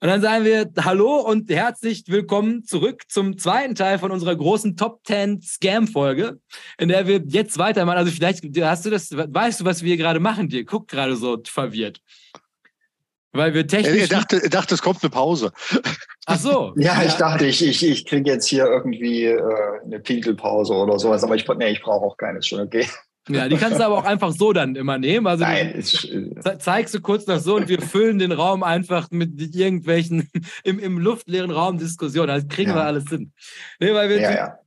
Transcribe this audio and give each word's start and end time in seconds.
Und 0.00 0.08
dann 0.08 0.20
sagen 0.20 0.44
wir 0.44 0.70
Hallo 0.84 1.16
und 1.20 1.50
herzlich 1.50 2.04
willkommen 2.08 2.64
zurück 2.64 3.04
zum 3.08 3.38
zweiten 3.38 3.74
Teil 3.74 3.98
von 3.98 4.10
unserer 4.10 4.36
großen 4.36 4.76
Top 4.76 5.00
10 5.06 5.40
Scam-Folge, 5.40 6.40
in 6.78 6.88
der 6.88 7.06
wir 7.06 7.22
jetzt 7.26 7.56
weitermachen. 7.56 7.98
Also 7.98 8.10
vielleicht 8.10 8.44
hast 8.60 8.84
du 8.84 8.90
das, 8.90 9.10
weißt 9.12 9.60
du, 9.60 9.64
was 9.64 9.82
wir 9.82 9.96
gerade 9.96 10.20
machen, 10.20 10.48
dir? 10.48 10.64
Guck 10.64 10.88
gerade 10.88 11.16
so 11.16 11.38
verwirrt. 11.46 12.00
Weil 13.32 13.54
wir 13.54 13.66
technisch. 13.66 14.02
Er 14.02 14.08
dachte, 14.08 14.48
dachte, 14.48 14.74
es 14.74 14.82
kommt 14.82 15.02
eine 15.02 15.10
Pause. 15.10 15.52
Ach 16.26 16.38
so. 16.38 16.72
ja, 16.76 17.02
ich 17.02 17.14
dachte, 17.14 17.46
ich, 17.46 17.66
ich, 17.66 17.84
ich 17.84 18.06
kriege 18.06 18.30
jetzt 18.30 18.46
hier 18.46 18.66
irgendwie 18.66 19.24
äh, 19.24 19.40
eine 19.84 20.00
Pinkelpause 20.00 20.74
oder 20.74 20.98
sowas, 20.98 21.24
aber 21.24 21.34
ich, 21.34 21.46
nee, 21.48 21.72
ich 21.72 21.82
brauche 21.82 22.04
auch 22.04 22.16
keine, 22.16 22.38
ist 22.38 22.48
schon 22.48 22.60
okay. 22.60 22.86
Ja, 23.28 23.48
die 23.48 23.56
kannst 23.56 23.78
du 23.80 23.84
aber 23.84 23.96
auch 23.96 24.04
einfach 24.04 24.32
so 24.32 24.52
dann 24.52 24.76
immer 24.76 24.98
nehmen. 24.98 25.26
Also 25.26 25.44
Nein, 25.44 25.72
du 25.72 26.50
äh, 26.50 26.58
zeigst 26.58 26.94
du 26.94 27.00
kurz 27.00 27.26
nach 27.26 27.40
so 27.40 27.56
und 27.56 27.68
wir 27.68 27.80
füllen 27.80 28.18
den 28.18 28.32
Raum 28.32 28.62
einfach 28.62 29.10
mit 29.10 29.40
irgendwelchen 29.54 30.28
im, 30.64 30.78
im 30.78 30.98
luftleeren 30.98 31.50
Raum 31.50 31.78
Diskussionen. 31.78 32.28
Das 32.28 32.48
kriegen 32.48 32.70
Ja. 32.70 32.76
wir 32.76 32.84
alles 32.84 33.08
hin. 33.08 33.32
Nee, 33.80 33.94
weil 33.94 34.10
wir, 34.10 34.20
ja, 34.20 34.34
ja. 34.34 34.58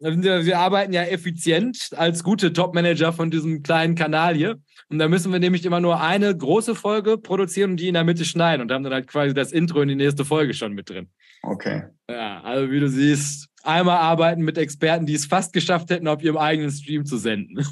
wir, 0.00 0.46
wir 0.46 0.58
arbeiten 0.58 0.94
ja 0.94 1.02
effizient 1.02 1.90
als 1.94 2.24
gute 2.24 2.52
Top-Manager 2.54 3.12
von 3.12 3.30
diesem 3.30 3.62
kleinen 3.62 3.94
Kanal 3.96 4.34
hier. 4.34 4.56
Und 4.88 4.98
da 4.98 5.08
müssen 5.08 5.32
wir 5.32 5.40
nämlich 5.40 5.66
immer 5.66 5.80
nur 5.80 6.00
eine 6.00 6.34
große 6.34 6.74
Folge 6.74 7.18
produzieren 7.18 7.72
und 7.72 7.76
die 7.80 7.88
in 7.88 7.94
der 7.94 8.04
Mitte 8.04 8.24
schneiden 8.24 8.62
und 8.62 8.72
haben 8.72 8.84
dann 8.84 8.94
halt 8.94 9.08
quasi 9.08 9.34
das 9.34 9.52
Intro 9.52 9.82
in 9.82 9.88
die 9.88 9.96
nächste 9.96 10.24
Folge 10.24 10.54
schon 10.54 10.72
mit 10.72 10.88
drin. 10.88 11.08
Okay. 11.42 11.82
Ja, 12.08 12.40
also 12.42 12.70
wie 12.70 12.80
du 12.80 12.88
siehst, 12.88 13.48
einmal 13.66 13.98
arbeiten 13.98 14.42
mit 14.42 14.58
Experten, 14.58 15.06
die 15.06 15.14
es 15.14 15.26
fast 15.26 15.52
geschafft 15.52 15.90
hätten, 15.90 16.08
auf 16.08 16.22
ihrem 16.22 16.36
eigenen 16.36 16.70
Stream 16.70 17.04
zu 17.04 17.16
senden. 17.16 17.64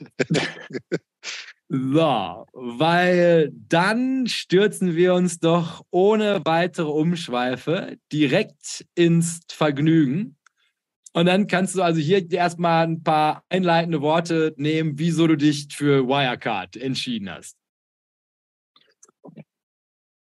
so, 1.68 2.46
weil 2.52 3.50
dann 3.52 4.26
stürzen 4.26 4.94
wir 4.94 5.14
uns 5.14 5.38
doch 5.38 5.82
ohne 5.90 6.40
weitere 6.44 6.90
Umschweife 6.90 7.96
direkt 8.12 8.86
ins 8.94 9.40
Vergnügen. 9.50 10.36
Und 11.14 11.26
dann 11.26 11.46
kannst 11.46 11.74
du 11.74 11.82
also 11.82 12.00
hier 12.00 12.30
erstmal 12.30 12.86
ein 12.86 13.02
paar 13.02 13.44
einleitende 13.50 14.00
Worte 14.00 14.54
nehmen, 14.56 14.98
wieso 14.98 15.26
du 15.26 15.36
dich 15.36 15.68
für 15.70 16.06
Wirecard 16.08 16.76
entschieden 16.76 17.30
hast. 17.30 17.56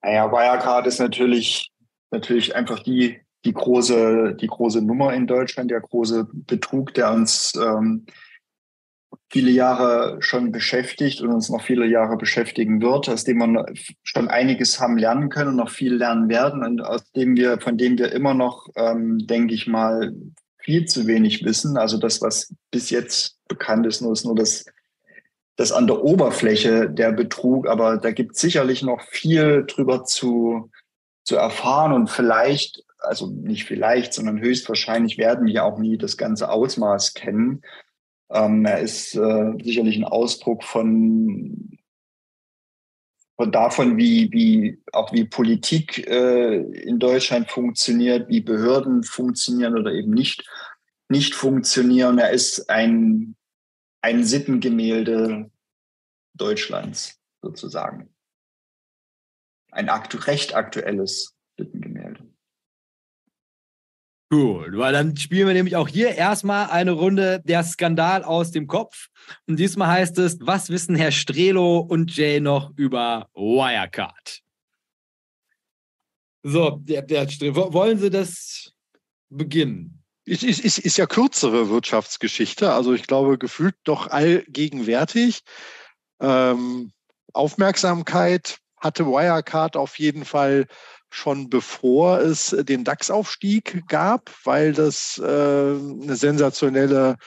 Naja, 0.01 0.31
Wirecard 0.31 0.87
ist 0.87 0.99
natürlich, 0.99 1.71
natürlich 2.09 2.55
einfach 2.55 2.79
die, 2.79 3.21
die 3.45 3.53
große, 3.53 4.35
die 4.39 4.47
große 4.47 4.81
Nummer 4.81 5.13
in 5.13 5.27
Deutschland, 5.27 5.71
der 5.71 5.81
große 5.81 6.27
Betrug, 6.31 6.93
der 6.93 7.11
uns 7.11 7.53
ähm, 7.55 8.05
viele 9.29 9.51
Jahre 9.51 10.17
schon 10.21 10.51
beschäftigt 10.51 11.21
und 11.21 11.29
uns 11.29 11.49
noch 11.49 11.61
viele 11.61 11.85
Jahre 11.85 12.17
beschäftigen 12.17 12.81
wird, 12.81 13.09
aus 13.09 13.23
dem 13.23 13.37
wir 13.39 13.65
schon 14.03 14.27
einiges 14.27 14.79
haben 14.79 14.97
lernen 14.97 15.29
können 15.29 15.49
und 15.49 15.55
noch 15.55 15.69
viel 15.69 15.95
lernen 15.95 16.29
werden 16.29 16.63
und 16.63 16.81
aus 16.81 17.11
dem 17.13 17.35
wir, 17.35 17.59
von 17.59 17.77
dem 17.77 17.97
wir 17.97 18.11
immer 18.11 18.33
noch, 18.33 18.67
ähm, 18.75 19.25
denke 19.27 19.53
ich 19.53 19.67
mal, 19.67 20.13
viel 20.59 20.85
zu 20.85 21.07
wenig 21.07 21.43
wissen. 21.43 21.77
Also 21.77 21.97
das, 21.97 22.21
was 22.21 22.53
bis 22.71 22.89
jetzt 22.89 23.37
bekannt 23.47 23.87
ist, 23.87 24.01
nur 24.01 24.13
ist 24.13 24.25
nur 24.25 24.35
das, 24.35 24.65
das 25.55 25.71
an 25.71 25.87
der 25.87 26.03
Oberfläche 26.03 26.89
der 26.89 27.11
Betrug, 27.11 27.67
aber 27.67 27.97
da 27.97 28.11
gibt 28.11 28.35
es 28.35 28.41
sicherlich 28.41 28.83
noch 28.83 29.01
viel 29.01 29.65
drüber 29.65 30.03
zu, 30.03 30.69
zu 31.23 31.35
erfahren 31.35 31.93
und 31.93 32.09
vielleicht, 32.09 32.83
also 33.01 33.27
nicht 33.27 33.65
vielleicht, 33.65 34.13
sondern 34.13 34.39
höchstwahrscheinlich 34.39 35.17
werden 35.17 35.47
wir 35.47 35.65
auch 35.65 35.77
nie 35.77 35.97
das 35.97 36.17
ganze 36.17 36.49
Ausmaß 36.49 37.13
kennen. 37.13 37.61
Ähm, 38.29 38.65
er 38.65 38.79
ist 38.79 39.15
äh, 39.15 39.53
sicherlich 39.61 39.97
ein 39.97 40.05
Ausdruck 40.05 40.63
von, 40.63 41.77
von 43.35 43.51
davon, 43.51 43.97
wie, 43.97 44.31
wie 44.31 44.81
auch 44.93 45.11
wie 45.11 45.25
Politik 45.25 46.07
äh, 46.07 46.57
in 46.57 46.99
Deutschland 46.99 47.51
funktioniert, 47.51 48.29
wie 48.29 48.41
Behörden 48.41 49.03
funktionieren 49.03 49.77
oder 49.77 49.91
eben 49.91 50.11
nicht, 50.11 50.47
nicht 51.09 51.35
funktionieren. 51.35 52.19
Er 52.19 52.29
ist 52.29 52.69
ein, 52.69 53.35
ein 54.01 54.23
Sittengemälde 54.23 55.51
Deutschlands 56.33 57.19
sozusagen. 57.41 58.09
Ein 59.71 59.89
aktu 59.89 60.17
recht 60.17 60.55
aktuelles 60.55 61.35
Sittengemälde. 61.57 61.90
Gut, 64.31 64.77
weil 64.77 64.93
dann 64.93 65.17
spielen 65.17 65.47
wir 65.47 65.53
nämlich 65.53 65.75
auch 65.75 65.89
hier 65.89 66.15
erstmal 66.15 66.69
eine 66.69 66.91
Runde 66.91 67.41
der 67.43 67.65
Skandal 67.65 68.23
aus 68.23 68.51
dem 68.51 68.65
Kopf. 68.65 69.09
Und 69.45 69.57
diesmal 69.57 69.89
heißt 69.89 70.17
es, 70.19 70.37
was 70.39 70.69
wissen 70.69 70.95
Herr 70.95 71.11
Strelo 71.11 71.79
und 71.79 72.15
Jay 72.15 72.39
noch 72.39 72.71
über 72.77 73.27
Wirecard? 73.33 74.39
So, 76.43 76.79
der, 76.81 77.01
der 77.01 77.27
Strelo, 77.27 77.73
wollen 77.73 77.99
Sie 77.99 78.09
das 78.09 78.71
beginnen? 79.27 80.01
Ist, 80.23 80.43
ist, 80.43 80.61
ist, 80.61 80.77
ist 80.77 80.97
ja 80.97 81.07
kürzere 81.07 81.67
Wirtschaftsgeschichte, 81.67 82.71
also 82.71 82.93
ich 82.93 83.07
glaube, 83.07 83.37
gefühlt 83.37 83.75
doch 83.83 84.07
allgegenwärtig. 84.07 85.41
Ähm, 86.21 86.93
Aufmerksamkeit 87.33 88.59
hatte 88.77 89.05
Wirecard 89.05 89.75
auf 89.75 89.99
jeden 89.99 90.23
Fall 90.23 90.67
schon 91.11 91.49
bevor 91.49 92.19
es 92.19 92.55
den 92.57 92.83
DAX-Aufstieg 92.83 93.83
gab, 93.87 94.31
weil 94.43 94.73
das 94.73 95.17
äh, 95.17 95.23
eine 95.23 96.15
sensationelle 96.15 97.17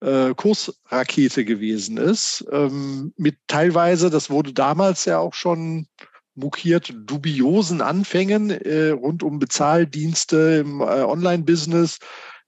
äh, 0.00 0.34
Kursrakete 0.34 1.44
gewesen 1.44 1.96
ist. 1.96 2.44
Ähm, 2.50 3.12
mit 3.16 3.36
teilweise, 3.46 4.10
das 4.10 4.30
wurde 4.30 4.52
damals 4.52 5.04
ja 5.04 5.18
auch 5.18 5.34
schon 5.34 5.86
mokiert, 6.34 6.92
dubiosen 7.04 7.80
Anfängen 7.80 8.50
äh, 8.50 8.90
rund 8.90 9.22
um 9.22 9.38
Bezahldienste 9.38 10.64
im 10.64 10.80
äh, 10.80 10.84
Online-Business 10.84 11.98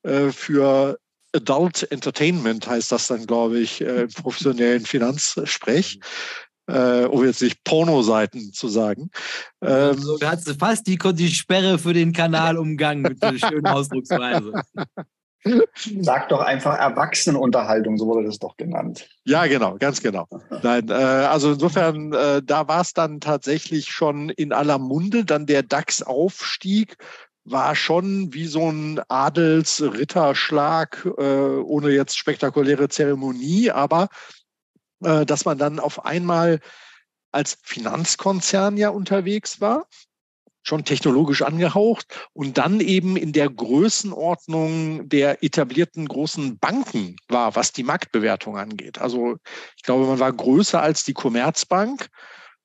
äh, 0.02 0.30
für 0.30 0.98
Adult 1.34 1.90
Entertainment 1.90 2.66
heißt 2.66 2.92
das 2.92 3.06
dann, 3.06 3.26
glaube 3.26 3.58
ich, 3.58 3.80
äh, 3.80 4.02
im 4.02 4.08
professionellen 4.08 4.84
Finanzsprech 4.84 5.98
äh, 6.68 7.04
um 7.04 7.24
jetzt 7.24 7.42
nicht 7.42 7.62
Pornoseiten 7.64 8.52
zu 8.52 8.68
sagen. 8.68 9.10
Ähm, 9.60 9.98
so, 9.98 10.18
da 10.18 10.32
hat 10.32 10.42
sie 10.42 10.54
fast 10.54 10.86
die, 10.86 10.98
die 10.98 11.28
Sperre 11.28 11.78
für 11.78 11.92
den 11.92 12.12
Kanal 12.12 12.58
umgangen 12.58 13.02
mit 13.02 13.22
der 13.22 13.38
schönen 13.38 13.66
Ausdrucksweise. 13.66 14.52
Sag 16.00 16.28
doch 16.28 16.40
einfach 16.40 16.78
Erwachsenenunterhaltung, 16.78 17.98
so 17.98 18.06
wurde 18.06 18.26
das 18.26 18.38
doch 18.38 18.56
genannt. 18.56 19.08
Ja, 19.24 19.46
genau, 19.46 19.76
ganz 19.76 20.00
genau. 20.00 20.28
Nein, 20.62 20.88
äh, 20.88 20.92
also 20.92 21.52
insofern, 21.52 22.12
äh, 22.12 22.42
da 22.44 22.68
war 22.68 22.82
es 22.82 22.92
dann 22.92 23.18
tatsächlich 23.18 23.90
schon 23.90 24.30
in 24.30 24.52
aller 24.52 24.78
Munde. 24.78 25.24
Dann 25.24 25.46
der 25.46 25.64
DAX-Aufstieg 25.64 26.96
war 27.44 27.74
schon 27.74 28.32
wie 28.32 28.46
so 28.46 28.70
ein 28.70 29.00
Adelsritterschlag, 29.08 31.08
äh, 31.18 31.22
ohne 31.22 31.90
jetzt 31.90 32.16
spektakuläre 32.16 32.88
Zeremonie, 32.88 33.72
aber 33.72 34.10
äh, 35.04 35.26
dass 35.26 35.44
man 35.44 35.58
dann 35.58 35.78
auf 35.78 36.04
einmal 36.04 36.60
als 37.30 37.58
Finanzkonzern 37.62 38.76
ja 38.76 38.90
unterwegs 38.90 39.60
war 39.60 39.86
schon 40.62 40.84
technologisch 40.84 41.42
angehaucht 41.42 42.28
und 42.32 42.56
dann 42.58 42.80
eben 42.80 43.16
in 43.16 43.32
der 43.32 43.50
Größenordnung 43.50 45.08
der 45.08 45.42
etablierten 45.42 46.06
großen 46.06 46.58
Banken 46.58 47.16
war, 47.28 47.56
was 47.56 47.72
die 47.72 47.82
Marktbewertung 47.82 48.56
angeht. 48.56 49.00
Also 49.00 49.36
ich 49.76 49.82
glaube, 49.82 50.06
man 50.06 50.20
war 50.20 50.32
größer 50.32 50.80
als 50.80 51.04
die 51.04 51.14
Commerzbank 51.14 52.08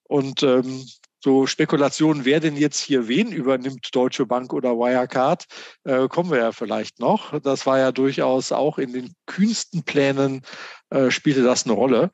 und 0.03 0.43
ähm, 0.43 0.85
so 1.19 1.47
Spekulationen, 1.47 2.25
wer 2.25 2.39
denn 2.39 2.55
jetzt 2.55 2.79
hier 2.79 3.07
wen 3.07 3.31
übernimmt, 3.31 3.89
Deutsche 3.91 4.27
Bank 4.27 4.53
oder 4.53 4.77
Wirecard, 4.77 5.45
äh, 5.83 6.07
kommen 6.07 6.29
wir 6.29 6.37
ja 6.37 6.51
vielleicht 6.51 6.99
noch. 6.99 7.37
Das 7.39 7.65
war 7.65 7.79
ja 7.79 7.91
durchaus 7.91 8.51
auch 8.51 8.77
in 8.77 8.93
den 8.93 9.13
kühnsten 9.25 9.83
Plänen 9.83 10.43
äh, 10.89 11.11
spielte 11.11 11.43
das 11.43 11.65
eine 11.65 11.73
Rolle. 11.73 12.11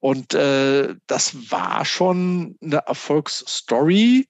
Und 0.00 0.34
äh, 0.34 0.94
das 1.06 1.50
war 1.50 1.84
schon 1.84 2.58
eine 2.62 2.82
Erfolgsstory, 2.86 4.28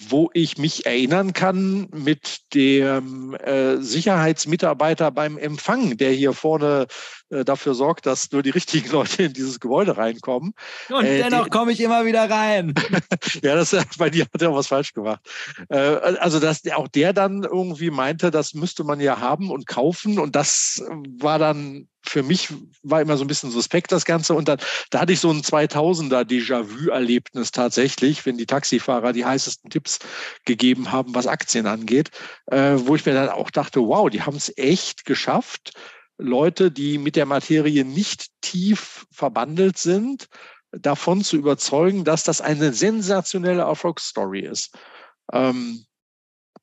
wo 0.00 0.30
ich 0.32 0.58
mich 0.58 0.86
erinnern 0.86 1.32
kann 1.32 1.88
mit 1.92 2.54
dem 2.54 3.34
äh, 3.34 3.78
Sicherheitsmitarbeiter 3.78 5.10
beim 5.10 5.36
Empfang, 5.36 5.96
der 5.96 6.12
hier 6.12 6.32
vorne 6.32 6.86
äh, 7.30 7.44
dafür 7.44 7.74
sorgt, 7.74 8.06
dass 8.06 8.30
nur 8.30 8.44
die 8.44 8.50
richtigen 8.50 8.88
Leute 8.92 9.24
in 9.24 9.32
dieses 9.32 9.58
Gebäude 9.58 9.96
reinkommen. 9.96 10.52
Und 10.88 11.04
äh, 11.04 11.18
dennoch 11.18 11.50
komme 11.50 11.72
ich 11.72 11.80
immer 11.80 12.06
wieder 12.06 12.30
rein. 12.30 12.74
ja, 13.42 13.56
das 13.56 13.76
bei 13.98 14.10
dir 14.10 14.26
hat 14.32 14.40
er 14.40 14.54
was 14.54 14.68
falsch 14.68 14.92
gemacht. 14.92 15.20
Äh, 15.68 15.78
also 15.78 16.38
dass 16.38 16.62
auch 16.72 16.86
der 16.86 17.12
dann 17.12 17.42
irgendwie 17.42 17.90
meinte, 17.90 18.30
das 18.30 18.54
müsste 18.54 18.84
man 18.84 19.00
ja 19.00 19.18
haben 19.18 19.50
und 19.50 19.66
kaufen 19.66 20.20
und 20.20 20.36
das 20.36 20.84
war 21.18 21.40
dann 21.40 21.88
für 22.08 22.22
mich 22.22 22.48
war 22.82 23.00
immer 23.00 23.16
so 23.16 23.24
ein 23.24 23.28
bisschen 23.28 23.50
suspekt 23.50 23.92
das 23.92 24.04
Ganze. 24.04 24.34
Und 24.34 24.48
dann, 24.48 24.58
da 24.90 25.00
hatte 25.00 25.12
ich 25.12 25.20
so 25.20 25.30
ein 25.30 25.42
2000er 25.42 26.24
Déjà-vu-Erlebnis 26.24 27.52
tatsächlich, 27.52 28.24
wenn 28.26 28.38
die 28.38 28.46
Taxifahrer 28.46 29.12
die 29.12 29.24
heißesten 29.24 29.70
Tipps 29.70 29.98
gegeben 30.44 30.92
haben, 30.92 31.14
was 31.14 31.26
Aktien 31.26 31.66
angeht, 31.66 32.10
äh, 32.46 32.74
wo 32.76 32.96
ich 32.96 33.04
mir 33.06 33.14
dann 33.14 33.28
auch 33.28 33.50
dachte, 33.50 33.80
wow, 33.80 34.08
die 34.10 34.22
haben 34.22 34.36
es 34.36 34.52
echt 34.56 35.04
geschafft, 35.04 35.72
Leute, 36.18 36.70
die 36.70 36.98
mit 36.98 37.14
der 37.14 37.26
Materie 37.26 37.84
nicht 37.84 38.26
tief 38.40 39.06
verbandelt 39.12 39.78
sind, 39.78 40.26
davon 40.72 41.22
zu 41.22 41.36
überzeugen, 41.36 42.04
dass 42.04 42.24
das 42.24 42.40
eine 42.40 42.72
sensationelle 42.72 43.62
Erfolgsstory 43.62 44.40
ist. 44.40 44.76
Ähm, 45.32 45.84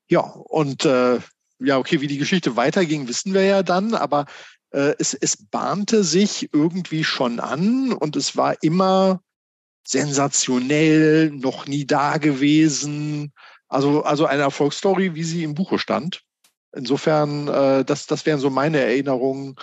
ja, 0.08 0.20
und 0.20 0.84
äh, 0.84 1.20
ja, 1.58 1.78
okay, 1.78 2.00
wie 2.00 2.06
die 2.06 2.18
Geschichte 2.18 2.56
weiterging, 2.56 3.08
wissen 3.08 3.32
wir 3.32 3.42
ja 3.42 3.62
dann, 3.62 3.94
aber 3.94 4.26
es, 4.70 5.14
es 5.14 5.36
bahnte 5.50 6.04
sich 6.04 6.50
irgendwie 6.52 7.04
schon 7.04 7.40
an 7.40 7.92
und 7.92 8.16
es 8.16 8.36
war 8.36 8.62
immer 8.62 9.20
sensationell, 9.86 11.30
noch 11.30 11.66
nie 11.66 11.86
da 11.86 12.18
gewesen. 12.18 13.32
Also, 13.68 14.02
also 14.02 14.26
eine 14.26 14.42
Erfolgsstory, 14.42 15.14
wie 15.14 15.24
sie 15.24 15.44
im 15.44 15.54
Buche 15.54 15.78
stand. 15.78 16.22
Insofern, 16.74 17.48
äh, 17.48 17.84
das, 17.84 18.06
das 18.06 18.26
wären 18.26 18.40
so 18.40 18.50
meine 18.50 18.80
Erinnerungen, 18.80 19.56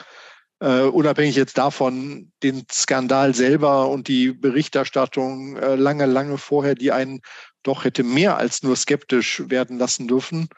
äh, 0.60 0.82
unabhängig 0.82 1.36
jetzt 1.36 1.58
davon, 1.58 2.32
den 2.42 2.66
Skandal 2.72 3.36
selber 3.36 3.90
und 3.90 4.08
die 4.08 4.32
Berichterstattung 4.32 5.58
äh, 5.58 5.76
lange, 5.76 6.06
lange 6.06 6.38
vorher, 6.38 6.76
die 6.76 6.92
einen 6.92 7.22
doch 7.62 7.84
hätte 7.84 8.04
mehr 8.04 8.38
als 8.38 8.64
nur 8.64 8.76
skeptisch 8.76 9.44
werden 9.48 9.78
lassen 9.78 10.08
dürfen. 10.08 10.50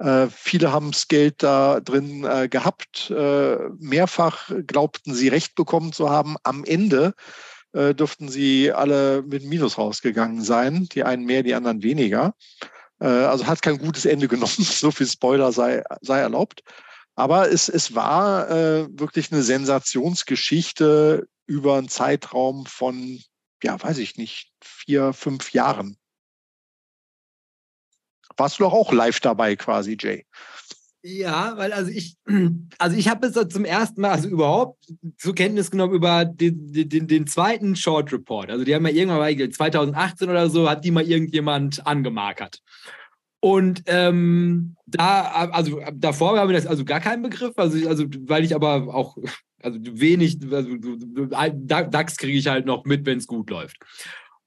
Äh, 0.00 0.28
viele 0.30 0.72
haben 0.72 0.92
das 0.92 1.08
Geld 1.08 1.42
da 1.42 1.80
drin 1.80 2.24
äh, 2.24 2.48
gehabt. 2.48 3.10
Äh, 3.10 3.58
mehrfach 3.78 4.50
glaubten 4.66 5.14
sie 5.14 5.28
Recht 5.28 5.54
bekommen 5.54 5.92
zu 5.92 6.08
haben. 6.08 6.36
Am 6.42 6.64
Ende 6.64 7.14
äh, 7.72 7.94
dürften 7.94 8.30
sie 8.30 8.72
alle 8.72 9.22
mit 9.22 9.44
Minus 9.44 9.76
rausgegangen 9.76 10.42
sein. 10.42 10.88
Die 10.92 11.04
einen 11.04 11.26
mehr, 11.26 11.42
die 11.42 11.54
anderen 11.54 11.82
weniger. 11.82 12.34
Also 13.02 13.46
hat 13.46 13.62
kein 13.62 13.78
gutes 13.78 14.04
Ende 14.04 14.28
genommen. 14.28 14.52
so 14.58 14.90
viel 14.90 15.06
Spoiler 15.06 15.52
sei, 15.52 15.82
sei 16.02 16.18
erlaubt. 16.18 16.62
Aber 17.14 17.50
es, 17.50 17.70
es 17.70 17.94
war 17.94 18.50
wirklich 18.50 19.32
eine 19.32 19.42
Sensationsgeschichte 19.42 21.26
über 21.46 21.78
einen 21.78 21.88
Zeitraum 21.88 22.66
von, 22.66 23.18
ja, 23.62 23.82
weiß 23.82 23.96
ich 23.96 24.18
nicht, 24.18 24.52
vier, 24.62 25.14
fünf 25.14 25.54
Jahren 25.54 25.96
warst 28.40 28.58
du 28.58 28.64
doch 28.64 28.72
auch 28.72 28.92
live 28.92 29.20
dabei 29.20 29.54
quasi, 29.54 29.96
Jay. 30.00 30.24
Ja, 31.02 31.56
weil 31.56 31.72
also 31.72 31.90
ich, 31.90 32.16
also 32.78 32.96
ich 32.96 33.08
habe 33.08 33.26
es 33.26 33.48
zum 33.48 33.64
ersten 33.64 34.00
Mal, 34.00 34.10
also 34.10 34.28
überhaupt 34.28 34.84
zur 35.16 35.34
Kenntnis 35.34 35.70
genommen 35.70 35.94
über 35.94 36.24
den, 36.24 36.72
den, 36.72 37.06
den 37.06 37.26
zweiten 37.26 37.76
Short 37.76 38.12
Report. 38.12 38.50
Also 38.50 38.64
die 38.64 38.74
haben 38.74 38.86
ja 38.86 38.92
irgendwann 38.92 39.18
mal 39.20 39.50
2018 39.50 40.28
oder 40.28 40.50
so, 40.50 40.68
hat 40.68 40.84
die 40.84 40.90
mal 40.90 41.04
irgendjemand 41.04 41.86
angemarkert. 41.86 42.60
Und 43.42 43.82
ähm, 43.86 44.76
da, 44.86 45.22
also 45.52 45.80
davor 45.94 46.38
habe 46.38 46.52
ich 46.52 46.58
das 46.58 46.66
also 46.66 46.84
gar 46.84 47.00
keinen 47.00 47.22
Begriff, 47.22 47.54
also, 47.56 47.88
also 47.88 48.04
weil 48.26 48.44
ich 48.44 48.54
aber 48.54 48.94
auch, 48.94 49.16
also 49.62 49.78
wenig, 49.80 50.38
also 50.52 50.76
DAX 51.62 52.18
kriege 52.18 52.36
ich 52.36 52.48
halt 52.48 52.66
noch 52.66 52.84
mit, 52.84 53.06
wenn 53.06 53.16
es 53.16 53.26
gut 53.26 53.48
läuft. 53.48 53.78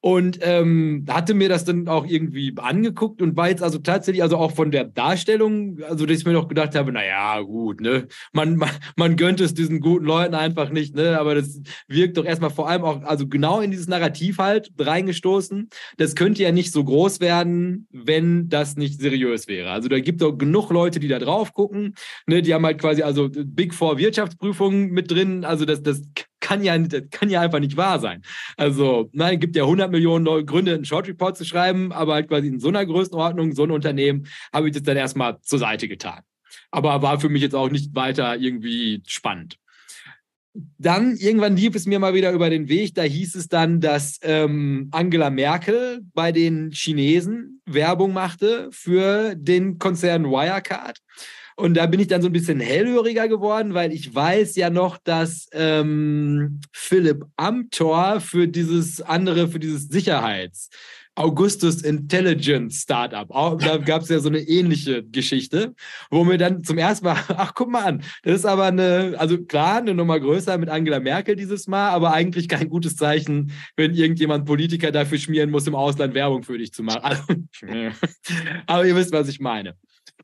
Und 0.05 0.39
ähm, 0.41 1.05
hatte 1.09 1.33
mir 1.33 1.47
das 1.47 1.63
dann 1.63 1.87
auch 1.87 2.05
irgendwie 2.05 2.53
angeguckt 2.57 3.21
und 3.21 3.37
war 3.37 3.47
jetzt 3.47 3.63
also 3.63 3.77
tatsächlich, 3.77 4.21
also 4.21 4.35
auch 4.35 4.51
von 4.51 4.69
der 4.69 4.83
Darstellung, 4.83 5.77
also 5.81 6.05
dass 6.05 6.17
ich 6.17 6.25
mir 6.25 6.33
noch 6.33 6.49
gedacht 6.49 6.75
habe, 6.75 6.91
naja, 6.91 7.39
gut, 7.39 7.79
ne, 7.79 8.07
man, 8.33 8.57
man, 8.57 8.69
man 8.97 9.15
gönnt 9.15 9.39
es 9.39 9.53
diesen 9.53 9.79
guten 9.79 10.03
Leuten 10.03 10.35
einfach 10.35 10.71
nicht, 10.71 10.93
ne, 10.93 11.17
aber 11.17 11.35
das 11.35 11.61
wirkt 11.87 12.17
doch 12.17 12.25
erstmal 12.25 12.49
vor 12.49 12.67
allem 12.67 12.83
auch, 12.83 13.01
also 13.03 13.29
genau 13.29 13.61
in 13.61 13.71
dieses 13.71 13.87
Narrativ 13.87 14.39
halt 14.39 14.73
reingestoßen. 14.77 15.69
Das 15.95 16.15
könnte 16.15 16.43
ja 16.43 16.51
nicht 16.51 16.73
so 16.73 16.83
groß 16.83 17.21
werden, 17.21 17.87
wenn 17.89 18.49
das 18.49 18.75
nicht 18.75 18.99
seriös 18.99 19.47
wäre. 19.47 19.71
Also 19.71 19.87
da 19.87 20.01
gibt 20.01 20.21
es 20.21 20.27
auch 20.27 20.37
genug 20.37 20.69
Leute, 20.69 20.99
die 20.99 21.07
da 21.07 21.19
drauf 21.19 21.53
gucken, 21.53 21.95
ne, 22.27 22.41
die 22.41 22.53
haben 22.53 22.65
halt 22.65 22.81
quasi 22.81 23.03
also 23.03 23.29
Big 23.31 23.73
Four 23.73 23.97
Wirtschaftsprüfungen 23.97 24.91
mit 24.91 25.09
drin, 25.09 25.45
also 25.45 25.63
das, 25.63 25.81
das 25.81 26.01
kann 26.43 26.61
ja, 26.61 26.77
kann 27.09 27.29
ja 27.29 27.41
einfach 27.41 27.59
nicht 27.59 27.77
wahr 27.77 27.99
sein. 27.99 28.21
Also, 28.57 29.09
nein, 29.13 29.39
gibt 29.39 29.55
ja 29.55 29.63
100 29.63 29.89
Millionen 29.89 30.45
Gründe, 30.45 30.75
einen 30.75 30.85
Short 30.85 31.07
Report 31.07 31.37
zu 31.37 31.45
schreiben, 31.45 31.93
aber 31.93 32.15
halt 32.15 32.27
quasi 32.27 32.49
in 32.49 32.59
so 32.59 32.67
einer 32.67 32.85
Größenordnung, 32.85 33.53
so 33.53 33.63
ein 33.63 33.71
Unternehmen, 33.71 34.27
habe 34.51 34.67
ich 34.67 34.73
das 34.73 34.83
dann 34.83 34.97
erstmal 34.97 35.39
zur 35.41 35.59
Seite 35.59 35.87
getan. 35.87 36.21
Aber 36.69 37.01
war 37.01 37.19
für 37.19 37.29
mich 37.29 37.41
jetzt 37.41 37.55
auch 37.55 37.69
nicht 37.69 37.95
weiter 37.95 38.35
irgendwie 38.35 39.01
spannend. 39.07 39.57
Dann 40.77 41.15
irgendwann 41.15 41.55
lief 41.55 41.75
es 41.75 41.87
mir 41.87 41.97
mal 41.97 42.13
wieder 42.13 42.31
über 42.31 42.49
den 42.49 42.67
Weg. 42.67 42.93
Da 42.93 43.03
hieß 43.03 43.35
es 43.35 43.47
dann, 43.47 43.79
dass 43.79 44.19
ähm, 44.21 44.89
Angela 44.91 45.29
Merkel 45.29 46.01
bei 46.13 46.31
den 46.31 46.71
Chinesen 46.71 47.61
Werbung 47.65 48.11
machte 48.13 48.67
für 48.71 49.33
den 49.35 49.79
Konzern 49.79 50.25
Wirecard. 50.25 50.99
Und 51.55 51.75
da 51.75 51.85
bin 51.85 51.99
ich 51.99 52.07
dann 52.07 52.21
so 52.21 52.27
ein 52.29 52.33
bisschen 52.33 52.59
hellhöriger 52.59 53.27
geworden, 53.27 53.73
weil 53.73 53.93
ich 53.93 54.13
weiß 54.13 54.55
ja 54.55 54.69
noch, 54.69 54.97
dass 54.97 55.47
ähm, 55.51 56.61
Philipp 56.71 57.25
Amthor 57.37 58.19
für 58.21 58.47
dieses 58.47 59.01
andere, 59.01 59.47
für 59.47 59.59
dieses 59.59 59.89
Sicherheits- 59.89 60.69
Augustus 61.15 61.83
Intelligence 61.83 62.81
Startup. 62.81 63.27
Da 63.59 63.77
gab 63.85 64.01
es 64.01 64.09
ja 64.09 64.19
so 64.19 64.29
eine 64.29 64.39
ähnliche 64.39 65.03
Geschichte, 65.03 65.75
wo 66.09 66.23
mir 66.23 66.37
dann 66.37 66.63
zum 66.63 66.77
ersten 66.77 67.05
Mal, 67.05 67.17
ach 67.29 67.53
guck 67.53 67.69
mal 67.69 67.83
an, 67.83 68.03
das 68.23 68.37
ist 68.37 68.45
aber 68.45 68.65
eine, 68.65 69.15
also 69.17 69.37
klar, 69.43 69.77
eine 69.77 69.93
Nummer 69.93 70.19
größer 70.19 70.57
mit 70.57 70.69
Angela 70.69 70.99
Merkel 70.99 71.35
dieses 71.35 71.67
Mal, 71.67 71.89
aber 71.89 72.13
eigentlich 72.13 72.47
kein 72.47 72.69
gutes 72.69 72.95
Zeichen, 72.95 73.51
wenn 73.75 73.93
irgendjemand 73.93 74.45
Politiker 74.45 74.91
dafür 74.91 75.19
schmieren 75.19 75.51
muss, 75.51 75.67
im 75.67 75.75
Ausland 75.75 76.13
Werbung 76.13 76.43
für 76.43 76.57
dich 76.57 76.73
zu 76.73 76.83
machen. 76.83 77.03
Also, 77.03 77.23
aber 78.65 78.85
ihr 78.85 78.95
wisst, 78.95 79.11
was 79.11 79.27
ich 79.27 79.39
meine. 79.39 79.75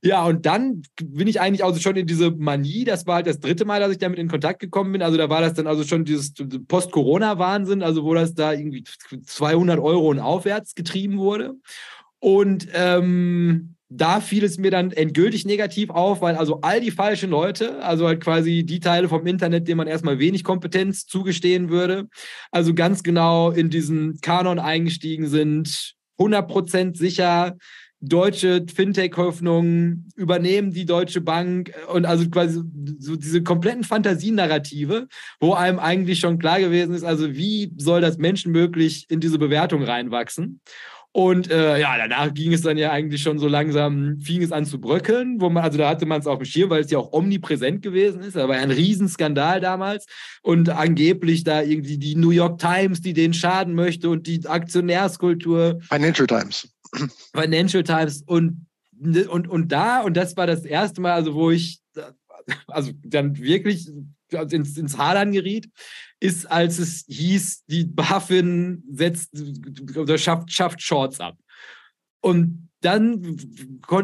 Ja, 0.01 0.25
und 0.25 0.45
dann 0.45 0.83
bin 1.03 1.27
ich 1.27 1.41
eigentlich 1.41 1.63
also 1.63 1.79
schon 1.79 1.95
in 1.97 2.07
diese 2.07 2.31
Manie, 2.31 2.85
das 2.85 3.05
war 3.05 3.15
halt 3.15 3.27
das 3.27 3.39
dritte 3.39 3.65
Mal, 3.65 3.79
dass 3.81 3.91
ich 3.91 3.97
damit 3.97 4.19
in 4.19 4.29
Kontakt 4.29 4.59
gekommen 4.59 4.93
bin. 4.93 5.01
Also 5.01 5.17
da 5.17 5.29
war 5.29 5.41
das 5.41 5.53
dann 5.53 5.67
also 5.67 5.83
schon 5.83 6.05
dieses 6.05 6.33
Post-Corona-Wahnsinn, 6.67 7.83
also 7.83 8.03
wo 8.03 8.13
das 8.13 8.33
da 8.33 8.53
irgendwie 8.53 8.83
200 9.25 9.79
Euro 9.79 10.09
und 10.09 10.19
aufwärts 10.19 10.75
getrieben 10.75 11.17
wurde. 11.17 11.55
Und 12.19 12.67
ähm, 12.73 13.75
da 13.89 14.21
fiel 14.21 14.43
es 14.43 14.57
mir 14.57 14.71
dann 14.71 14.91
endgültig 14.91 15.45
negativ 15.45 15.89
auf, 15.89 16.21
weil 16.21 16.35
also 16.35 16.61
all 16.61 16.79
die 16.79 16.91
falschen 16.91 17.31
Leute, 17.31 17.83
also 17.83 18.07
halt 18.07 18.21
quasi 18.21 18.63
die 18.63 18.79
Teile 18.79 19.09
vom 19.09 19.25
Internet, 19.25 19.67
denen 19.67 19.77
man 19.77 19.87
erstmal 19.87 20.19
wenig 20.19 20.43
Kompetenz 20.43 21.07
zugestehen 21.07 21.69
würde, 21.69 22.07
also 22.51 22.73
ganz 22.75 23.01
genau 23.01 23.49
in 23.49 23.69
diesen 23.69 24.19
Kanon 24.21 24.59
eingestiegen 24.59 25.27
sind, 25.27 25.95
100% 26.19 26.97
sicher, 26.97 27.57
deutsche 28.01 28.65
Fintech-Hoffnungen 28.73 30.09
übernehmen 30.15 30.71
die 30.71 30.85
Deutsche 30.85 31.21
Bank 31.21 31.73
und 31.93 32.05
also 32.05 32.29
quasi 32.29 32.61
so 32.97 33.15
diese 33.15 33.43
kompletten 33.43 33.83
Fantasienarrative, 33.83 35.07
wo 35.39 35.53
einem 35.53 35.79
eigentlich 35.79 36.19
schon 36.19 36.39
klar 36.39 36.59
gewesen 36.59 36.93
ist, 36.93 37.03
also 37.03 37.35
wie 37.35 37.73
soll 37.77 38.01
das 38.01 38.17
menschenmöglich 38.17 39.05
in 39.09 39.19
diese 39.19 39.37
Bewertung 39.37 39.83
reinwachsen? 39.83 40.61
Und 41.11 41.49
äh, 41.49 41.79
ja, 41.79 41.97
danach 41.97 42.33
ging 42.35 42.53
es 42.53 42.61
dann 42.61 42.77
ja 42.77 42.91
eigentlich 42.91 43.23
schon 43.23 43.39
so 43.39 43.47
langsam, 43.47 44.19
fing 44.19 44.43
es 44.43 44.51
an 44.51 44.65
zu 44.65 44.79
bröckeln, 44.79 45.41
wo 45.41 45.49
man, 45.49 45.63
also 45.63 45.79
da 45.79 45.89
hatte 45.89 46.05
man 46.05 46.21
es 46.21 46.27
auf 46.27 46.37
dem 46.37 46.45
Schirm, 46.45 46.69
weil 46.69 46.81
es 46.81 46.91
ja 46.91 46.99
auch 46.99 47.11
omnipräsent 47.11 47.81
gewesen 47.81 48.21
ist. 48.21 48.35
Da 48.35 48.47
war 48.47 48.57
ja 48.57 48.61
ein 48.61 48.69
Riesenskandal 48.69 49.59
damals 49.59 50.05
und 50.43 50.69
angeblich 50.69 51.43
da 51.43 51.63
irgendwie 51.63 51.97
die 51.97 52.15
New 52.15 52.29
York 52.29 52.59
Times, 52.59 53.01
die 53.01 53.13
den 53.13 53.33
schaden 53.33 53.73
möchte 53.73 54.07
und 54.09 54.27
die 54.27 54.45
Aktionärskultur. 54.45 55.79
Financial 55.81 56.27
Times. 56.27 56.69
Financial 57.33 57.83
Times 57.83 58.23
und, 58.25 58.65
und, 58.99 59.47
und 59.47 59.71
da, 59.71 60.01
und 60.01 60.17
das 60.17 60.35
war 60.35 60.47
das 60.47 60.65
erste 60.65 61.01
Mal, 61.01 61.13
also 61.13 61.33
wo 61.33 61.51
ich 61.51 61.81
also 62.67 62.91
dann 63.03 63.37
wirklich 63.37 63.89
ins, 64.31 64.77
ins 64.77 64.97
Hadern 64.97 65.31
geriet, 65.31 65.69
ist, 66.19 66.49
als 66.49 66.79
es 66.79 67.05
hieß, 67.07 67.65
die 67.65 67.85
BaFin 67.85 68.83
setzt 68.91 69.31
oder 69.95 70.17
schafft, 70.17 70.51
schafft 70.51 70.81
Shorts 70.81 71.19
ab. 71.19 71.37
Und 72.21 72.69
dann, 72.81 73.37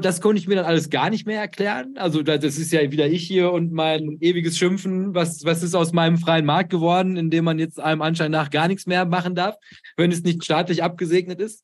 das 0.02 0.20
konnte 0.20 0.38
ich 0.38 0.48
mir 0.48 0.56
dann 0.56 0.66
alles 0.66 0.90
gar 0.90 1.10
nicht 1.10 1.26
mehr 1.26 1.40
erklären. 1.40 1.98
Also 1.98 2.24
das 2.24 2.44
ist 2.44 2.74
ja 2.74 2.92
wieder 2.92 3.08
ich 3.08 3.26
hier 3.26 3.52
und 3.52 3.72
mein 3.72 4.18
ewiges 4.20 4.58
Schimpfen. 4.58 5.16
Was, 5.16 5.46
was 5.46 5.64
ist 5.64 5.76
aus 5.76 5.94
meinem 5.94 6.18
freien 6.18 6.46
Markt 6.46 6.72
geworden, 6.72 7.16
in 7.16 7.30
dem 7.30 7.46
man 7.46 7.58
jetzt 7.58 7.80
einem 7.80 8.02
Anschein 8.02 8.32
nach 8.32 8.50
gar 8.50 8.68
nichts 8.68 8.86
mehr 8.86 9.06
machen 9.06 9.34
darf, 9.34 9.56
wenn 9.96 10.12
es 10.12 10.24
nicht 10.24 10.44
staatlich 10.44 10.84
abgesegnet 10.84 11.40
ist? 11.40 11.64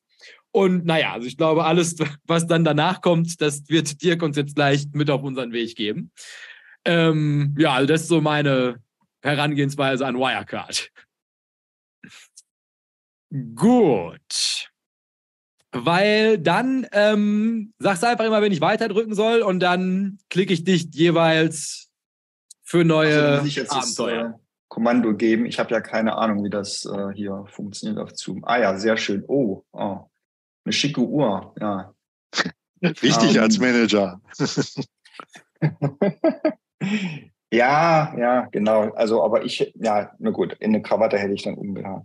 Und 0.52 0.86
naja, 0.86 1.14
also 1.14 1.28
ich 1.28 1.38
glaube, 1.38 1.64
alles, 1.64 1.96
was 2.26 2.48
dann 2.48 2.64
danach 2.64 3.02
kommt, 3.02 3.42
das 3.42 3.70
wird 3.70 4.02
Dirk 4.04 4.22
uns 4.22 4.38
jetzt 4.38 4.56
gleich 4.56 4.88
mit 4.94 5.10
auf 5.10 5.24
unseren 5.24 5.52
Weg 5.54 5.76
geben. 5.76 6.12
Ähm, 6.86 7.56
ja, 7.58 7.74
also 7.74 7.88
das 7.88 8.02
ist 8.02 8.08
so 8.08 8.22
meine 8.22 8.82
Herangehensweise 9.22 10.06
an 10.06 10.18
Wirecard. 10.18 10.92
Gut. 13.56 14.70
Weil 15.72 16.38
dann 16.38 16.86
ähm, 16.92 17.74
sagst 17.80 18.04
du 18.04 18.08
einfach 18.08 18.26
immer, 18.26 18.42
wenn 18.42 18.52
ich 18.52 18.60
weiter 18.60 18.90
drücken 18.90 19.14
soll 19.14 19.42
und 19.42 19.62
dann 19.62 20.18
klicke 20.30 20.54
ich 20.54 20.66
dich 20.66 20.90
jeweils 20.94 21.90
für 22.62 22.84
neue 22.84 23.24
also, 23.24 23.48
ich 23.48 23.56
jetzt 23.56 23.72
Abenteuer. 23.72 24.24
Das, 24.24 24.34
äh, 24.34 24.38
Kommando 24.68 25.16
geben. 25.16 25.46
Ich 25.46 25.60
habe 25.60 25.72
ja 25.72 25.82
keine 25.82 26.16
Ahnung, 26.18 26.44
wie 26.44 26.50
das 26.50 26.86
äh, 26.86 27.14
hier 27.14 27.46
funktioniert 27.50 28.00
auf 28.00 28.12
Zoom. 28.16 28.44
Ah 28.46 28.58
ja, 28.58 28.78
sehr 28.78 28.98
schön. 28.98 29.24
Oh, 29.28 29.64
oh. 29.72 30.11
Eine 30.66 30.74
schicke 30.74 31.02
Uhr. 31.02 31.54
Ja. 31.60 31.94
Wichtig 32.82 33.38
um, 33.38 33.44
als 33.44 33.58
ähm. 33.58 33.62
Manager. 33.62 34.22
Ja, 37.54 38.16
ja, 38.18 38.48
genau. 38.52 38.92
Also, 38.94 39.24
aber 39.24 39.44
ich, 39.44 39.74
ja, 39.76 40.12
na 40.20 40.30
gut, 40.30 40.56
in 40.60 40.74
eine 40.74 40.82
Krawatte 40.82 41.18
hätte 41.18 41.34
ich 41.34 41.44
dann 41.44 41.56
umgehauen. 41.56 42.04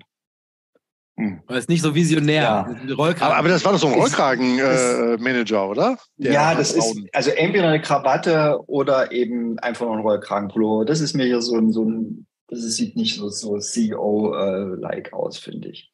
Hm. 1.18 1.40
Das 1.46 1.58
ist 1.58 1.68
nicht 1.68 1.82
so 1.82 1.94
visionär. 1.94 2.42
Ja. 2.42 2.76
Aber, 2.92 3.36
aber, 3.36 3.48
das 3.48 3.64
war 3.64 3.72
doch 3.72 3.78
so 3.78 3.86
ein 3.86 3.94
Rollkragen-Manager, 3.94 5.62
äh, 5.62 5.68
oder? 5.68 5.98
Der 6.16 6.32
ja, 6.32 6.54
das 6.54 6.72
ist 6.72 7.00
also 7.12 7.30
entweder 7.30 7.68
eine 7.68 7.80
Krawatte 7.80 8.60
oder 8.66 9.12
eben 9.12 9.58
einfach 9.60 9.86
nur 9.86 9.96
ein 9.96 10.02
Rollkragenpullover. 10.02 10.84
Das 10.84 11.00
ist 11.00 11.14
mir 11.14 11.24
hier 11.24 11.40
so 11.40 11.56
ein, 11.56 11.72
so 11.72 11.84
ein 11.84 12.26
das 12.48 12.60
sieht 12.60 12.96
nicht 12.96 13.16
so, 13.16 13.28
so 13.28 13.58
CEO-like 13.58 15.12
aus, 15.12 15.38
finde 15.38 15.68
ich. 15.68 15.92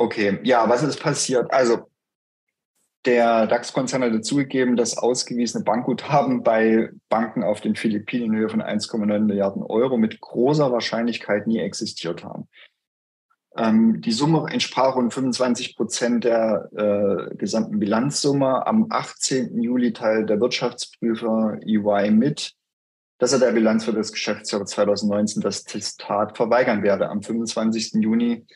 Okay, 0.00 0.38
ja, 0.44 0.66
was 0.66 0.82
ist 0.82 0.98
passiert? 0.98 1.52
Also, 1.52 1.90
der 3.04 3.46
DAX-Konzern 3.46 4.02
hat 4.02 4.14
dazugegeben, 4.14 4.74
dass 4.74 4.96
ausgewiesene 4.96 5.62
Bankguthaben 5.62 6.42
bei 6.42 6.88
Banken 7.10 7.44
auf 7.44 7.60
den 7.60 7.76
Philippinen 7.76 8.32
in 8.32 8.36
Höhe 8.36 8.48
von 8.48 8.62
1,9 8.62 9.18
Milliarden 9.18 9.62
Euro 9.62 9.98
mit 9.98 10.18
großer 10.22 10.72
Wahrscheinlichkeit 10.72 11.46
nie 11.46 11.58
existiert 11.58 12.24
haben. 12.24 12.48
Ähm, 13.58 14.00
die 14.00 14.12
Summe 14.12 14.48
entsprach 14.50 14.96
rund 14.96 15.12
25 15.12 15.76
Prozent 15.76 16.24
der 16.24 16.70
äh, 16.72 17.34
gesamten 17.34 17.78
Bilanzsumme. 17.78 18.66
Am 18.66 18.86
18. 18.88 19.60
Juli 19.62 19.92
teilt 19.92 20.30
der 20.30 20.40
Wirtschaftsprüfer 20.40 21.58
EY 21.62 22.10
mit, 22.10 22.54
dass 23.18 23.34
er 23.34 23.38
der 23.38 23.52
Bilanz 23.52 23.84
für 23.84 23.92
das 23.92 24.12
Geschäftsjahr 24.12 24.64
2019 24.64 25.42
das 25.42 25.64
Testat 25.64 26.38
verweigern 26.38 26.82
werde. 26.82 27.10
Am 27.10 27.22
25. 27.22 28.02
Juni, 28.02 28.46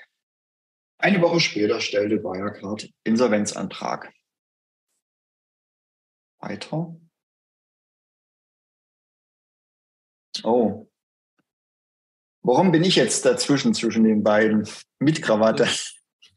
eine 0.98 1.20
Woche 1.20 1.40
später, 1.40 1.80
stellte 1.80 2.22
Wirecard 2.22 2.88
Insolvenzantrag. 3.04 4.12
Weiter. 6.40 6.96
Oh. 10.42 10.88
Warum 12.42 12.72
bin 12.72 12.84
ich 12.84 12.96
jetzt 12.96 13.24
dazwischen 13.24 13.72
zwischen 13.72 14.04
den 14.04 14.22
beiden 14.22 14.68
mit 14.98 15.22
Krawatte? 15.22 15.66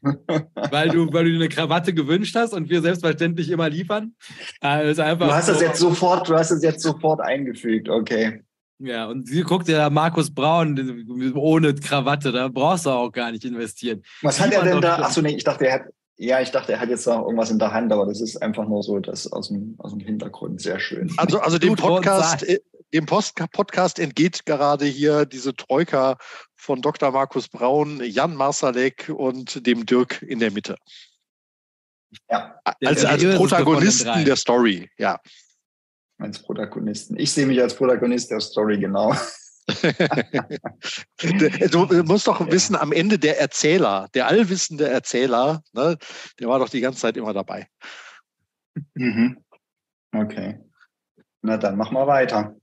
weil 0.00 0.88
du, 0.90 1.12
weil 1.12 1.24
du 1.24 1.30
dir 1.30 1.36
eine 1.36 1.48
Krawatte 1.48 1.92
gewünscht 1.92 2.34
hast 2.36 2.52
und 2.52 2.70
wir 2.70 2.80
selbstverständlich 2.80 3.50
immer 3.50 3.68
liefern. 3.68 4.14
Also 4.60 5.02
du 5.02 5.26
hast 5.26 5.48
das 5.48 5.60
jetzt 5.60 5.80
sofort, 5.80 6.28
du 6.28 6.34
hast 6.34 6.50
es 6.50 6.62
jetzt 6.62 6.82
sofort 6.82 7.20
eingefügt, 7.20 7.88
okay. 7.88 8.44
Ja, 8.80 9.06
und 9.06 9.26
sie 9.26 9.42
guckt 9.42 9.68
ja 9.68 9.90
Markus 9.90 10.32
Braun 10.32 11.32
ohne 11.34 11.74
Krawatte, 11.74 12.30
da 12.30 12.48
brauchst 12.48 12.86
du 12.86 12.90
auch 12.90 13.10
gar 13.10 13.32
nicht 13.32 13.44
investieren. 13.44 14.02
Was 14.22 14.38
hat 14.38 14.52
er 14.52 14.62
denn 14.62 14.80
da? 14.80 14.98
Achso, 14.98 15.20
nee, 15.20 15.34
ich 15.34 15.42
dachte, 15.42 15.66
er 15.66 15.74
hat, 15.74 15.82
ja, 16.16 16.40
ich 16.40 16.50
dachte, 16.52 16.72
er 16.72 16.80
hat 16.80 16.88
jetzt 16.88 17.06
noch 17.06 17.22
irgendwas 17.22 17.50
in 17.50 17.58
der 17.58 17.72
Hand, 17.72 17.92
aber 17.92 18.06
das 18.06 18.20
ist 18.20 18.40
einfach 18.40 18.66
nur 18.68 18.82
so 18.82 19.00
das 19.00 19.30
aus 19.32 19.48
dem, 19.48 19.74
aus 19.78 19.90
dem 19.90 20.00
Hintergrund. 20.00 20.60
Sehr 20.60 20.78
schön. 20.78 21.12
Also, 21.16 21.40
also 21.40 21.58
dem 21.58 21.74
Podcast, 21.74 22.46
dem 22.94 23.06
Post 23.06 23.34
Podcast 23.52 23.98
entgeht 23.98 24.46
gerade 24.46 24.84
hier 24.84 25.26
diese 25.26 25.54
Troika 25.54 26.16
von 26.54 26.80
Dr. 26.80 27.10
Markus 27.10 27.48
Braun, 27.48 28.00
Jan 28.04 28.34
Marsalek 28.34 29.12
und 29.14 29.66
dem 29.66 29.86
Dirk 29.86 30.22
in 30.22 30.38
der 30.38 30.52
Mitte. 30.52 30.76
Ja. 32.30 32.60
Als, 32.64 33.04
als 33.04 33.24
Protagonisten 33.36 34.24
der 34.24 34.36
Story, 34.36 34.88
ja. 34.98 35.18
Als 36.18 36.42
Protagonisten. 36.42 37.16
Ich 37.18 37.32
sehe 37.32 37.46
mich 37.46 37.60
als 37.60 37.74
Protagonist 37.74 38.30
der 38.30 38.40
Story, 38.40 38.78
genau. 38.78 39.14
du 41.18 42.02
musst 42.04 42.26
doch 42.26 42.50
wissen, 42.50 42.74
am 42.74 42.90
Ende 42.92 43.18
der 43.18 43.38
Erzähler, 43.38 44.08
der 44.14 44.26
allwissende 44.26 44.88
Erzähler, 44.88 45.62
ne, 45.72 45.96
der 46.40 46.48
war 46.48 46.58
doch 46.58 46.70
die 46.70 46.80
ganze 46.80 47.00
Zeit 47.00 47.16
immer 47.16 47.34
dabei. 47.34 47.68
Mhm. 48.94 49.44
Okay. 50.12 50.58
Na 51.42 51.56
dann 51.56 51.76
machen 51.76 51.94
wir 51.94 52.06
weiter. 52.06 52.56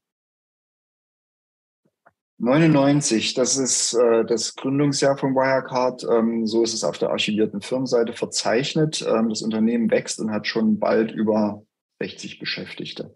99, 2.37 3.33
das 3.33 3.55
ist 3.55 3.93
äh, 3.93 4.25
das 4.25 4.55
Gründungsjahr 4.55 5.17
von 5.17 5.33
Wirecard. 5.35 6.03
Ähm, 6.03 6.45
so 6.45 6.63
ist 6.63 6.73
es 6.73 6.83
auf 6.83 6.97
der 6.97 7.11
archivierten 7.11 7.61
Firmenseite 7.61 8.11
verzeichnet. 8.11 9.05
Ähm, 9.07 9.29
das 9.29 9.41
Unternehmen 9.41 9.89
wächst 9.89 10.19
und 10.19 10.31
hat 10.31 10.45
schon 10.45 10.77
bald 10.77 11.11
über 11.11 11.63
60 11.99 12.39
Beschäftigte. 12.39 13.15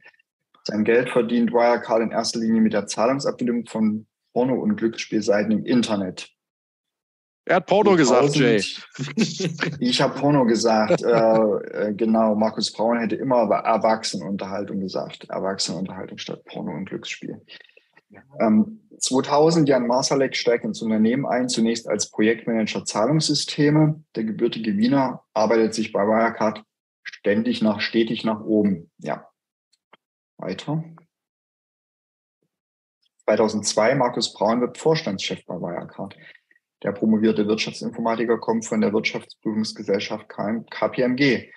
Sein 0.70 0.84
Geld 0.84 1.10
verdient 1.10 1.52
Wirecard 1.52 2.04
in 2.04 2.12
erster 2.12 2.40
Linie 2.40 2.62
mit 2.62 2.74
der 2.74 2.86
Zahlungsabwicklung 2.86 3.66
von 3.66 4.06
Porno- 4.34 4.62
und 4.62 4.76
Glücksspielseiten 4.76 5.52
im 5.52 5.66
Internet. 5.66 6.30
Er 7.46 7.56
hat 7.56 7.66
Porno 7.66 7.96
gesagt, 7.96 8.36
Jay. 8.36 8.64
ich 9.80 10.02
habe 10.02 10.20
Porno 10.20 10.46
gesagt. 10.46 11.02
Äh, 11.02 11.10
äh, 11.10 11.94
genau, 11.96 12.36
Markus 12.36 12.72
Braun 12.72 13.00
hätte 13.00 13.16
immer 13.16 13.50
Erwachsenenunterhaltung 13.50 14.80
gesagt. 14.80 15.28
Erwachsenenunterhaltung 15.30 16.20
statt 16.20 16.46
Porno 16.46 16.74
und 16.74 16.86
Glücksspiel. 16.86 17.42
Ähm, 18.40 18.82
2000, 19.00 19.68
Jan 19.68 19.88
Marsalek 19.88 20.36
steigt 20.36 20.66
ins 20.66 20.84
Unternehmen 20.84 21.26
ein, 21.26 21.50
zunächst 21.50 21.90
als 21.90 22.12
Projektmanager 22.12 22.86
Zahlungssysteme. 22.86 24.04
Der 24.16 24.24
gebürtige 24.24 24.78
Wiener 24.78 25.24
arbeitet 25.34 25.74
sich 25.74 25.92
bei 25.92 26.06
Wirecard 26.06 26.64
ständig 27.02 27.64
nach, 27.64 27.82
stetig 27.82 28.24
nach 28.24 28.42
oben. 28.42 28.92
Ja, 29.00 29.29
weiter. 30.40 30.84
2002, 33.26 33.96
Markus 33.96 34.34
Braun 34.34 34.62
wird 34.62 34.78
Vorstandschef 34.78 35.46
bei 35.46 35.56
Wirecard. 35.56 36.16
Der 36.82 36.94
promovierte 36.94 37.48
Wirtschaftsinformatiker 37.48 38.40
kommt 38.40 38.66
von 38.66 38.82
der 38.82 38.94
Wirtschaftsprüfungsgesellschaft 38.94 40.30
KPMG. 40.30 41.52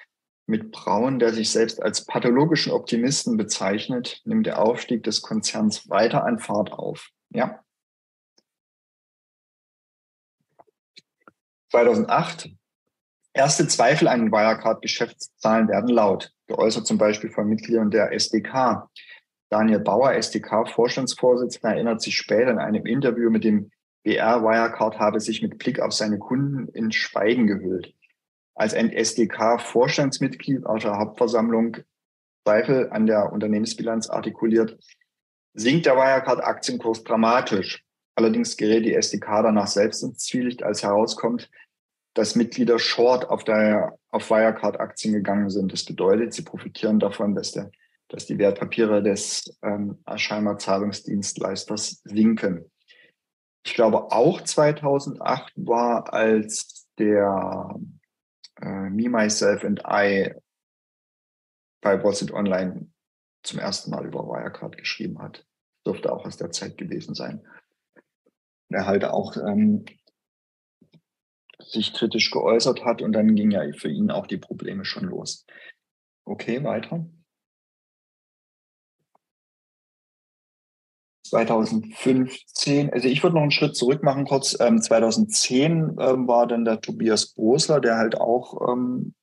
Mit 0.47 0.73
Braun, 0.73 1.19
der 1.19 1.33
sich 1.33 1.51
selbst 1.51 1.81
als 1.81 2.05
pathologischen 2.05 2.73
Optimisten 2.73 3.37
bezeichnet, 3.37 4.21
nimmt 4.25 4.47
der 4.47 4.61
Aufstieg 4.61 5.05
des 5.05 5.23
Konzerns 5.23 5.89
weiter 5.89 6.25
an 6.25 6.41
Fahrt 6.41 6.73
auf. 6.73 7.11
Ja. 7.31 7.65
2008. 11.71 12.51
Erste 13.35 13.67
Zweifel 13.67 14.09
an 14.09 14.21
den 14.21 14.33
Wirecard-Geschäftszahlen 14.33 15.69
werden 15.69 15.89
laut 15.89 16.33
geäußert, 16.49 16.87
zum 16.87 16.99
Beispiel 16.99 17.31
von 17.31 17.49
Mitgliedern 17.49 17.91
der 17.91 18.13
SDK. 18.13 18.89
Daniel 19.49 19.81
Bauer, 19.81 20.13
SDK-Vorstandsvorsitzender, 20.13 21.75
erinnert 21.75 22.03
sich 22.03 22.17
später 22.17 22.51
in 22.51 22.59
einem 22.59 22.85
Interview 22.85 23.31
mit 23.31 23.45
dem 23.45 23.71
BR 24.05 24.43
Wirecard 24.43 24.99
habe 24.99 25.21
sich 25.21 25.43
mit 25.43 25.59
Blick 25.59 25.81
auf 25.81 25.93
seine 25.93 26.19
Kunden 26.19 26.69
in 26.75 26.91
Schweigen 26.91 27.47
gehüllt. 27.47 27.95
als 28.55 28.75
SDK-Vorstandsmitglied 28.75 30.67
aus 30.67 30.83
der 30.83 30.99
Hauptversammlung 30.99 31.79
Zweifel 32.45 32.91
an 32.91 33.07
der 33.07 33.33
Unternehmensbilanz 33.33 34.11
artikuliert, 34.11 34.79
sinkt 35.55 35.87
der 35.87 35.97
Wirecard-Aktienkurs 35.97 37.05
dramatisch. 37.05 37.85
Allerdings 38.15 38.57
gerät 38.57 38.85
die 38.85 38.95
SDK 38.95 39.43
danach 39.43 39.69
selbst 39.69 40.03
ins 40.03 40.19
Zwielicht, 40.19 40.63
als 40.63 40.83
herauskommt, 40.83 41.51
dass 42.15 42.37
Mitglieder 42.37 42.79
short 42.79 43.29
auf, 43.29 43.45
der, 43.45 43.99
auf 44.11 44.31
Wirecard-Aktien 44.31 45.15
gegangen 45.15 45.51
sind. 45.51 45.73
Das 45.73 45.85
bedeutet, 45.85 46.35
sie 46.35 46.43
profitieren 46.43 46.99
davon, 46.99 47.35
dass, 47.35 47.53
der, 47.53 47.71
dass 48.09 48.27
die 48.27 48.39
Wertpapiere 48.39 49.03
des 49.03 49.59
ähm, 49.63 49.99
Scheinbar 50.17 50.59
Zahlungsdienstleisters 50.59 52.03
sinken. 52.05 52.71
Ich 53.65 53.75
glaube, 53.75 54.13
auch 54.13 54.41
2008 54.41 55.53
war, 55.57 56.13
als 56.13 56.87
der 56.99 57.75
äh, 58.61 58.91
Me, 58.91 59.09
Myself 59.09 59.65
and 59.65 59.81
I 59.89 60.35
bei 61.81 62.03
Wall 62.03 62.15
Street 62.15 62.33
Online 62.33 62.89
zum 63.43 63.59
ersten 63.59 63.91
Mal 63.91 64.07
über 64.07 64.25
Wirecard 64.25 64.77
geschrieben 64.77 65.21
hat. 65.21 65.47
Dürfte 65.87 66.13
auch 66.13 66.27
aus 66.27 66.37
der 66.37 66.51
Zeit 66.51 66.77
gewesen 66.77 67.15
sein. 67.15 67.45
Er 68.69 68.87
halt 68.87 69.05
auch 69.05 69.37
ähm, 69.37 69.85
sich 71.69 71.93
kritisch 71.93 72.31
geäußert 72.31 72.85
hat 72.85 73.03
und 73.03 73.13
dann 73.13 73.35
ging 73.35 73.51
ja 73.51 73.63
für 73.77 73.89
ihn 73.89 74.11
auch 74.11 74.27
die 74.27 74.39
Probleme 74.39 74.85
schon 74.85 75.05
los. 75.05 75.47
Okay, 76.25 76.63
weiter. 76.65 77.07
2015, 81.33 82.93
also 82.93 83.09
ich 83.09 83.23
würde 83.23 83.37
noch 83.37 83.43
einen 83.43 83.51
Schritt 83.51 83.75
zurück 83.75 84.03
machen 84.03 84.27
kurz. 84.27 84.59
Ähm, 84.61 84.83
2010 84.83 85.97
ähm, 85.99 86.29
war 86.29 86.47
dann 86.47 86.67
der 86.67 86.81
Tobias 86.83 87.33
Bosler, 87.33 87.81
der 87.81 87.97
halt 87.97 88.21
auch 88.21 88.71
ähm, 88.71 89.15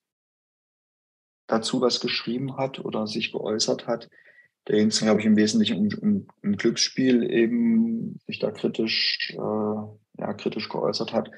dazu 1.45 1.81
was 1.81 1.99
geschrieben 1.99 2.57
hat 2.57 2.79
oder 2.79 3.05
sich 3.05 3.31
geäußert 3.31 3.85
hat. 3.85 4.09
Da 4.65 4.75
ging 4.75 4.87
es, 4.87 4.99
glaube 4.99 5.19
ich, 5.19 5.25
im 5.27 5.35
Wesentlichen 5.35 5.77
um, 5.77 5.89
um, 6.01 6.27
um 6.43 6.57
Glücksspiel 6.57 7.29
eben, 7.31 8.19
sich 8.25 8.39
da 8.39 8.51
kritisch, 8.51 9.31
äh, 9.33 9.37
ja, 9.37 10.33
kritisch 10.35 10.67
geäußert 10.67 11.13
hat. 11.13 11.29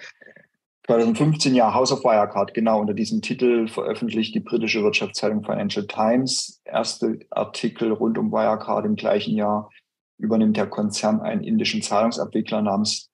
2015 0.92 1.56
ja 1.56 1.74
House 1.74 1.94
of 1.94 2.04
Wirecard, 2.04 2.54
genau 2.54 2.82
unter 2.82 2.94
diesem 2.94 3.22
Titel 3.22 3.70
veröffentlicht 3.70 4.36
die 4.36 4.42
britische 4.42 4.84
Wirtschaftszeitung 4.84 5.42
Financial 5.42 5.88
Times 5.88 6.62
erste 6.66 7.20
Artikel 7.30 7.94
rund 7.94 8.18
um 8.18 8.30
Wirecard 8.34 8.86
im 8.86 8.98
gleichen 8.98 9.38
Jahr 9.38 9.72
übernimmt 10.18 10.58
der 10.58 10.68
Konzern 10.68 11.22
einen 11.22 11.46
indischen 11.46 11.82
Zahlungsabwickler 11.82 12.62
namens 12.62 13.10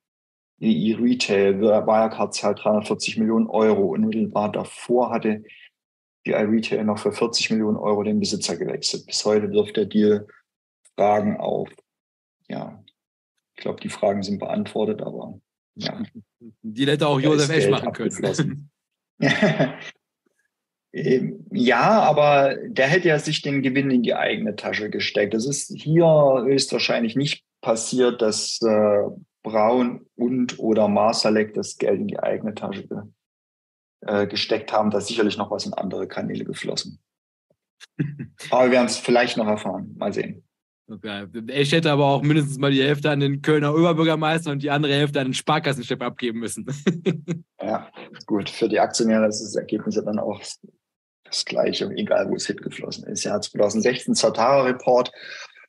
EI 0.60 0.96
Retail. 1.00 1.62
Wirecard 1.62 2.34
zahlt 2.34 2.64
340 2.64 3.20
Millionen 3.20 3.46
Euro. 3.46 3.92
Unmittelbar 3.92 4.52
davor 4.52 5.12
hatte 5.12 5.44
die 6.26 6.34
EI 6.34 6.46
Retail 6.46 6.84
noch 6.84 6.98
für 6.98 7.12
40 7.12 7.52
Millionen 7.52 7.78
Euro 7.78 8.02
den 8.02 8.20
Besitzer 8.20 8.58
gewechselt. 8.58 9.06
Bis 9.06 9.24
heute 9.24 9.52
wirft 9.52 9.78
der 9.78 9.86
Deal 9.86 10.26
Fragen 10.96 11.38
auf. 11.38 11.70
Ja, 12.48 12.84
ich 13.56 13.62
glaube, 13.62 13.80
die 13.82 13.90
Fragen 13.90 14.24
sind 14.24 14.40
beantwortet, 14.40 15.04
aber 15.04 15.40
ja. 15.78 16.04
Die 16.62 16.86
hätte 16.86 17.08
auch 17.08 17.20
Josef 17.20 17.50
Esch 17.50 17.70
machen 17.70 17.94
können. 17.94 18.70
Ähm, 20.94 21.46
ja, 21.52 22.02
aber 22.02 22.56
der 22.66 22.88
hätte 22.88 23.10
ja 23.10 23.20
sich 23.20 23.42
den 23.42 23.62
Gewinn 23.62 23.92
in 23.92 24.04
die 24.04 24.16
eigene 24.16 24.56
Tasche 24.56 24.90
gesteckt. 24.90 25.34
Es 25.34 25.46
ist 25.46 25.72
hier 25.76 26.06
höchstwahrscheinlich 26.46 27.16
nicht 27.16 27.44
passiert, 27.62 28.22
dass 28.22 28.60
äh, 28.62 29.04
Braun 29.44 30.08
und 30.16 30.60
oder 30.60 30.88
Marsalek 30.88 31.54
das 31.54 31.78
Geld 31.78 32.00
in 32.00 32.08
die 32.08 32.20
eigene 32.20 32.56
Tasche 32.56 32.88
äh, 34.02 34.28
gesteckt 34.28 34.72
haben. 34.72 34.90
Da 34.90 35.00
ist 35.00 35.08
sicherlich 35.08 35.38
noch 35.38 35.52
was 35.52 35.66
in 35.66 35.74
andere 35.74 36.08
Kanäle 36.08 36.46
geflossen. 36.46 37.00
aber 38.50 38.66
wir 38.66 38.72
werden 38.72 38.88
es 38.88 38.98
vielleicht 38.98 39.38
noch 39.38 39.48
erfahren. 39.48 39.94
Mal 39.98 40.14
sehen. 40.14 40.47
Okay. 40.90 41.28
Ich 41.48 41.72
hätte 41.74 41.92
aber 41.92 42.06
auch 42.06 42.22
mindestens 42.22 42.58
mal 42.58 42.72
die 42.72 42.82
Hälfte 42.82 43.10
an 43.10 43.20
den 43.20 43.42
Kölner 43.42 43.76
Oberbürgermeister 43.76 44.52
und 44.52 44.64
die 44.64 44.70
andere 44.70 44.94
Hälfte 44.94 45.20
an 45.20 45.28
den 45.28 45.34
Sparkassenchef 45.34 46.00
abgeben 46.00 46.40
müssen. 46.40 46.66
ja, 47.62 47.92
gut. 48.26 48.50
Für 48.50 48.70
die 48.70 48.80
Aktionäre 48.80 49.28
ist 49.28 49.42
das 49.42 49.56
Ergebnis 49.56 49.96
ja 49.96 50.02
dann 50.04 50.20
auch 50.20 50.42
das 51.26 51.44
Gleiche, 51.44 51.92
egal 51.96 52.30
wo 52.30 52.36
es 52.36 52.48
hingeflossen 52.48 53.06
ist. 53.06 53.26
Ja, 53.26 53.40
2016 53.40 54.16
Zatara 54.16 54.64
Report. 54.64 55.12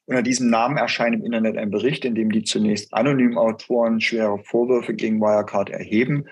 Unter 0.07 0.23
diesem 0.23 0.49
Namen 0.51 0.79
erscheint 0.79 1.17
im 1.17 1.25
Internet 1.25 1.59
ein 1.59 1.71
Bericht, 1.71 2.05
in 2.05 2.15
dem 2.15 2.31
die 2.31 2.45
zunächst 2.45 2.95
anonymen 2.95 3.37
Autoren 3.37 4.01
schwere 4.01 4.39
Vorwürfe 4.39 4.95
gegen 4.95 5.21
Wirecard 5.21 5.69
erheben. 5.69 6.27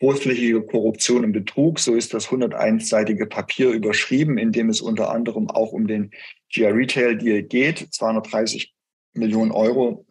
Großflächige 0.00 0.62
Korruption 0.62 1.24
und 1.24 1.32
Betrug, 1.32 1.78
so 1.78 1.94
ist 1.94 2.14
das 2.14 2.28
101-seitige 2.28 3.26
Papier 3.26 3.70
überschrieben, 3.70 4.38
in 4.38 4.50
dem 4.50 4.68
es 4.68 4.80
unter 4.80 5.10
anderem 5.10 5.50
auch 5.50 5.72
um 5.72 5.86
den 5.86 6.10
GR 6.52 6.74
Retail 6.74 7.16
Deal 7.16 7.42
geht. 7.42 7.92
230 7.92 8.72
Millionen 9.14 9.52
Euro 9.52 10.06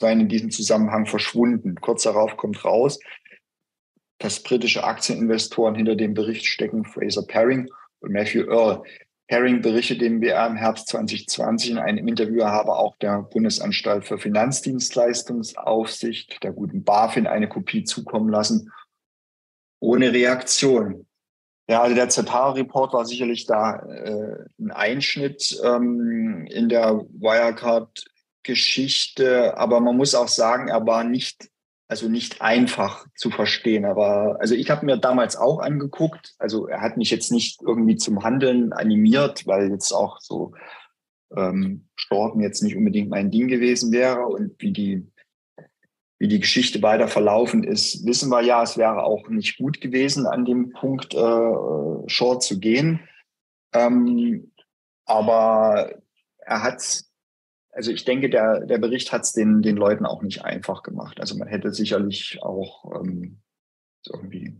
seien 0.00 0.20
in 0.20 0.28
diesem 0.28 0.50
Zusammenhang 0.50 1.06
verschwunden. 1.06 1.74
Kurz 1.76 2.02
darauf 2.04 2.36
kommt 2.36 2.64
raus, 2.64 3.00
dass 4.18 4.42
britische 4.42 4.84
Aktieninvestoren 4.84 5.74
hinter 5.74 5.96
dem 5.96 6.14
Bericht 6.14 6.46
stecken, 6.46 6.84
Fraser 6.84 7.26
Paring 7.26 7.68
und 8.00 8.12
Matthew 8.12 8.50
Earl. 8.50 8.82
Paring 9.28 9.60
berichtet 9.60 10.00
dem 10.00 10.20
BR 10.20 10.46
im 10.46 10.56
Herbst 10.56 10.88
2020 10.88 11.72
in 11.72 11.78
einem 11.78 12.08
Interview, 12.08 12.44
habe 12.44 12.72
auch 12.72 12.96
der 12.96 13.20
Bundesanstalt 13.22 14.06
für 14.06 14.18
Finanzdienstleistungsaufsicht, 14.18 16.42
der 16.42 16.52
guten 16.52 16.82
BaFin, 16.82 17.26
eine 17.26 17.46
Kopie 17.48 17.84
zukommen 17.84 18.30
lassen, 18.30 18.72
ohne 19.80 20.12
Reaktion. 20.12 21.07
Ja, 21.68 21.82
also 21.82 21.94
der 21.94 22.08
Zatara-Report 22.08 22.94
war 22.94 23.04
sicherlich 23.04 23.44
da 23.46 23.76
äh, 23.76 24.46
ein 24.58 24.70
Einschnitt 24.70 25.60
ähm, 25.62 26.46
in 26.46 26.70
der 26.70 27.04
Wirecard-Geschichte, 27.10 29.58
aber 29.58 29.80
man 29.80 29.96
muss 29.96 30.14
auch 30.14 30.28
sagen, 30.28 30.68
er 30.68 30.86
war 30.86 31.04
nicht 31.04 31.50
also 31.88 32.08
nicht 32.08 32.42
einfach 32.42 33.06
zu 33.16 33.30
verstehen. 33.30 33.86
Aber 33.86 34.36
also 34.40 34.54
ich 34.54 34.70
habe 34.70 34.84
mir 34.84 34.98
damals 34.98 35.36
auch 35.36 35.58
angeguckt. 35.58 36.34
Also 36.38 36.68
er 36.68 36.82
hat 36.82 36.98
mich 36.98 37.10
jetzt 37.10 37.32
nicht 37.32 37.62
irgendwie 37.62 37.96
zum 37.96 38.22
Handeln 38.22 38.72
animiert, 38.74 39.46
weil 39.46 39.70
jetzt 39.70 39.92
auch 39.92 40.20
so 40.20 40.52
ähm, 41.34 41.88
Storten 41.96 42.40
jetzt 42.40 42.62
nicht 42.62 42.76
unbedingt 42.76 43.08
mein 43.08 43.30
Ding 43.30 43.48
gewesen 43.48 43.90
wäre. 43.90 44.26
Und 44.26 44.54
wie 44.58 44.72
die, 44.72 45.10
wie 46.18 46.28
die 46.28 46.40
Geschichte 46.40 46.82
weiter 46.82 47.08
verlaufen 47.08 47.62
ist, 47.62 48.04
wissen 48.04 48.30
wir 48.30 48.42
ja, 48.42 48.62
es 48.62 48.76
wäre 48.76 49.04
auch 49.04 49.28
nicht 49.28 49.58
gut 49.58 49.80
gewesen, 49.80 50.26
an 50.26 50.44
dem 50.44 50.72
Punkt 50.72 51.14
äh, 51.14 52.08
Short 52.08 52.42
zu 52.42 52.58
gehen. 52.58 53.00
Ähm, 53.72 54.52
aber 55.04 55.92
er 56.38 56.62
hat 56.62 57.04
also 57.78 57.92
ich 57.92 58.04
denke, 58.04 58.28
der, 58.28 58.66
der 58.66 58.78
Bericht 58.78 59.12
hat 59.12 59.22
es 59.22 59.32
den, 59.32 59.62
den 59.62 59.76
Leuten 59.76 60.04
auch 60.04 60.20
nicht 60.20 60.44
einfach 60.44 60.82
gemacht. 60.82 61.20
Also 61.20 61.36
man 61.36 61.46
hätte 61.46 61.72
sicherlich 61.72 62.40
auch 62.42 63.00
ähm, 63.00 63.40
irgendwie 64.04 64.56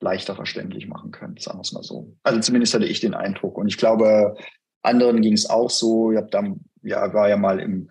leichter 0.00 0.34
verständlich 0.34 0.88
machen 0.88 1.10
können, 1.10 1.36
sagen 1.36 1.58
wir 1.58 1.62
es 1.62 1.72
mal 1.72 1.82
so. 1.82 2.16
Also 2.22 2.40
zumindest 2.40 2.72
hatte 2.72 2.86
ich 2.86 3.00
den 3.00 3.12
Eindruck. 3.12 3.58
Und 3.58 3.68
ich 3.68 3.76
glaube, 3.76 4.34
anderen 4.82 5.20
ging 5.20 5.34
es 5.34 5.50
auch 5.50 5.68
so. 5.68 6.12
Ich 6.12 6.16
habe 6.16 6.30
dann, 6.30 6.60
ja, 6.82 7.12
war 7.12 7.28
ja 7.28 7.36
mal 7.36 7.60
im 7.60 7.90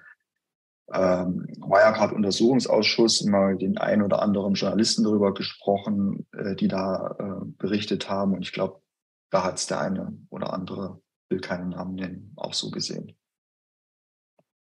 ähm, 0.93 1.47
Wirecard-Untersuchungsausschuss 1.59 3.25
mal 3.25 3.57
den 3.57 3.77
einen 3.77 4.01
oder 4.03 4.21
anderen 4.21 4.53
Journalisten 4.53 5.03
darüber 5.03 5.33
gesprochen, 5.33 6.25
äh, 6.33 6.55
die 6.55 6.67
da 6.67 7.15
äh, 7.19 7.45
berichtet 7.57 8.09
haben. 8.09 8.33
Und 8.33 8.41
ich 8.41 8.53
glaube, 8.53 8.81
da 9.29 9.43
hat 9.43 9.57
es 9.57 9.67
der 9.67 9.81
eine 9.81 10.17
oder 10.29 10.53
andere, 10.53 11.01
will 11.29 11.41
keinen 11.41 11.69
Namen 11.69 11.95
nennen, 11.95 12.33
auch 12.37 12.53
so 12.53 12.71
gesehen. 12.71 13.17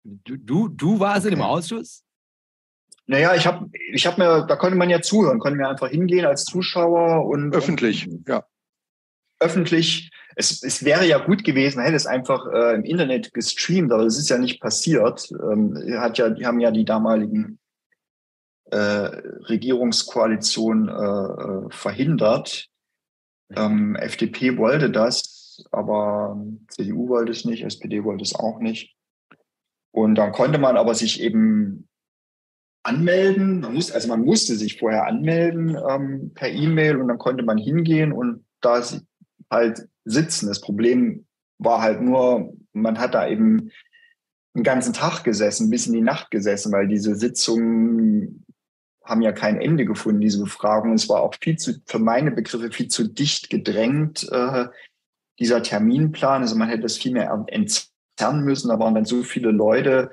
Du, 0.03 0.37
du, 0.37 0.67
du 0.69 0.99
warst 0.99 1.25
okay. 1.25 1.33
in 1.33 1.39
dem 1.39 1.45
Ausschuss? 1.45 2.03
Naja, 3.05 3.35
ich 3.35 3.45
habe 3.45 3.69
ich 3.91 4.05
hab 4.05 4.17
mir, 4.17 4.45
da 4.45 4.55
konnte 4.55 4.77
man 4.77 4.89
ja 4.89 5.01
zuhören, 5.01 5.39
konnte 5.39 5.57
mir 5.57 5.67
einfach 5.67 5.89
hingehen 5.89 6.25
als 6.25 6.45
Zuschauer 6.45 7.25
und. 7.25 7.55
Öffentlich, 7.55 8.07
und, 8.07 8.27
ja. 8.27 8.45
Öffentlich. 9.39 10.11
Es, 10.39 10.63
es 10.63 10.85
wäre 10.85 11.05
ja 11.05 11.17
gut 11.17 11.43
gewesen, 11.43 11.81
hätte 11.81 11.97
es 11.97 12.05
einfach 12.05 12.47
äh, 12.47 12.75
im 12.75 12.85
Internet 12.85 13.33
gestreamt, 13.33 13.91
aber 13.91 14.05
das 14.05 14.17
ist 14.17 14.29
ja 14.29 14.37
nicht 14.37 14.61
passiert. 14.61 15.29
Ähm, 15.31 15.75
hat 15.97 16.17
ja, 16.17 16.29
die 16.29 16.45
haben 16.45 16.61
ja 16.61 16.71
die 16.71 16.85
damaligen 16.85 17.59
äh, 18.71 18.77
Regierungskoalition 18.77 20.87
äh, 20.87 20.93
äh 20.93 21.69
verhindert. 21.71 22.69
Ähm, 23.53 23.97
FDP 23.97 24.55
wollte 24.55 24.89
das, 24.89 25.65
aber 25.71 26.41
CDU 26.69 27.09
wollte 27.09 27.33
es 27.33 27.43
nicht, 27.43 27.65
SPD 27.65 28.05
wollte 28.05 28.23
es 28.23 28.33
auch 28.33 28.59
nicht. 28.59 28.95
Und 29.91 30.15
dann 30.15 30.31
konnte 30.31 30.57
man 30.57 30.77
aber 30.77 30.95
sich 30.95 31.19
eben 31.19 31.89
anmelden. 32.83 33.59
Man 33.59 33.73
muss, 33.73 33.91
also 33.91 34.07
man 34.07 34.21
musste 34.21 34.55
sich 34.55 34.79
vorher 34.79 35.05
anmelden 35.05 35.77
ähm, 35.89 36.31
per 36.33 36.49
E-Mail 36.49 36.95
und 36.95 37.09
dann 37.09 37.17
konnte 37.17 37.43
man 37.43 37.57
hingehen 37.57 38.13
und 38.13 38.45
da 38.61 38.81
halt 39.51 39.89
sitzen. 40.09 40.47
Das 40.47 40.61
Problem 40.61 41.25
war 41.57 41.81
halt 41.81 42.01
nur, 42.01 42.53
man 42.73 42.99
hat 42.99 43.13
da 43.13 43.27
eben 43.27 43.71
einen 44.53 44.63
ganzen 44.63 44.93
Tag 44.93 45.23
gesessen, 45.23 45.69
bis 45.69 45.87
in 45.87 45.93
die 45.93 46.01
Nacht 46.01 46.31
gesessen, 46.31 46.71
weil 46.71 46.87
diese 46.87 47.15
Sitzung 47.15 48.45
haben 49.03 49.21
ja 49.21 49.31
kein 49.31 49.59
Ende 49.59 49.85
gefunden, 49.85 50.21
diese 50.21 50.39
Befragungen. 50.39 50.95
Es 50.95 51.09
war 51.09 51.21
auch 51.21 51.33
viel 51.41 51.57
zu, 51.57 51.73
für 51.85 51.99
meine 51.99 52.31
Begriffe 52.31 52.71
viel 52.71 52.87
zu 52.87 53.07
dicht 53.07 53.49
gedrängt, 53.49 54.27
äh, 54.31 54.67
dieser 55.39 55.63
Terminplan. 55.63 56.41
Also 56.41 56.55
man 56.55 56.69
hätte 56.69 56.85
es 56.85 56.97
viel 56.97 57.13
mehr 57.13 57.45
entzerren 57.47 58.43
müssen. 58.43 58.69
Da 58.69 58.79
waren 58.79 58.95
dann 58.95 59.05
so 59.05 59.23
viele 59.23 59.51
Leute, 59.51 60.11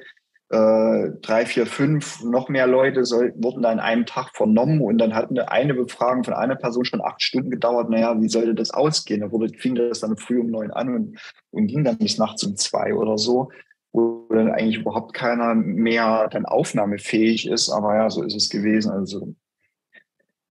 äh, 0.48 1.10
drei, 1.22 1.44
vier, 1.44 1.66
fünf, 1.66 2.22
noch 2.22 2.48
mehr 2.48 2.66
Leute 2.66 3.04
soll, 3.04 3.32
wurden 3.36 3.62
da 3.62 3.70
an 3.70 3.80
einem 3.80 4.06
Tag 4.06 4.30
vernommen 4.34 4.80
und 4.80 4.98
dann 4.98 5.14
hat 5.14 5.30
eine, 5.30 5.50
eine 5.50 5.74
Befragung 5.74 6.22
von 6.22 6.34
einer 6.34 6.54
Person 6.54 6.84
schon 6.84 7.04
acht 7.04 7.20
Stunden 7.20 7.50
gedauert. 7.50 7.90
Naja, 7.90 8.20
wie 8.20 8.28
sollte 8.28 8.54
das 8.54 8.70
ausgehen? 8.70 9.22
Da 9.22 9.32
wurde, 9.32 9.48
fing 9.58 9.74
das 9.74 10.00
dann 10.00 10.16
früh 10.16 10.40
um 10.40 10.50
neun 10.50 10.70
an 10.70 10.94
und, 10.94 11.18
und 11.50 11.66
ging 11.66 11.82
dann 11.82 11.98
bis 11.98 12.18
nachts 12.18 12.44
um 12.44 12.56
zwei 12.56 12.94
oder 12.94 13.18
so, 13.18 13.50
wo 13.92 14.26
dann 14.30 14.52
eigentlich 14.52 14.78
überhaupt 14.78 15.14
keiner 15.14 15.54
mehr 15.54 16.28
dann 16.30 16.46
aufnahmefähig 16.46 17.48
ist. 17.48 17.68
Aber 17.70 17.96
ja, 17.96 18.08
so 18.08 18.22
ist 18.22 18.36
es 18.36 18.48
gewesen. 18.48 18.92
Also 18.92 19.34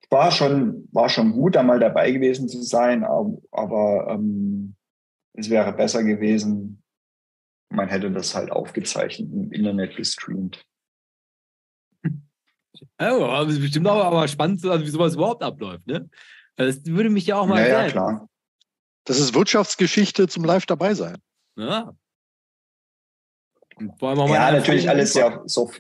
war 0.10 0.32
schon, 0.32 0.88
war 0.92 1.08
schon 1.08 1.32
gut, 1.32 1.56
da 1.56 1.64
mal 1.64 1.80
dabei 1.80 2.12
gewesen 2.12 2.50
zu 2.50 2.62
sein, 2.62 3.04
aber, 3.04 3.38
aber 3.52 4.08
ähm, 4.10 4.76
es 5.34 5.50
wäre 5.50 5.72
besser 5.72 6.04
gewesen, 6.04 6.82
man 7.78 7.88
hätte 7.88 8.12
das 8.12 8.36
halt 8.36 8.52
aufgezeichnet 8.52 9.32
im 9.32 9.52
Internet 9.54 9.96
gestreamt. 9.96 10.66
Oh, 13.00 13.26
aber 13.26 13.50
ist 13.50 13.60
bestimmt 13.60 13.88
auch 13.88 14.04
aber 14.04 14.28
spannend, 14.28 14.64
also 14.64 14.86
wie 14.86 14.90
sowas 14.90 15.16
überhaupt 15.16 15.42
abläuft, 15.42 15.88
ne? 15.88 16.08
Das 16.58 16.86
würde 16.86 17.10
mich 17.10 17.26
ja 17.26 17.38
auch 17.38 17.48
mal 17.48 17.60
ja, 17.60 17.86
ja, 17.86 17.90
klar. 17.90 18.30
Das 19.04 19.20
ist 19.20 19.34
Wirtschaftsgeschichte 19.34 20.28
zum 20.28 20.44
Live 20.44 20.68
dabei 20.68 20.94
sein. 20.94 21.18
Ja. 21.56 21.96
ja, 23.80 24.52
natürlich 24.52 24.88
alles 24.88 25.14
sehr 25.14 25.42
so, 25.46 25.72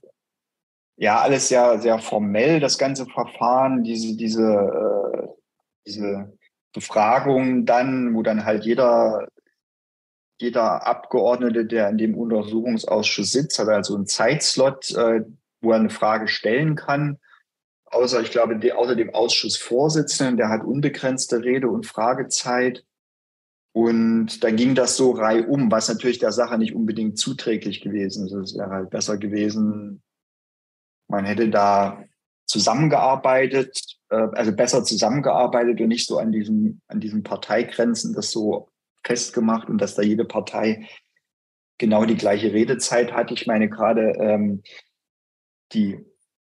ja, 0.96 1.22
alles 1.22 1.50
sehr, 1.50 1.80
sehr 1.80 2.00
formell, 2.00 2.60
das 2.60 2.80
ganze 2.80 3.06
Verfahren, 3.06 3.84
diese, 3.84 4.18
diese, 4.18 4.44
äh, 4.44 5.28
diese 5.86 6.36
Befragung 6.74 7.68
dann, 7.68 8.16
wo 8.16 8.24
dann 8.24 8.44
halt 8.44 8.66
jeder 8.66 9.28
jeder 10.40 10.86
Abgeordnete, 10.86 11.66
der 11.66 11.90
in 11.90 11.98
dem 11.98 12.16
Untersuchungsausschuss 12.16 13.32
sitzt, 13.32 13.60
hat 13.60 13.70
also 13.70 13.96
einen 13.96 14.06
Zeitslot, 14.06 14.92
äh, 14.92 15.26
wo 15.62 15.72
er 15.72 15.80
eine 15.80 15.90
Frage 15.90 16.28
stellen 16.28 16.76
kann. 16.76 17.18
Außer, 17.86 18.22
ich 18.22 18.32
glaube, 18.32 18.58
die, 18.58 18.74
außer 18.74 18.96
dem 18.96 19.14
Ausschussvorsitzenden, 19.14 20.38
der 20.38 20.50
hat 20.50 20.64
unbegrenzte 20.64 21.44
Rede- 21.44 21.70
und 21.70 21.86
Fragezeit. 21.86 22.86
Und 23.72 24.44
dann 24.44 24.56
ging 24.56 24.76
das 24.76 24.98
so 24.98 25.12
reihum, 25.12 25.72
was 25.72 25.88
natürlich 25.88 26.20
der 26.20 26.32
Sache 26.32 26.58
nicht 26.58 26.76
unbedingt 26.76 27.18
zuträglich 27.18 27.82
gewesen 27.82 28.26
ist. 28.26 28.34
Es 28.34 28.58
wäre 28.58 28.72
halt 28.72 28.90
besser 28.90 29.18
gewesen, 29.18 30.02
man 31.08 31.26
hätte 31.26 31.50
da 31.50 32.04
zusammengearbeitet, 32.46 33.82
äh, 34.10 34.28
also 34.34 34.52
besser 34.52 34.84
zusammengearbeitet 34.84 35.80
und 35.82 35.88
nicht 35.88 36.08
so 36.08 36.18
an 36.18 36.32
diesen, 36.32 36.82
an 36.88 37.00
diesen 37.00 37.24
Parteigrenzen 37.24 38.14
das 38.14 38.32
so 38.32 38.70
festgemacht 39.08 39.70
und 39.70 39.80
dass 39.80 39.96
da 39.96 40.02
jede 40.02 40.26
Partei 40.26 40.88
genau 41.78 42.06
die 42.06 42.18
gleiche 42.18 42.52
Redezeit 42.54 43.14
hat. 43.14 43.32
Ich 43.32 43.48
meine 43.48 43.70
gerade 43.70 44.14
ähm, 44.20 44.62
die 45.74 45.98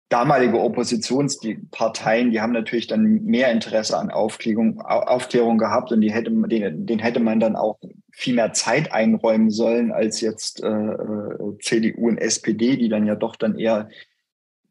damalige 0.10 0.60
Oppositionsparteien, 0.60 2.32
die 2.32 2.40
haben 2.40 2.54
natürlich 2.54 2.88
dann 2.88 3.24
mehr 3.24 3.52
Interesse 3.52 3.98
an 3.98 4.12
Aufklärung, 4.12 4.80
Aufklärung 4.82 5.58
gehabt 5.58 5.92
und 5.92 6.02
die 6.02 6.14
hätte, 6.14 6.32
den, 6.32 6.86
den 6.86 7.00
hätte 7.00 7.20
man 7.20 7.40
dann 7.40 7.56
auch 7.56 7.80
viel 8.12 8.36
mehr 8.36 8.54
Zeit 8.54 8.94
einräumen 8.94 9.50
sollen 9.50 9.92
als 9.92 10.22
jetzt 10.22 10.64
äh, 10.64 10.68
äh 10.68 11.58
CDU 11.62 12.10
und 12.10 12.20
SPD, 12.20 12.78
die 12.78 12.90
dann 12.90 13.08
ja 13.08 13.16
doch 13.16 13.36
dann 13.36 13.58
eher 13.58 13.90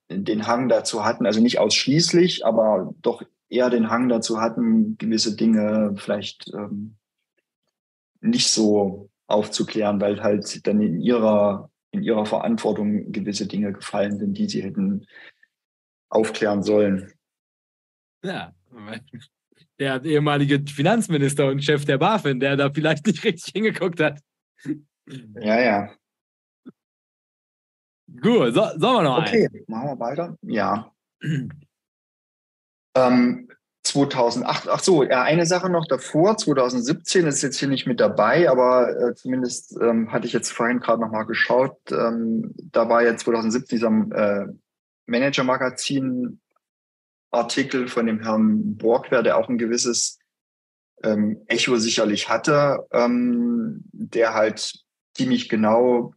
den 0.09 0.46
Hang 0.46 0.68
dazu 0.68 1.05
hatten, 1.05 1.26
also 1.26 1.40
nicht 1.40 1.59
ausschließlich, 1.59 2.46
aber 2.46 2.94
doch 3.02 3.22
eher 3.48 3.68
den 3.68 3.90
Hang 3.90 4.09
dazu 4.09 4.40
hatten, 4.40 4.96
gewisse 4.96 5.35
Dinge 5.35 5.94
vielleicht 5.96 6.52
ähm, 6.55 6.96
nicht 8.23 8.49
so 8.51 9.11
aufzuklären, 9.27 10.01
weil 10.01 10.23
halt 10.23 10.67
dann 10.67 10.81
in 10.81 11.01
ihrer, 11.01 11.71
in 11.91 12.03
ihrer 12.03 12.27
Verantwortung 12.27 13.13
gewisse 13.13 13.47
Dinge 13.47 13.73
gefallen 13.73 14.19
sind, 14.19 14.35
die 14.35 14.49
sie 14.49 14.63
hätten 14.63 15.07
aufklären 16.09 16.63
sollen. 16.63 17.13
Ja, 18.25 18.55
der 19.79 20.05
ehemalige 20.05 20.63
Finanzminister 20.71 21.49
und 21.49 21.63
Chef 21.65 21.85
der 21.85 21.99
BaFin, 21.99 22.41
der 22.41 22.57
da 22.57 22.71
vielleicht 22.71 23.07
nicht 23.07 23.25
richtig 23.25 23.53
hingeguckt 23.53 24.01
hat. 24.01 24.21
Ja, 25.41 25.61
ja. 25.61 25.95
Gut, 28.21 28.55
so, 28.55 28.63
sollen 28.77 28.81
wir 28.81 29.03
noch 29.03 29.19
Okay, 29.23 29.49
einen? 29.53 29.65
machen 29.67 29.89
wir 29.89 29.99
weiter. 29.99 30.39
Ja. 30.43 30.93
ähm, 32.95 33.49
2008, 33.92 34.68
ach 34.68 34.81
so, 34.81 35.05
ja, 35.05 35.22
eine 35.22 35.44
Sache 35.44 35.68
noch 35.68 35.87
davor, 35.87 36.38
2017 36.38 37.26
ist 37.26 37.42
jetzt 37.42 37.59
hier 37.59 37.68
nicht 37.68 37.87
mit 37.87 38.00
dabei, 38.00 38.48
aber 38.48 38.88
äh, 38.88 39.14
zumindest 39.14 39.76
ähm, 39.81 40.11
hatte 40.11 40.26
ich 40.26 40.33
jetzt 40.33 40.50
vorhin 40.50 40.81
gerade 40.81 41.02
nochmal 41.02 41.26
geschaut. 41.26 41.76
Ähm, 41.90 42.55
da 42.57 42.88
war 42.88 43.02
ja 43.02 43.16
2017 43.16 43.76
dieser 43.76 43.88
äh, 43.88 44.46
Manager-Magazin 45.07 46.40
Artikel 47.31 47.88
von 47.88 48.07
dem 48.07 48.20
Herrn 48.20 48.76
Borgwer, 48.76 49.22
der 49.22 49.37
auch 49.37 49.48
ein 49.48 49.59
gewisses 49.59 50.18
ähm, 51.02 51.42
Echo 51.46 51.76
sicherlich 51.76 52.28
hatte, 52.28 52.87
ähm, 52.92 53.83
der 53.92 54.35
halt 54.35 54.85
ziemlich 55.14 55.48
genau 55.48 56.14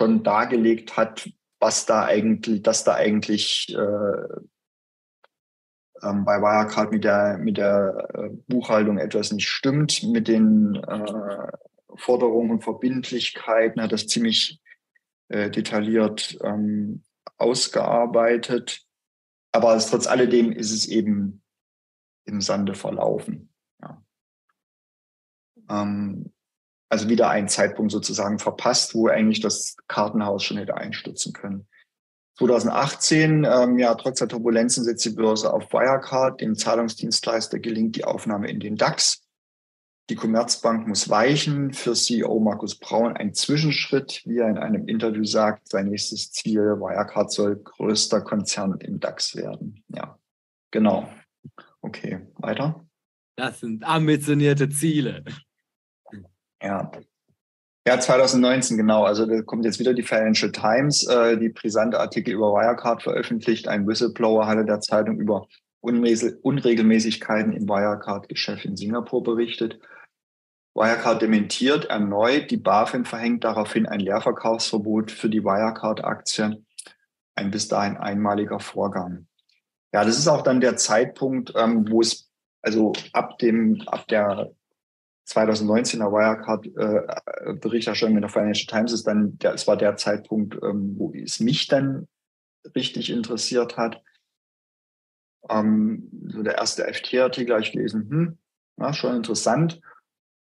schon 0.00 0.22
dargelegt 0.22 0.96
hat, 0.96 1.28
was 1.60 1.84
da 1.84 2.04
eigentlich, 2.04 2.62
dass 2.62 2.84
da 2.84 2.94
eigentlich 2.94 3.74
äh, 3.74 4.40
ähm, 6.04 6.24
bei 6.24 6.40
Wirecard 6.40 6.92
mit 6.92 7.04
der, 7.04 7.38
mit 7.38 7.56
der 7.56 8.08
äh, 8.14 8.28
Buchhaltung 8.48 8.98
etwas 8.98 9.32
nicht 9.32 9.48
stimmt, 9.48 10.02
mit 10.04 10.28
den 10.28 10.76
äh, 10.76 11.52
Forderungen 11.96 12.52
und 12.52 12.64
Verbindlichkeiten, 12.64 13.80
hat 13.80 13.92
das 13.92 14.06
ziemlich 14.06 14.60
äh, 15.28 15.50
detailliert 15.50 16.38
ähm, 16.42 17.04
ausgearbeitet. 17.38 18.82
Aber 19.52 19.74
es, 19.76 19.88
trotz 19.88 20.06
alledem 20.06 20.52
ist 20.52 20.72
es 20.72 20.86
eben 20.86 21.42
im 22.24 22.40
Sande 22.40 22.74
verlaufen. 22.74 23.52
Ja. 23.80 24.02
Ähm, 25.70 26.32
also 26.88 27.08
wieder 27.08 27.30
ein 27.30 27.48
Zeitpunkt 27.48 27.92
sozusagen 27.92 28.38
verpasst, 28.38 28.94
wo 28.94 29.08
eigentlich 29.08 29.40
das 29.40 29.76
Kartenhaus 29.88 30.44
schon 30.44 30.58
hätte 30.58 30.76
einstürzen 30.76 31.32
können. 31.32 31.66
2018, 32.38 33.44
ähm, 33.44 33.78
ja, 33.78 33.94
trotz 33.94 34.18
der 34.18 34.28
Turbulenzen 34.28 34.82
setzt 34.82 35.04
die 35.04 35.10
Börse 35.10 35.52
auf 35.52 35.72
Wirecard. 35.72 36.40
Dem 36.40 36.56
Zahlungsdienstleister 36.56 37.60
gelingt 37.60 37.96
die 37.96 38.04
Aufnahme 38.04 38.50
in 38.50 38.58
den 38.58 38.76
DAX. 38.76 39.22
Die 40.10 40.16
Commerzbank 40.16 40.86
muss 40.86 41.08
weichen. 41.08 41.72
Für 41.72 41.94
CEO 41.94 42.38
Markus 42.40 42.78
Braun 42.78 43.16
ein 43.16 43.32
Zwischenschritt, 43.32 44.22
wie 44.26 44.38
er 44.38 44.48
in 44.48 44.58
einem 44.58 44.86
Interview 44.86 45.24
sagt. 45.24 45.68
Sein 45.68 45.88
nächstes 45.88 46.32
Ziel, 46.32 46.60
Wirecard 46.60 47.32
soll 47.32 47.56
größter 47.56 48.20
Konzern 48.20 48.78
im 48.80 49.00
DAX 49.00 49.36
werden. 49.36 49.82
Ja, 49.88 50.18
genau. 50.70 51.08
Okay, 51.80 52.26
weiter. 52.36 52.84
Das 53.36 53.60
sind 53.60 53.84
ambitionierte 53.84 54.68
Ziele. 54.68 55.24
Ja, 56.62 56.90
ja, 57.86 58.00
2019, 58.00 58.76
genau. 58.76 59.04
Also 59.04 59.26
da 59.26 59.42
kommt 59.42 59.64
jetzt 59.64 59.78
wieder 59.78 59.92
die 59.92 60.02
Financial 60.02 60.50
Times, 60.50 61.06
äh, 61.06 61.36
die 61.36 61.50
brisante 61.50 62.00
Artikel 62.00 62.32
über 62.32 62.52
Wirecard 62.52 63.02
veröffentlicht. 63.02 63.68
Ein 63.68 63.86
Whistleblower 63.86 64.46
hatte 64.46 64.64
der 64.64 64.80
Zeitung 64.80 65.18
über 65.18 65.46
Unregelmäßigkeiten 65.80 67.52
im 67.52 67.68
Wirecard-Geschäft 67.68 68.64
in 68.64 68.76
Singapur 68.76 69.22
berichtet. 69.22 69.78
Wirecard 70.74 71.20
dementiert 71.20 71.84
erneut. 71.84 72.50
Die 72.50 72.56
BaFin 72.56 73.04
verhängt 73.04 73.44
daraufhin 73.44 73.86
ein 73.86 74.00
Leerverkaufsverbot 74.00 75.10
für 75.10 75.28
die 75.28 75.44
Wirecard-Aktie. 75.44 76.64
Ein 77.36 77.50
bis 77.50 77.68
dahin 77.68 77.98
einmaliger 77.98 78.60
Vorgang. 78.60 79.26
Ja, 79.92 80.04
das 80.04 80.18
ist 80.18 80.26
auch 80.26 80.42
dann 80.42 80.60
der 80.60 80.76
Zeitpunkt, 80.76 81.52
ähm, 81.54 81.86
wo 81.90 82.00
es 82.00 82.30
also 82.62 82.94
ab 83.12 83.38
dem, 83.38 83.82
ab 83.86 84.08
der 84.08 84.52
2019er 85.26 86.12
Wirecard-Berichterstattung 86.12 88.14
äh, 88.14 88.18
in 88.18 88.22
der 88.22 88.30
Financial 88.30 88.66
Times 88.66 88.92
ist 88.92 89.06
dann, 89.06 89.38
der, 89.38 89.54
es 89.54 89.66
war 89.66 89.76
der 89.76 89.96
Zeitpunkt, 89.96 90.56
ähm, 90.62 90.94
wo 90.98 91.12
es 91.14 91.40
mich 91.40 91.66
dann 91.66 92.06
richtig 92.74 93.10
interessiert 93.10 93.76
hat. 93.76 94.02
Ähm, 95.48 96.10
so 96.28 96.42
der 96.42 96.58
erste 96.58 96.84
FT-Artikel 96.84 97.52
habe 97.52 97.62
ich 97.62 97.72
gelesen, 97.72 98.08
hm, 98.08 98.38
ja, 98.78 98.92
schon 98.92 99.16
interessant. 99.16 99.80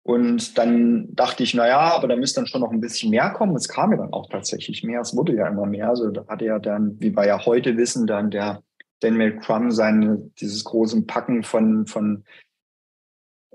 Und 0.02 0.56
dann 0.56 1.14
dachte 1.14 1.42
ich, 1.42 1.52
na 1.52 1.68
ja, 1.68 1.94
aber 1.94 2.08
da 2.08 2.16
müsste 2.16 2.40
dann 2.40 2.46
schon 2.46 2.62
noch 2.62 2.70
ein 2.70 2.80
bisschen 2.80 3.10
mehr 3.10 3.30
kommen. 3.30 3.54
Es 3.54 3.68
kam 3.68 3.92
ja 3.92 3.98
dann 3.98 4.12
auch 4.12 4.30
tatsächlich 4.30 4.82
mehr. 4.82 5.00
Es 5.00 5.14
wurde 5.14 5.34
ja 5.34 5.46
immer 5.46 5.66
mehr. 5.66 5.90
Also 5.90 6.10
da 6.10 6.26
hatte 6.26 6.46
ja 6.46 6.58
dann, 6.58 6.98
wie 7.00 7.14
wir 7.14 7.26
ja 7.26 7.44
heute 7.44 7.76
wissen, 7.76 8.06
dann 8.06 8.30
der 8.30 8.62
Daniel 9.00 9.38
Crum 9.38 9.70
seine, 9.70 10.30
dieses 10.40 10.64
große 10.64 11.02
Packen 11.02 11.42
von, 11.42 11.86
von 11.86 12.24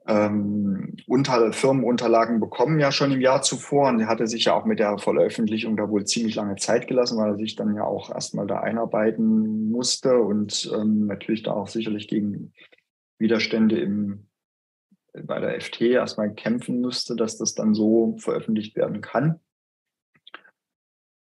ähm, 0.08 0.96
unter, 1.08 1.52
Firmenunterlagen 1.52 2.40
bekommen 2.40 2.80
ja 2.80 2.92
schon 2.92 3.12
im 3.12 3.22
Jahr 3.22 3.42
zuvor 3.42 3.90
und 3.90 4.00
er 4.00 4.08
hatte 4.08 4.28
sich 4.28 4.46
ja 4.46 4.54
auch 4.54 4.66
mit 4.66 4.80
der 4.80 4.98
Veröffentlichung 5.00 5.78
da 5.78 5.90
wohl 5.90 6.06
ziemlich 6.06 6.36
lange 6.36 6.58
Zeit 6.58 6.88
gelassen, 6.88 7.18
weil 7.18 7.32
er 7.32 7.38
sich 7.38 7.56
dann 7.56 7.76
ja 7.76 7.84
auch 7.84 8.12
erstmal 8.12 8.46
da 8.46 8.60
einarbeiten 8.60 9.72
musste 9.72 10.20
und 10.20 10.72
ähm, 10.76 11.08
natürlich 11.08 11.44
da 11.44 11.54
auch 11.54 11.68
sicherlich 11.68 12.08
gegen 12.08 12.54
Widerstände 13.18 13.80
im, 13.80 14.28
bei 15.24 15.40
der 15.40 15.60
FT 15.60 15.82
erstmal 15.82 16.34
kämpfen 16.34 16.82
musste, 16.82 17.16
dass 17.16 17.38
das 17.38 17.56
dann 17.56 17.74
so 17.74 18.16
veröffentlicht 18.20 18.76
werden 18.76 19.02
kann. 19.02 19.40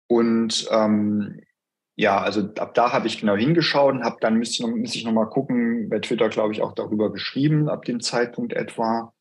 Und 0.08 0.68
ähm, 0.70 1.40
ja, 1.96 2.20
also 2.20 2.48
ab 2.58 2.74
da 2.74 2.92
habe 2.92 3.06
ich 3.06 3.20
genau 3.20 3.36
hingeschaut 3.36 3.94
und 3.94 4.04
habe 4.04 4.16
dann 4.20 4.36
müsste 4.36 4.66
müsste 4.66 4.98
ich 4.98 5.04
noch 5.04 5.12
mal 5.12 5.26
gucken, 5.26 5.88
bei 5.88 5.98
Twitter 5.98 6.28
glaube 6.28 6.52
ich 6.52 6.62
auch 6.62 6.72
darüber 6.72 7.12
geschrieben, 7.12 7.68
ab 7.68 7.84
dem 7.84 8.00
Zeitpunkt 8.00 8.54
etwa. 8.54 9.12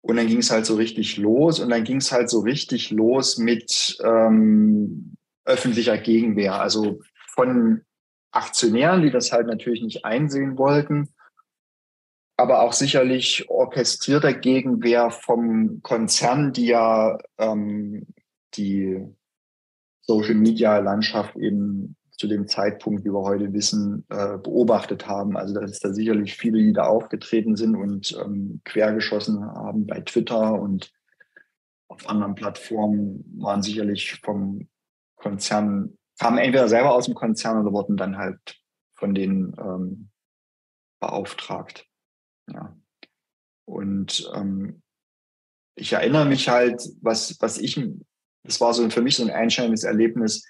Und 0.00 0.16
dann 0.16 0.28
ging 0.28 0.38
es 0.38 0.50
halt 0.50 0.64
so 0.64 0.76
richtig 0.76 1.16
los 1.18 1.60
und 1.60 1.70
dann 1.70 1.84
ging 1.84 1.98
es 1.98 2.12
halt 2.12 2.30
so 2.30 2.40
richtig 2.40 2.90
los 2.90 3.36
mit 3.36 3.98
ähm, 4.02 5.16
öffentlicher 5.44 5.98
Gegenwehr. 5.98 6.60
Also 6.60 7.00
von 7.34 7.82
Aktionären, 8.30 9.02
die 9.02 9.10
das 9.10 9.32
halt 9.32 9.48
natürlich 9.48 9.82
nicht 9.82 10.04
einsehen 10.04 10.56
wollten, 10.56 11.08
aber 12.36 12.62
auch 12.62 12.72
sicherlich 12.72 13.50
orchestrierter 13.50 14.32
Gegenwehr 14.32 15.10
vom 15.10 15.82
Konzern, 15.82 16.52
die 16.52 16.66
ja 16.66 17.18
ähm, 17.36 18.06
die 18.54 19.04
Social-Media-Landschaft 20.08 21.36
eben 21.36 21.96
zu 22.10 22.26
dem 22.26 22.48
Zeitpunkt, 22.48 23.04
wie 23.04 23.12
wir 23.12 23.22
heute 23.22 23.52
wissen, 23.52 24.04
äh, 24.08 24.38
beobachtet 24.38 25.06
haben. 25.06 25.36
Also 25.36 25.54
da 25.54 25.60
ist 25.60 25.84
da 25.84 25.92
sicherlich 25.92 26.34
viele, 26.34 26.58
die 26.58 26.72
da 26.72 26.84
aufgetreten 26.84 27.54
sind 27.54 27.76
und 27.76 28.18
ähm, 28.20 28.60
quergeschossen 28.64 29.44
haben 29.44 29.86
bei 29.86 30.00
Twitter 30.00 30.54
und 30.54 30.92
auf 31.88 32.08
anderen 32.08 32.34
Plattformen 32.34 33.24
waren 33.38 33.62
sicherlich 33.62 34.20
vom 34.20 34.68
Konzern, 35.16 35.96
kamen 36.18 36.38
entweder 36.38 36.68
selber 36.68 36.94
aus 36.94 37.06
dem 37.06 37.14
Konzern 37.14 37.60
oder 37.60 37.72
wurden 37.72 37.96
dann 37.96 38.18
halt 38.18 38.58
von 38.94 39.14
denen 39.14 39.54
ähm, 39.58 40.10
beauftragt. 41.00 41.86
Ja. 42.52 42.76
Und 43.64 44.30
ähm, 44.34 44.82
ich 45.76 45.92
erinnere 45.92 46.26
mich 46.26 46.48
halt, 46.48 46.82
was, 47.00 47.40
was 47.40 47.58
ich 47.58 47.80
das 48.44 48.60
war 48.60 48.72
so 48.74 48.88
für 48.90 49.02
mich 49.02 49.16
so 49.16 49.24
ein 49.24 49.30
einschneidendes 49.30 49.84
Erlebnis, 49.84 50.46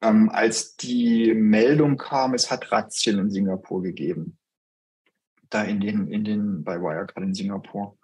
ähm, 0.00 0.30
als 0.30 0.76
die 0.76 1.34
Meldung 1.34 1.96
kam, 1.96 2.34
es 2.34 2.50
hat 2.50 2.70
Razzien 2.70 3.18
in 3.18 3.30
Singapur 3.30 3.82
gegeben. 3.82 4.38
Da 5.50 5.62
in 5.62 5.80
den, 5.80 6.08
in 6.08 6.24
den, 6.24 6.62
bei 6.62 6.80
Wirecard 6.80 7.24
in 7.24 7.34
Singapur. 7.34 7.98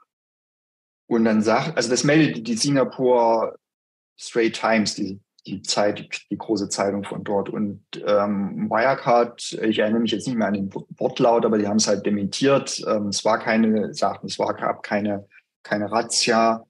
Und 1.07 1.25
dann 1.25 1.43
sagt, 1.43 1.77
also 1.77 1.91
das 1.91 2.05
meldet 2.05 2.47
die 2.47 2.57
Singapur 2.57 3.57
Straight 4.17 4.55
Times, 4.55 4.95
die, 4.95 5.21
die 5.47 5.63
Zeit, 5.63 6.23
die 6.31 6.39
große 6.39 6.69
Zeitung 6.69 7.05
von 7.05 7.23
dort. 7.23 7.51
Und 7.51 7.85
ähm, 8.07 8.69
Wirecard, 8.71 9.53
ich 9.63 9.79
erinnere 9.79 10.01
mich 10.01 10.13
jetzt 10.13 10.27
nicht 10.27 10.37
mehr 10.37 10.49
an 10.49 10.55
den 10.55 10.75
Wortlaut, 10.75 11.45
aber 11.45 11.59
die 11.59 11.69
haben 11.69 11.77
es 11.77 11.87
halt 11.87 12.07
dementiert. 12.07 12.83
Ähm, 12.89 13.09
es 13.09 13.25
war 13.25 13.39
keine, 13.39 13.93
sagten, 13.93 14.27
es 14.27 14.39
war, 14.39 14.55
gab 14.55 14.83
keine, 14.83 15.29
keine 15.63 15.93
Razzia. 15.93 16.65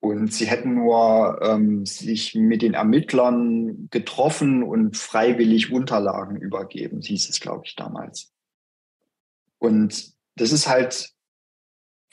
Und 0.00 0.32
sie 0.32 0.46
hätten 0.46 0.74
nur 0.74 1.40
ähm, 1.42 1.84
sich 1.84 2.34
mit 2.34 2.62
den 2.62 2.72
Ermittlern 2.72 3.88
getroffen 3.90 4.62
und 4.62 4.96
freiwillig 4.96 5.70
Unterlagen 5.70 6.36
übergeben, 6.36 7.02
hieß 7.02 7.28
es, 7.28 7.38
glaube 7.38 7.62
ich, 7.66 7.76
damals. 7.76 8.32
Und 9.58 10.14
das 10.36 10.52
ist 10.52 10.68
halt 10.68 11.12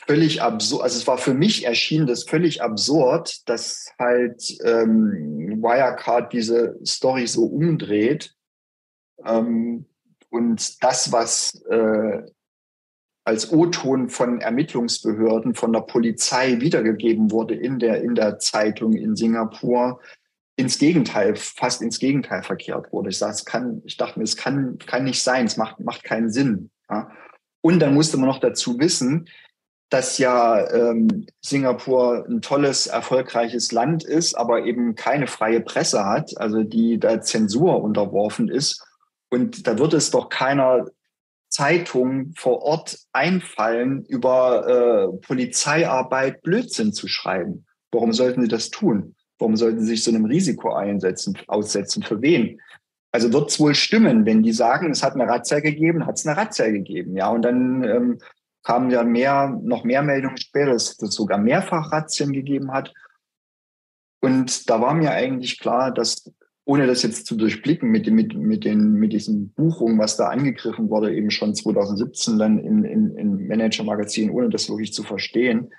völlig 0.06 0.42
absurd. 0.42 0.84
Also 0.84 0.98
es 0.98 1.08
war 1.08 1.18
für 1.18 1.34
mich 1.34 1.66
erschien 1.66 2.08
das 2.08 2.24
völlig 2.24 2.62
absurd, 2.62 3.48
dass 3.48 3.92
halt 3.98 4.58
ähm, 4.64 5.62
Wirecard 5.62 6.34
diese 6.34 6.78
Story 6.86 7.26
so 7.26 7.46
umdreht 7.46 8.36
ähm, 9.24 9.86
und 10.30 10.84
das, 10.84 11.12
was 11.12 11.62
äh, 11.70 12.22
als 13.28 13.52
O-Ton 13.52 14.08
von 14.08 14.40
Ermittlungsbehörden, 14.40 15.54
von 15.54 15.74
der 15.74 15.82
Polizei 15.82 16.62
wiedergegeben 16.62 17.30
wurde 17.30 17.56
in 17.56 17.78
der, 17.78 18.02
in 18.02 18.16
der 18.16 18.40
Zeitung 18.40 18.94
in 18.94 19.18
Singapur, 19.18 20.00
ins 20.56 20.80
Gegenteil, 20.80 21.36
fast 21.36 21.82
ins 21.82 22.00
Gegenteil 22.00 22.42
verkehrt 22.42 22.94
wurde. 22.94 23.10
Ich, 23.10 23.18
sag, 23.18 23.46
kann, 23.46 23.82
ich 23.84 23.98
dachte 23.98 24.18
mir, 24.18 24.24
es 24.24 24.38
kann, 24.38 24.78
kann 24.78 25.04
nicht 25.04 25.22
sein, 25.22 25.46
es 25.46 25.58
macht, 25.58 25.82
macht 25.82 26.06
keinen 26.06 26.32
Sinn. 26.32 26.70
Ja. 26.90 27.12
Und 27.60 27.80
dann 27.80 27.94
musste 27.94 28.16
man 28.16 28.30
noch 28.30 28.40
dazu 28.40 28.80
wissen, 28.80 29.28
dass 29.90 30.18
ja 30.20 30.66
ähm, 30.72 31.28
Singapur 31.42 32.26
ein 32.30 32.42
tolles, 32.42 32.88
erfolgreiches 32.88 33.74
Land 33.74 34.06
ist, 34.06 34.36
aber 34.36 34.64
eben 34.64 34.96
keine 34.96 35.28
freie 35.28 35.60
Presse 35.60 36.06
hat, 36.06 36.32
also 36.38 36.64
die 36.64 36.98
da 36.98 37.20
Zensur 37.20 37.84
unterworfen 37.84 38.48
ist. 38.48 38.88
Und 39.30 39.68
da 39.68 39.78
wird 39.78 39.94
es 39.94 40.12
doch 40.12 40.30
keiner 40.30 40.86
Zeitung 41.50 42.34
vor 42.36 42.62
Ort 42.62 43.00
einfallen, 43.14 44.06
über 44.06 44.68
äh, 45.14 45.18
Polizeiarbeit 45.26 46.42
Blödsinn 46.42 46.94
zu 46.94 47.08
schreiben. 47.08 47.66
Warum 47.92 48.14
sollten 48.14 48.42
sie 48.42 48.48
das 48.48 48.70
tun? 48.70 49.16
Warum 49.40 49.56
sollten 49.56 49.80
sie 49.82 49.88
sich 49.88 50.04
so 50.04 50.12
einem 50.12 50.26
Risiko 50.26 50.74
einsetzen, 50.74 51.38
aussetzen? 51.48 52.04
Für 52.04 52.22
wen? 52.22 52.60
Also 53.12 53.32
wird 53.32 53.50
es 53.50 53.60
wohl 53.60 53.76
stimmen, 53.76 54.26
wenn 54.26 54.44
die 54.44 54.52
sagen, 54.52 54.92
es 54.92 55.04
hat 55.04 55.14
eine 55.14 55.28
Razzia 55.28 55.60
gegeben, 55.60 56.06
hat 56.06 56.18
es 56.18 56.28
eine 56.28 56.38
Razzia 56.38 56.70
gegeben. 56.70 57.16
Ja, 57.16 57.30
und 57.30 57.44
dann 57.44 57.84
ähm, 57.84 58.20
kamen 58.64 58.92
ja 58.92 59.04
mehr, 59.04 59.58
noch 59.64 59.84
mehr 59.84 60.02
Meldungen 60.02 60.38
später, 60.38 60.74
dass 60.74 61.02
es 61.02 61.16
sogar 61.16 61.38
mehrfach 61.38 61.92
Razzien 61.92 62.34
gegeben 62.34 62.72
hat. 62.72 62.94
Und 64.20 64.70
da 64.70 64.82
war 64.82 64.94
mir 64.94 65.12
eigentlich 65.12 65.60
klar, 65.60 65.94
dass 65.94 66.30
ohne 66.68 66.86
das 66.86 67.02
jetzt 67.02 67.26
zu 67.26 67.38
durchblicken 67.38 67.90
mit, 67.90 68.12
mit, 68.12 68.36
mit, 68.36 68.66
den, 68.66 68.92
mit 68.92 69.14
diesen 69.14 69.54
Buchungen, 69.54 69.98
was 69.98 70.18
da 70.18 70.28
angegriffen 70.28 70.90
wurde, 70.90 71.16
eben 71.16 71.32
schon 71.32 71.56
2017 71.56 72.38
dann 72.38 72.60
in, 72.60 72.84
in, 72.84 73.16
in 73.16 73.48
Manager-Magazin, 73.48 74.30
ohne 74.30 74.50
das 74.50 74.68
wirklich 74.68 74.92
zu 74.92 75.04
verstehen 75.04 75.74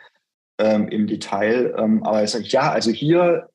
ähm, 0.57 0.89
im 0.89 1.07
Detail. 1.07 1.75
Ähm, 1.77 2.03
aber 2.05 2.25
ich 2.25 2.31
sage, 2.31 2.47
ja, 2.47 2.73
also 2.73 2.91
hier, 2.91 3.51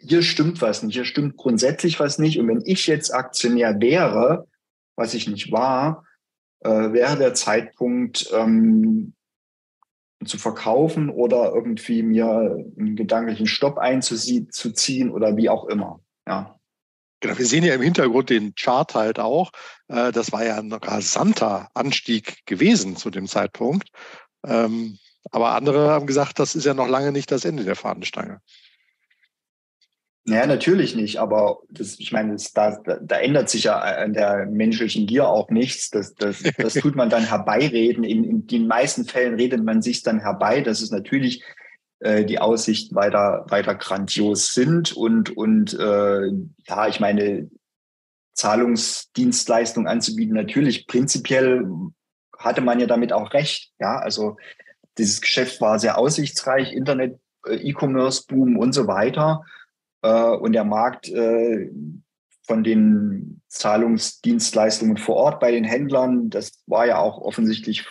hier 0.00 0.22
stimmt 0.22 0.62
was 0.62 0.84
nicht, 0.84 0.94
hier 0.94 1.04
stimmt 1.04 1.36
grundsätzlich 1.36 1.98
was 1.98 2.20
nicht. 2.20 2.38
Und 2.38 2.46
wenn 2.46 2.62
ich 2.64 2.86
jetzt 2.86 3.12
Aktionär 3.12 3.80
wäre, 3.80 4.46
was 4.94 5.14
ich 5.14 5.26
nicht 5.26 5.50
war, 5.50 6.04
äh, 6.60 6.92
wäre 6.92 7.18
der 7.18 7.34
Zeitpunkt, 7.34 8.30
ähm, 8.32 9.14
zu 10.24 10.38
verkaufen 10.38 11.10
oder 11.10 11.52
irgendwie 11.52 12.02
mir 12.02 12.64
einen 12.78 12.96
gedanklichen 12.96 13.46
Stopp 13.46 13.78
einzuziehen 13.78 15.10
oder 15.10 15.36
wie 15.36 15.50
auch 15.50 15.66
immer. 15.66 16.00
Ja. 16.26 16.58
Genau, 17.20 17.38
wir 17.38 17.46
sehen 17.46 17.64
ja 17.64 17.74
im 17.74 17.82
Hintergrund 17.82 18.30
den 18.30 18.54
Chart 18.54 18.94
halt 18.94 19.18
auch. 19.18 19.50
Äh, 19.88 20.12
das 20.12 20.32
war 20.32 20.44
ja 20.44 20.58
ein 20.58 20.72
rasanter 20.72 21.70
Anstieg 21.74 22.44
gewesen 22.46 22.96
zu 22.96 23.10
dem 23.10 23.26
Zeitpunkt. 23.26 23.88
Ähm, 24.44 24.98
aber 25.30 25.54
andere 25.54 25.90
haben 25.90 26.06
gesagt, 26.06 26.38
das 26.38 26.54
ist 26.54 26.66
ja 26.66 26.74
noch 26.74 26.88
lange 26.88 27.12
nicht 27.12 27.30
das 27.32 27.44
Ende 27.44 27.64
der 27.64 27.76
Fahnenstange. 27.76 28.40
Naja, 30.28 30.46
natürlich 30.46 30.96
nicht, 30.96 31.18
aber 31.18 31.60
das, 31.70 32.00
ich 32.00 32.10
meine, 32.10 32.32
das, 32.32 32.52
da, 32.52 32.76
da 32.82 33.18
ändert 33.18 33.48
sich 33.48 33.64
ja 33.64 33.78
an 33.78 34.12
der 34.12 34.46
menschlichen 34.46 35.06
Gier 35.06 35.28
auch 35.28 35.50
nichts. 35.50 35.90
Das, 35.90 36.14
das, 36.16 36.42
das 36.58 36.74
tut 36.74 36.96
man 36.96 37.08
dann 37.08 37.28
herbeireden. 37.28 38.02
In, 38.02 38.24
in 38.24 38.46
den 38.46 38.66
meisten 38.66 39.04
Fällen 39.04 39.34
redet 39.34 39.62
man 39.62 39.82
sich 39.82 40.02
dann 40.02 40.20
herbei. 40.20 40.62
Das 40.62 40.82
ist 40.82 40.90
natürlich 40.90 41.44
äh, 42.00 42.24
die 42.26 42.38
Aussichten 42.38 42.94
weiter, 42.94 43.46
weiter 43.48 43.74
grandios 43.74 44.52
sind. 44.52 44.92
Und, 44.92 45.34
und 45.34 45.72
äh, 45.74 46.26
ja, 46.68 46.88
ich 46.88 47.00
meine, 47.00 47.50
Zahlungsdienstleistungen 48.34 49.88
anzubieten, 49.88 50.34
natürlich 50.34 50.86
prinzipiell 50.86 51.66
hatte 52.36 52.60
man 52.60 52.80
ja 52.80 52.86
damit 52.86 53.14
auch 53.14 53.32
recht. 53.32 53.72
Ja, 53.78 53.98
also 53.98 54.36
dieses 54.98 55.22
Geschäft 55.22 55.62
war 55.62 55.78
sehr 55.78 55.96
aussichtsreich, 55.96 56.72
Internet, 56.72 57.18
äh, 57.46 57.54
E-Commerce-Boom 57.54 58.58
und 58.58 58.74
so 58.74 58.86
weiter. 58.86 59.42
Äh, 60.02 60.22
und 60.22 60.52
der 60.52 60.64
Markt 60.64 61.10
von 62.46 62.62
den 62.62 63.40
Zahlungsdienstleistungen 63.48 64.98
vor 64.98 65.16
Ort 65.16 65.40
bei 65.40 65.50
den 65.50 65.64
Händlern, 65.64 66.30
das 66.30 66.62
war 66.66 66.86
ja 66.86 66.98
auch 66.98 67.18
offensichtlich 67.18 67.88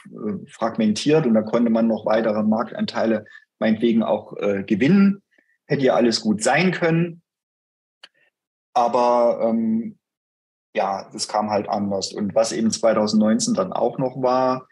fragmentiert 0.47 1.25
und 1.25 1.33
da 1.33 1.41
konnte 1.41 1.69
man 1.69 1.87
noch 1.87 2.05
weitere 2.05 2.41
Marktanteile 2.41 3.25
meinetwegen 3.59 4.03
auch 4.03 4.35
äh, 4.37 4.63
gewinnen. 4.63 5.21
Hätte 5.67 5.85
ja 5.85 5.95
alles 5.95 6.21
gut 6.21 6.43
sein 6.43 6.71
können. 6.71 7.21
Aber 8.73 9.39
ähm, 9.41 9.97
ja, 10.75 11.09
das 11.11 11.27
kam 11.27 11.49
halt 11.49 11.69
anders. 11.69 12.13
Und 12.13 12.35
was 12.35 12.51
eben 12.51 12.69
2019 12.69 13.53
dann 13.53 13.73
auch 13.73 13.97
noch 13.97 14.21
war, 14.21 14.67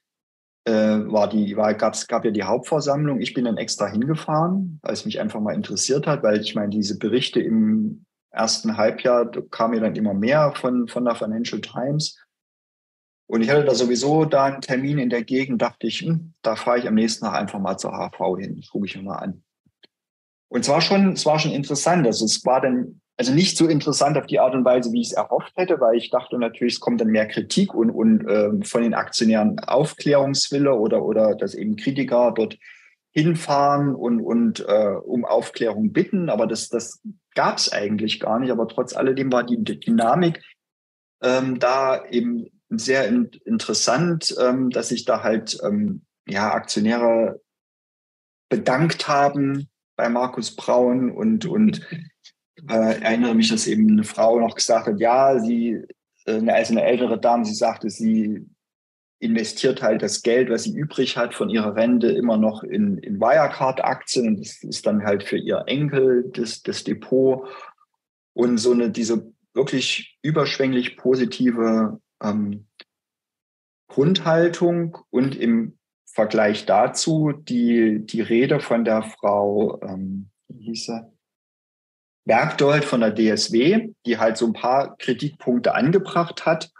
äh, 0.65 0.71
war 0.71 1.29
die, 1.29 1.55
war, 1.57 1.73
gab's, 1.73 2.07
gab 2.07 2.25
ja 2.25 2.31
die 2.31 2.43
Hauptversammlung. 2.43 3.21
Ich 3.21 3.33
bin 3.33 3.45
dann 3.45 3.57
extra 3.57 3.87
hingefahren, 3.87 4.79
weil 4.83 4.93
es 4.93 5.05
mich 5.05 5.19
einfach 5.19 5.39
mal 5.39 5.55
interessiert 5.55 6.07
hat, 6.07 6.23
weil 6.23 6.41
ich 6.41 6.55
meine, 6.55 6.69
diese 6.69 6.97
Berichte 6.97 7.41
im 7.41 8.05
ersten 8.31 8.77
Halbjahr 8.77 9.29
kamen 9.51 9.75
ja 9.75 9.79
dann 9.81 9.95
immer 9.95 10.13
mehr 10.13 10.53
von, 10.55 10.87
von 10.87 11.05
der 11.05 11.15
Financial 11.15 11.61
Times. 11.61 12.19
Und 13.33 13.41
ich 13.41 13.49
hatte 13.49 13.65
da 13.65 13.73
sowieso 13.73 14.25
da 14.25 14.43
einen 14.43 14.61
Termin 14.61 14.99
in 14.99 15.09
der 15.09 15.23
Gegend, 15.23 15.59
dachte 15.59 15.87
ich, 15.87 16.01
hm, 16.01 16.33
da 16.43 16.55
fahre 16.55 16.77
ich 16.77 16.87
am 16.87 16.93
nächsten 16.93 17.25
Tag 17.25 17.33
einfach 17.33 17.57
mal 17.57 17.77
zur 17.77 17.91
HV 17.91 18.37
hin. 18.37 18.57
Das 18.57 18.69
gucke 18.69 18.85
ich 18.85 18.95
mir 18.95 19.01
mal 19.01 19.15
an. 19.15 19.41
Und 20.49 20.61
es 20.61 20.69
war 20.69 20.81
schon, 20.81 21.13
es 21.13 21.25
war 21.25 21.39
schon 21.39 21.49
interessant. 21.49 22.05
Also 22.05 22.25
es 22.25 22.45
war 22.45 22.61
dann, 22.61 23.01
also 23.17 23.33
nicht 23.33 23.57
so 23.57 23.65
interessant 23.65 24.19
auf 24.19 24.27
die 24.27 24.39
Art 24.39 24.53
und 24.53 24.63
Weise, 24.63 24.91
wie 24.91 25.01
ich 25.01 25.07
es 25.07 25.13
erhofft 25.13 25.51
hätte, 25.55 25.79
weil 25.79 25.97
ich 25.97 26.11
dachte 26.11 26.37
natürlich, 26.37 26.75
es 26.75 26.79
kommt 26.79 27.01
dann 27.01 27.07
mehr 27.07 27.27
Kritik 27.27 27.73
und, 27.73 27.89
und 27.89 28.23
äh, 28.27 28.63
von 28.63 28.83
den 28.83 28.93
Aktionären 28.93 29.57
Aufklärungswille 29.61 30.75
oder, 30.75 31.03
oder 31.03 31.33
dass 31.33 31.55
eben 31.55 31.75
Kritiker 31.75 32.33
dort 32.35 32.59
hinfahren 33.09 33.95
und, 33.95 34.21
und 34.21 34.59
äh, 34.59 34.95
um 35.03 35.25
Aufklärung 35.25 35.91
bitten. 35.91 36.29
Aber 36.29 36.45
das, 36.45 36.69
das 36.69 37.01
gab 37.33 37.57
es 37.57 37.73
eigentlich 37.73 38.19
gar 38.19 38.37
nicht. 38.37 38.51
Aber 38.51 38.67
trotz 38.67 38.95
alledem 38.95 39.31
war 39.31 39.43
die 39.43 39.57
Dynamik 39.63 40.39
ähm, 41.23 41.57
da 41.57 42.05
eben 42.11 42.51
sehr 42.77 43.07
in, 43.07 43.29
interessant, 43.45 44.35
ähm, 44.39 44.69
dass 44.69 44.89
sich 44.89 45.05
da 45.05 45.23
halt 45.23 45.57
ähm, 45.63 46.05
ja, 46.27 46.53
Aktionäre 46.53 47.41
bedankt 48.49 49.07
haben 49.07 49.69
bei 49.95 50.09
Markus 50.09 50.55
Braun 50.55 51.11
und, 51.11 51.45
und 51.45 51.87
äh, 52.69 53.01
erinnere 53.01 53.35
mich, 53.35 53.49
dass 53.49 53.67
eben 53.67 53.89
eine 53.89 54.03
Frau 54.03 54.39
noch 54.39 54.55
gesagt 54.55 54.87
hat, 54.87 54.99
ja, 54.99 55.39
sie, 55.39 55.81
äh, 56.25 56.49
also 56.49 56.73
eine 56.73 56.83
ältere 56.83 57.19
Dame, 57.19 57.45
sie 57.45 57.53
sagte, 57.53 57.89
sie 57.89 58.45
investiert 59.19 59.81
halt 59.81 60.01
das 60.01 60.21
Geld, 60.21 60.49
was 60.49 60.63
sie 60.63 60.75
übrig 60.75 61.15
hat 61.15 61.33
von 61.33 61.49
ihrer 61.49 61.75
Rente, 61.75 62.07
immer 62.07 62.37
noch 62.37 62.63
in, 62.63 62.97
in 62.97 63.19
Wirecard-Aktien 63.19 64.27
und 64.27 64.39
das 64.41 64.63
ist 64.63 64.85
dann 64.85 65.03
halt 65.03 65.23
für 65.23 65.37
ihr 65.37 65.63
Enkel 65.65 66.29
das, 66.33 66.61
das 66.61 66.83
Depot. 66.83 67.47
Und 68.33 68.57
so 68.57 68.71
eine 68.71 68.89
diese 68.89 69.31
wirklich 69.53 70.17
überschwänglich 70.23 70.97
positive 70.97 72.01
ähm, 72.23 72.67
Grundhaltung 73.87 74.97
und 75.09 75.35
im 75.35 75.77
Vergleich 76.05 76.65
dazu 76.65 77.31
die, 77.31 77.99
die 78.05 78.21
Rede 78.21 78.59
von 78.59 78.85
der 78.85 79.03
Frau, 79.03 79.81
ähm, 79.81 80.29
wie? 80.47 80.79
Bergdold 82.25 82.85
von 82.85 83.01
der 83.01 83.13
DSW, 83.13 83.89
die 84.05 84.17
halt 84.17 84.37
so 84.37 84.45
ein 84.45 84.53
paar 84.53 84.95
Kritikpunkte 84.97 85.75
angebracht 85.75 86.45
hat 86.45 86.71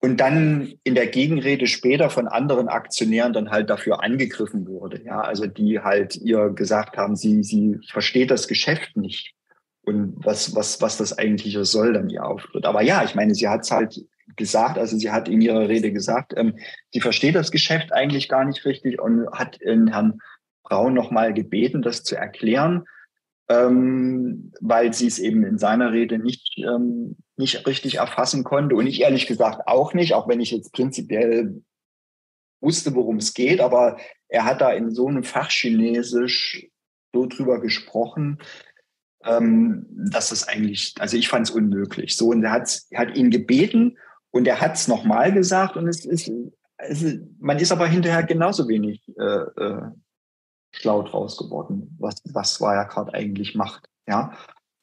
und 0.00 0.18
dann 0.18 0.74
in 0.84 0.94
der 0.94 1.06
Gegenrede 1.06 1.66
später 1.66 2.10
von 2.10 2.28
anderen 2.28 2.68
Aktionären 2.68 3.32
dann 3.32 3.50
halt 3.50 3.70
dafür 3.70 4.02
angegriffen 4.02 4.66
wurde. 4.66 5.02
Ja, 5.04 5.20
also 5.20 5.46
die 5.46 5.80
halt 5.80 6.16
ihr 6.16 6.50
gesagt 6.50 6.96
haben, 6.96 7.16
sie, 7.16 7.42
sie 7.44 7.78
versteht 7.88 8.30
das 8.30 8.46
Geschäft 8.46 8.96
nicht 8.96 9.34
und 9.84 10.14
was, 10.24 10.54
was, 10.54 10.80
was 10.82 10.96
das 10.96 11.16
eigentlich 11.16 11.56
soll, 11.62 11.92
dann 11.94 12.10
ihr 12.10 12.24
Auftritt. 12.24 12.66
Aber 12.66 12.82
ja, 12.82 13.04
ich 13.04 13.14
meine, 13.14 13.34
sie 13.34 13.48
hat 13.48 13.62
es 13.62 13.70
halt 13.70 14.04
gesagt, 14.36 14.78
also 14.78 14.96
sie 14.96 15.10
hat 15.10 15.28
in 15.28 15.40
ihrer 15.40 15.68
Rede 15.68 15.92
gesagt, 15.92 16.32
ähm, 16.36 16.56
sie 16.92 17.00
versteht 17.00 17.34
das 17.34 17.50
Geschäft 17.50 17.92
eigentlich 17.92 18.28
gar 18.28 18.44
nicht 18.44 18.64
richtig 18.64 19.00
und 19.00 19.30
hat 19.32 19.56
in 19.56 19.88
Herrn 19.88 20.20
Braun 20.62 20.94
nochmal 20.94 21.34
gebeten, 21.34 21.82
das 21.82 22.04
zu 22.04 22.16
erklären, 22.16 22.84
ähm, 23.48 24.52
weil 24.60 24.92
sie 24.92 25.06
es 25.06 25.18
eben 25.18 25.44
in 25.44 25.58
seiner 25.58 25.92
Rede 25.92 26.18
nicht, 26.18 26.56
ähm, 26.58 27.16
nicht 27.36 27.66
richtig 27.66 27.96
erfassen 27.96 28.44
konnte 28.44 28.76
und 28.76 28.86
ich 28.86 29.00
ehrlich 29.00 29.26
gesagt 29.26 29.66
auch 29.66 29.94
nicht, 29.94 30.14
auch 30.14 30.28
wenn 30.28 30.40
ich 30.40 30.50
jetzt 30.50 30.72
prinzipiell 30.72 31.62
wusste, 32.60 32.94
worum 32.94 33.16
es 33.16 33.34
geht, 33.34 33.60
aber 33.60 33.98
er 34.28 34.44
hat 34.44 34.60
da 34.60 34.72
in 34.72 34.90
so 34.90 35.08
einem 35.08 35.24
Fachchinesisch 35.24 36.68
so 37.12 37.26
drüber 37.26 37.60
gesprochen, 37.60 38.38
ähm, 39.24 39.86
dass 40.10 40.30
das 40.30 40.48
eigentlich, 40.48 40.94
also 40.98 41.16
ich 41.16 41.28
fand 41.28 41.48
es 41.48 41.54
unmöglich. 41.54 42.16
So, 42.16 42.28
und 42.28 42.42
er 42.42 42.52
hat, 42.52 42.80
hat 42.94 43.16
ihn 43.16 43.30
gebeten 43.30 43.98
und 44.32 44.48
er 44.48 44.60
hat 44.60 44.74
es 44.74 44.88
nochmal 44.88 45.32
gesagt 45.32 45.76
und 45.76 45.86
es 45.86 46.04
ist, 46.04 46.30
es 46.78 47.02
ist, 47.02 47.20
man 47.38 47.58
ist 47.58 47.70
aber 47.70 47.86
hinterher 47.86 48.24
genauso 48.24 48.66
wenig 48.66 49.00
äh, 49.16 49.22
äh, 49.22 49.90
schlau 50.72 51.02
draus 51.02 51.36
geworden, 51.36 51.96
was, 52.00 52.16
was 52.24 52.60
Wirecard 52.60 53.14
eigentlich 53.14 53.54
macht. 53.54 53.88
Ja. 54.08 54.32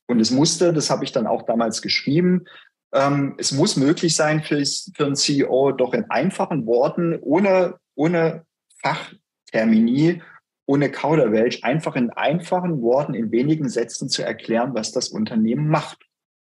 Und 0.07 0.19
es 0.19 0.31
musste, 0.31 0.71
das 0.71 0.89
habe 0.89 1.03
ich 1.03 1.11
dann 1.11 1.27
auch 1.27 1.43
damals 1.43 1.81
geschrieben, 1.81 2.45
ähm, 2.93 3.35
es 3.37 3.51
muss 3.51 3.75
möglich 3.75 4.15
sein 4.15 4.41
für, 4.41 4.63
für 4.95 5.05
einen 5.05 5.15
CEO 5.15 5.71
doch 5.71 5.93
in 5.93 6.09
einfachen 6.09 6.65
Worten, 6.65 7.19
ohne, 7.21 7.75
ohne 7.95 8.45
Fachtermini, 8.81 10.21
ohne 10.65 10.91
Kauderwelsch, 10.91 11.63
einfach 11.63 11.95
in 11.95 12.11
einfachen 12.11 12.81
Worten, 12.81 13.13
in 13.13 13.31
wenigen 13.31 13.69
Sätzen 13.69 14.09
zu 14.09 14.23
erklären, 14.23 14.73
was 14.73 14.91
das 14.91 15.09
Unternehmen 15.09 15.67
macht. 15.67 15.99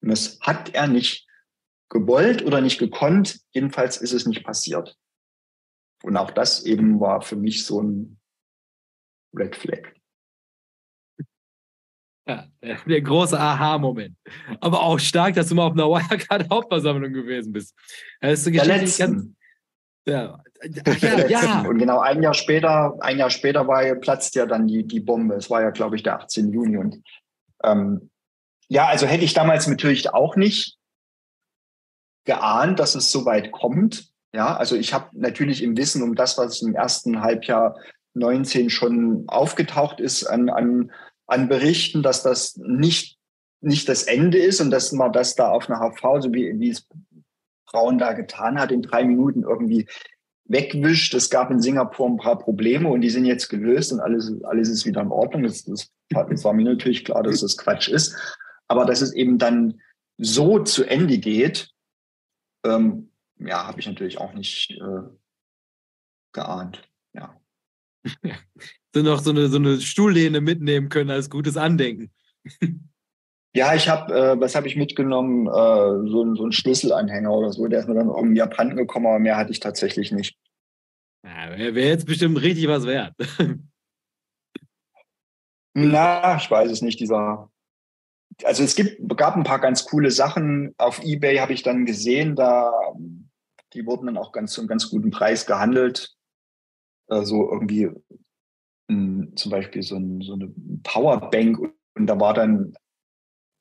Und 0.02 0.10
das 0.10 0.40
hat 0.42 0.74
er 0.74 0.88
nicht 0.88 1.23
gewollt 1.94 2.44
oder 2.44 2.60
nicht 2.60 2.80
gekonnt. 2.80 3.40
Jedenfalls 3.52 3.98
ist 3.98 4.12
es 4.12 4.26
nicht 4.26 4.44
passiert. 4.44 4.98
Und 6.04 6.18
auch 6.18 6.32
das 6.32 6.66
eben 6.66 7.00
war 7.00 7.22
für 7.22 7.38
mich 7.38 7.66
so 7.66 7.82
ein 7.82 8.20
Red 9.34 9.56
Flag. 9.56 9.94
Ja, 12.28 12.48
der 12.62 13.02
große 13.02 13.40
Aha-Moment. 13.40 14.16
Aber 14.62 14.82
auch 14.82 15.00
stark, 15.00 15.36
dass 15.36 15.48
du 15.48 15.56
mal 15.56 15.68
auf 15.68 15.74
einer 15.74 15.90
Wirecard-Hauptversammlung 15.90 17.12
gewesen 17.12 17.52
bist. 17.52 17.76
Das 18.22 18.46
ist 18.46 18.56
der 18.56 18.66
letzten. 18.66 19.36
ja. 20.06 20.42
Ach, 20.86 20.98
ja, 21.00 21.28
ja. 21.28 21.62
Und 21.68 21.80
genau 21.80 22.00
ein 22.00 22.24
Jahr 22.24 22.34
später, 22.34 22.96
ein 23.02 23.18
Jahr 23.18 23.30
später 23.30 23.68
war 23.68 23.84
platzt 23.96 24.36
ja 24.36 24.46
dann 24.46 24.68
die, 24.68 24.86
die 24.86 25.02
Bombe. 25.02 25.36
Es 25.36 25.50
war 25.50 25.62
ja, 25.62 25.72
glaube 25.72 25.98
ich, 25.98 26.04
der 26.04 26.16
18. 26.16 26.52
Juni. 26.54 26.78
Und 26.78 27.04
ähm, 27.64 28.10
ja, 28.70 28.88
also 28.88 29.06
hätte 29.06 29.26
ich 29.26 29.34
damals 29.34 29.68
natürlich 29.68 30.14
auch 30.14 30.38
nicht 30.38 30.78
geahnt, 32.26 32.80
dass 32.80 32.96
es 32.96 33.12
so 33.12 33.26
weit 33.26 33.52
kommt. 33.52 34.10
Ja, 34.34 34.56
also 34.56 34.76
ich 34.76 34.94
habe 34.94 35.10
natürlich 35.14 35.62
im 35.62 35.78
Wissen 35.78 36.02
um 36.02 36.16
das, 36.16 36.38
was 36.38 36.62
im 36.62 36.74
ersten 36.74 37.22
Halbjahr 37.22 37.78
19 38.16 38.70
schon 38.70 39.24
aufgetaucht 39.28 40.00
ist 40.00 40.26
an, 40.26 40.50
an, 40.50 40.92
an 41.28 41.48
Berichten, 41.48 42.04
dass 42.04 42.24
das 42.24 42.58
nicht, 42.58 43.18
nicht 43.62 43.90
das 43.90 44.04
Ende 44.04 44.38
ist 44.38 44.62
und 44.62 44.72
dass 44.72 44.92
man 44.92 45.12
das 45.12 45.36
da 45.36 45.50
auf 45.50 45.70
einer 45.70 45.80
HV, 45.80 46.22
so 46.22 46.34
wie, 46.34 46.60
wie 46.60 46.70
es 46.70 46.88
Frauen 47.70 47.98
da 47.98 48.14
getan 48.14 48.60
hat, 48.60 48.72
in 48.72 48.82
drei 48.82 49.04
Minuten 49.04 49.44
irgendwie 49.44 49.88
wegwischt. 50.46 51.14
Es 51.14 51.30
gab 51.30 51.50
in 51.52 51.62
Singapur 51.62 52.08
ein 52.08 52.18
paar 52.18 52.38
Probleme 52.38 52.90
und 52.90 53.02
die 53.02 53.10
sind 53.10 53.26
jetzt 53.26 53.50
gelöst 53.50 53.92
und 53.92 54.00
alles, 54.00 54.32
alles 54.44 54.70
ist 54.70 54.86
wieder 54.86 55.02
in 55.02 55.12
Ordnung. 55.12 55.44
Das, 55.44 55.64
das, 55.64 55.90
das 56.10 56.44
war 56.44 56.54
mir 56.54 56.66
natürlich 56.66 57.06
klar, 57.06 57.24
dass 57.24 57.42
das 57.42 57.58
Quatsch 57.58 57.88
ist. 57.88 58.16
Aber 58.68 58.86
dass 58.86 59.02
es 59.02 59.14
eben 59.14 59.38
dann 59.38 59.82
so 60.18 60.60
zu 60.60 60.84
Ende 60.86 61.18
geht, 61.18 61.73
ähm, 62.64 63.12
ja, 63.40 63.68
habe 63.68 63.80
ich 63.80 63.88
natürlich 63.88 64.18
auch 64.18 64.34
nicht 64.34 64.72
äh, 64.72 65.02
geahnt. 66.34 66.90
Ja. 67.14 67.40
so 68.94 69.02
noch 69.02 69.20
so 69.20 69.32
eine, 69.32 69.48
so 69.48 69.58
eine 69.58 69.80
Stuhllehne 69.80 70.42
mitnehmen 70.42 70.90
können 70.90 71.12
als 71.12 71.30
gutes 71.30 71.58
Andenken. 71.58 72.12
Ja, 73.56 73.76
ich 73.76 73.88
habe, 73.88 74.12
äh, 74.12 74.40
was 74.40 74.56
habe 74.56 74.68
ich 74.68 74.76
mitgenommen? 74.76 75.46
Äh, 75.46 76.10
so, 76.10 76.36
so 76.36 76.44
ein 76.44 76.52
Schlüsselanhänger 76.52 77.32
oder 77.32 77.52
so. 77.52 77.68
Der 77.68 77.82
ist 77.82 77.88
mir 77.88 77.94
dann 77.94 78.08
irgendwie 78.08 78.42
abhanden 78.42 78.76
gekommen, 78.76 79.06
aber 79.06 79.20
mehr 79.20 79.38
hatte 79.38 79.52
ich 79.52 79.60
tatsächlich 79.60 80.12
nicht. 80.12 80.36
Ja, 81.24 81.56
Wäre 81.56 81.76
wär 81.76 81.88
jetzt 81.88 82.08
bestimmt 82.08 82.42
richtig 82.42 82.68
was 82.68 82.88
wert. 82.88 83.14
Na, 85.76 86.38
ich 86.38 86.50
weiß 86.50 86.72
es 86.72 86.82
nicht. 86.82 87.00
Dieser 87.00 87.52
also 88.44 88.64
es 88.64 88.76
gibt, 88.76 88.98
gab 89.18 89.36
ein 89.36 89.44
paar 89.44 89.60
ganz 89.60 89.86
coole 89.86 90.12
Sachen. 90.12 90.74
Auf 90.78 91.04
Ebay 91.04 91.38
habe 91.38 91.54
ich 91.54 91.64
dann 91.64 91.86
gesehen, 91.86 92.36
da 92.36 92.72
die 93.74 93.86
wurden 93.86 94.06
dann 94.06 94.18
auch 94.18 94.32
ganz 94.32 94.54
zu 94.54 94.62
einem 94.62 94.68
ganz 94.68 94.90
guten 94.90 95.12
Preis 95.12 95.46
gehandelt. 95.46 96.16
Also 97.08 97.50
irgendwie 97.52 97.90
ein, 98.88 99.34
zum 99.36 99.52
Beispiel 99.52 99.84
so, 99.84 99.96
ein, 99.96 100.22
so 100.22 100.34
eine 100.34 100.54
Powerbank 100.84 101.60
und 101.96 102.08
da 102.08 102.20
war 102.20 102.34
dann 102.34 102.74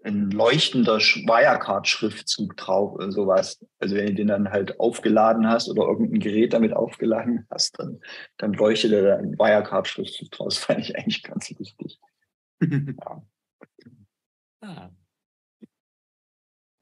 ein 0.04 0.30
leuchtender 0.32 0.98
Wirecard-Schriftzug 0.98 2.56
drauf 2.56 2.94
oder 2.94 3.12
sowas. 3.12 3.64
Also 3.78 3.94
wenn 3.94 4.06
du 4.06 4.14
den 4.14 4.28
dann 4.28 4.50
halt 4.50 4.80
aufgeladen 4.80 5.46
hast 5.48 5.68
oder 5.68 5.82
irgendein 5.82 6.18
Gerät 6.18 6.52
damit 6.52 6.72
aufgeladen 6.72 7.46
hast, 7.50 7.78
dann, 7.78 8.00
dann 8.38 8.52
leuchtete 8.52 9.02
da 9.02 9.16
ein 9.16 9.38
Wirecard-Schriftzug 9.38 10.30
draus. 10.30 10.58
Fand 10.58 10.80
ich 10.80 10.96
eigentlich 10.96 11.22
ganz 11.22 11.50
lustig. 11.50 12.00
ja. 12.60 13.22
Ah. 14.62 14.90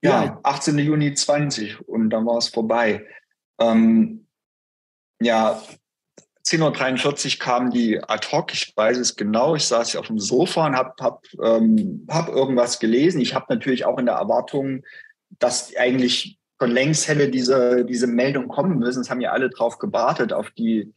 Ja, 0.02 0.38
18. 0.42 0.78
Juni 0.78 1.14
20 1.14 1.88
und 1.88 2.10
dann 2.10 2.26
war 2.26 2.38
es 2.38 2.48
vorbei. 2.48 3.06
Ähm, 3.58 4.26
ja, 5.20 5.60
10.43 6.46 7.34
Uhr 7.34 7.38
kam 7.38 7.70
die 7.70 8.02
ad 8.02 8.26
hoc, 8.32 8.52
ich 8.52 8.74
weiß 8.76 8.96
es 8.98 9.16
genau, 9.16 9.54
ich 9.54 9.64
saß 9.64 9.96
auf 9.96 10.06
dem 10.06 10.18
Sofa 10.18 10.66
und 10.66 10.76
habe 10.76 10.94
hab, 11.00 11.26
ähm, 11.42 12.06
hab 12.08 12.28
irgendwas 12.28 12.80
gelesen. 12.80 13.20
Ich 13.20 13.34
habe 13.34 13.46
natürlich 13.48 13.84
auch 13.84 13.98
in 13.98 14.06
der 14.06 14.16
Erwartung, 14.16 14.82
dass 15.38 15.74
eigentlich 15.76 16.38
schon 16.60 16.70
längst 16.70 17.08
hätte 17.08 17.28
diese, 17.28 17.84
diese 17.84 18.06
Meldung 18.06 18.48
kommen 18.48 18.78
müssen. 18.78 19.00
Es 19.00 19.10
haben 19.10 19.20
ja 19.20 19.32
alle 19.32 19.50
drauf 19.50 19.78
gewartet, 19.78 20.32
auf 20.32 20.50
die 20.50 20.92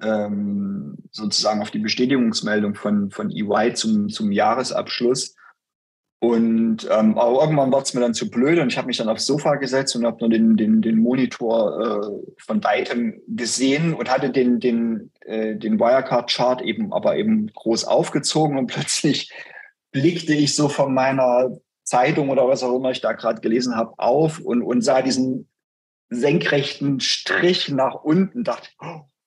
ähm, 0.00 0.96
sozusagen 1.10 1.60
auf 1.60 1.70
die 1.70 1.78
Bestätigungsmeldung 1.78 2.74
von, 2.74 3.10
von 3.10 3.30
EY 3.30 3.74
zum, 3.74 4.08
zum 4.08 4.32
Jahresabschluss. 4.32 5.34
Und 6.20 6.88
ähm, 6.90 7.16
aber 7.16 7.42
irgendwann 7.42 7.70
war 7.70 7.82
es 7.82 7.94
mir 7.94 8.00
dann 8.00 8.14
zu 8.14 8.28
blöd 8.28 8.58
und 8.58 8.72
ich 8.72 8.76
habe 8.76 8.88
mich 8.88 8.96
dann 8.96 9.08
aufs 9.08 9.24
Sofa 9.26 9.54
gesetzt 9.54 9.94
und 9.94 10.04
habe 10.04 10.18
nur 10.18 10.30
den, 10.30 10.56
den, 10.56 10.82
den 10.82 10.98
Monitor 10.98 11.80
äh, 11.80 12.42
von 12.42 12.62
weitem 12.64 13.20
gesehen 13.28 13.94
und 13.94 14.10
hatte 14.10 14.30
den, 14.30 14.58
den, 14.58 15.12
äh, 15.20 15.54
den 15.54 15.78
Wirecard-Chart 15.78 16.60
eben 16.62 16.92
aber 16.92 17.16
eben 17.16 17.46
groß 17.54 17.84
aufgezogen 17.84 18.58
und 18.58 18.66
plötzlich 18.72 19.30
blickte 19.92 20.34
ich 20.34 20.56
so 20.56 20.68
von 20.68 20.92
meiner 20.92 21.56
Zeitung 21.84 22.30
oder 22.30 22.48
was 22.48 22.64
auch 22.64 22.76
immer 22.76 22.90
ich 22.90 23.00
da 23.00 23.12
gerade 23.12 23.40
gelesen 23.40 23.76
habe 23.76 23.94
auf 23.96 24.40
und, 24.40 24.62
und 24.62 24.82
sah 24.82 25.02
diesen 25.02 25.48
senkrechten 26.10 26.98
Strich 26.98 27.68
nach 27.68 27.94
unten, 27.94 28.42
dachte, 28.42 28.70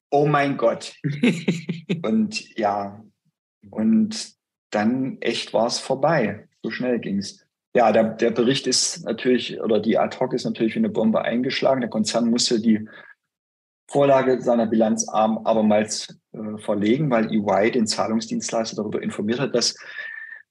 oh 0.10 0.26
mein 0.26 0.58
Gott. 0.58 0.96
und 2.04 2.58
ja, 2.58 3.02
und 3.70 4.34
dann 4.72 5.18
echt 5.22 5.54
war 5.54 5.68
es 5.68 5.80
vorbei. 5.80 6.48
So 6.64 6.72
schnell 6.72 6.99
ging 6.99 7.18
es. 7.18 7.45
Ja, 7.74 7.91
der, 7.91 8.03
der 8.03 8.32
Bericht 8.32 8.68
ist 8.68 9.05
natürlich, 9.05 9.62
oder 9.62 9.80
die 9.80 9.97
Ad-Hoc 9.97 10.34
ist 10.34 10.43
natürlich 10.43 10.76
wie 10.76 10.80
eine 10.80 10.89
Bombe 10.89 11.22
eingeschlagen. 11.22 11.82
Der 11.82 11.89
Konzern 11.89 12.30
musste 12.30 12.59
die 12.59 12.88
Vorlage 13.89 14.41
seiner 14.41 14.68
Bilanz 14.68 15.07
abermals 15.09 16.20
äh, 16.34 16.57
verlegen, 16.57 17.09
weil 17.09 17.32
EY 17.32 17.72
den 17.72 17.88
Zahlungsdienstleister 17.88 18.76
darüber 18.76 19.01
informiert 19.01 19.39
hat, 19.39 19.55
dass 19.55 19.76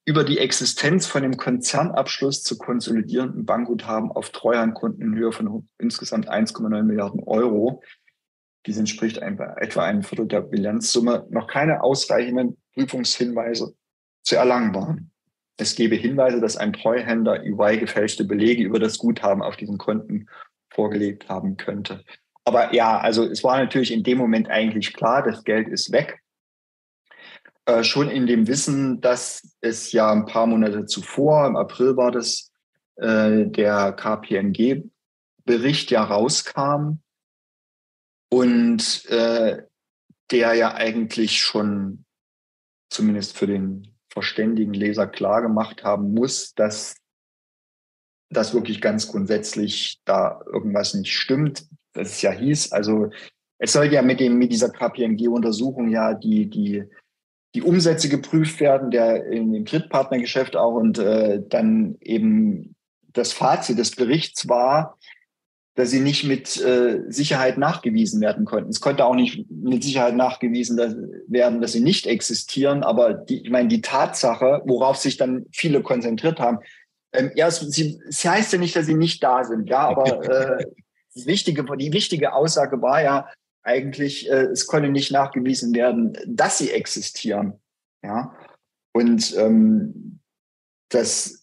über 0.07 0.25
die 0.25 0.39
Existenz 0.39 1.07
von 1.07 1.23
dem 1.23 1.37
Konzernabschluss 1.37 2.43
zu 2.43 2.59
konsolidierenden 2.59 3.45
Bankguthaben 3.45 4.11
auf 4.11 4.31
Treuhandkunden 4.31 5.03
in 5.03 5.15
Höhe 5.15 5.33
von 5.33 5.69
insgesamt 5.79 6.31
1,9 6.31 6.83
Milliarden 6.83 7.23
Euro, 7.25 7.83
dies 8.67 8.79
entspricht 8.79 9.19
etwa 9.19 9.83
einem 9.83 10.03
Viertel 10.03 10.27
der 10.27 10.43
Bilanzsumme, 10.43 11.27
noch 11.31 11.47
keine 11.47 11.83
ausreichenden 11.83 12.59
Prüfungshinweise 12.75 13.75
zu 14.23 14.37
erlangen 14.37 14.75
waren. 14.75 15.11
Es 15.61 15.75
gebe 15.75 15.95
Hinweise, 15.95 16.41
dass 16.41 16.57
ein 16.57 16.73
Treuhänder 16.73 17.45
EY 17.45 17.79
gefälschte 17.79 18.25
Belege 18.25 18.63
über 18.63 18.79
das 18.79 18.99
Guthaben 18.99 19.43
auf 19.43 19.57
diesen 19.57 19.77
Konten 19.77 20.27
vorgelegt 20.71 21.29
haben 21.29 21.57
könnte. 21.57 22.03
Aber 22.45 22.75
ja, 22.75 22.99
also 22.99 23.25
es 23.25 23.45
war 23.45 23.59
natürlich 23.59 23.93
in 23.93 24.03
dem 24.03 24.17
Moment 24.17 24.49
eigentlich 24.49 24.95
klar, 24.95 25.23
das 25.23 25.45
Geld 25.45 25.69
ist 25.69 25.93
weg. 25.93 26.21
Äh, 27.67 27.85
schon 27.85 28.09
in 28.09 28.27
dem 28.27 28.47
Wissen, 28.47 29.01
dass 29.03 29.57
es 29.61 29.93
ja 29.93 30.11
ein 30.11 30.25
paar 30.25 30.47
Monate 30.47 30.87
zuvor, 30.87 31.47
im 31.47 31.57
April 31.57 31.97
war 31.97 32.11
das, 32.11 32.51
äh, 32.97 33.47
der 33.47 33.93
KPMG-Bericht 33.93 35.91
ja 35.91 36.05
rauskam 36.05 37.01
und 38.31 39.05
äh, 39.11 39.63
der 40.31 40.55
ja 40.55 40.75
eigentlich 40.75 41.39
schon 41.39 42.05
zumindest 42.89 43.37
für 43.37 43.47
den 43.47 43.90
verständigen 44.11 44.75
Leser 44.75 45.07
klar 45.07 45.43
gemacht 45.43 45.85
haben 45.85 46.13
muss, 46.13 46.55
dass 46.55 46.97
das 48.31 48.55
wirklich 48.55 48.81
ganz 48.81 49.09
grundsätzlich 49.09 50.01
da 50.05 50.41
irgendwas 50.47 50.95
nicht 50.95 51.13
stimmt. 51.13 51.67
Das 51.93 52.13
es 52.13 52.23
ja 52.23 52.31
hieß, 52.31 52.73
also 52.73 53.11
es 53.59 53.73
soll 53.73 53.93
ja 53.93 54.03
mit 54.03 54.21
dem 54.21 54.39
mit 54.39 54.53
dieser 54.53 54.71
KPMG-Untersuchung 54.71 55.89
ja 55.89 56.15
die 56.15 56.49
die 56.49 56.85
die 57.55 57.63
Umsätze 57.63 58.09
geprüft 58.09 58.61
werden, 58.61 58.93
der 58.93 59.27
in 59.27 59.53
dem 59.53 59.65
Drittpartnergeschäft 59.65 60.57
auch 60.57 60.75
und 60.75 60.99
äh, 60.99 61.43
dann 61.49 61.97
eben 62.01 62.77
das 63.13 63.33
Fazit 63.33 63.77
des 63.77 63.97
Berichts 63.97 64.49
war, 64.49 64.99
dass 65.75 65.91
sie 65.91 66.01
nicht 66.01 66.25
mit 66.25 66.61
äh, 66.61 67.01
Sicherheit 67.09 67.57
nachgewiesen 67.57 68.21
werden 68.21 68.45
konnten. 68.45 68.71
Es 68.71 68.81
konnte 68.81 69.05
auch 69.05 69.15
nicht 69.15 69.51
mit 69.51 69.85
Sicherheit 69.85 70.17
nachgewiesen 70.17 70.77
dass, 70.77 70.95
werden, 71.29 71.61
dass 71.61 71.73
sie 71.73 71.81
nicht 71.81 72.07
existieren. 72.07 72.83
Aber 72.83 73.15
die, 73.15 73.43
ich 73.43 73.51
meine, 73.51 73.69
die 73.69 73.81
Tatsache, 73.81 74.63
worauf 74.67 74.97
sich 74.97 75.17
dann 75.17 75.47
viele 75.53 75.83
konzentriert 75.83 76.41
haben, 76.41 76.59
ähm, 77.13 77.31
ja, 77.35 77.47
es, 77.47 77.61
sie, 77.61 78.01
es 78.09 78.25
heißt 78.25 78.53
ja 78.53 78.59
nicht, 78.59 78.77
dass 78.77 78.87
sie 78.87 78.95
nicht 78.95 79.23
da 79.23 79.45
sind, 79.45 79.69
ja, 79.69 79.89
aber 79.89 80.23
äh, 80.61 80.67
die, 81.15 81.27
wichtige, 81.27 81.65
die 81.77 81.93
wichtige 81.93 82.33
Aussage 82.33 82.83
war 82.83 83.03
ja, 83.03 83.29
eigentlich, 83.63 84.29
äh, 84.31 84.47
es 84.47 84.67
konnte 84.67 84.89
nicht 84.89 85.13
nachgewiesen 85.13 85.75
werden, 85.75 86.17
dass 86.27 86.59
sie 86.59 86.71
existieren. 86.71 87.61
Ja. 88.03 88.35
Und 88.93 89.37
ähm, 89.37 90.21
das, 90.89 91.40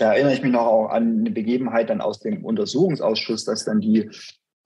da 0.00 0.14
erinnere 0.14 0.32
ich 0.32 0.42
mich 0.42 0.52
noch 0.52 0.66
auch 0.66 0.88
an 0.88 1.20
eine 1.20 1.30
Begebenheit 1.30 1.90
dann 1.90 2.00
aus 2.00 2.20
dem 2.20 2.44
Untersuchungsausschuss, 2.44 3.44
dass 3.44 3.66
dann 3.66 3.80
die, 3.80 4.10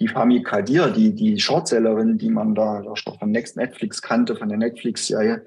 die 0.00 0.06
Fami 0.06 0.42
Kadir, 0.42 0.90
die, 0.90 1.12
die 1.12 1.40
Shortsellerin, 1.40 2.18
die 2.18 2.30
man 2.30 2.54
da, 2.54 2.84
von 3.18 3.30
Next 3.30 3.56
Netflix 3.56 4.00
kannte, 4.00 4.36
von 4.36 4.48
der 4.48 4.58
Netflix-Serie, 4.58 5.44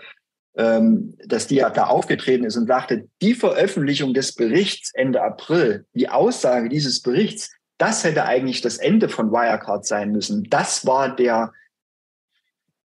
ähm, 0.57 1.15
dass 1.25 1.47
die 1.47 1.55
ja 1.55 1.69
da 1.69 1.85
aufgetreten 1.85 2.43
ist 2.43 2.57
und 2.57 2.67
sagte, 2.67 3.07
die 3.21 3.33
Veröffentlichung 3.33 4.13
des 4.13 4.33
Berichts 4.33 4.91
Ende 4.93 5.21
April, 5.21 5.85
die 5.93 6.09
Aussage 6.09 6.67
dieses 6.67 7.01
Berichts, 7.01 7.55
das 7.77 8.03
hätte 8.03 8.25
eigentlich 8.25 8.61
das 8.61 8.77
Ende 8.77 9.07
von 9.07 9.31
Wirecard 9.31 9.85
sein 9.85 10.11
müssen. 10.11 10.49
Das 10.49 10.85
war 10.85 11.15
der, 11.15 11.53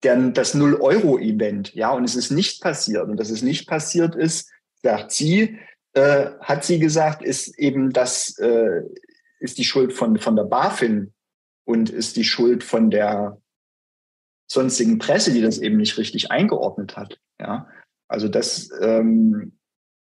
der 0.05 0.17
das 0.31 0.55
Null-Euro-Event. 0.55 1.75
Ja, 1.75 1.93
und 1.93 2.05
es 2.05 2.15
ist 2.15 2.31
nicht 2.31 2.63
passiert. 2.63 3.09
Und 3.09 3.19
dass 3.19 3.31
es 3.31 3.43
nicht 3.43 3.67
passiert 3.67 4.15
ist, 4.15 4.51
sagt 4.83 5.13
sie, 5.13 5.59
äh, 5.95 6.31
hat 6.41 6.65
sie 6.65 6.79
gesagt, 6.79 7.23
ist 7.23 7.59
eben 7.59 7.93
das, 7.93 8.39
äh, 8.39 8.83
ist 9.41 9.59
die 9.59 9.65
Schuld 9.65 9.93
von, 9.93 10.19
von 10.19 10.37
der 10.37 10.45
BaFin 10.45 11.13
und 11.65 11.91
ist 11.91 12.17
die 12.17 12.25
Schuld 12.25 12.65
von 12.65 12.91
der 12.91 13.41
sonstigen 14.51 14.99
Presse, 14.99 15.33
die 15.33 15.41
das 15.41 15.59
eben 15.59 15.77
nicht 15.77 15.97
richtig 15.99 16.31
eingeordnet 16.31 16.97
hat. 16.97 17.21
Ja, 17.41 17.69
also 18.09 18.29
das, 18.29 18.71
ähm, 18.81 19.59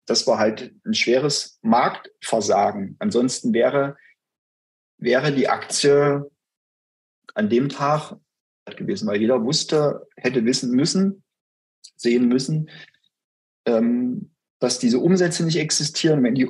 das 0.05 0.25
war 0.27 0.37
halt 0.37 0.73
ein 0.85 0.93
schweres 0.93 1.59
Marktversagen. 1.61 2.95
Ansonsten 2.99 3.53
wäre 3.53 3.97
wäre 4.97 5.31
die 5.31 5.47
Aktie 5.47 6.29
an 7.33 7.49
dem 7.49 7.69
Tag 7.69 8.17
gewesen, 8.65 9.07
weil 9.07 9.21
jeder 9.21 9.43
wusste, 9.43 10.07
hätte 10.15 10.43
wissen 10.45 10.71
müssen, 10.71 11.23
sehen 11.95 12.27
müssen, 12.27 12.69
ähm, 13.65 14.31
dass 14.59 14.79
diese 14.79 14.99
Umsätze 14.99 15.45
nicht 15.45 15.57
existieren. 15.57 16.23
Wenn 16.23 16.35
die 16.35 16.49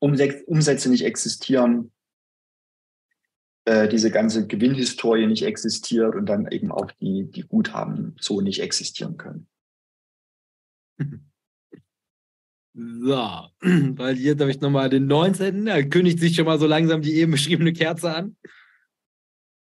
Umsätze 0.00 0.90
nicht 0.90 1.04
existieren, 1.04 1.92
äh, 3.64 3.88
diese 3.88 4.10
ganze 4.10 4.46
Gewinnhistorie 4.46 5.26
nicht 5.26 5.44
existiert 5.44 6.16
und 6.16 6.26
dann 6.26 6.50
eben 6.50 6.72
auch 6.72 6.90
die, 7.00 7.30
die 7.30 7.42
Guthaben 7.42 8.16
so 8.18 8.40
nicht 8.40 8.60
existieren 8.60 9.16
können. 9.16 9.48
So, 12.74 13.50
weil 13.60 14.16
jetzt 14.16 14.40
habe 14.40 14.50
ich 14.50 14.62
nochmal 14.62 14.88
den 14.88 15.06
19. 15.06 15.66
Da 15.66 15.82
kündigt 15.82 16.20
sich 16.20 16.34
schon 16.34 16.46
mal 16.46 16.58
so 16.58 16.66
langsam 16.66 17.02
die 17.02 17.16
eben 17.16 17.32
beschriebene 17.32 17.74
Kerze 17.74 18.14
an. 18.14 18.36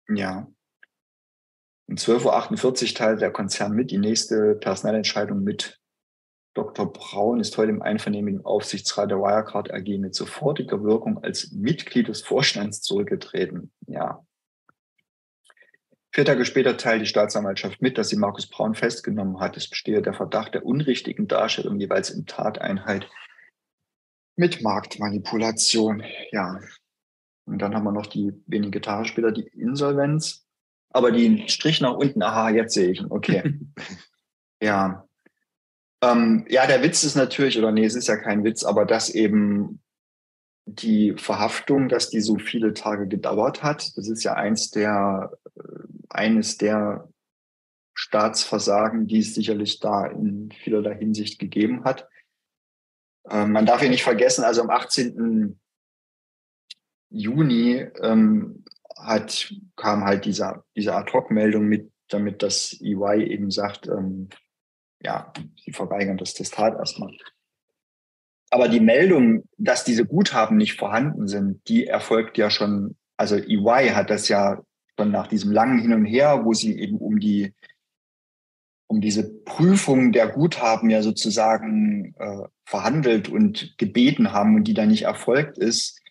Ja. 0.07 0.49
Um 1.89 1.95
12.48 1.95 2.87
Uhr 2.87 2.95
teilt 2.95 3.21
der 3.21 3.31
Konzern 3.31 3.73
mit. 3.73 3.91
Die 3.91 3.97
nächste 3.97 4.55
Personalentscheidung 4.55 5.43
mit 5.43 5.80
Dr. 6.53 6.91
Braun 6.91 7.39
ist 7.39 7.57
heute 7.57 7.71
im 7.71 7.81
einvernehmlichen 7.81 8.45
Aufsichtsrat 8.45 9.09
der 9.09 9.19
Wirecard 9.19 9.73
AG 9.73 9.97
mit 9.97 10.15
sofortiger 10.15 10.83
Wirkung 10.83 11.23
als 11.23 11.51
Mitglied 11.51 12.09
des 12.09 12.21
Vorstands 12.21 12.81
zurückgetreten. 12.81 13.71
Ja, 13.87 14.25
Vier 16.13 16.25
Tage 16.25 16.43
später 16.43 16.75
teilt 16.75 17.01
die 17.01 17.05
Staatsanwaltschaft 17.05 17.81
mit, 17.81 17.97
dass 17.97 18.09
sie 18.09 18.17
Markus 18.17 18.45
Braun 18.47 18.75
festgenommen 18.75 19.39
hat. 19.39 19.55
Es 19.55 19.69
bestehe 19.69 20.01
der 20.01 20.13
Verdacht 20.13 20.53
der 20.53 20.65
unrichtigen 20.65 21.29
Darstellung 21.29 21.79
jeweils 21.79 22.09
in 22.09 22.25
Tateinheit 22.25 23.09
mit 24.35 24.61
Marktmanipulation. 24.61 26.03
Ja. 26.31 26.59
Und 27.45 27.59
dann 27.59 27.73
haben 27.73 27.85
wir 27.85 27.93
noch 27.93 28.07
die 28.07 28.33
wenige 28.45 28.81
Tage 28.81 29.07
später 29.07 29.31
die 29.31 29.47
Insolvenz. 29.47 30.45
Aber 30.89 31.13
die 31.13 31.47
Strich 31.47 31.79
nach 31.79 31.93
unten, 31.93 32.21
aha, 32.21 32.49
jetzt 32.49 32.73
sehe 32.73 32.91
ich 32.91 32.99
ihn. 32.99 33.07
Okay. 33.09 33.59
ja. 34.61 35.07
Ähm, 36.03 36.45
ja, 36.49 36.65
der 36.67 36.81
Witz 36.81 37.03
ist 37.03 37.15
natürlich, 37.15 37.57
oder 37.57 37.71
nee, 37.71 37.85
es 37.85 37.95
ist 37.95 38.07
ja 38.07 38.17
kein 38.17 38.43
Witz, 38.43 38.63
aber 38.63 38.85
dass 38.85 39.09
eben 39.09 39.81
die 40.65 41.13
Verhaftung, 41.17 41.89
dass 41.89 42.09
die 42.09 42.21
so 42.21 42.37
viele 42.37 42.73
Tage 42.73 43.07
gedauert 43.07 43.63
hat, 43.63 43.95
das 43.97 44.07
ist 44.07 44.23
ja 44.23 44.33
eins 44.33 44.71
der 44.71 45.31
äh, 45.55 45.61
eines 46.09 46.57
der 46.57 47.09
Staatsversagen, 47.93 49.07
die 49.07 49.19
es 49.19 49.35
sicherlich 49.35 49.79
da 49.79 50.05
in 50.05 50.51
vielerlei 50.51 50.95
Hinsicht 50.95 51.39
gegeben 51.39 51.83
hat. 51.83 52.07
Ähm, 53.29 53.51
man 53.51 53.65
darf 53.65 53.81
ja 53.81 53.89
nicht 53.89 54.03
vergessen, 54.03 54.43
also 54.43 54.61
am 54.61 54.69
18. 54.69 55.59
Juni 57.09 57.85
ähm, 58.01 58.63
hat, 58.97 59.53
kam 59.75 60.03
halt 60.03 60.25
dieser, 60.25 60.63
diese 60.75 60.95
Ad-Hoc-Meldung 60.95 61.65
mit, 61.65 61.91
damit 62.07 62.41
das 62.41 62.79
EY 62.81 63.25
eben 63.25 63.51
sagt, 63.51 63.87
ähm, 63.87 64.29
ja, 65.03 65.33
sie 65.63 65.71
verweigern 65.71 66.17
das 66.17 66.33
Testat 66.33 66.77
erstmal. 66.77 67.15
Aber 68.49 68.67
die 68.67 68.79
Meldung, 68.81 69.43
dass 69.57 69.83
diese 69.83 70.05
Guthaben 70.05 70.57
nicht 70.57 70.77
vorhanden 70.77 71.27
sind, 71.27 71.67
die 71.69 71.87
erfolgt 71.87 72.37
ja 72.37 72.49
schon, 72.49 72.97
also 73.17 73.35
EY 73.37 73.89
hat 73.89 74.09
das 74.09 74.27
ja 74.27 74.61
dann 74.97 75.11
nach 75.11 75.27
diesem 75.27 75.51
langen 75.51 75.79
Hin 75.79 75.93
und 75.93 76.05
Her, 76.05 76.43
wo 76.43 76.53
sie 76.53 76.77
eben 76.79 76.97
um 76.97 77.19
die 77.19 77.53
um 78.87 78.99
diese 78.99 79.33
Prüfung 79.45 80.11
der 80.11 80.27
Guthaben 80.27 80.89
ja 80.89 81.01
sozusagen 81.01 82.13
äh, 82.19 82.43
verhandelt 82.65 83.29
und 83.29 83.77
gebeten 83.77 84.33
haben 84.33 84.57
und 84.57 84.65
die 84.65 84.73
da 84.73 84.85
nicht 84.85 85.03
erfolgt 85.03 85.57
ist, 85.57 86.01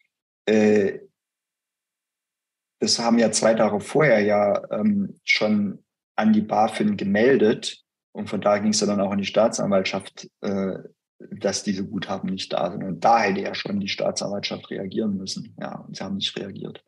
äh, 0.47 1.01
das 2.79 2.99
haben 2.99 3.19
ja 3.19 3.31
zwei 3.33 3.53
Tage 3.53 3.81
vorher 3.81 4.21
ja 4.21 4.63
ähm, 4.71 5.21
schon 5.25 5.85
an 6.17 6.33
die 6.33 6.41
BaFin 6.41 6.97
gemeldet 6.97 7.85
und 8.13 8.29
von 8.29 8.41
da 8.41 8.59
ging 8.59 8.71
es 8.73 8.81
dann 8.81 9.01
auch 9.01 9.13
an 9.13 9.19
die 9.19 9.25
Staatsanwaltschaft, 9.25 10.29
äh, 10.41 10.79
dass 11.19 11.63
diese 11.63 11.87
Guthaben 11.87 12.31
nicht 12.31 12.53
da 12.53 12.71
sind. 12.71 12.83
Und 12.83 13.05
da 13.05 13.21
hätte 13.21 13.43
ja 13.43 13.55
schon 13.55 13.79
die 13.79 13.89
Staatsanwaltschaft 13.89 14.71
reagieren 14.71 15.17
müssen. 15.17 15.55
Ja, 15.61 15.77
und 15.87 15.97
sie 15.97 16.03
haben 16.03 16.17
nicht 16.17 16.37
reagiert. 16.39 16.83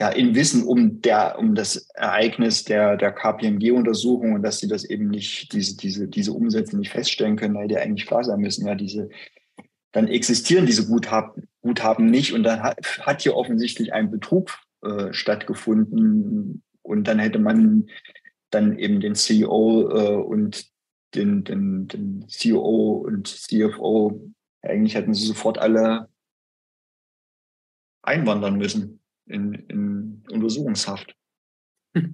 Ja, 0.00 0.08
in 0.08 0.34
Wissen 0.34 0.64
um 0.64 1.00
der, 1.00 1.38
um 1.38 1.54
das 1.54 1.88
Ereignis 1.94 2.64
der, 2.64 2.96
der 2.96 3.12
KPMG-Untersuchung 3.12 4.32
und 4.32 4.42
dass 4.42 4.58
sie 4.58 4.66
das 4.66 4.84
eben 4.84 5.08
nicht, 5.08 5.52
diese, 5.52 5.76
diese, 5.76 6.08
diese 6.08 6.32
Umsätze 6.32 6.76
nicht 6.76 6.90
feststellen 6.90 7.36
können, 7.36 7.56
hätte 7.56 7.74
ja 7.74 7.80
eigentlich 7.80 8.06
klar 8.06 8.24
sein 8.24 8.40
müssen. 8.40 8.66
Ja, 8.66 8.74
diese, 8.74 9.10
dann 9.92 10.08
existieren 10.08 10.66
diese 10.66 10.86
Guthaben, 10.86 11.46
Guthaben 11.60 12.06
nicht 12.06 12.32
und 12.32 12.42
dann 12.42 12.62
hat, 12.62 12.78
hat 13.02 13.22
hier 13.22 13.36
offensichtlich 13.36 13.92
ein 13.92 14.10
Betrug 14.10 14.58
äh, 14.82 15.12
stattgefunden 15.12 16.64
und 16.82 17.06
dann 17.06 17.20
hätte 17.20 17.38
man 17.38 17.86
dann 18.54 18.78
eben 18.78 19.00
den 19.00 19.14
CEO 19.14 19.90
äh, 19.90 20.16
und 20.16 20.70
den, 21.14 21.44
den, 21.44 21.88
den 21.88 22.28
CEO 22.28 23.04
und 23.06 23.26
CFO, 23.26 24.32
eigentlich 24.62 24.94
hätten 24.94 25.14
sie 25.14 25.26
sofort 25.26 25.58
alle 25.58 26.08
einwandern 28.02 28.56
müssen 28.56 29.00
in, 29.26 29.54
in 29.54 30.24
Untersuchungshaft. 30.30 31.14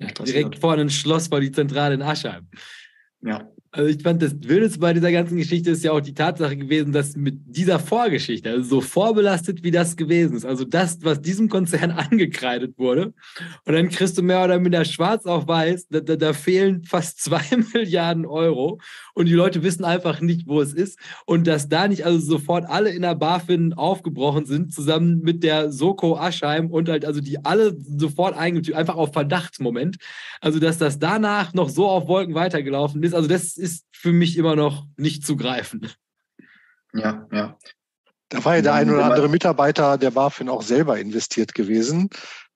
Ja, 0.00 0.12
direkt 0.12 0.60
vor 0.60 0.74
einem 0.74 0.90
Schloss 0.90 1.28
war 1.28 1.40
die 1.40 1.50
Zentrale 1.50 1.94
in 1.96 2.02
Aschheim. 2.02 2.46
Ja. 3.20 3.50
Also 3.78 3.90
ich 3.90 4.02
fand 4.02 4.20
das 4.20 4.34
Wildeste 4.42 4.80
bei 4.80 4.92
dieser 4.92 5.12
ganzen 5.12 5.36
Geschichte 5.36 5.70
ist 5.70 5.84
ja 5.84 5.92
auch 5.92 6.00
die 6.00 6.12
Tatsache 6.12 6.56
gewesen, 6.56 6.92
dass 6.92 7.14
mit 7.14 7.38
dieser 7.46 7.78
Vorgeschichte, 7.78 8.50
also 8.50 8.68
so 8.68 8.80
vorbelastet 8.80 9.62
wie 9.62 9.70
das 9.70 9.96
gewesen 9.96 10.36
ist, 10.36 10.44
also 10.44 10.64
das, 10.64 10.98
was 11.02 11.20
diesem 11.20 11.48
Konzern 11.48 11.90
angekreidet 12.10 12.76
wurde, 12.76 13.14
und 13.66 13.72
dann 13.72 13.88
kriegst 13.88 14.18
du 14.18 14.22
mehr 14.22 14.42
oder 14.42 14.58
minder 14.58 14.84
schwarz 14.84 15.26
auf 15.26 15.46
weiß, 15.46 15.86
da, 15.90 16.00
da, 16.00 16.16
da 16.16 16.32
fehlen 16.32 16.82
fast 16.82 17.20
zwei 17.22 17.40
Milliarden 17.72 18.26
Euro 18.26 18.80
und 19.14 19.26
die 19.26 19.32
Leute 19.32 19.62
wissen 19.62 19.84
einfach 19.84 20.20
nicht, 20.20 20.48
wo 20.48 20.60
es 20.60 20.72
ist. 20.72 20.98
Und 21.24 21.46
dass 21.46 21.68
da 21.68 21.86
nicht 21.86 22.04
also 22.04 22.18
sofort 22.18 22.68
alle 22.68 22.90
in 22.90 23.02
der 23.02 23.14
BaFin 23.14 23.74
aufgebrochen 23.74 24.44
sind, 24.44 24.74
zusammen 24.74 25.20
mit 25.20 25.44
der 25.44 25.70
Soko 25.70 26.16
Aschheim 26.16 26.72
und 26.72 26.88
halt 26.88 27.04
also 27.04 27.20
die 27.20 27.44
alle 27.44 27.76
sofort 27.96 28.36
eingetütet, 28.36 28.74
einfach 28.74 28.96
auf 28.96 29.12
Verdachtsmoment, 29.12 29.98
also 30.40 30.58
dass 30.58 30.78
das 30.78 30.98
danach 30.98 31.54
noch 31.54 31.68
so 31.68 31.86
auf 31.86 32.08
Wolken 32.08 32.34
weitergelaufen 32.34 33.04
ist, 33.04 33.14
also 33.14 33.28
das 33.28 33.56
ist 33.56 33.67
für 33.92 34.12
mich 34.12 34.36
immer 34.36 34.56
noch 34.56 34.86
nicht 34.96 35.26
zu 35.26 35.36
greifen. 35.36 35.88
Ja, 36.94 37.26
ja. 37.32 37.58
Da 38.30 38.44
war 38.44 38.56
ja 38.56 38.62
der 38.62 38.74
ein 38.74 38.90
oder 38.90 39.04
andere 39.04 39.28
Mitarbeiter 39.28 39.96
der 39.96 40.10
BaFin 40.10 40.48
auch 40.48 40.62
selber 40.62 40.98
investiert 40.98 41.54
gewesen. 41.54 42.10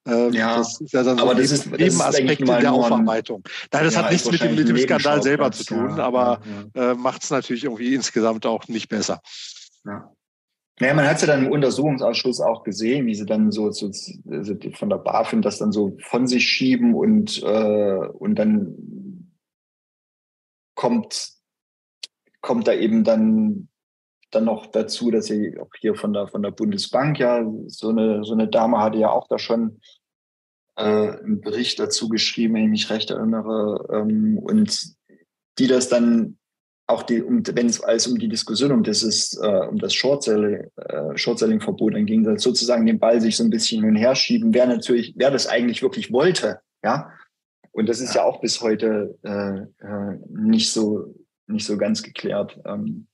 Ähm, 0.06 0.32
ja, 0.32 0.56
das 0.58 0.80
ist 0.80 0.92
ja 0.92 1.02
dann 1.04 1.16
so 1.16 1.24
aber 1.24 1.34
das 1.34 1.52
ist, 1.52 1.70
Nebenaspekte 1.70 2.44
der 2.44 2.72
Aufarbeitung. 2.72 3.44
Nein, 3.72 3.84
das 3.84 3.94
ja, 3.94 4.02
hat 4.02 4.10
nichts 4.10 4.30
mit 4.30 4.42
dem, 4.42 4.54
mit 4.56 4.68
dem 4.68 4.76
Skandal 4.76 5.22
selber 5.22 5.52
zu 5.52 5.64
tun, 5.64 5.96
ja, 5.96 6.04
aber 6.04 6.40
ja, 6.74 6.90
äh, 6.90 6.94
macht 6.94 7.22
es 7.22 7.30
natürlich 7.30 7.64
irgendwie 7.64 7.94
insgesamt 7.94 8.44
auch 8.44 8.66
nicht 8.68 8.88
besser. 8.88 9.20
Ja. 9.84 10.12
Naja, 10.80 10.94
man 10.94 11.06
hat 11.06 11.16
es 11.16 11.22
ja 11.22 11.28
dann 11.28 11.46
im 11.46 11.52
Untersuchungsausschuss 11.52 12.40
auch 12.40 12.64
gesehen, 12.64 13.06
wie 13.06 13.14
sie 13.14 13.26
dann 13.26 13.52
so, 13.52 13.70
so 13.70 13.86
also 13.86 14.54
von 14.74 14.90
der 14.90 14.96
BaFin 14.96 15.42
das 15.42 15.58
dann 15.58 15.70
so 15.70 15.96
von 16.02 16.26
sich 16.26 16.48
schieben 16.48 16.94
und, 16.94 17.40
äh, 17.42 17.98
und 18.18 18.34
dann 18.34 18.74
kommt, 20.82 21.34
kommt 22.40 22.66
da 22.66 22.74
eben 22.74 23.04
dann, 23.04 23.68
dann 24.32 24.44
noch 24.44 24.66
dazu, 24.66 25.12
dass 25.12 25.26
sie 25.26 25.56
auch 25.60 25.70
hier 25.78 25.94
von 25.94 26.12
der, 26.12 26.26
von 26.26 26.42
der 26.42 26.50
Bundesbank 26.50 27.20
ja, 27.20 27.48
so 27.68 27.90
eine, 27.90 28.24
so 28.24 28.32
eine 28.32 28.48
Dame 28.48 28.78
hatte 28.78 28.98
ja 28.98 29.10
auch 29.10 29.28
da 29.28 29.38
schon 29.38 29.80
äh, 30.76 30.82
einen 30.82 31.40
Bericht 31.40 31.78
dazu 31.78 32.08
geschrieben, 32.08 32.54
wenn 32.54 32.64
ich 32.64 32.70
mich 32.70 32.90
recht 32.90 33.12
erinnere, 33.12 33.86
ähm, 33.92 34.38
und 34.38 34.96
die 35.60 35.68
das 35.68 35.88
dann 35.88 36.36
auch 36.88 37.04
die, 37.04 37.22
um, 37.22 37.46
wenn 37.46 37.66
es 37.68 37.80
als 37.80 38.08
um 38.08 38.18
die 38.18 38.28
Diskussion 38.28 38.72
um 38.72 38.82
dieses, 38.82 39.38
äh, 39.40 39.66
um 39.68 39.78
das 39.78 39.94
Short-Selling, 39.94 40.68
äh, 40.74 41.16
Short-Selling-Verbot 41.16 41.94
dann 41.94 42.06
ging, 42.06 42.24
sozusagen 42.38 42.86
den 42.86 42.98
Ball 42.98 43.20
sich 43.20 43.36
so 43.36 43.44
ein 43.44 43.50
bisschen 43.50 43.82
hin 43.82 43.90
und 43.90 43.96
her 43.96 44.16
schieben, 44.16 44.52
wer 44.52 44.66
natürlich, 44.66 45.14
wer 45.16 45.30
das 45.30 45.46
eigentlich 45.46 45.80
wirklich 45.80 46.12
wollte, 46.12 46.58
ja, 46.82 47.12
und 47.72 47.88
das 47.88 48.00
ist 48.00 48.14
ja, 48.14 48.22
ja 48.22 48.26
auch 48.26 48.40
bis 48.40 48.60
heute 48.60 49.18
äh, 49.22 49.84
äh, 49.84 50.18
nicht 50.28 50.70
so 50.72 51.14
nicht 51.46 51.66
so 51.66 51.76
ganz 51.76 52.02
geklärt. 52.02 52.60
Ähm, 52.64 53.08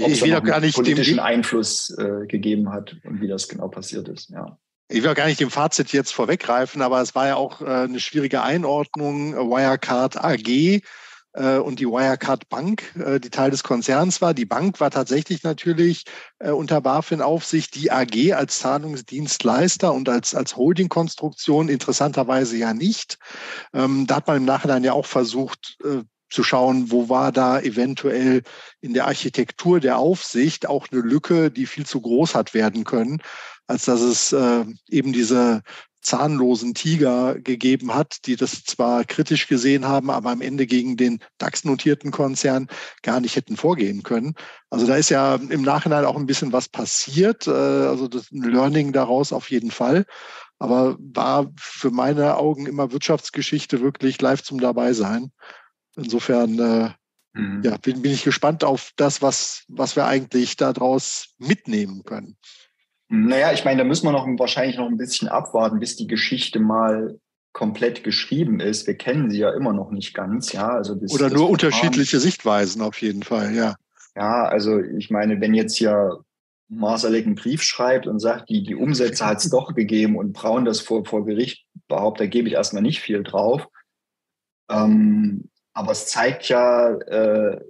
ob 0.00 0.08
ich 0.08 0.22
will 0.22 0.34
auch 0.34 0.42
gar 0.42 0.60
nicht 0.60 0.74
politischen 0.74 1.16
dem, 1.16 1.24
Einfluss 1.24 1.96
äh, 1.98 2.26
gegeben 2.26 2.70
hat 2.70 2.96
und 3.04 3.20
wie 3.20 3.28
das 3.28 3.48
genau 3.48 3.68
passiert 3.68 4.08
ist. 4.08 4.30
Ja. 4.30 4.58
Ich 4.88 5.02
will 5.02 5.10
auch 5.10 5.14
gar 5.14 5.26
nicht 5.26 5.40
dem 5.40 5.50
Fazit 5.50 5.92
jetzt 5.92 6.12
vorweggreifen, 6.12 6.82
aber 6.82 7.00
es 7.00 7.14
war 7.14 7.26
ja 7.28 7.36
auch 7.36 7.60
äh, 7.60 7.64
eine 7.64 8.00
schwierige 8.00 8.42
Einordnung. 8.42 9.34
Wirecard 9.34 10.22
AG 10.22 10.82
und 11.58 11.80
die 11.80 11.86
Wirecard 11.86 12.48
Bank, 12.48 12.94
äh, 12.96 13.18
die 13.20 13.30
Teil 13.30 13.50
des 13.50 13.62
Konzerns 13.62 14.20
war. 14.20 14.34
Die 14.34 14.44
Bank 14.44 14.80
war 14.80 14.90
tatsächlich 14.90 15.42
natürlich 15.42 16.04
äh, 16.38 16.50
unter 16.50 16.80
BaFin-Aufsicht, 16.80 17.74
die 17.74 17.90
AG 17.90 18.34
als 18.34 18.60
Zahlungsdienstleister 18.60 19.92
und 19.92 20.08
als, 20.08 20.34
als 20.34 20.56
Holding-Konstruktion 20.56 21.68
interessanterweise 21.68 22.56
ja 22.56 22.74
nicht. 22.74 23.18
Ähm, 23.72 24.06
da 24.06 24.16
hat 24.16 24.26
man 24.26 24.38
im 24.38 24.44
Nachhinein 24.44 24.84
ja 24.84 24.92
auch 24.92 25.06
versucht, 25.06 25.78
zu 26.30 26.42
schauen, 26.42 26.90
wo 26.90 27.08
war 27.08 27.30
da 27.30 27.60
eventuell 27.60 28.42
in 28.80 28.92
der 28.92 29.06
Architektur 29.06 29.78
der 29.78 29.98
Aufsicht 29.98 30.66
auch 30.66 30.88
eine 30.90 31.00
Lücke, 31.00 31.50
die 31.50 31.66
viel 31.66 31.86
zu 31.86 32.00
groß 32.00 32.34
hat 32.34 32.54
werden 32.54 32.84
können, 32.84 33.22
als 33.66 33.84
dass 33.84 34.00
es 34.00 34.32
äh, 34.32 34.64
eben 34.88 35.12
diese 35.12 35.62
zahnlosen 36.04 36.74
Tiger 36.74 37.34
gegeben 37.40 37.94
hat, 37.94 38.26
die 38.26 38.36
das 38.36 38.64
zwar 38.64 39.04
kritisch 39.04 39.48
gesehen 39.48 39.86
haben, 39.86 40.10
aber 40.10 40.30
am 40.30 40.42
Ende 40.42 40.66
gegen 40.66 40.96
den 40.96 41.18
DAX-notierten 41.38 42.10
Konzern 42.10 42.68
gar 43.02 43.20
nicht 43.20 43.36
hätten 43.36 43.56
vorgehen 43.56 44.02
können. 44.02 44.34
Also 44.70 44.86
da 44.86 44.96
ist 44.96 45.08
ja 45.08 45.34
im 45.34 45.62
Nachhinein 45.62 46.04
auch 46.04 46.16
ein 46.16 46.26
bisschen 46.26 46.52
was 46.52 46.68
passiert, 46.68 47.46
äh, 47.46 47.50
also 47.50 48.06
das 48.06 48.30
Learning 48.30 48.92
daraus 48.92 49.32
auf 49.32 49.50
jeden 49.50 49.70
Fall. 49.70 50.04
Aber 50.58 50.96
war 50.98 51.50
für 51.58 51.90
meine 51.90 52.36
Augen 52.36 52.66
immer 52.66 52.92
Wirtschaftsgeschichte 52.92 53.80
wirklich 53.80 54.20
live 54.20 54.42
zum 54.42 54.60
Dabeisein. 54.60 55.32
Insofern 55.96 56.58
äh, 56.58 56.90
mhm. 57.38 57.62
ja, 57.64 57.76
bin, 57.78 58.02
bin 58.02 58.12
ich 58.12 58.24
gespannt 58.24 58.62
auf 58.62 58.92
das, 58.96 59.22
was, 59.22 59.64
was 59.68 59.96
wir 59.96 60.06
eigentlich 60.06 60.56
daraus 60.56 61.34
mitnehmen 61.38 62.04
können. 62.04 62.36
Naja, 63.14 63.52
ich 63.52 63.64
meine, 63.64 63.78
da 63.78 63.84
müssen 63.84 64.06
wir 64.06 64.12
noch 64.12 64.26
wahrscheinlich 64.38 64.76
noch 64.76 64.88
ein 64.88 64.96
bisschen 64.96 65.28
abwarten, 65.28 65.78
bis 65.78 65.96
die 65.96 66.06
Geschichte 66.06 66.58
mal 66.58 67.18
komplett 67.52 68.02
geschrieben 68.02 68.58
ist. 68.60 68.86
Wir 68.86 68.96
kennen 68.96 69.30
sie 69.30 69.38
ja 69.38 69.50
immer 69.54 69.72
noch 69.72 69.90
nicht 69.90 70.12
ganz, 70.12 70.52
ja. 70.52 70.68
Also 70.68 70.94
das, 70.94 71.12
Oder 71.12 71.30
das 71.30 71.32
nur 71.32 71.48
Verfahren, 71.48 71.52
unterschiedliche 71.52 72.18
Sichtweisen 72.18 72.82
auf 72.82 73.00
jeden 73.00 73.22
Fall, 73.22 73.54
ja. 73.54 73.76
Ja, 74.16 74.44
also 74.44 74.80
ich 74.80 75.10
meine, 75.10 75.40
wenn 75.40 75.54
jetzt 75.54 75.76
hier 75.76 76.18
Marsalek 76.68 77.26
einen 77.26 77.36
Brief 77.36 77.62
schreibt 77.62 78.06
und 78.06 78.18
sagt, 78.18 78.50
die, 78.50 78.64
die 78.64 78.74
Umsätze 78.74 79.24
hat 79.26 79.38
es 79.38 79.50
doch 79.50 79.74
gegeben 79.74 80.16
und 80.16 80.32
Braun 80.32 80.64
das 80.64 80.80
vor, 80.80 81.04
vor 81.04 81.24
Gericht 81.24 81.64
behauptet, 81.86 82.26
da 82.26 82.30
gebe 82.30 82.48
ich 82.48 82.54
erstmal 82.54 82.82
nicht 82.82 83.00
viel 83.00 83.22
drauf. 83.22 83.68
Ähm, 84.68 85.48
aber 85.72 85.92
es 85.92 86.06
zeigt 86.06 86.48
ja, 86.48 86.90
äh, 86.90 87.60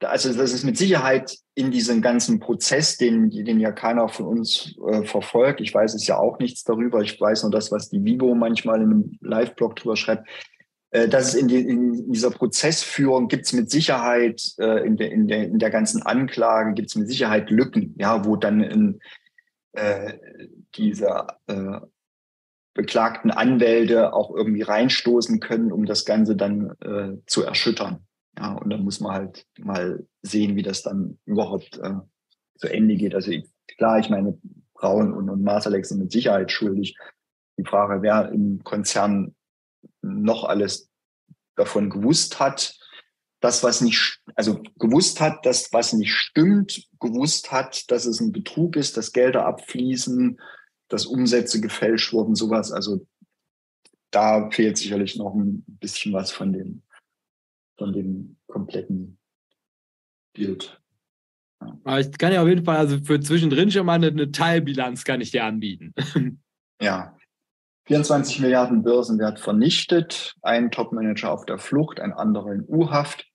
also 0.00 0.32
das 0.32 0.52
ist 0.52 0.64
mit 0.64 0.76
Sicherheit 0.76 1.36
in 1.54 1.70
diesem 1.70 2.02
ganzen 2.02 2.40
Prozess, 2.40 2.96
den, 2.96 3.30
den 3.30 3.60
ja 3.60 3.72
keiner 3.72 4.08
von 4.08 4.26
uns 4.26 4.74
äh, 4.88 5.04
verfolgt. 5.04 5.60
Ich 5.60 5.72
weiß 5.72 5.94
es 5.94 6.06
ja 6.06 6.18
auch 6.18 6.38
nichts 6.38 6.64
darüber. 6.64 7.00
Ich 7.00 7.20
weiß 7.20 7.42
nur 7.42 7.52
das, 7.52 7.70
was 7.70 7.88
die 7.88 8.04
Vivo 8.04 8.34
manchmal 8.34 8.80
in 8.80 8.90
einem 8.90 9.18
Live-Blog 9.20 9.76
drüber 9.76 9.96
schreibt. 9.96 10.28
Äh, 10.90 11.08
dass 11.08 11.28
es 11.28 11.34
in, 11.34 11.48
die, 11.48 11.60
in 11.60 12.12
dieser 12.12 12.30
Prozessführung 12.30 13.28
gibt 13.28 13.46
es 13.46 13.52
mit 13.52 13.70
Sicherheit 13.70 14.42
äh, 14.58 14.86
in, 14.86 14.96
der, 14.96 15.10
in, 15.10 15.26
der, 15.26 15.44
in 15.44 15.58
der 15.58 15.70
ganzen 15.70 16.02
Anklage 16.02 16.74
gibt 16.74 16.90
es 16.90 16.96
mit 16.96 17.08
Sicherheit 17.08 17.50
Lücken, 17.50 17.94
ja, 17.98 18.24
wo 18.24 18.36
dann 18.36 18.60
in, 18.62 19.00
äh, 19.72 20.14
diese 20.76 21.26
äh, 21.48 21.80
beklagten 22.74 23.30
Anwälte 23.30 24.12
auch 24.12 24.34
irgendwie 24.34 24.62
reinstoßen 24.62 25.40
können, 25.40 25.70
um 25.70 25.86
das 25.86 26.04
Ganze 26.04 26.34
dann 26.34 26.72
zu 27.24 27.44
erschüttern. 27.44 28.04
Ja, 28.38 28.54
und 28.54 28.70
dann 28.70 28.82
muss 28.82 29.00
man 29.00 29.12
halt 29.12 29.46
mal 29.58 30.06
sehen, 30.22 30.56
wie 30.56 30.62
das 30.62 30.82
dann 30.82 31.18
überhaupt 31.24 31.78
äh, 31.78 31.94
zu 32.56 32.68
Ende 32.68 32.96
geht. 32.96 33.14
Also 33.14 33.32
klar, 33.78 33.98
ich 33.98 34.10
meine, 34.10 34.38
Braun 34.74 35.12
und, 35.12 35.30
und 35.30 35.42
Masterlex 35.42 35.88
sind 35.88 36.00
mit 36.00 36.12
Sicherheit 36.12 36.50
schuldig. 36.50 36.96
Die 37.58 37.64
Frage, 37.64 38.02
wer 38.02 38.30
im 38.32 38.62
Konzern 38.64 39.34
noch 40.02 40.44
alles 40.44 40.90
davon 41.56 41.90
gewusst 41.90 42.40
hat, 42.40 42.76
das, 43.40 43.62
was 43.62 43.80
nicht, 43.82 44.20
also 44.34 44.62
gewusst 44.78 45.20
hat, 45.20 45.44
dass 45.44 45.72
was 45.72 45.92
nicht 45.92 46.12
stimmt, 46.12 46.88
gewusst 46.98 47.52
hat, 47.52 47.90
dass 47.90 48.06
es 48.06 48.20
ein 48.20 48.32
Betrug 48.32 48.74
ist, 48.74 48.96
dass 48.96 49.12
Gelder 49.12 49.46
abfließen, 49.46 50.40
dass 50.88 51.06
Umsätze 51.06 51.60
gefälscht 51.60 52.12
wurden, 52.12 52.34
sowas. 52.34 52.72
Also 52.72 53.06
da 54.10 54.50
fehlt 54.50 54.78
sicherlich 54.78 55.16
noch 55.16 55.34
ein 55.34 55.64
bisschen 55.66 56.12
was 56.12 56.32
von 56.32 56.52
dem 56.52 56.82
von 57.76 57.92
dem 57.92 58.36
kompletten 58.46 59.18
gilt. 60.34 60.80
Aber 61.58 62.00
ich 62.00 62.12
kann 62.18 62.32
ja 62.32 62.42
auf 62.42 62.48
jeden 62.48 62.64
Fall, 62.64 62.76
also 62.76 62.98
für 62.98 63.20
zwischendrin 63.20 63.70
schon 63.70 63.86
mal 63.86 63.94
eine, 63.94 64.08
eine 64.08 64.30
Teilbilanz 64.30 65.04
kann 65.04 65.20
ich 65.20 65.30
dir 65.30 65.44
anbieten. 65.44 65.94
Ja. 66.82 67.16
24 67.86 68.40
Milliarden 68.40 68.82
Börsenwert 68.82 69.38
vernichtet, 69.38 70.34
ein 70.42 70.70
Topmanager 70.70 71.30
auf 71.30 71.46
der 71.46 71.58
Flucht, 71.58 72.00
ein 72.00 72.12
anderer 72.12 72.52
in 72.52 72.64
U-Haft, 72.66 73.26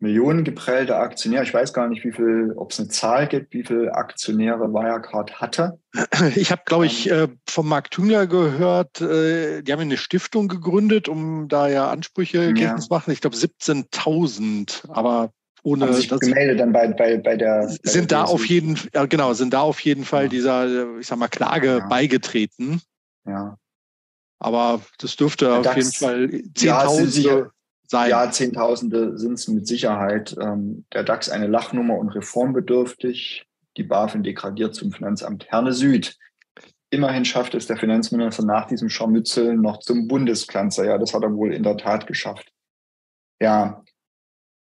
Millionen 0.00 0.44
geprellte 0.44 0.96
Aktionäre. 0.96 1.42
Ich 1.42 1.52
weiß 1.52 1.72
gar 1.72 1.88
nicht, 1.88 2.04
wie 2.04 2.12
viel, 2.12 2.52
ob 2.56 2.70
es 2.70 2.78
eine 2.78 2.88
Zahl 2.88 3.26
gibt, 3.26 3.52
wie 3.52 3.64
viele 3.64 3.94
Aktionäre 3.94 4.72
Wirecard 4.72 5.40
hatte. 5.40 5.80
Ich 6.36 6.50
habe, 6.52 6.62
glaube 6.64 6.86
ich, 6.86 7.10
ähm, 7.10 7.16
äh, 7.16 7.28
vom 7.48 7.68
Marc 7.68 7.90
Thünger 7.90 8.26
gehört, 8.26 9.00
äh, 9.00 9.62
die 9.62 9.72
haben 9.72 9.80
eine 9.80 9.96
Stiftung 9.96 10.48
gegründet, 10.48 11.08
um 11.08 11.48
da 11.48 11.68
ja 11.68 11.90
Ansprüche 11.90 12.52
geltend 12.52 12.82
zu 12.82 12.88
machen. 12.90 13.12
Ich 13.12 13.20
glaube 13.20 13.36
17.000, 13.36 14.90
aber 14.90 15.32
ohne 15.62 15.86
haben 15.86 15.94
sich 15.94 16.08
gemeldet 16.08 16.60
dann 16.60 16.72
bei, 16.72 16.88
bei, 16.88 17.16
bei 17.18 17.36
der 17.36 17.66
bei 17.66 17.90
sind 17.90 18.10
der 18.10 18.18
da 18.18 18.24
auf 18.24 18.46
jeden 18.46 18.78
ja, 18.94 19.06
genau 19.06 19.32
sind 19.32 19.52
da 19.52 19.60
auf 19.60 19.80
jeden 19.80 20.04
Fall 20.04 20.24
ja. 20.24 20.28
dieser 20.28 20.98
ich 20.98 21.06
sag 21.06 21.18
mal 21.18 21.28
Klage 21.28 21.78
ja. 21.78 21.86
beigetreten 21.88 22.80
ja 23.26 23.56
aber 24.38 24.80
das 24.98 25.16
dürfte 25.16 25.46
der 25.46 25.54
auf 25.58 25.62
DAX, 25.64 25.76
jeden 25.76 25.92
Fall 25.92 26.42
Zehntausende 26.54 27.50
sein 27.90 28.10
ja 28.10 28.30
Zehntausende 28.30 29.18
sind 29.18 29.34
es 29.34 29.48
mit 29.48 29.66
Sicherheit 29.66 30.36
ähm, 30.40 30.84
der 30.92 31.04
DAX 31.04 31.28
eine 31.28 31.46
Lachnummer 31.46 31.96
und 31.98 32.10
reformbedürftig 32.10 33.46
die 33.76 33.82
BaFin 33.82 34.22
degradiert 34.22 34.74
zum 34.74 34.92
Finanzamt 34.92 35.50
Herne 35.50 35.72
Süd 35.72 36.16
Immerhin 36.90 37.24
schafft 37.26 37.54
es 37.54 37.66
der 37.66 37.76
Finanzminister 37.76 38.44
nach 38.44 38.66
diesem 38.66 38.88
Scharmützel 38.88 39.56
noch 39.56 39.78
zum 39.80 40.08
Bundeskanzler. 40.08 40.86
Ja, 40.86 40.98
das 40.98 41.12
hat 41.12 41.22
er 41.22 41.34
wohl 41.34 41.52
in 41.52 41.62
der 41.62 41.76
Tat 41.76 42.06
geschafft. 42.06 42.50
Ja, 43.40 43.84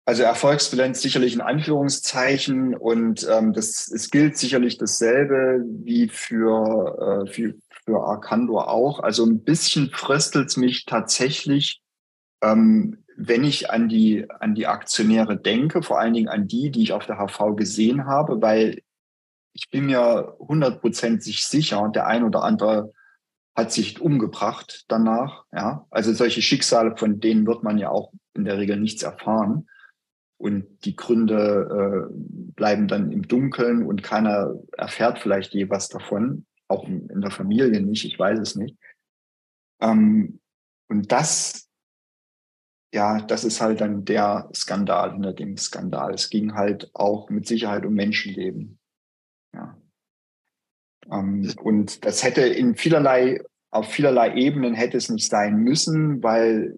also 0.05 0.23
Erfolgsbilanz 0.23 1.03
sicherlich 1.03 1.35
in 1.35 1.41
Anführungszeichen 1.41 2.75
und 2.75 3.27
ähm, 3.31 3.53
das, 3.53 3.89
es 3.89 4.11
gilt 4.11 4.37
sicherlich 4.37 4.79
dasselbe 4.79 5.65
wie 5.67 6.09
für, 6.09 7.25
äh, 7.27 7.33
für, 7.33 7.55
für 7.85 8.01
Arcandor 8.01 8.69
auch. 8.69 9.01
Also 9.01 9.25
ein 9.25 9.43
bisschen 9.43 9.91
fröstelt 9.91 10.49
es 10.49 10.57
mich 10.57 10.87
tatsächlich, 10.87 11.83
ähm, 12.43 13.02
wenn 13.17 13.45
ich 13.45 13.71
an 13.71 13.89
die, 13.89 14.29
an 14.41 14.55
die 14.55 14.67
Aktionäre 14.67 15.37
denke, 15.37 15.83
vor 15.83 15.99
allen 15.99 16.15
Dingen 16.15 16.29
an 16.29 16.49
die, 16.49 16.71
die 16.71 16.83
ich 16.83 16.93
auf 16.93 17.07
der 17.07 17.19
HV 17.19 17.57
gesehen 17.57 18.07
habe, 18.07 18.41
weil 18.41 18.83
ich 19.55 19.71
bin 19.71 19.87
mir 19.87 20.37
hundertprozentig 20.39 21.47
sicher, 21.47 21.91
der 21.95 22.07
ein 22.07 22.25
oder 22.25 22.43
andere 22.43 22.93
hat 23.55 23.71
sich 23.71 24.01
umgebracht 24.01 24.87
danach. 24.89 25.45
Ja, 25.53 25.87
also 25.91 26.13
solche 26.13 26.41
Schicksale, 26.41 26.97
von 26.97 27.21
denen 27.21 27.47
wird 27.47 27.63
man 27.63 27.79
ja 27.79 27.91
auch 27.91 28.13
in 28.35 28.45
der 28.45 28.59
Regel 28.59 28.79
nichts 28.79 29.03
erfahren 29.03 29.69
und 30.43 30.85
die 30.85 30.97
Gründe 30.97 32.11
äh, 32.11 32.15
bleiben 32.57 32.89
dann 32.89 33.13
im 33.13 33.29
Dunkeln 33.29 33.87
und 33.87 34.03
keiner 34.03 34.55
erfährt 34.77 35.21
vielleicht 35.21 35.55
je 35.55 35.71
was 35.71 35.89
davon, 35.89 36.47
auch 36.67 36.85
in, 36.89 37.09
in 37.11 37.21
der 37.21 37.31
Familie 37.31 37.81
nicht, 37.81 38.05
ich 38.05 38.19
weiß 38.19 38.41
es 38.41 38.57
nicht. 38.57 38.77
Ähm, 39.81 40.41
und 40.89 41.13
das, 41.13 41.69
ja, 42.93 43.21
das 43.23 43.45
ist 43.45 43.61
halt 43.61 43.81
dann 43.81 44.05
der 44.05 44.51
Skandal 44.55 45.13
hinter 45.13 45.33
dem 45.33 45.57
Skandal. 45.57 46.15
Es 46.15 46.29
ging 46.29 46.55
halt 46.55 46.91
auch 46.95 47.31
mit 47.31 47.47
Sicherheit 47.47 47.87
um 47.87 47.95
Menschenleben. 47.95 48.79
Ja. 49.55 49.79
Ähm, 51.11 51.53
und 51.63 52.05
das 52.05 52.23
hätte 52.23 52.43
in 52.43 52.75
vielerlei, 52.77 53.41
auf 53.71 53.89
vielerlei 53.89 54.35
Ebenen 54.35 54.75
hätte 54.75 54.99
es 54.99 55.09
nicht 55.09 55.31
sein 55.31 55.57
müssen, 55.57 56.23
weil 56.23 56.75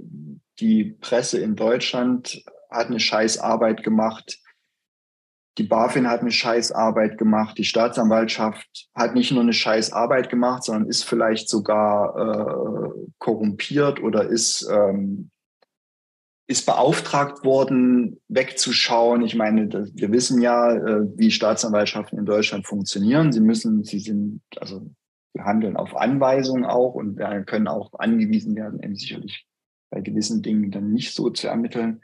die 0.61 0.97
Presse 1.01 1.41
in 1.41 1.57
Deutschland 1.57 2.45
hat 2.71 2.87
eine 2.87 3.01
scheiß 3.01 3.39
Arbeit 3.39 3.83
gemacht. 3.83 4.39
Die 5.59 5.65
BaFin 5.65 6.09
hat 6.09 6.21
eine 6.21 6.31
scheiß 6.31 6.71
Arbeit 6.73 7.19
gemacht. 7.19 7.59
Die 7.59 7.65
Staatsanwaltschaft 7.65 8.89
hat 8.95 9.15
nicht 9.15 9.33
nur 9.33 9.43
eine 9.43 9.53
scheiß 9.53 9.93
Arbeit 9.93 10.29
gemacht, 10.29 10.65
sondern 10.65 10.89
ist 10.89 11.05
vielleicht 11.05 11.49
sogar 11.49 12.17
äh, 12.17 13.09
korrumpiert 13.19 14.01
oder 14.01 14.29
ist, 14.29 14.69
ähm, 14.71 15.31
ist 16.47 16.67
beauftragt 16.67 17.45
worden, 17.45 18.21
wegzuschauen. 18.29 19.23
Ich 19.23 19.35
meine, 19.35 19.71
wir 19.95 20.13
wissen 20.13 20.43
ja, 20.43 20.73
äh, 20.73 21.09
wie 21.17 21.31
Staatsanwaltschaften 21.31 22.19
in 22.19 22.27
Deutschland 22.27 22.67
funktionieren. 22.67 23.33
Sie 23.33 23.41
müssen, 23.41 23.83
sie 23.85 23.99
sind, 23.99 24.43
also 24.59 24.91
wir 25.33 25.45
handeln 25.45 25.77
auf 25.77 25.97
Anweisung 25.97 26.65
auch 26.65 26.95
und 26.95 27.19
können 27.47 27.67
auch 27.67 27.93
angewiesen 27.99 28.55
werden, 28.57 28.83
eben 28.83 28.95
sicherlich 28.95 29.47
bei 29.91 30.01
gewissen 30.01 30.43
Dingen 30.43 30.71
dann 30.71 30.93
nicht 30.93 31.15
so 31.15 31.31
zu 31.31 31.49
ermitteln. 31.49 32.03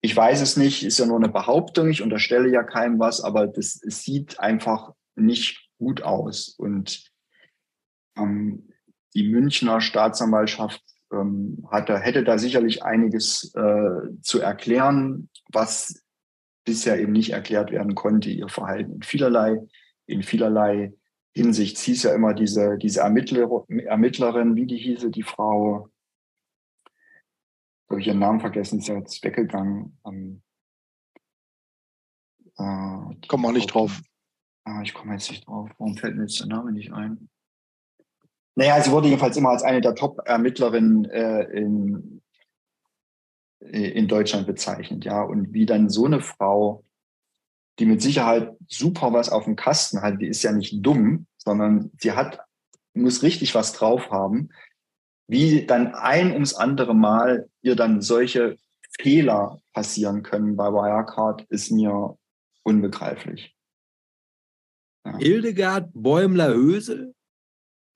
Ich 0.00 0.16
weiß 0.16 0.40
es 0.40 0.56
nicht, 0.56 0.84
ist 0.84 0.98
ja 0.98 1.06
nur 1.06 1.16
eine 1.16 1.28
Behauptung, 1.28 1.88
ich 1.88 2.02
unterstelle 2.02 2.50
ja 2.50 2.62
keinem 2.62 2.98
was, 2.98 3.20
aber 3.20 3.46
das 3.46 3.74
sieht 3.74 4.40
einfach 4.40 4.92
nicht 5.16 5.68
gut 5.78 6.02
aus. 6.02 6.48
Und 6.48 7.10
ähm, 8.16 8.68
die 9.14 9.28
Münchner 9.28 9.80
Staatsanwaltschaft 9.80 10.82
ähm, 11.12 11.66
hatte, 11.70 11.98
hätte 11.98 12.24
da 12.24 12.38
sicherlich 12.38 12.82
einiges 12.82 13.54
äh, 13.54 14.20
zu 14.22 14.40
erklären, 14.40 15.28
was 15.52 16.02
bisher 16.64 17.00
eben 17.00 17.12
nicht 17.12 17.30
erklärt 17.30 17.70
werden 17.70 17.94
konnte, 17.94 18.30
ihr 18.30 18.48
Verhalten 18.48 18.92
in 18.92 19.02
vielerlei, 19.02 19.60
in 20.06 20.22
vielerlei 20.22 20.92
Hinsicht. 21.34 21.78
Sie 21.78 21.92
hieß 21.92 22.04
ja 22.04 22.14
immer 22.14 22.34
diese, 22.34 22.78
diese 22.78 23.00
Ermittler, 23.00 23.48
Ermittlerin, 23.68 24.54
wie 24.54 24.66
die 24.66 24.78
hieße, 24.78 25.10
die 25.10 25.22
Frau, 25.22 25.88
habe 27.90 28.00
ich 28.00 28.06
ihren 28.06 28.18
Namen 28.18 28.40
vergessen, 28.40 28.78
ist 28.78 28.88
ja 28.88 28.96
jetzt 28.96 29.22
weggegangen. 29.22 29.98
Ähm, 30.06 30.42
äh, 32.56 33.16
Komm 33.28 33.42
mal 33.42 33.52
nicht 33.52 33.74
drauf. 33.74 34.00
Ah, 34.64 34.80
ich 34.82 34.94
komme 34.94 35.14
jetzt 35.14 35.30
nicht 35.30 35.46
drauf. 35.46 35.70
Warum 35.78 35.96
fällt 35.96 36.16
mir 36.16 36.22
jetzt 36.22 36.40
der 36.40 36.46
Name 36.46 36.72
nicht 36.72 36.92
ein? 36.92 37.28
Naja, 38.54 38.80
sie 38.82 38.90
wurde 38.90 39.08
jedenfalls 39.08 39.36
immer 39.36 39.50
als 39.50 39.62
eine 39.62 39.80
der 39.80 39.94
Top-Ermittlerinnen 39.94 41.06
äh, 41.06 41.42
in, 41.44 42.22
äh, 43.60 43.90
in 43.90 44.08
Deutschland 44.08 44.46
bezeichnet, 44.46 45.04
ja. 45.04 45.22
Und 45.22 45.52
wie 45.54 45.66
dann 45.66 45.88
so 45.88 46.04
eine 46.04 46.20
Frau, 46.20 46.84
die 47.78 47.86
mit 47.86 48.02
Sicherheit 48.02 48.54
super 48.68 49.12
was 49.12 49.30
auf 49.30 49.44
dem 49.44 49.56
Kasten 49.56 50.02
hat, 50.02 50.20
die 50.20 50.26
ist 50.26 50.42
ja 50.42 50.52
nicht 50.52 50.84
dumm, 50.84 51.26
sondern 51.38 51.90
sie 51.98 52.12
hat, 52.12 52.40
muss 52.94 53.22
richtig 53.22 53.54
was 53.54 53.72
drauf 53.72 54.10
haben, 54.10 54.50
wie 55.28 55.64
dann 55.66 55.94
ein 55.94 56.32
ums 56.32 56.54
andere 56.54 56.94
Mal 56.94 57.48
ihr 57.62 57.74
dann 57.74 58.02
solche 58.02 58.58
Fehler 59.00 59.62
passieren 59.72 60.22
können 60.22 60.56
bei 60.56 60.66
Wirecard, 60.66 61.46
ist 61.48 61.70
mir 61.70 62.18
unbegreiflich. 62.62 63.56
Ja. 65.06 65.16
Hildegard 65.16 65.90
Bäumler-Hösel? 65.94 67.14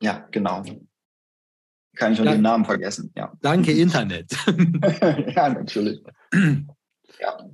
Ja, 0.00 0.26
genau. 0.30 0.62
Kann 1.96 2.12
ich 2.12 2.18
noch 2.18 2.30
den 2.30 2.42
Namen 2.42 2.64
vergessen, 2.64 3.12
ja. 3.16 3.32
Danke, 3.40 3.72
Internet. 3.78 4.32
ja, 5.34 5.48
natürlich. 5.48 6.02
ja. 7.18 7.50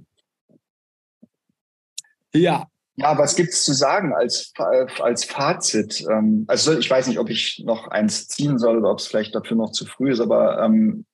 Ja, 2.35 2.67
ja, 2.97 3.17
was 3.17 3.37
gibt's 3.37 3.65
zu 3.65 3.73
sagen 3.73 4.15
als, 4.15 4.53
als 5.01 5.25
Fazit? 5.25 6.05
Ähm, 6.11 6.45
also 6.47 6.79
ich 6.79 6.91
weiß 6.91 7.07
nicht, 7.07 7.19
ob 7.19 7.31
ich 7.31 7.63
noch 7.65 7.89
eins 7.89 8.29
ziehen 8.29 8.59
soll 8.59 8.79
oder 8.79 8.91
ob 8.91 8.99
es 8.99 9.07
vielleicht 9.07 9.35
dafür 9.35 9.57
noch 9.57 9.73
zu 9.73 9.87
früh 9.87 10.13
ist, 10.13 10.21
aber 10.21 10.63
ähm, 10.63 11.07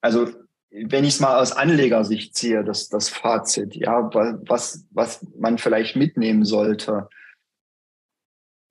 also 0.00 0.28
wenn 0.70 1.04
ich 1.04 1.14
es 1.14 1.20
mal 1.20 1.40
aus 1.40 1.52
Anlegersicht 1.52 2.34
ziehe, 2.34 2.64
das, 2.64 2.88
das 2.88 3.08
Fazit, 3.08 3.74
ja, 3.74 4.10
was, 4.12 4.86
was 4.90 5.26
man 5.36 5.56
vielleicht 5.58 5.96
mitnehmen 5.96 6.44
sollte. 6.44 7.08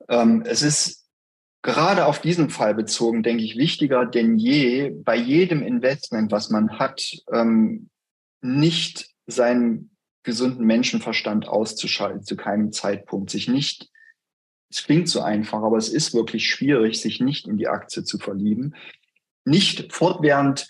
Ähm, 0.08 0.44
es 0.46 0.62
ist 0.62 1.07
gerade 1.68 2.06
auf 2.06 2.22
diesen 2.22 2.50
Fall 2.50 2.74
bezogen, 2.74 3.24
denke 3.24 3.44
ich, 3.44 3.58
wichtiger 3.58 4.06
denn 4.06 4.38
je, 4.38 4.90
bei 5.04 5.18
jedem 5.18 5.62
Investment, 5.62 6.32
was 6.32 6.50
man 6.50 6.80
hat, 6.80 7.12
ähm, 7.30 7.90
nicht 8.42 9.10
sein 9.26 9.90
gesunden 10.24 10.66
Menschenverstand 10.66 11.46
auszuschalten 11.46 12.24
zu 12.24 12.38
keinem 12.38 12.72
Zeitpunkt, 12.72 13.32
sich 13.32 13.50
nicht, 13.50 13.90
es 14.72 14.86
klingt 14.86 15.10
so 15.10 15.20
einfach, 15.20 15.62
aber 15.62 15.76
es 15.76 15.90
ist 15.90 16.14
wirklich 16.14 16.50
schwierig, 16.50 17.02
sich 17.02 17.20
nicht 17.20 17.48
in 17.48 17.58
die 17.58 17.68
Aktie 17.68 18.06
zu 18.06 18.18
verlieben, 18.18 18.74
nicht 19.44 19.92
fortwährend 19.92 20.70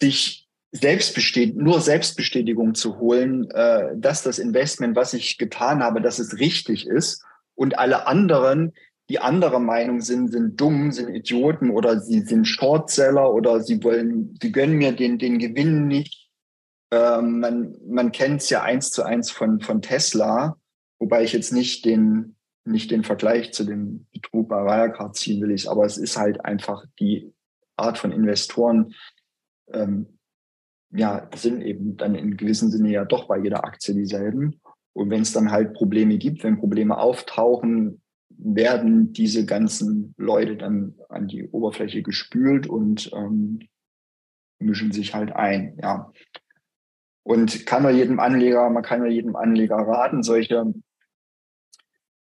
sich 0.00 0.46
Selbstbestätigung, 0.70 1.64
nur 1.64 1.80
Selbstbestätigung 1.80 2.76
zu 2.76 2.98
holen, 3.00 3.50
äh, 3.50 3.96
dass 3.96 4.22
das 4.22 4.38
Investment, 4.38 4.94
was 4.94 5.12
ich 5.12 5.38
getan 5.38 5.82
habe, 5.82 6.00
dass 6.00 6.20
es 6.20 6.38
richtig 6.38 6.86
ist 6.86 7.24
und 7.56 7.80
alle 7.80 8.06
anderen, 8.06 8.74
die 9.08 9.20
anderer 9.20 9.60
Meinung 9.60 10.00
sind, 10.00 10.32
sind 10.32 10.60
dumm, 10.60 10.90
sind 10.90 11.08
Idioten 11.14 11.70
oder 11.70 12.00
sie 12.00 12.20
sind 12.20 12.46
Shortseller 12.46 13.32
oder 13.32 13.60
sie 13.60 13.82
wollen, 13.84 14.36
sie 14.42 14.52
gönnen 14.52 14.76
mir 14.76 14.92
den, 14.92 15.18
den 15.18 15.38
Gewinn 15.38 15.86
nicht 15.86 16.26
ähm, 16.90 17.40
man 17.40 17.76
man 17.86 18.12
kennt 18.12 18.42
es 18.42 18.50
ja 18.50 18.62
eins 18.62 18.90
zu 18.90 19.02
eins 19.02 19.30
von, 19.30 19.60
von 19.60 19.82
Tesla, 19.82 20.56
wobei 20.98 21.24
ich 21.24 21.32
jetzt 21.32 21.52
nicht 21.52 21.84
den, 21.84 22.36
nicht 22.64 22.90
den 22.90 23.02
Vergleich 23.02 23.52
zu 23.52 23.64
dem 23.64 24.06
Betrug 24.12 24.48
bei 24.48 24.64
Wirecard 24.64 25.16
ziehen 25.16 25.42
will, 25.42 25.50
ich, 25.50 25.68
aber 25.68 25.84
es 25.84 25.98
ist 25.98 26.16
halt 26.16 26.44
einfach 26.44 26.84
die 27.00 27.32
Art 27.76 27.98
von 27.98 28.12
Investoren, 28.12 28.94
ähm, 29.72 30.18
ja, 30.90 31.28
sind 31.34 31.62
eben 31.62 31.96
dann 31.96 32.14
in 32.14 32.36
gewissem 32.36 32.70
Sinne 32.70 32.90
ja 32.90 33.04
doch 33.04 33.26
bei 33.26 33.38
jeder 33.38 33.64
Aktie 33.64 33.92
dieselben. 33.92 34.60
Und 34.92 35.10
wenn 35.10 35.22
es 35.22 35.32
dann 35.32 35.50
halt 35.50 35.74
Probleme 35.74 36.16
gibt, 36.16 36.42
wenn 36.42 36.58
Probleme 36.58 36.96
auftauchen, 36.96 38.00
werden 38.38 39.12
diese 39.12 39.46
ganzen 39.46 40.14
Leute 40.16 40.56
dann 40.56 40.94
an 41.08 41.28
die 41.28 41.48
Oberfläche 41.48 42.02
gespült 42.02 42.66
und 42.66 43.10
ähm, 43.14 43.60
mischen 44.58 44.92
sich 44.92 45.14
halt 45.14 45.32
ein, 45.32 45.78
ja. 45.82 46.12
Und 47.22 47.66
kann 47.66 47.82
man 47.82 47.96
jedem 47.96 48.20
Anleger, 48.20 48.70
man 48.70 48.84
kann 48.84 49.02
ja 49.02 49.10
jedem 49.10 49.34
Anleger 49.34 49.76
raten, 49.76 50.22
solche 50.22 50.72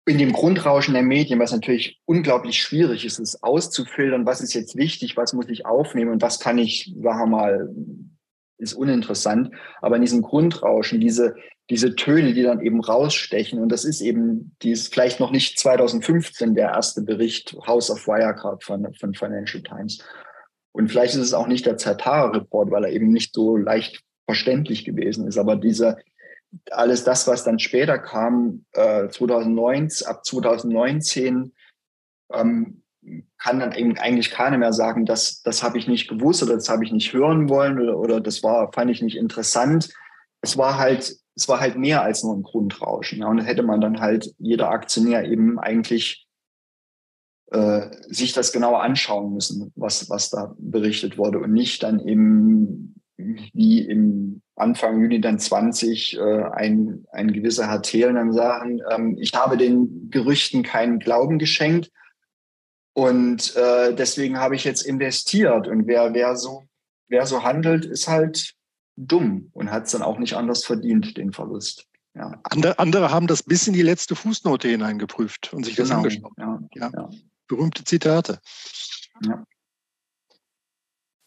in 0.06 0.18
dem 0.18 0.34
Grundrauschen 0.34 0.94
der 0.94 1.04
Medien, 1.04 1.40
was 1.40 1.54
natürlich 1.54 2.02
unglaublich 2.06 2.62
schwierig 2.62 3.06
ist, 3.06 3.20
ist 3.20 3.44
auszufiltern, 3.44 4.26
was 4.26 4.42
ist 4.42 4.54
jetzt 4.54 4.76
wichtig, 4.76 5.16
was 5.16 5.34
muss 5.34 5.48
ich 5.48 5.66
aufnehmen 5.66 6.12
und 6.12 6.22
was 6.22 6.40
kann 6.40 6.58
ich, 6.58 6.94
sagen 7.02 7.20
wir 7.20 7.26
mal, 7.26 7.70
ist 8.58 8.74
uninteressant. 8.74 9.52
Aber 9.82 9.96
in 9.96 10.02
diesem 10.02 10.22
Grundrauschen, 10.22 11.00
diese, 11.00 11.36
diese 11.70 11.96
Töne, 11.96 12.34
die 12.34 12.44
dann 12.44 12.62
eben 12.62 12.82
rausstechen, 12.82 13.60
und 13.60 13.70
das 13.70 13.86
ist 13.86 14.02
eben, 14.02 14.56
die 14.62 14.72
ist 14.72 14.94
vielleicht 14.94 15.20
noch 15.20 15.32
nicht 15.32 15.58
2015 15.60 16.56
der 16.56 16.70
erste 16.70 17.02
Bericht 17.02 17.56
House 17.66 17.90
of 17.90 18.06
Wirecard 18.06 18.64
von, 18.64 18.94
von 18.94 19.14
Financial 19.14 19.64
Times. 19.64 20.00
Und 20.74 20.90
vielleicht 20.90 21.14
ist 21.14 21.22
es 21.22 21.34
auch 21.34 21.48
nicht 21.48 21.66
der 21.66 21.78
Zatara-Report, 21.78 22.72
weil 22.72 22.86
er 22.86 22.92
eben 22.92 23.10
nicht 23.10 23.34
so 23.34 23.56
leicht 23.56 24.04
verständlich 24.26 24.84
gewesen 24.84 25.28
ist. 25.28 25.38
Aber 25.38 25.56
diese, 25.56 25.98
alles 26.72 27.04
das, 27.04 27.28
was 27.28 27.44
dann 27.44 27.60
später 27.60 27.98
kam, 27.98 28.66
äh, 28.74 29.08
2009, 29.08 29.90
ab 30.06 30.26
2019, 30.26 31.54
ähm, 32.34 32.84
kann 33.38 33.60
dann 33.60 33.74
eben 33.74 33.98
eigentlich 33.98 34.32
keiner 34.32 34.58
mehr 34.58 34.74
sagen, 34.74 35.06
das, 35.06 35.42
das 35.44 35.62
habe 35.62 35.78
ich 35.78 35.88
nicht 35.88 36.08
gewusst 36.08 36.42
oder 36.42 36.56
das 36.56 36.70
habe 36.70 36.86
ich 36.86 36.92
nicht 36.92 37.14
hören 37.14 37.50
wollen 37.50 37.80
oder, 37.80 37.98
oder 37.98 38.22
das 38.22 38.44
war, 38.44 38.72
fand 38.72 38.92
ich 38.92 39.02
nicht 39.02 39.18
interessant. 39.18 39.90
Es 40.42 40.58
war 40.58 40.78
halt, 40.78 41.18
es 41.36 41.48
war 41.48 41.60
halt 41.60 41.78
mehr 41.78 42.04
als 42.04 42.24
nur 42.24 42.36
ein 42.36 42.44
Grundrauschen. 42.44 43.20
Ja, 43.20 43.28
und 43.28 43.38
da 43.38 43.44
hätte 43.44 43.64
man 43.64 43.82
dann 43.82 44.00
halt 44.00 44.34
jeder 44.38 44.70
Aktionär 44.70 45.26
eben 45.26 45.60
eigentlich 45.60 46.28
äh, 47.52 47.90
sich 48.08 48.34
das 48.34 48.52
genauer 48.52 48.82
anschauen 48.84 49.34
müssen, 49.34 49.72
was, 49.76 50.10
was 50.10 50.30
da 50.30 50.56
berichtet 50.58 51.18
wurde 51.18 51.40
und 51.40 51.54
nicht 51.54 51.84
dann 51.84 52.00
eben 52.00 52.96
wie 53.18 53.82
im 53.82 54.42
Anfang 54.56 55.02
Juni 55.02 55.22
dann 55.22 55.40
20 55.40 56.18
äh, 56.18 56.44
ein, 56.52 57.06
ein 57.12 57.32
gewisser 57.32 57.68
Herr 57.68 57.82
Thelen 57.82 58.16
dann 58.16 58.34
sagen, 58.34 58.82
ähm, 58.90 59.18
ich 59.20 59.34
habe 59.34 59.58
den 59.58 60.10
Gerüchten 60.10 60.64
keinen 60.64 61.00
Glauben 61.00 61.40
geschenkt 61.40 61.92
und 62.94 63.56
äh, 63.56 63.94
deswegen 63.96 64.40
habe 64.40 64.56
ich 64.56 64.64
jetzt 64.64 64.84
investiert. 64.84 65.68
Und 65.68 65.88
wer, 65.88 66.14
wer, 66.14 66.36
so, 66.36 66.64
wer 67.08 67.26
so 67.26 67.44
handelt, 67.44 67.86
ist 67.86 68.08
halt 68.08 68.54
dumm 68.96 69.50
und 69.54 69.72
hat 69.72 69.86
es 69.86 69.92
dann 69.92 70.02
auch 70.02 70.20
nicht 70.20 70.36
anders 70.36 70.66
verdient, 70.66 71.18
den 71.18 71.32
Verlust. 71.32 71.88
Ja. 72.16 72.40
Andere, 72.44 72.78
andere 72.78 73.12
haben 73.12 73.28
das 73.28 73.42
bis 73.42 73.68
in 73.68 73.74
die 73.74 73.82
letzte 73.82 74.16
Fußnote 74.16 74.68
hineingeprüft 74.68 75.54
und 75.54 75.66
sich 75.66 75.76
genau. 75.76 75.90
das 75.90 75.98
angeschaut. 75.98 76.34
Ja, 76.38 76.60
ja. 76.76 76.92
ja. 76.94 77.10
Berühmte 77.48 77.84
Zitate. 77.84 78.40
Ja. 79.26 79.44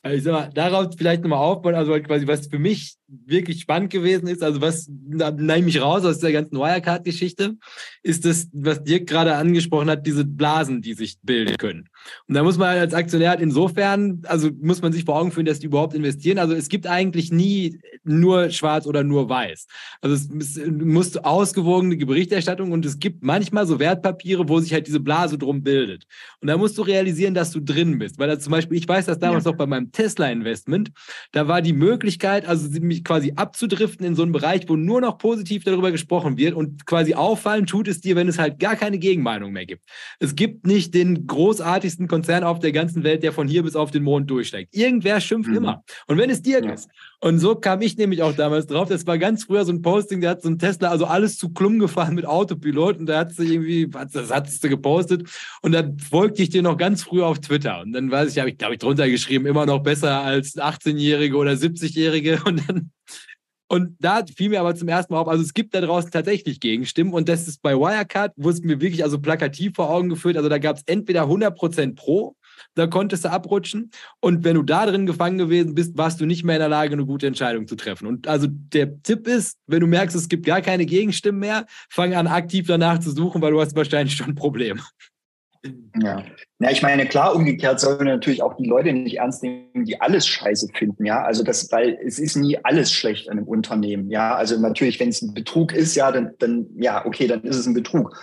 Also 0.03 0.17
ich 0.17 0.23
sag 0.23 0.33
mal, 0.33 0.51
darauf 0.53 0.95
vielleicht 0.97 1.23
nochmal 1.23 1.41
aufbauen, 1.41 1.75
also 1.75 2.01
quasi, 2.01 2.29
was 2.29 2.47
für 2.47 2.61
mich 2.61 2.97
wirklich 3.09 3.61
spannend 3.61 3.91
gewesen 3.91 4.27
ist, 4.27 4.43
also 4.43 4.61
was 4.61 4.89
nehme 4.89 5.69
ich 5.69 5.81
raus 5.81 6.05
aus 6.05 6.19
der 6.19 6.33
ganzen 6.33 6.57
Wirecard-Geschichte, 6.57 7.57
ist 8.03 8.25
das, 8.25 8.49
was 8.53 8.83
Dirk 8.83 9.07
gerade 9.07 9.37
angesprochen 9.37 9.89
hat, 9.89 10.07
diese 10.07 10.25
Blasen, 10.25 10.83
die 10.83 10.95
sich 10.95 11.17
bilden 11.23 11.57
können. 11.57 11.89
Und 12.29 12.35
da 12.35 12.43
muss 12.43 12.59
man 12.59 12.69
als 12.79 12.95
Aktionär 12.95 13.31
halt 13.31 13.41
insofern, 13.41 14.23
also 14.27 14.51
muss 14.61 14.83
man 14.83 14.93
sich 14.93 15.05
vor 15.05 15.19
Augen 15.19 15.31
führen, 15.31 15.47
dass 15.47 15.61
die 15.61 15.67
überhaupt 15.67 15.95
investieren. 15.95 16.39
Also 16.39 16.55
es 16.55 16.69
gibt 16.69 16.87
eigentlich 16.87 17.33
nie 17.33 17.79
nur 18.05 18.51
schwarz 18.51 18.87
oder 18.87 19.05
nur 19.05 19.29
weiß. 19.29 19.67
Also 20.01 20.15
es 20.39 20.61
muss 20.67 21.17
ausgewogene 21.17 21.97
Berichterstattung 21.97 22.73
und 22.73 22.85
es 22.85 22.99
gibt 22.99 23.23
manchmal 23.23 23.67
so 23.67 23.79
Wertpapiere, 23.79 24.49
wo 24.49 24.59
sich 24.61 24.73
halt 24.73 24.87
diese 24.87 25.01
Blase 25.01 25.39
drum 25.39 25.63
bildet. 25.63 26.05
Und 26.41 26.49
da 26.49 26.57
musst 26.57 26.77
du 26.79 26.83
realisieren, 26.83 27.35
dass 27.35 27.51
du 27.51 27.61
drin 27.61 27.99
bist. 27.99 28.19
Weil 28.19 28.29
da 28.29 28.39
zum 28.39 28.53
Beispiel, 28.53 28.79
ich 28.79 28.89
weiß 28.89 29.07
das 29.07 29.19
damals 29.19 29.45
ja. 29.45 29.51
noch 29.51 29.59
bei 29.59 29.67
meinem 29.67 29.93
Tesla-Investment, 29.93 30.91
da 31.33 31.49
war 31.49 31.63
die 31.63 31.73
Möglichkeit, 31.73 32.47
also 32.47 32.69
mich 32.81 32.96
quasi 33.05 33.33
abzudriften 33.37 34.07
in 34.07 34.15
so 34.15 34.23
einen 34.23 34.33
Bereich, 34.33 34.69
wo 34.69 34.77
nur 34.77 35.01
noch 35.01 35.19
positiv 35.19 35.65
darüber 35.65 35.93
gesprochen 35.93 36.37
wird 36.37 36.55
und 36.55 36.87
quasi 36.87 37.15
auffallen 37.15 37.67
tut 37.67 37.89
es 37.89 38.01
dir, 38.01 38.17
wenn 38.17 38.29
es 38.29 38.39
halt 38.39 38.59
gar 38.59 38.77
keine 38.77 38.99
Gegenmeinung 38.99 39.53
mehr 39.53 39.67
gibt. 39.67 39.85
Es 40.19 40.35
gibt 40.35 40.67
nicht 40.67 40.95
den 40.95 41.27
großartigsten 41.27 42.09
Konzern 42.09 42.45
auf 42.45 42.59
der 42.59 42.73
ganzen 42.73 43.05
Welt, 43.05 43.23
der 43.23 43.33
von 43.33 43.49
hier 43.49 43.63
bis 43.63 43.77
auf 43.77 43.91
den 43.91 44.03
Mond 44.03 44.31
durchsteigt. 44.31 44.75
Irgendwer 44.75 45.21
schimpft 45.21 45.51
mhm. 45.51 45.57
immer. 45.57 45.85
Und 46.07 46.19
wenn 46.19 46.31
es 46.31 46.43
dir 46.43 46.63
ja. 46.63 46.73
ist, 46.73 46.89
und 47.21 47.39
so 47.39 47.55
kam 47.55 47.81
ich 47.81 47.97
nämlich 47.97 48.23
auch 48.23 48.35
damals 48.35 48.67
drauf. 48.67 48.89
Das 48.89 49.07
war 49.07 49.17
ganz 49.17 49.45
früher 49.45 49.65
so 49.65 49.73
ein 49.73 49.81
Posting, 49.81 50.21
der 50.21 50.31
hat 50.31 50.43
so 50.43 50.49
ein 50.49 50.59
Tesla, 50.59 50.91
also 50.91 51.07
alles 51.07 51.39
zu 51.39 51.51
Klum 51.51 51.79
gefahren 51.79 52.15
mit 52.15 52.27
Autopilot. 52.27 52.99
Und 52.99 53.07
da 53.07 53.21
hat 53.21 53.33
sie 53.33 53.55
irgendwie, 53.55 53.89
das 53.89 54.31
hat 54.31 54.51
sie 54.51 54.69
gepostet. 54.69 55.29
Und 55.63 55.73
dann 55.73 55.99
folgte 55.99 56.43
ich 56.43 56.51
dir 56.51 56.63
noch 56.63 56.77
ganz 56.77 57.03
früh 57.03 57.23
auf 57.23 57.41
Twitter. 57.41 57.81
Und 57.81 57.93
dann 57.93 58.11
weiß 58.11 58.33
ich, 58.33 58.39
habe 58.39 58.51
ich, 58.51 58.59
glaube 58.59 58.75
ich, 58.75 58.81
drunter 58.81 59.09
geschrieben, 59.09 59.47
immer 59.47 59.65
noch 59.65 59.83
besser 59.83 60.21
als 60.21 60.57
18-Jährige 60.57 61.37
oder 61.37 61.53
70-Jährige 61.53 62.43
und 62.47 62.69
dann 62.69 62.91
und 63.69 63.97
da 63.99 64.25
fiel 64.25 64.51
mir 64.51 64.61
aber 64.61 64.77
zum 64.77 64.87
ersten 64.87 65.13
Mal 65.13 65.19
auf, 65.19 65.27
also 65.27 65.43
es 65.43 65.53
gibt 65.53 65.75
da 65.75 65.81
draußen 65.81 66.13
tatsächlich 66.13 66.61
Gegenstimmen. 66.61 67.13
Und 67.13 67.29
das 67.29 67.49
ist 67.49 67.63
bei 67.63 67.75
Wirecard, 67.75 68.33
wo 68.37 68.49
es 68.49 68.61
mir 68.61 68.81
wirklich 68.81 69.03
also 69.03 69.19
plakativ 69.21 69.75
vor 69.75 69.91
Augen 69.91 70.09
geführt, 70.09 70.37
also 70.37 70.49
da 70.49 70.59
gab 70.59 70.77
es 70.77 70.85
entweder 70.87 71.25
100% 71.25 71.97
pro 71.97 72.37
da 72.75 72.87
konntest 72.87 73.25
du 73.25 73.31
abrutschen. 73.31 73.91
Und 74.21 74.45
wenn 74.45 74.55
du 74.55 74.63
da 74.63 74.87
drin 74.87 75.07
gefangen 75.07 75.39
gewesen 75.39 75.75
bist, 75.75 75.97
warst 75.97 76.21
du 76.21 76.27
nicht 76.27 76.45
mehr 76.45 76.57
in 76.57 76.61
der 76.61 76.69
Lage, 76.69 76.93
eine 76.93 77.07
gute 77.07 77.27
Entscheidung 77.27 77.67
zu 77.67 77.77
treffen. 77.77 78.07
Und 78.07 78.29
also 78.29 78.47
der 78.49 79.03
Tipp 79.03 79.27
ist, 79.27 79.59
wenn 79.67 79.81
du 79.81 79.87
merkst, 79.87 80.17
es 80.17 80.29
gibt 80.29 80.47
gar 80.47 80.61
keine 80.61 80.87
Gegenstimmen 80.87 81.41
mehr, 81.41 81.67
fang 81.91 82.15
an, 82.15 82.27
aktiv 82.27 82.67
danach 82.67 82.99
zu 82.99 83.11
suchen, 83.11 83.43
weil 83.43 83.53
du 83.53 83.61
hast 83.61 83.77
wahrscheinlich 83.77 84.17
schon 84.17 84.29
ein 84.29 84.35
Problem. 84.35 84.81
Ja. 86.01 86.23
ja, 86.59 86.71
ich 86.71 86.83
meine, 86.83 87.07
klar, 87.07 87.35
umgekehrt 87.35 87.81
sollen 87.81 88.07
natürlich 88.07 88.43
auch 88.43 88.57
die 88.57 88.67
Leute 88.67 88.93
nicht 88.93 89.17
ernst 89.17 89.43
nehmen, 89.43 89.85
die 89.85 90.01
alles 90.01 90.27
scheiße 90.27 90.69
finden, 90.75 91.05
ja. 91.05 91.23
Also 91.25 91.43
das, 91.43 91.71
weil 91.73 91.99
es 92.05 92.19
ist 92.19 92.37
nie 92.37 92.59
alles 92.63 92.93
schlecht 92.93 93.29
an 93.29 93.39
einem 93.39 93.49
Unternehmen, 93.49 94.11
ja. 94.11 94.35
Also 94.35 94.59
natürlich, 94.61 95.01
wenn 95.01 95.09
es 95.09 95.23
ein 95.23 95.35
Betrug 95.35 95.73
ist, 95.73 95.95
ja, 95.95 96.13
dann, 96.13 96.33
dann, 96.39 96.67
ja, 96.77 97.05
okay, 97.05 97.27
dann 97.27 97.43
ist 97.43 97.57
es 97.57 97.67
ein 97.67 97.75
Betrug. 97.75 98.17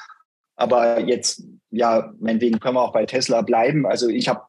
Aber 0.63 0.99
jetzt, 0.99 1.43
ja, 1.71 2.13
meinetwegen 2.19 2.59
können 2.59 2.75
wir 2.75 2.81
auch 2.81 2.93
bei 2.93 3.05
Tesla 3.05 3.41
bleiben. 3.41 3.85
Also 3.85 4.07
ich 4.07 4.27
habe 4.29 4.41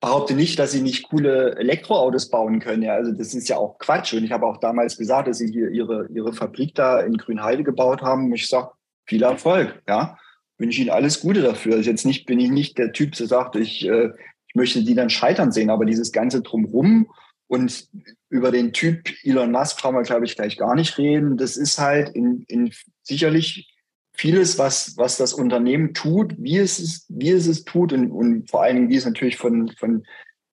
behaupte 0.00 0.34
nicht, 0.34 0.58
dass 0.58 0.72
sie 0.72 0.82
nicht 0.82 1.08
coole 1.08 1.56
Elektroautos 1.56 2.30
bauen 2.30 2.60
können. 2.60 2.82
Ja, 2.82 2.94
also 2.94 3.12
das 3.12 3.34
ist 3.34 3.48
ja 3.48 3.56
auch 3.56 3.78
Quatsch. 3.78 4.14
Und 4.14 4.24
ich 4.24 4.32
habe 4.32 4.46
auch 4.46 4.58
damals 4.58 4.96
gesagt, 4.96 5.28
dass 5.28 5.38
sie 5.38 5.50
hier 5.50 5.70
ihre, 5.70 6.06
ihre 6.08 6.32
Fabrik 6.32 6.74
da 6.74 7.00
in 7.00 7.16
Grünheide 7.16 7.64
gebaut 7.64 8.02
haben. 8.02 8.32
Ich 8.32 8.48
sage, 8.48 8.70
viel 9.06 9.22
Erfolg. 9.22 9.82
Ja, 9.88 10.18
wünsche 10.58 10.80
Ihnen 10.80 10.90
alles 10.90 11.20
Gute 11.20 11.42
dafür. 11.42 11.76
Also 11.76 11.90
jetzt 11.90 12.06
nicht, 12.06 12.26
bin 12.26 12.38
ich 12.38 12.50
nicht 12.50 12.78
der 12.78 12.92
Typ, 12.92 13.12
der 13.12 13.26
sagt, 13.26 13.56
ich, 13.56 13.86
äh, 13.86 14.10
ich 14.46 14.54
möchte 14.54 14.82
die 14.84 14.94
dann 14.94 15.10
scheitern 15.10 15.52
sehen, 15.52 15.70
aber 15.70 15.84
dieses 15.84 16.12
ganze 16.12 16.42
drumrum 16.42 17.10
und 17.48 17.88
über 18.28 18.50
den 18.50 18.72
Typ 18.72 19.08
Elon 19.22 19.50
Musk 19.50 19.80
brauchen 19.80 19.96
wir, 19.96 20.02
glaube 20.02 20.26
ich, 20.26 20.36
gleich 20.36 20.56
gar 20.56 20.74
nicht 20.74 20.98
reden. 20.98 21.38
Das 21.38 21.56
ist 21.56 21.78
halt 21.78 22.10
in, 22.10 22.44
in 22.48 22.72
sicherlich 23.02 23.74
vieles, 24.18 24.58
was, 24.58 24.96
was 24.96 25.16
das 25.16 25.32
Unternehmen 25.32 25.94
tut, 25.94 26.34
wie 26.38 26.58
es 26.58 26.78
es, 26.78 27.06
wie 27.08 27.30
es, 27.30 27.46
es 27.46 27.64
tut 27.64 27.92
und, 27.92 28.10
und 28.10 28.50
vor 28.50 28.62
allen 28.62 28.74
Dingen, 28.74 28.88
wie 28.88 28.96
es 28.96 29.04
natürlich 29.04 29.36
von, 29.36 29.70
von 29.78 30.04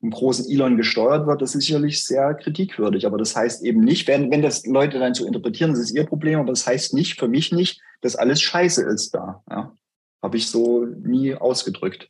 einem 0.01 0.11
großen 0.11 0.49
Elon 0.49 0.77
gesteuert 0.77 1.25
wird, 1.25 1.41
das 1.41 1.55
ist 1.55 1.65
sicherlich 1.65 2.03
sehr 2.03 2.35
kritikwürdig. 2.35 3.07
Aber 3.07 3.17
das 3.17 3.35
heißt 3.35 3.63
eben 3.63 3.81
nicht, 3.81 4.07
wenn, 4.07 4.29
wenn 4.29 4.43
das 4.43 4.65
Leute 4.67 4.99
dann 4.99 5.15
so 5.15 5.25
interpretieren, 5.25 5.71
das 5.71 5.79
ist 5.79 5.95
ihr 5.95 6.05
Problem, 6.05 6.39
aber 6.39 6.51
das 6.51 6.67
heißt 6.67 6.93
nicht, 6.93 7.19
für 7.19 7.27
mich 7.27 7.51
nicht, 7.51 7.81
dass 8.01 8.15
alles 8.15 8.39
scheiße 8.41 8.83
ist 8.83 9.15
da. 9.15 9.43
Ja. 9.49 9.75
Habe 10.21 10.37
ich 10.37 10.47
so 10.47 10.85
nie 10.85 11.33
ausgedrückt. 11.33 12.09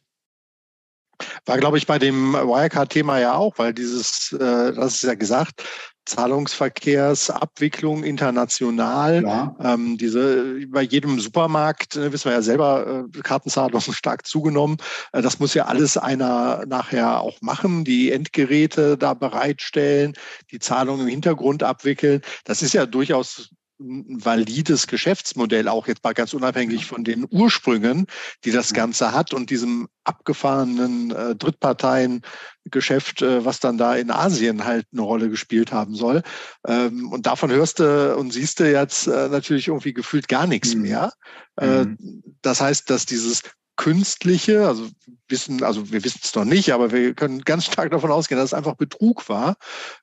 War, 1.45 1.57
glaube 1.57 1.77
ich, 1.77 1.87
bei 1.87 1.99
dem 1.99 2.33
Wirecard-Thema 2.33 3.19
ja 3.19 3.35
auch, 3.35 3.57
weil 3.57 3.73
dieses, 3.73 4.33
äh, 4.33 4.73
das 4.73 4.95
ist 4.95 5.03
ja 5.03 5.15
gesagt, 5.15 5.63
Zahlungsverkehrsabwicklung 6.05 8.03
international. 8.03 9.23
Ja. 9.23 9.55
Ähm, 9.61 9.97
diese 9.97 10.65
bei 10.67 10.81
jedem 10.81 11.19
Supermarkt 11.19 11.95
äh, 11.95 12.11
wissen 12.11 12.25
wir 12.25 12.33
ja 12.33 12.41
selber, 12.41 13.05
äh, 13.13 13.21
Kartenzahlungen 13.21 13.81
stark 13.93 14.25
zugenommen. 14.25 14.77
Äh, 15.11 15.21
das 15.21 15.39
muss 15.39 15.53
ja 15.53 15.65
alles 15.65 15.97
einer 15.97 16.65
nachher 16.67 17.21
auch 17.21 17.41
machen, 17.41 17.83
die 17.83 18.11
Endgeräte 18.11 18.97
da 18.97 19.13
bereitstellen, 19.13 20.13
die 20.51 20.59
Zahlungen 20.59 21.01
im 21.01 21.07
Hintergrund 21.07 21.63
abwickeln. 21.63 22.21
Das 22.43 22.61
ist 22.61 22.73
ja 22.73 22.85
durchaus 22.85 23.49
ein 23.79 24.23
valides 24.23 24.87
Geschäftsmodell, 24.87 25.67
auch 25.67 25.87
jetzt 25.87 26.03
mal 26.03 26.13
ganz 26.13 26.33
unabhängig 26.33 26.85
von 26.85 27.03
den 27.03 27.27
Ursprüngen, 27.29 28.07
die 28.43 28.51
das 28.51 28.73
Ganze 28.73 29.11
hat 29.11 29.33
und 29.33 29.49
diesem 29.49 29.87
abgefahrenen 30.05 31.11
äh, 31.11 31.35
Drittparteiengeschäft, 31.35 33.21
äh, 33.21 33.43
was 33.43 33.59
dann 33.59 33.77
da 33.77 33.95
in 33.95 34.11
Asien 34.11 34.65
halt 34.65 34.87
eine 34.93 35.01
Rolle 35.01 35.29
gespielt 35.29 35.71
haben 35.71 35.95
soll. 35.95 36.23
Ähm, 36.65 37.11
und 37.11 37.25
davon 37.25 37.51
hörst 37.51 37.79
du 37.79 38.15
und 38.15 38.31
siehst 38.31 38.59
du 38.59 38.71
jetzt 38.71 39.07
äh, 39.07 39.27
natürlich 39.29 39.67
irgendwie 39.67 39.93
gefühlt 39.93 40.27
gar 40.27 40.47
nichts 40.47 40.75
mhm. 40.75 40.81
mehr. 40.83 41.13
Äh, 41.59 41.85
mhm. 41.85 42.23
Das 42.41 42.61
heißt, 42.61 42.89
dass 42.89 43.05
dieses 43.05 43.41
künstliche, 43.75 44.67
also 44.67 44.89
wissen, 45.27 45.63
also 45.63 45.91
wir 45.91 46.03
wissen 46.03 46.21
es 46.23 46.35
noch 46.35 46.45
nicht, 46.45 46.71
aber 46.71 46.91
wir 46.91 47.13
können 47.13 47.41
ganz 47.41 47.65
stark 47.65 47.91
davon 47.91 48.11
ausgehen, 48.11 48.39
dass 48.39 48.51
es 48.51 48.53
einfach 48.53 48.75
Betrug 48.75 49.27
war 49.27 49.57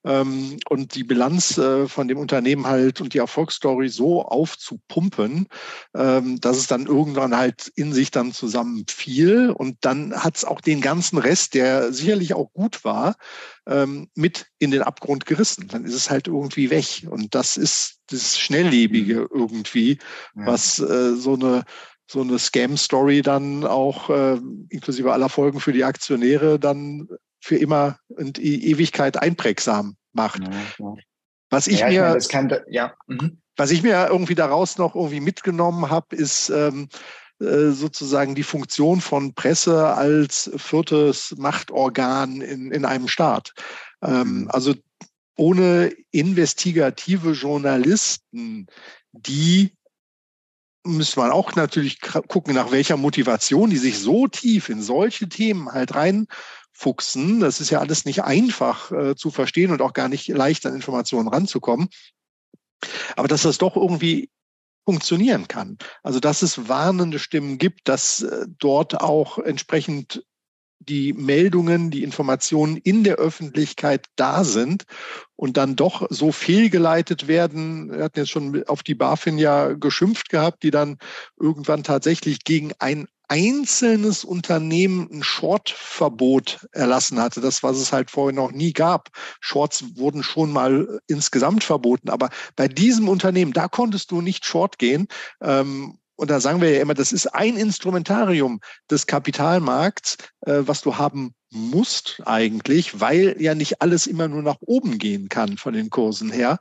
ähm, 0.05 0.59
und 0.68 0.95
die 0.95 1.05
Bilanz 1.05 1.59
äh, 1.59 1.87
von 1.89 2.09
dem 2.09 2.18
Unternehmen 2.18 2.66
halt 2.66 3.01
und 3.01 3.14
die 3.14 3.18
Erfolgsstory 3.18 3.89
so 3.89 4.23
aufzupumpen, 4.23 5.47
ähm, 5.95 6.41
dass 6.41 6.57
es 6.57 6.66
dann 6.66 6.87
irgendwann 6.87 7.37
halt 7.37 7.68
in 7.77 7.93
sich 7.93 8.11
dann 8.11 8.33
zusammenfiel 8.33 9.51
und 9.51 9.79
dann 9.83 10.12
hat 10.14 10.37
es 10.37 10.45
auch 10.45 10.61
den 10.61 10.81
ganzen 10.81 11.18
Rest, 11.18 11.55
der 11.55 11.93
sicherlich 11.93 12.35
auch 12.35 12.53
gut 12.53 12.85
war, 12.85 13.16
ähm, 13.66 14.09
mit 14.14 14.47
in 14.59 14.70
den 14.70 14.83
Abgrund 14.83 15.27
gerissen. 15.27 15.68
Dann 15.68 15.85
ist 15.85 15.95
es 15.95 16.11
halt 16.11 16.27
irgendwie 16.27 16.70
weg 16.70 17.07
und 17.09 17.35
das 17.35 17.57
ist 17.57 18.01
das 18.11 18.39
Schnelllebige 18.39 19.29
irgendwie, 19.33 19.99
ja. 20.35 20.47
was 20.47 20.79
äh, 20.79 21.14
so 21.14 21.35
eine 21.35 21.64
so 22.13 22.21
eine 22.21 22.39
Scam-Story 22.39 23.23
dann 23.23 23.65
auch 23.65 24.11
äh, 24.11 24.39
inklusive 24.69 25.13
aller 25.13 25.29
Folgen 25.29 25.61
für 25.61 25.73
die 25.73 25.85
Aktionäre 25.85 26.59
dann 26.59 27.09
für 27.41 27.57
immer 27.57 27.99
und 28.09 28.37
die 28.37 28.71
Ewigkeit 28.71 29.21
einprägsam 29.21 29.97
macht. 30.13 30.43
Ja. 30.79 30.95
Was 31.51 31.67
ich 31.67 31.81
ja, 31.81 31.89
mir, 31.89 32.03
meine, 32.03 32.19
kann, 32.21 32.55
ja. 32.69 32.95
Mhm. 33.07 33.39
was 33.57 33.71
ich 33.71 33.83
mir 33.83 34.09
irgendwie 34.09 34.35
daraus 34.35 34.79
noch 34.79 34.95
irgendwie 34.95 35.21
mitgenommen 35.21 35.91
habe, 35.91 36.15
ist 36.15 36.51
ähm, 36.51 36.89
äh, 37.41 37.71
sozusagen 37.71 38.35
die 38.35 38.43
Funktion 38.43 39.01
von 39.01 39.35
Presse 39.35 39.89
als 39.89 40.51
viertes 40.57 41.35
Machtorgan 41.37 42.41
in, 42.41 42.71
in 42.71 42.85
einem 42.85 43.09
Staat. 43.09 43.53
Ähm, 44.03 44.43
mhm. 44.43 44.51
Also 44.51 44.75
ohne 45.37 45.93
investigative 46.11 47.33
Journalisten, 47.33 48.67
die 49.13 49.73
müsste 50.85 51.20
man 51.20 51.30
auch 51.30 51.55
natürlich 51.55 52.01
gucken, 52.01 52.55
nach 52.55 52.70
welcher 52.72 52.97
Motivation 52.97 53.70
die 53.70 53.76
sich 53.76 53.99
so 53.99 54.26
tief 54.26 54.68
in 54.68 54.83
solche 54.83 55.28
Themen 55.28 55.70
halt 55.70 55.95
reinfuchsen. 55.95 57.41
Das 57.41 57.61
ist 57.61 57.70
ja 57.70 57.80
alles 57.80 58.05
nicht 58.05 58.24
einfach 58.24 58.91
äh, 58.91 59.14
zu 59.14 59.30
verstehen 59.30 59.70
und 59.70 59.80
auch 59.80 59.93
gar 59.93 60.09
nicht 60.09 60.28
leicht 60.28 60.66
an 60.66 60.74
Informationen 60.74 61.28
ranzukommen. 61.28 61.89
Aber 63.16 63.28
dass 63.28 63.43
das 63.43 63.59
doch 63.59 63.76
irgendwie 63.76 64.30
funktionieren 64.85 65.47
kann. 65.47 65.78
Also 66.03 66.18
dass 66.18 66.43
es 66.43 66.68
warnende 66.68 67.18
Stimmen 67.18 67.59
gibt, 67.59 67.89
dass 67.89 68.22
äh, 68.22 68.47
dort 68.59 69.01
auch 69.01 69.39
entsprechend 69.39 70.24
die 70.89 71.12
Meldungen, 71.12 71.91
die 71.91 72.03
Informationen 72.03 72.76
in 72.76 73.05
der 73.05 73.16
Öffentlichkeit 73.16 74.07
da 74.16 74.45
sind 74.45 74.85
und 75.37 75.57
dann 75.57 75.76
doch 75.76 76.07
so 76.11 76.33
fehlgeleitet 76.33 77.28
werden. 77.28 77.91
Wir 77.91 78.05
hatten 78.05 78.20
jetzt 78.20 78.30
schon 78.30 78.64
auf 78.66 78.83
die 78.83 78.95
BaFin 78.95 79.39
ja 79.39 79.72
geschimpft 79.72 80.28
gehabt, 80.28 80.62
die 80.62 80.70
dann 80.70 80.99
irgendwann 81.39 81.83
tatsächlich 81.83 82.45
gegen 82.45 82.72
ein 82.78 83.07
einzelnes 83.33 84.24
Unternehmen 84.24 85.09
ein 85.11 85.22
Short-Verbot 85.22 86.66
erlassen 86.72 87.18
hatte. 87.18 87.41
Das, 87.41 87.62
was 87.62 87.78
es 87.78 87.91
halt 87.91 88.11
vorher 88.11 88.35
noch 88.35 88.53
nie 88.53 88.74
gab. 88.74 89.09
Shorts 89.41 89.97
wurden 89.97 90.22
schon 90.22 90.53
mal 90.53 91.01
insgesamt 91.07 91.64
verboten. 91.64 92.11
Aber 92.11 92.28
bei 92.57 92.68
diesem 92.68 93.09
Unternehmen, 93.09 93.55
da 93.55 93.68
konntest 93.68 94.11
du 94.11 94.20
nicht 94.20 94.45
Short 94.45 94.78
gehen. 94.78 95.07
Ähm, 95.41 95.99
und 96.17 96.31
da 96.31 96.41
sagen 96.41 96.61
wir 96.61 96.71
ja 96.71 96.81
immer, 96.81 96.95
das 96.95 97.13
ist 97.13 97.27
ein 97.29 97.57
Instrumentarium 97.57 98.61
des 98.91 99.07
Kapitalmarkts, 99.07 100.17
äh, 100.43 100.61
was 100.61 100.83
du 100.83 100.97
haben 100.97 101.35
musst 101.51 102.23
eigentlich, 102.25 103.01
weil 103.01 103.37
ja 103.41 103.55
nicht 103.55 103.83
alles 103.83 104.07
immer 104.07 104.29
nur 104.29 104.43
nach 104.43 104.59
oben 104.61 104.99
gehen 104.99 105.29
kann 105.29 105.57
von 105.59 105.75
den 105.75 105.91
Kursen 105.91 106.31
her. 106.31 106.59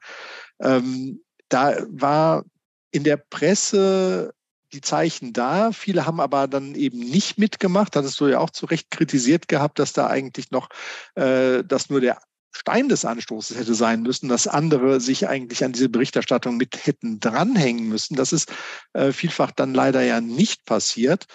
Ähm, 0.60 1.22
da 1.50 1.76
war 1.90 2.44
in 2.92 3.04
der 3.04 3.18
Presse 3.18 4.34
die 4.74 4.82
Zeichen 4.82 5.34
da. 5.34 5.72
Viele 5.72 6.06
haben 6.06 6.20
aber 6.20 6.48
dann 6.48 6.76
eben 6.76 7.00
nicht 7.00 7.38
mitgemacht. 7.38 7.96
Hattest 7.96 8.20
du 8.20 8.28
ja 8.28 8.40
auch 8.40 8.52
zu 8.52 8.66
Recht 8.66 8.90
kritisiert 8.90 9.48
gehabt, 9.48 9.80
dass 9.80 9.94
da 9.94 10.08
eigentlich 10.08 10.52
noch, 10.52 10.70
äh, 11.16 11.64
dass 11.64 11.90
nur 11.90 12.02
der 12.02 12.18
Stein 12.52 12.90
des 12.90 13.06
Anstoßes 13.06 13.58
hätte 13.58 13.74
sein 13.74 14.02
müssen, 14.02 14.30
dass 14.30 14.48
andere 14.48 15.00
sich 15.00 15.28
eigentlich 15.28 15.64
an 15.64 15.72
diese 15.72 15.90
Berichterstattung 15.90 16.58
mit 16.58 16.86
hätten 16.86 17.20
dranhängen 17.20 17.88
müssen. 17.88 18.16
Das 18.16 18.34
ist 18.34 18.52
äh, 18.94 19.12
vielfach 19.12 19.52
dann 19.52 19.74
leider 19.74 20.02
ja 20.02 20.22
nicht 20.22 20.66
passiert. 20.66 21.26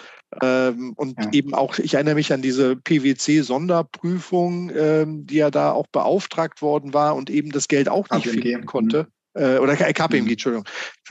Ähm, 0.41 0.93
und 0.95 1.17
ja. 1.19 1.31
eben 1.31 1.53
auch, 1.53 1.79
ich 1.79 1.95
erinnere 1.95 2.15
mich 2.15 2.33
an 2.33 2.41
diese 2.41 2.75
PwC-Sonderprüfung, 2.75 4.71
ähm, 4.75 5.25
die 5.25 5.35
ja 5.35 5.49
da 5.49 5.71
auch 5.71 5.87
beauftragt 5.87 6.61
worden 6.61 6.93
war 6.93 7.15
und 7.15 7.29
eben 7.29 7.51
das 7.51 7.67
Geld 7.67 7.89
auch 7.89 8.09
nicht 8.09 8.25
KPMG. 8.25 8.41
finden 8.41 8.65
konnte. 8.65 9.07
Äh, 9.37 9.59
oder 9.59 9.75
KPMG, 9.75 10.21
mhm. 10.23 10.29
Entschuldigung, 10.29 10.65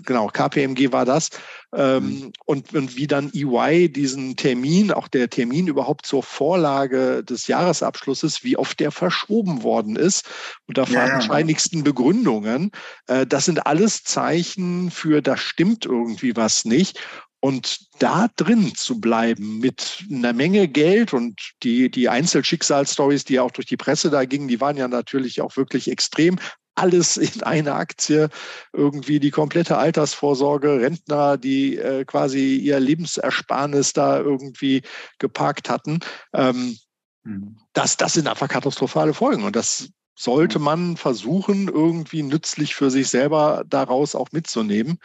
genau, 0.05 0.27
KPMG 0.27 0.93
war 0.93 1.05
das. 1.05 1.31
Ähm, 1.75 2.05
mhm. 2.05 2.33
und, 2.47 2.75
und 2.75 2.97
wie 2.97 3.07
dann 3.07 3.31
EY 3.35 3.89
diesen 3.89 4.37
Termin, 4.37 4.93
auch 4.93 5.09
der 5.09 5.29
Termin 5.31 5.67
überhaupt 5.67 6.07
zur 6.07 6.23
Vorlage 6.23 7.23
des 7.23 7.47
Jahresabschlusses, 7.47 8.43
wie 8.43 8.57
oft 8.57 8.81
der 8.81 8.91
verschoben 8.91 9.63
worden 9.63 9.97
ist, 9.97 10.25
unter 10.67 10.87
fadenscheinigsten 10.87 11.79
ja, 11.81 11.85
ja. 11.85 11.91
Begründungen. 11.91 12.71
Äh, 13.07 13.27
das 13.27 13.45
sind 13.45 13.67
alles 13.67 14.05
Zeichen 14.05 14.91
für, 14.91 15.23
da 15.23 15.37
stimmt 15.37 15.87
irgendwie 15.87 16.35
was 16.37 16.65
nicht. 16.65 16.99
Und 17.41 17.79
da 18.01 18.29
drin 18.35 18.75
zu 18.75 19.01
bleiben 19.01 19.59
mit 19.59 20.05
einer 20.11 20.33
Menge 20.33 20.67
Geld 20.67 21.13
und 21.13 21.53
die, 21.63 21.91
die 21.91 22.09
Einzelschicksalsstories, 22.09 23.25
die 23.25 23.35
ja 23.35 23.43
auch 23.43 23.51
durch 23.51 23.67
die 23.67 23.77
Presse 23.77 24.11
da 24.11 24.25
gingen, 24.25 24.49
die 24.49 24.61
waren 24.61 24.77
ja 24.77 24.89
natürlich 24.89 25.41
auch 25.41 25.57
wirklich 25.57 25.89
extrem 25.89 26.39
alles 26.77 27.17
in 27.17 27.43
eine 27.43 27.75
Aktie, 27.75 28.29
irgendwie 28.73 29.19
die 29.19 29.31
komplette 29.31 29.79
Altersvorsorge, 29.79 30.81
Rentner, 30.81 31.37
die 31.37 31.77
äh, 31.77 32.05
quasi 32.05 32.57
ihr 32.57 32.79
Lebensersparnis 32.79 33.93
da 33.93 34.19
irgendwie 34.19 34.83
geparkt 35.19 35.69
hatten. 35.69 36.01
Ähm, 36.33 36.77
mhm. 37.25 37.59
das, 37.73 37.97
das 37.97 38.13
sind 38.13 38.29
einfach 38.29 38.49
katastrophale 38.49 39.15
Folgen 39.15 39.45
und 39.45 39.57
das 39.57 39.89
sollte 40.19 40.59
man 40.59 40.97
versuchen, 40.97 41.69
irgendwie 41.69 42.23
nützlich 42.23 42.75
für 42.75 42.91
sich 42.91 43.09
selber 43.09 43.65
daraus 43.67 44.15
auch 44.15 44.33
mitzunehmen, 44.33 44.99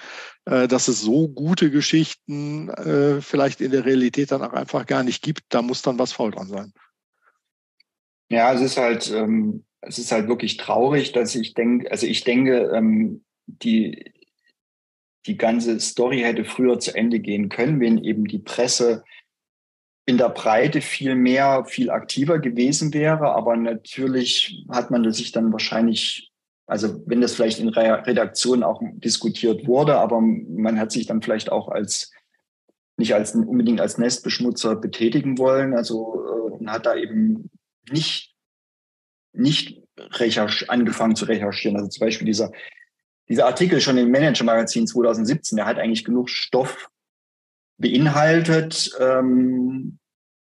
äh, 0.45 0.67
dass 0.67 0.88
es 0.88 1.01
so 1.01 1.28
gute 1.28 1.69
Geschichten 1.69 2.69
äh, 2.69 3.22
vielleicht 3.22 3.59
in 3.59 3.72
der 3.72 3.86
Realität 3.86 4.32
dann 4.32 4.41
auch 4.41 4.53
einfach 4.53 4.86
gar 4.86 5.03
nicht 5.03 5.22
gibt. 5.22 5.43
Da 5.49 5.61
muss 5.61 5.82
dann 5.82 5.99
was 5.99 6.13
faul 6.13 6.32
dran 6.32 6.47
sein. 6.47 6.74
Ja, 8.30 8.53
es 8.53 8.61
ist 8.61 8.78
halt, 8.78 9.11
ähm, 9.11 9.65
es 9.82 9.97
ist 9.97 10.11
halt 10.11 10.27
wirklich 10.27 10.57
traurig, 10.57 11.11
dass 11.11 11.36
ich 11.36 11.53
denke, 11.53 11.89
also 11.91 12.05
ich 12.05 12.23
denke, 12.23 12.71
ähm, 12.73 13.23
die, 13.47 14.13
die 15.25 15.38
ganze 15.38 15.79
Story 15.79 16.19
hätte 16.19 16.45
früher 16.45 16.79
zu 16.79 16.95
Ende 16.95 17.19
gehen 17.19 17.49
können, 17.49 17.79
wenn 17.79 18.03
eben 18.03 18.25
die 18.25 18.39
Presse 18.39 19.03
in 20.05 20.17
der 20.17 20.29
Breite 20.29 20.82
viel 20.82 21.15
mehr, 21.15 21.65
viel 21.65 21.89
aktiver 21.89 22.39
gewesen 22.39 22.93
wäre. 22.93 23.34
Aber 23.36 23.55
natürlich 23.55 24.65
hat 24.69 24.91
man 24.91 25.03
das 25.03 25.17
sich 25.17 25.32
dann 25.32 25.51
wahrscheinlich, 25.51 26.32
also 26.65 27.01
wenn 27.05 27.21
das 27.21 27.36
vielleicht 27.36 27.59
in 27.59 27.69
Redaktionen 27.69 28.63
auch 28.63 28.82
diskutiert 28.95 29.67
wurde, 29.67 29.97
aber 29.97 30.21
man 30.21 30.79
hat 30.79 30.91
sich 30.91 31.05
dann 31.05 31.21
vielleicht 31.21 31.51
auch 31.51 31.69
als 31.69 32.11
nicht 32.97 33.13
als 33.13 33.34
unbedingt 33.34 33.82
als 33.82 33.97
Nestbeschmutzer 33.97 34.75
betätigen 34.75 35.38
wollen. 35.38 35.73
Also 35.73 36.59
äh, 36.61 36.67
hat 36.67 36.86
da 36.86 36.95
eben 36.95 37.49
nicht 37.89 38.30
nicht 39.34 39.82
angefangen 40.67 41.15
zu 41.15 41.25
recherchieren. 41.25 41.77
Also 41.77 41.89
zum 41.89 42.05
Beispiel 42.05 42.25
dieser, 42.25 42.51
dieser 43.29 43.45
Artikel 43.45 43.82
schon 43.82 43.97
im 43.97 44.11
Manager-Magazin 44.11 44.88
2017, 44.88 45.55
der 45.55 45.65
hat 45.65 45.77
eigentlich 45.77 46.05
genug 46.05 46.29
Stoff 46.29 46.89
beinhaltet 47.77 48.91
ähm, 48.99 49.97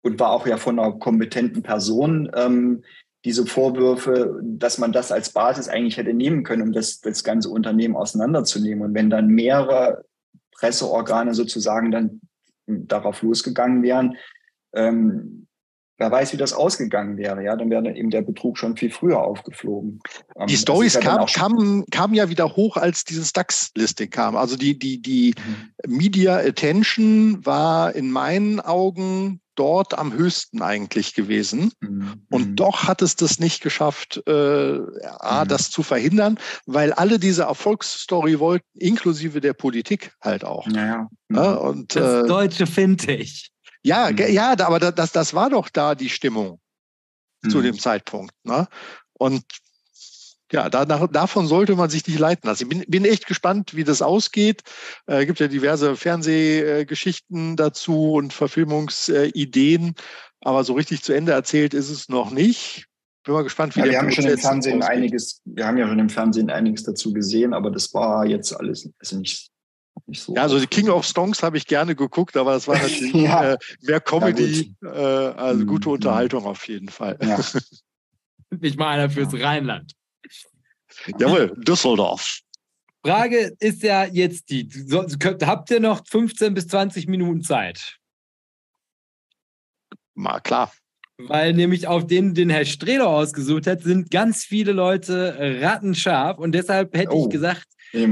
und 0.03 0.20
war 0.20 0.30
auch 0.30 0.47
ja 0.47 0.57
von 0.57 0.78
einer 0.78 0.93
kompetenten 0.93 1.62
Person. 1.62 2.30
Ähm, 2.35 2.83
diese 3.24 3.47
Vorwürfe, 3.47 4.41
dass 4.43 4.78
man 4.78 4.93
das 4.93 5.12
als 5.12 5.30
Basis 5.30 5.68
eigentlich 5.68 5.97
hätte 5.97 6.12
nehmen 6.12 6.43
können, 6.43 6.62
um 6.62 6.72
das, 6.72 7.01
das 7.01 7.22
ganze 7.22 7.51
Unternehmen 7.51 7.97
auseinanderzunehmen. 7.97 8.85
Und 8.85 8.95
wenn 8.95 9.11
dann 9.11 9.28
mehrere 9.28 10.05
Presseorgane 10.57 11.35
sozusagen 11.35 11.93
dann 11.93 12.20
darauf 12.66 13.22
losgegangen 13.22 13.83
wären, 13.83 14.16
ähm, 14.74 15.41
wer 15.99 16.11
weiß, 16.11 16.32
wie 16.32 16.36
das 16.36 16.53
ausgegangen 16.53 17.16
wäre. 17.16 17.43
Ja, 17.43 17.57
dann 17.57 17.70
wäre 17.70 17.95
eben 17.95 18.11
der 18.11 18.22
Betrug 18.22 18.59
schon 18.59 18.76
viel 18.76 18.90
früher 18.90 19.22
aufgeflogen. 19.22 20.01
Ähm, 20.36 20.47
die 20.47 20.57
Stories 20.57 20.99
kamen 20.99 21.26
kam, 21.26 21.84
kam 21.90 22.14
ja 22.14 22.28
wieder 22.28 22.57
hoch, 22.57 22.76
als 22.76 23.05
dieses 23.05 23.32
DAX-Listing 23.32 24.11
kam. 24.11 24.36
Also 24.36 24.57
die, 24.57 24.78
die, 24.78 25.01
die 25.01 25.34
mhm. 25.86 25.97
Media 25.97 26.36
Attention 26.36 27.45
war 27.45 27.95
in 27.95 28.11
meinen 28.11 28.61
Augen 28.61 29.40
dort 29.55 29.99
am 29.99 30.12
höchsten 30.12 30.62
eigentlich 30.62 31.14
gewesen. 31.14 31.72
Mhm. 31.80 32.22
Und 32.30 32.49
mhm. 32.51 32.57
doch 32.57 32.84
hat 32.84 33.03
es 33.03 33.16
das 33.16 33.38
nicht 33.38 33.62
geschafft, 33.62 34.22
äh, 34.26 34.78
A, 35.18 35.45
mhm. 35.45 35.49
das 35.49 35.70
zu 35.70 35.82
verhindern, 35.82 36.38
weil 36.66 36.93
alle 36.93 37.18
diese 37.18 37.43
Erfolgsstory 37.43 38.38
wollten, 38.38 38.66
inklusive 38.74 39.40
der 39.40 39.53
Politik 39.53 40.12
halt 40.20 40.45
auch. 40.45 40.66
Ja, 40.68 40.86
ja. 40.86 41.09
ja 41.30 41.53
und, 41.55 41.95
das 41.95 42.24
äh, 42.24 42.28
deutsche 42.28 42.66
Fintech. 42.66 43.51
Ja, 43.83 44.11
mhm. 44.11 44.18
ja, 44.33 44.55
aber 44.61 44.78
das, 44.78 45.12
das 45.12 45.35
war 45.35 45.51
doch 45.51 45.68
da 45.68 45.95
die 45.95 46.09
Stimmung 46.09 46.61
mhm. 47.43 47.51
zu 47.51 47.62
dem 47.62 47.78
Zeitpunkt. 47.78 48.35
Ne? 48.45 48.68
Und 49.14 49.45
ja, 50.53 50.68
danach, 50.68 51.09
davon 51.11 51.47
sollte 51.47 51.74
man 51.76 51.89
sich 51.89 52.07
nicht 52.07 52.18
leiten 52.18 52.47
lassen. 52.47 52.64
Ich 52.64 52.68
bin, 52.68 52.85
bin 52.87 53.05
echt 53.05 53.26
gespannt, 53.26 53.74
wie 53.74 53.85
das 53.85 54.03
ausgeht. 54.03 54.62
Es 55.07 55.22
äh, 55.22 55.26
gibt 55.26 55.41
ja 55.41 55.49
diverse 55.49 55.97
Fernsehgeschichten 55.97 57.57
dazu 57.57 58.12
und 58.12 58.35
Verfilmungsideen, 58.35 59.95
aber 60.41 60.62
so 60.64 60.74
richtig 60.74 61.03
zu 61.03 61.14
Ende 61.14 61.33
erzählt 61.33 61.72
ist 61.72 61.89
es 61.89 62.09
noch 62.09 62.30
nicht. 62.30 62.87
Bin 63.24 63.35
mal 63.35 63.45
gespannt, 63.45 63.76
wie 63.76 63.80
ja, 63.80 63.85
der 63.87 63.93
wir 63.93 63.99
haben 64.01 64.11
schon 64.11 64.26
im 64.26 64.39
Fernsehen 64.39 64.83
ausgeht. 64.83 64.97
einiges, 64.97 65.41
wir 65.45 65.66
haben 65.66 65.78
ja 65.78 65.87
schon 65.87 65.99
im 65.99 66.09
Fernsehen 66.09 66.51
einiges 66.51 66.83
dazu 66.83 67.12
gesehen, 67.12 67.55
aber 67.55 67.70
das 67.70 67.95
war 67.95 68.26
jetzt 68.26 68.53
alles 68.53 68.91
also 68.99 69.18
nicht 69.18 69.52
so. 70.12 70.34
Ja, 70.34 70.43
also 70.43 70.59
die 70.59 70.66
King 70.66 70.88
of 70.88 71.07
Songs 71.07 71.43
habe 71.43 71.57
ich 71.57 71.66
gerne 71.66 71.95
geguckt, 71.95 72.36
aber 72.36 72.53
das 72.53 72.68
war 72.68 72.76
natürlich 72.82 73.14
ja. 73.14 73.53
äh, 73.53 73.59
mehr 73.82 74.01
Comedy, 74.01 74.74
ja, 74.82 75.30
äh, 75.30 75.34
also 75.34 75.66
gute 75.66 75.88
mhm. 75.88 75.95
Unterhaltung 75.95 76.45
auf 76.45 76.66
jeden 76.68 76.88
Fall. 76.88 77.18
Ja. 77.22 77.40
Nicht 78.51 78.78
mal 78.78 78.88
einer 78.88 79.11
fürs 79.11 79.32
Rheinland. 79.34 79.93
Jawohl, 81.18 81.55
Düsseldorf. 81.57 82.40
Frage 83.05 83.57
ist 83.59 83.82
ja 83.82 84.05
jetzt 84.05 84.51
die: 84.51 84.68
Habt 85.43 85.70
ihr 85.70 85.80
noch 85.80 86.03
15 86.07 86.55
bis 86.55 86.68
20 86.68 87.09
Minuten 87.09 87.43
Zeit? 87.43 87.99
Mal 90.14 90.40
klar. 90.40 90.72
Weil 91.18 91.55
nämlich 91.55 91.86
auf 91.86 92.07
den, 92.07 92.34
den 92.34 92.51
Herr 92.51 92.64
Strehler 92.64 93.09
ausgesucht 93.09 93.66
hat, 93.66 93.82
sind 93.82 94.11
ganz 94.11 94.45
viele 94.45 94.72
Leute 94.72 95.36
rattenscharf 95.61 96.38
und 96.38 96.53
deshalb 96.53 96.97
hätte 96.97 97.14
oh, 97.14 97.24
ich 97.24 97.30
gesagt, 97.30 97.66
hier, 97.90 98.09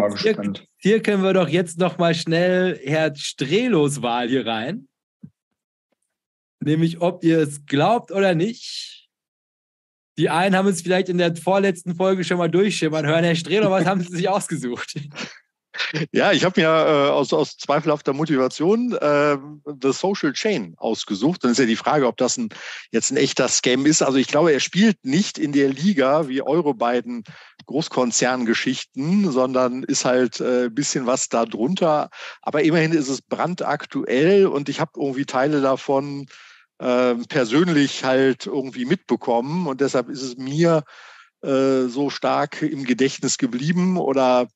hier, 0.83 1.03
können 1.03 1.23
wir 1.23 1.35
doch 1.35 1.49
jetzt 1.49 1.79
noch 1.79 1.99
mal 1.99 2.15
schnell 2.15 2.81
Herr 2.85 3.15
Strehlos 3.15 4.01
Wahl 4.01 4.29
hier 4.29 4.47
rein. 4.47 4.89
Nämlich, 6.61 7.01
ob 7.01 7.23
ihr 7.23 7.39
es 7.39 7.67
glaubt 7.67 8.11
oder 8.11 8.35
nicht. 8.35 9.09
Die 10.19 10.29
einen 10.29 10.57
haben 10.57 10.69
es 10.69 10.83
vielleicht 10.83 11.09
in 11.09 11.19
der 11.19 11.37
vorletzten 11.37 11.95
Folge 11.95 12.25
schon 12.25 12.39
mal 12.39 12.51
durchschimmern 12.51 13.07
hören. 13.07 13.25
Herr 13.25 13.35
Strehler, 13.35 13.71
was 13.71 13.87
haben 13.87 14.01
Sie 14.01 14.15
sich 14.15 14.29
ausgesucht? 14.29 14.95
Ja, 16.13 16.33
ich 16.33 16.45
habe 16.45 16.61
mir 16.61 16.67
äh, 16.67 17.11
aus, 17.11 17.33
aus 17.33 17.57
zweifelhafter 17.57 18.13
Motivation 18.13 18.93
äh, 18.93 19.37
The 19.81 19.93
Social 19.93 20.33
Chain 20.33 20.75
ausgesucht. 20.77 21.43
Dann 21.43 21.53
ist 21.53 21.59
ja 21.59 21.65
die 21.65 21.77
Frage, 21.77 22.07
ob 22.07 22.17
das 22.17 22.37
ein, 22.37 22.49
jetzt 22.91 23.11
ein 23.11 23.17
echter 23.17 23.49
Scam 23.49 23.87
ist. 23.87 24.03
Also 24.03 24.19
ich 24.19 24.27
glaube, 24.27 24.53
er 24.53 24.61
spielt 24.61 25.05
nicht 25.05 25.39
in 25.39 25.53
der 25.53 25.69
Liga 25.69 26.29
wie 26.29 26.43
eure 26.43 26.75
beiden 26.75 27.25
Großkonzerngeschichten, 27.71 29.31
sondern 29.31 29.85
ist 29.85 30.05
halt 30.05 30.41
äh, 30.41 30.65
ein 30.65 30.75
bisschen 30.75 31.07
was 31.07 31.29
da 31.29 31.47
drunter. 31.47 32.11
Aber 32.43 32.65
immerhin 32.65 32.93
ist 32.93 33.09
es 33.09 33.23
brandaktuell 33.23 34.49
und 34.49 34.69
ich 34.69 34.81
habe 34.81 34.91
irgendwie 34.97 35.25
Teile 35.25 35.61
davon 35.61 36.27
äh, 36.79 37.15
persönlich 37.29 38.03
halt 38.05 38.47
irgendwie 38.47 38.87
mitbekommen. 38.87 39.69
Und 39.69 39.81
deshalb 39.81 40.09
ist 40.09 40.23
es 40.23 40.37
mir 40.37 40.83
äh, 41.43 41.87
so 41.87 42.11
stark 42.11 42.61
im 42.61 42.83
Gedächtnis 42.83 43.39
geblieben 43.39 43.99
oder 43.99 44.49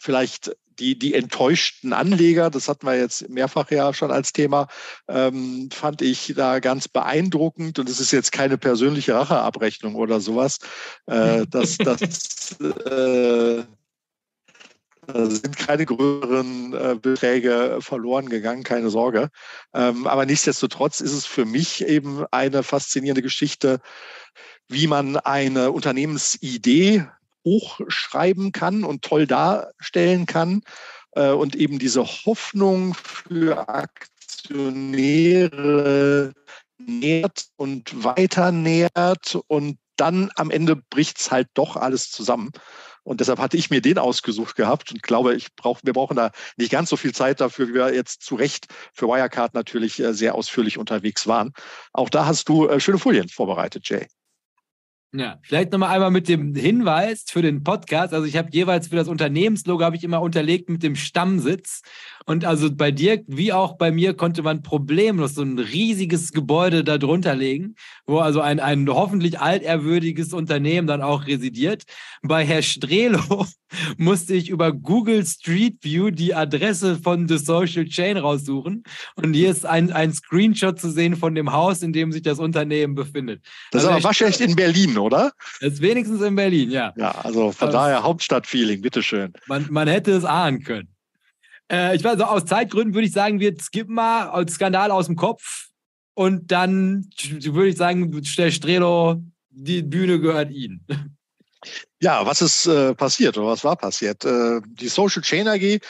vielleicht 0.00 0.56
die, 0.78 0.98
die 0.98 1.14
enttäuschten 1.14 1.92
Anleger, 1.92 2.50
das 2.50 2.68
hatten 2.68 2.86
wir 2.86 2.96
jetzt 2.96 3.28
mehrfach 3.28 3.70
ja 3.70 3.92
schon 3.94 4.10
als 4.10 4.32
Thema, 4.32 4.68
ähm, 5.08 5.68
fand 5.72 6.02
ich 6.02 6.34
da 6.36 6.58
ganz 6.58 6.88
beeindruckend. 6.88 7.78
Und 7.78 7.88
es 7.88 8.00
ist 8.00 8.12
jetzt 8.12 8.32
keine 8.32 8.58
persönliche 8.58 9.14
Racheabrechnung 9.14 9.94
oder 9.94 10.20
sowas. 10.20 10.58
Äh, 11.06 11.46
das, 11.48 11.78
das 11.78 12.58
äh, 12.60 13.64
da 15.06 15.26
sind 15.26 15.56
keine 15.56 15.84
größeren 15.84 16.72
äh, 16.72 16.96
Beträge 17.00 17.78
verloren 17.80 18.28
gegangen, 18.28 18.62
keine 18.62 18.90
Sorge. 18.90 19.28
Ähm, 19.74 20.06
aber 20.06 20.26
nichtsdestotrotz 20.26 21.00
ist 21.00 21.12
es 21.12 21.26
für 21.26 21.44
mich 21.44 21.84
eben 21.86 22.24
eine 22.30 22.62
faszinierende 22.62 23.22
Geschichte, 23.22 23.80
wie 24.68 24.86
man 24.86 25.16
eine 25.16 25.72
Unternehmensidee 25.72 27.06
hochschreiben 27.44 28.52
kann 28.52 28.84
und 28.84 29.02
toll 29.02 29.26
darstellen 29.26 30.26
kann 30.26 30.62
äh, 31.12 31.30
und 31.30 31.56
eben 31.56 31.78
diese 31.78 32.04
Hoffnung 32.04 32.94
für 32.94 33.68
Aktionäre 33.68 36.32
nährt 36.78 37.46
und 37.56 38.04
weiter 38.04 38.52
nährt 38.52 39.38
und 39.46 39.78
dann 39.96 40.30
am 40.36 40.50
Ende 40.50 40.76
bricht 40.76 41.20
es 41.20 41.30
halt 41.30 41.48
doch 41.54 41.76
alles 41.76 42.10
zusammen. 42.10 42.50
Und 43.04 43.20
deshalb 43.20 43.38
hatte 43.38 43.58
ich 43.58 43.70
mir 43.70 43.82
den 43.82 43.98
ausgesucht 43.98 44.56
gehabt 44.56 44.90
und 44.90 45.02
glaube, 45.02 45.34
ich 45.34 45.54
brauch, 45.54 45.80
wir 45.84 45.92
brauchen 45.92 46.16
da 46.16 46.32
nicht 46.56 46.72
ganz 46.72 46.88
so 46.88 46.96
viel 46.96 47.14
Zeit 47.14 47.40
dafür, 47.40 47.68
wie 47.68 47.74
wir 47.74 47.94
jetzt 47.94 48.22
zu 48.22 48.34
Recht 48.34 48.66
für 48.94 49.06
Wirecard 49.06 49.54
natürlich 49.54 50.00
äh, 50.00 50.14
sehr 50.14 50.34
ausführlich 50.34 50.78
unterwegs 50.78 51.26
waren. 51.26 51.52
Auch 51.92 52.08
da 52.08 52.26
hast 52.26 52.48
du 52.48 52.66
äh, 52.66 52.80
schöne 52.80 52.98
Folien 52.98 53.28
vorbereitet, 53.28 53.88
Jay. 53.88 54.08
Ja, 55.16 55.38
vielleicht 55.42 55.70
nochmal 55.70 55.90
einmal 55.90 56.10
mit 56.10 56.26
dem 56.28 56.56
Hinweis 56.56 57.24
für 57.28 57.40
den 57.40 57.62
Podcast. 57.62 58.12
Also 58.12 58.26
ich 58.26 58.36
habe 58.36 58.48
jeweils 58.50 58.88
für 58.88 58.96
das 58.96 59.06
Unternehmenslogo 59.06 59.84
habe 59.84 59.94
ich 59.94 60.02
immer 60.02 60.20
unterlegt 60.20 60.68
mit 60.68 60.82
dem 60.82 60.96
Stammsitz. 60.96 61.82
Und 62.26 62.44
also 62.44 62.74
bei 62.74 62.90
dir 62.90 63.22
wie 63.28 63.52
auch 63.52 63.76
bei 63.76 63.92
mir 63.92 64.14
konnte 64.14 64.42
man 64.42 64.62
problemlos 64.62 65.34
so 65.34 65.42
ein 65.42 65.58
riesiges 65.58 66.32
Gebäude 66.32 66.82
da 66.82 66.98
drunter 66.98 67.36
legen, 67.36 67.76
wo 68.06 68.18
also 68.18 68.40
ein, 68.40 68.58
ein 68.58 68.88
hoffentlich 68.88 69.38
altehrwürdiges 69.38 70.32
Unternehmen 70.32 70.88
dann 70.88 71.02
auch 71.02 71.26
residiert. 71.26 71.84
Bei 72.22 72.44
Herr 72.44 72.62
Strelo 72.62 73.46
musste 73.98 74.34
ich 74.34 74.48
über 74.48 74.72
Google 74.72 75.24
Street 75.24 75.76
View 75.82 76.10
die 76.10 76.34
Adresse 76.34 76.96
von 76.96 77.28
The 77.28 77.38
Social 77.38 77.84
Chain 77.84 78.16
raussuchen. 78.16 78.82
Und 79.14 79.34
hier 79.34 79.50
ist 79.50 79.66
ein, 79.66 79.92
ein 79.92 80.12
Screenshot 80.12 80.80
zu 80.80 80.90
sehen 80.90 81.14
von 81.14 81.34
dem 81.34 81.52
Haus, 81.52 81.82
in 81.82 81.92
dem 81.92 82.10
sich 82.10 82.22
das 82.22 82.38
Unternehmen 82.38 82.94
befindet. 82.94 83.42
Das 83.70 83.84
also 83.84 83.88
ist 83.88 83.94
aber 83.96 84.04
wahrscheinlich 84.04 84.40
in 84.40 84.56
Berlin, 84.56 84.96
oder? 84.96 85.03
Das 85.60 85.74
ist 85.74 85.82
wenigstens 85.82 86.20
in 86.22 86.34
Berlin, 86.34 86.70
ja. 86.70 86.92
Ja, 86.96 87.12
also 87.12 87.52
von 87.52 87.68
also, 87.68 87.78
daher 87.78 88.02
Hauptstadtfeeling, 88.02 88.80
bitteschön. 88.80 89.32
Man, 89.46 89.66
man 89.70 89.88
hätte 89.88 90.12
es 90.12 90.24
ahnen 90.24 90.62
können. 90.62 90.88
Äh, 91.70 91.96
ich 91.96 92.04
weiß, 92.04 92.12
also 92.12 92.24
aus 92.24 92.44
Zeitgründen 92.44 92.94
würde 92.94 93.06
ich 93.06 93.12
sagen, 93.12 93.40
wir 93.40 93.54
skippen 93.60 93.94
mal 93.94 94.46
Skandal 94.48 94.90
aus 94.90 95.06
dem 95.06 95.16
Kopf 95.16 95.68
und 96.14 96.50
dann 96.52 97.08
würde 97.20 97.68
ich 97.68 97.76
sagen, 97.76 98.22
der 98.36 98.50
Strelo, 98.50 99.22
die 99.50 99.82
Bühne 99.82 100.20
gehört 100.20 100.50
Ihnen. 100.50 100.84
Ja, 102.00 102.26
was 102.26 102.42
ist 102.42 102.66
äh, 102.66 102.94
passiert 102.94 103.38
oder 103.38 103.48
was 103.48 103.64
war 103.64 103.76
passiert? 103.76 104.24
Äh, 104.24 104.60
die 104.66 104.88
Social 104.88 105.22
Chain 105.22 105.48
AG 105.48 105.80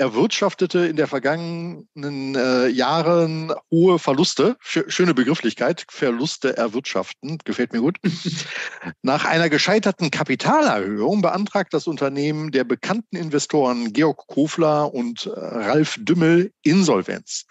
erwirtschaftete 0.00 0.86
in 0.86 0.96
der 0.96 1.06
vergangenen 1.06 2.34
äh, 2.34 2.68
Jahren 2.68 3.52
hohe 3.70 3.98
Verluste. 3.98 4.56
Schöne 4.60 5.12
Begrifflichkeit, 5.12 5.84
Verluste 5.90 6.56
erwirtschaften, 6.56 7.38
gefällt 7.44 7.74
mir 7.74 7.80
gut. 7.80 7.98
Nach 9.02 9.26
einer 9.26 9.50
gescheiterten 9.50 10.10
Kapitalerhöhung 10.10 11.20
beantragt 11.20 11.74
das 11.74 11.86
Unternehmen 11.86 12.50
der 12.50 12.64
bekannten 12.64 13.16
Investoren 13.16 13.92
Georg 13.92 14.26
Kofler 14.26 14.92
und 14.92 15.26
äh, 15.26 15.30
Ralf 15.38 15.96
Dümmel 15.98 16.52
Insolvenz. 16.62 17.44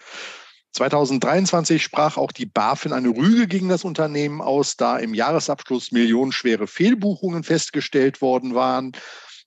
2023 0.72 1.82
sprach 1.82 2.16
auch 2.16 2.32
die 2.32 2.46
BaFin 2.46 2.92
eine 2.92 3.08
Rüge 3.08 3.46
gegen 3.46 3.68
das 3.68 3.84
Unternehmen 3.84 4.40
aus, 4.40 4.76
da 4.76 4.98
im 4.98 5.14
Jahresabschluss 5.14 5.92
millionenschwere 5.92 6.66
Fehlbuchungen 6.66 7.42
festgestellt 7.42 8.20
worden 8.20 8.54
waren. 8.54 8.92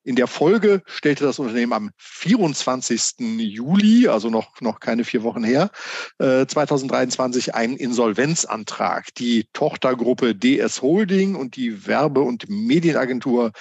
In 0.06 0.18
der 0.18 0.28
Folge 0.28 0.84
stellte 0.86 1.24
das 1.24 1.40
Unternehmen 1.40 1.72
am 1.72 1.92
24. 1.98 3.20
Juli, 3.40 4.10
also 4.10 4.30
noch, 4.30 4.60
noch 4.60 4.82
keine 4.82 5.06
vier 5.06 5.24
Wochen 5.24 5.44
her, 5.44 5.72
äh, 6.20 6.46
2023 6.46 7.56
einen 7.56 7.78
Insolvenzantrag. 7.78 9.14
Die 9.16 9.48
Tochtergruppe 9.54 10.36
DS 10.36 10.82
Holding 10.82 11.36
und 11.36 11.56
die 11.56 11.88
Werbe- 11.88 12.22
und 12.22 12.50
Medienagentur 12.50 13.54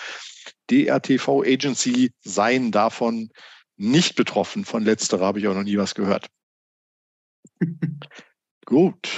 DRTV 0.69 1.43
Agency 1.43 2.13
seien 2.23 2.73
davon 2.73 3.31
nicht 3.77 4.17
betroffen. 4.17 4.65
Von 4.65 4.85
letzterer 4.85 5.27
habe 5.27 5.39
ich 5.39 5.47
auch 5.47 5.55
noch 5.55 5.63
nie 5.63 5.77
was 5.77 5.95
gehört. 5.95 6.29
Gut. 8.65 9.09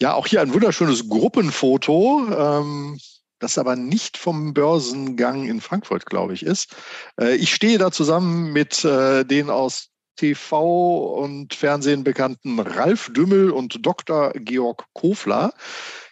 Ja, 0.00 0.14
auch 0.14 0.26
hier 0.26 0.42
ein 0.42 0.52
wunderschönes 0.52 1.08
Gruppenfoto. 1.08 2.28
Ähm, 2.28 2.98
das 3.38 3.58
aber 3.58 3.76
nicht 3.76 4.16
vom 4.16 4.54
Börsengang 4.54 5.46
in 5.46 5.60
Frankfurt, 5.60 6.06
glaube 6.06 6.34
ich, 6.34 6.42
ist. 6.42 6.74
Äh, 7.20 7.36
ich 7.36 7.54
stehe 7.54 7.78
da 7.78 7.90
zusammen 7.90 8.52
mit 8.52 8.84
äh, 8.84 9.24
den 9.24 9.50
aus 9.50 9.90
TV 10.16 11.14
und 11.14 11.54
Fernsehen 11.54 12.02
bekannten 12.02 12.58
Ralf 12.58 13.10
Dümmel 13.12 13.50
und 13.50 13.84
Dr. 13.84 14.32
Georg 14.32 14.86
Kofler. 14.94 15.52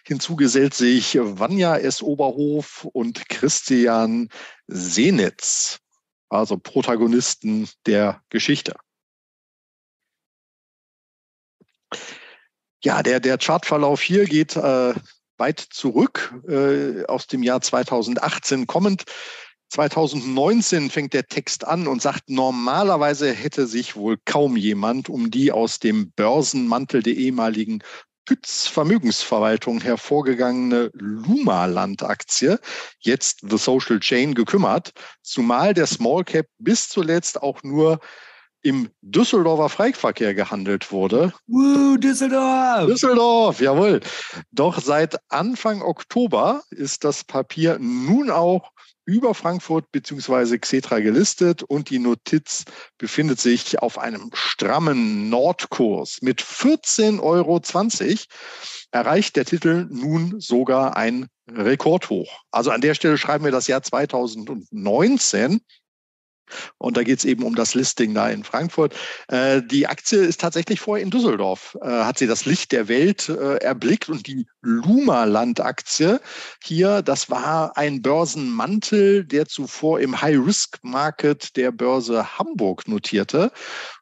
Hinzu 0.03 0.35
gesellt 0.35 0.75
sich 0.75 1.17
Vanja 1.19 1.77
S. 1.77 2.03
Oberhof 2.03 2.85
und 2.93 3.27
Christian 3.29 4.29
Senitz, 4.67 5.79
also 6.29 6.57
Protagonisten 6.57 7.67
der 7.87 8.21
Geschichte. 8.29 8.75
Ja, 12.83 13.01
der, 13.01 13.19
der 13.19 13.39
Chartverlauf 13.39 14.01
hier 14.01 14.25
geht 14.25 14.55
äh, 14.55 14.93
weit 15.37 15.59
zurück, 15.59 16.33
äh, 16.47 17.05
aus 17.05 17.27
dem 17.27 17.43
Jahr 17.43 17.61
2018 17.61 18.67
kommend. 18.67 19.03
2019 19.69 20.89
fängt 20.89 21.13
der 21.13 21.27
Text 21.27 21.65
an 21.65 21.87
und 21.87 22.01
sagt, 22.01 22.29
normalerweise 22.29 23.31
hätte 23.33 23.67
sich 23.67 23.95
wohl 23.95 24.17
kaum 24.23 24.57
jemand 24.57 25.09
um 25.09 25.31
die 25.31 25.51
aus 25.51 25.79
dem 25.79 26.11
Börsenmantel 26.11 27.03
der 27.03 27.13
ehemaligen 27.13 27.83
Pütz 28.25 28.67
Vermögensverwaltung 28.67 29.81
hervorgegangene 29.81 30.89
Luma-Land-Aktie, 30.93 32.59
jetzt 32.99 33.41
The 33.47 33.57
Social 33.57 33.99
Chain, 33.99 34.33
gekümmert, 34.33 34.93
zumal 35.21 35.73
der 35.73 35.85
Small 35.85 36.23
Cap 36.23 36.47
bis 36.57 36.89
zuletzt 36.89 37.41
auch 37.41 37.61
nur 37.61 37.99
im 38.65 38.89
Düsseldorfer 39.01 39.69
Freiverkehr 39.69 40.33
gehandelt 40.33 40.91
wurde. 40.91 41.31
Uh, 41.47 41.97
Düsseldorf! 41.97 42.87
Düsseldorf, 42.87 43.61
jawohl. 43.61 43.99
Doch 44.51 44.81
seit 44.81 45.17
Anfang 45.29 45.83
Oktober 45.83 46.63
ist 46.71 47.03
das 47.03 47.23
Papier 47.23 47.77
nun 47.79 48.31
auch 48.31 48.71
über 49.05 49.35
Frankfurt 49.35 49.91
bzw. 49.91 50.57
Xetra 50.57 50.99
gelistet 50.99 51.61
und 51.61 51.91
die 51.91 51.99
Notiz 51.99 52.65
befindet 52.97 53.39
sich 53.39 53.83
auf 53.83 53.99
einem 53.99 54.31
strammen 54.33 55.29
Nordkurs. 55.29 56.23
Mit 56.23 56.41
14,20 56.41 57.21
Euro 57.21 57.61
erreicht 58.89 59.35
der 59.35 59.45
Titel 59.45 59.87
nun 59.91 60.39
sogar 60.39 60.97
ein 60.97 61.27
Rekordhoch. 61.47 62.41
Also 62.49 62.71
an 62.71 62.81
der 62.81 62.95
Stelle 62.95 63.19
schreiben 63.19 63.45
wir 63.45 63.51
das 63.51 63.67
Jahr 63.67 63.83
2019. 63.83 65.61
Und 66.77 66.97
da 66.97 67.03
geht 67.03 67.19
es 67.19 67.25
eben 67.25 67.43
um 67.43 67.55
das 67.55 67.73
Listing 67.75 68.13
da 68.13 68.29
in 68.29 68.43
Frankfurt. 68.43 68.95
Äh, 69.27 69.61
die 69.63 69.87
Aktie 69.87 70.19
ist 70.19 70.41
tatsächlich 70.41 70.79
vorher 70.79 71.03
in 71.03 71.11
Düsseldorf, 71.11 71.77
äh, 71.81 71.87
hat 71.87 72.17
sie 72.17 72.27
das 72.27 72.45
Licht 72.45 72.71
der 72.71 72.87
Welt 72.87 73.29
äh, 73.29 73.57
erblickt 73.57 74.09
und 74.09 74.27
die 74.27 74.47
Luma-Land-Aktie 74.61 76.19
hier, 76.63 77.01
das 77.01 77.29
war 77.29 77.77
ein 77.77 78.01
Börsenmantel, 78.01 79.25
der 79.25 79.47
zuvor 79.47 79.99
im 79.99 80.21
High-Risk-Market 80.21 81.55
der 81.55 81.71
Börse 81.71 82.37
Hamburg 82.37 82.87
notierte. 82.87 83.51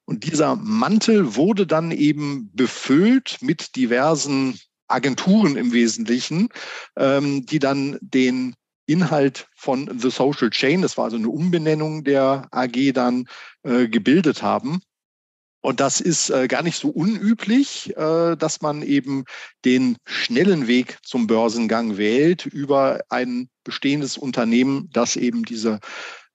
Und 0.06 0.26
dieser 0.26 0.56
Mantel 0.56 1.36
wurde 1.36 1.66
dann 1.66 1.92
eben 1.92 2.50
befüllt 2.54 3.38
mit 3.42 3.76
diversen 3.76 4.60
Agenturen 4.88 5.56
im 5.56 5.72
Wesentlichen, 5.72 6.50
ähm, 6.98 7.46
die 7.46 7.60
dann 7.60 7.98
den 8.02 8.56
Inhalt 8.86 9.48
von 9.56 10.00
The 10.00 10.10
Social 10.10 10.50
Chain, 10.50 10.82
das 10.82 10.98
war 10.98 11.06
also 11.06 11.18
eine 11.18 11.30
Umbenennung 11.30 12.04
der 12.04 12.48
AG 12.52 12.94
dann, 12.94 13.28
äh, 13.64 13.88
gebildet 13.88 14.42
haben. 14.44 14.82
Und 15.62 15.80
das 15.80 16.02
ist 16.02 16.30
äh, 16.30 16.50
gar 16.50 16.62
nicht 16.62 16.78
so 16.78 16.90
unüblich, 16.90 17.96
äh, 17.96 18.36
dass 18.36 18.62
man 18.62 18.82
eben 18.82 19.24
den 19.64 19.96
schnellen 20.06 20.68
Weg 20.68 20.98
zum 21.04 21.26
Börsengang 21.26 21.96
wählt 21.96 22.46
über 22.46 23.00
ein 23.08 23.50
bestehendes 23.64 24.18
Unternehmen, 24.18 24.90
das 24.92 25.16
eben 25.16 25.46
diese 25.46 25.80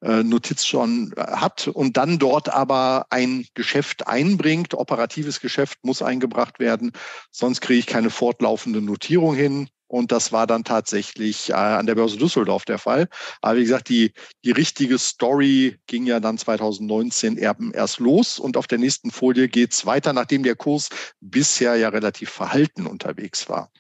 äh, 0.01 0.22
Notiz 0.22 0.64
schon 0.64 1.12
äh, 1.16 1.20
hat 1.22 1.68
und 1.68 1.99
dann 1.99 2.18
dort 2.18 2.49
aber 2.49 3.07
ein 3.11 3.46
Geschäft 3.53 4.07
einbringt. 4.07 4.72
Operatives 4.72 5.40
Geschäft 5.40 5.78
muss 5.82 6.01
eingebracht 6.01 6.59
werden, 6.59 6.92
sonst 7.30 7.61
kriege 7.61 7.80
ich 7.80 7.86
keine 7.86 8.09
fortlaufende 8.09 8.80
Notierung 8.80 9.34
hin. 9.34 9.68
Und 9.89 10.12
das 10.12 10.32
war 10.32 10.47
dann 10.47 10.64
tatsächlich 10.64 11.51
äh, 11.51 11.55
an 11.55 11.86
der 11.86 11.95
Börse 11.95 12.18
Düsseldorf 12.18 12.64
der 12.64 12.78
Fall. 12.78 13.09
Aber 13.41 13.57
wie 13.57 13.62
gesagt, 13.62 13.89
die, 13.89 14.12
die 14.45 14.51
richtige 14.51 14.99
Story 14.99 15.78
ging 15.86 16.07
ja 16.07 16.20
dann 16.20 16.39
2019 16.39 17.36
erst 17.39 17.99
los. 17.99 18.39
Und 18.39 18.57
auf 18.57 18.66
der 18.66 18.78
nächsten 18.78 19.11
Folie 19.11 19.49
geht 19.49 19.72
es 19.72 19.86
weiter, 19.86 20.12
nachdem 20.12 20.43
der 20.43 20.57
Kurs 20.57 20.91
bisher 21.20 21.76
ja 21.76 21.89
relativ 21.89 22.30
verhalten 22.30 22.86
unterwegs 22.86 23.49
war. 23.49 23.70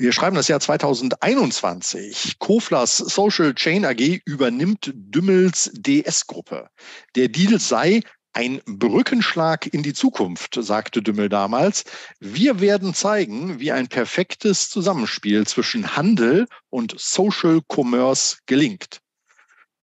Wir 0.00 0.12
schreiben 0.12 0.36
das 0.36 0.46
Jahr 0.46 0.60
2021. 0.60 2.38
Koflers 2.38 2.98
Social 2.98 3.52
Chain 3.54 3.84
AG 3.84 4.20
übernimmt 4.26 4.92
Dümmels 4.94 5.72
DS-Gruppe. 5.74 6.68
Der 7.16 7.26
Deal 7.26 7.58
sei 7.58 8.02
ein 8.38 8.62
Brückenschlag 8.66 9.66
in 9.74 9.82
die 9.82 9.94
Zukunft, 9.94 10.56
sagte 10.60 11.02
Dümmel 11.02 11.28
damals. 11.28 11.82
Wir 12.20 12.60
werden 12.60 12.94
zeigen, 12.94 13.58
wie 13.58 13.72
ein 13.72 13.88
perfektes 13.88 14.70
Zusammenspiel 14.70 15.44
zwischen 15.44 15.96
Handel 15.96 16.46
und 16.70 16.94
Social 16.96 17.62
Commerce 17.68 18.36
gelingt. 18.46 19.00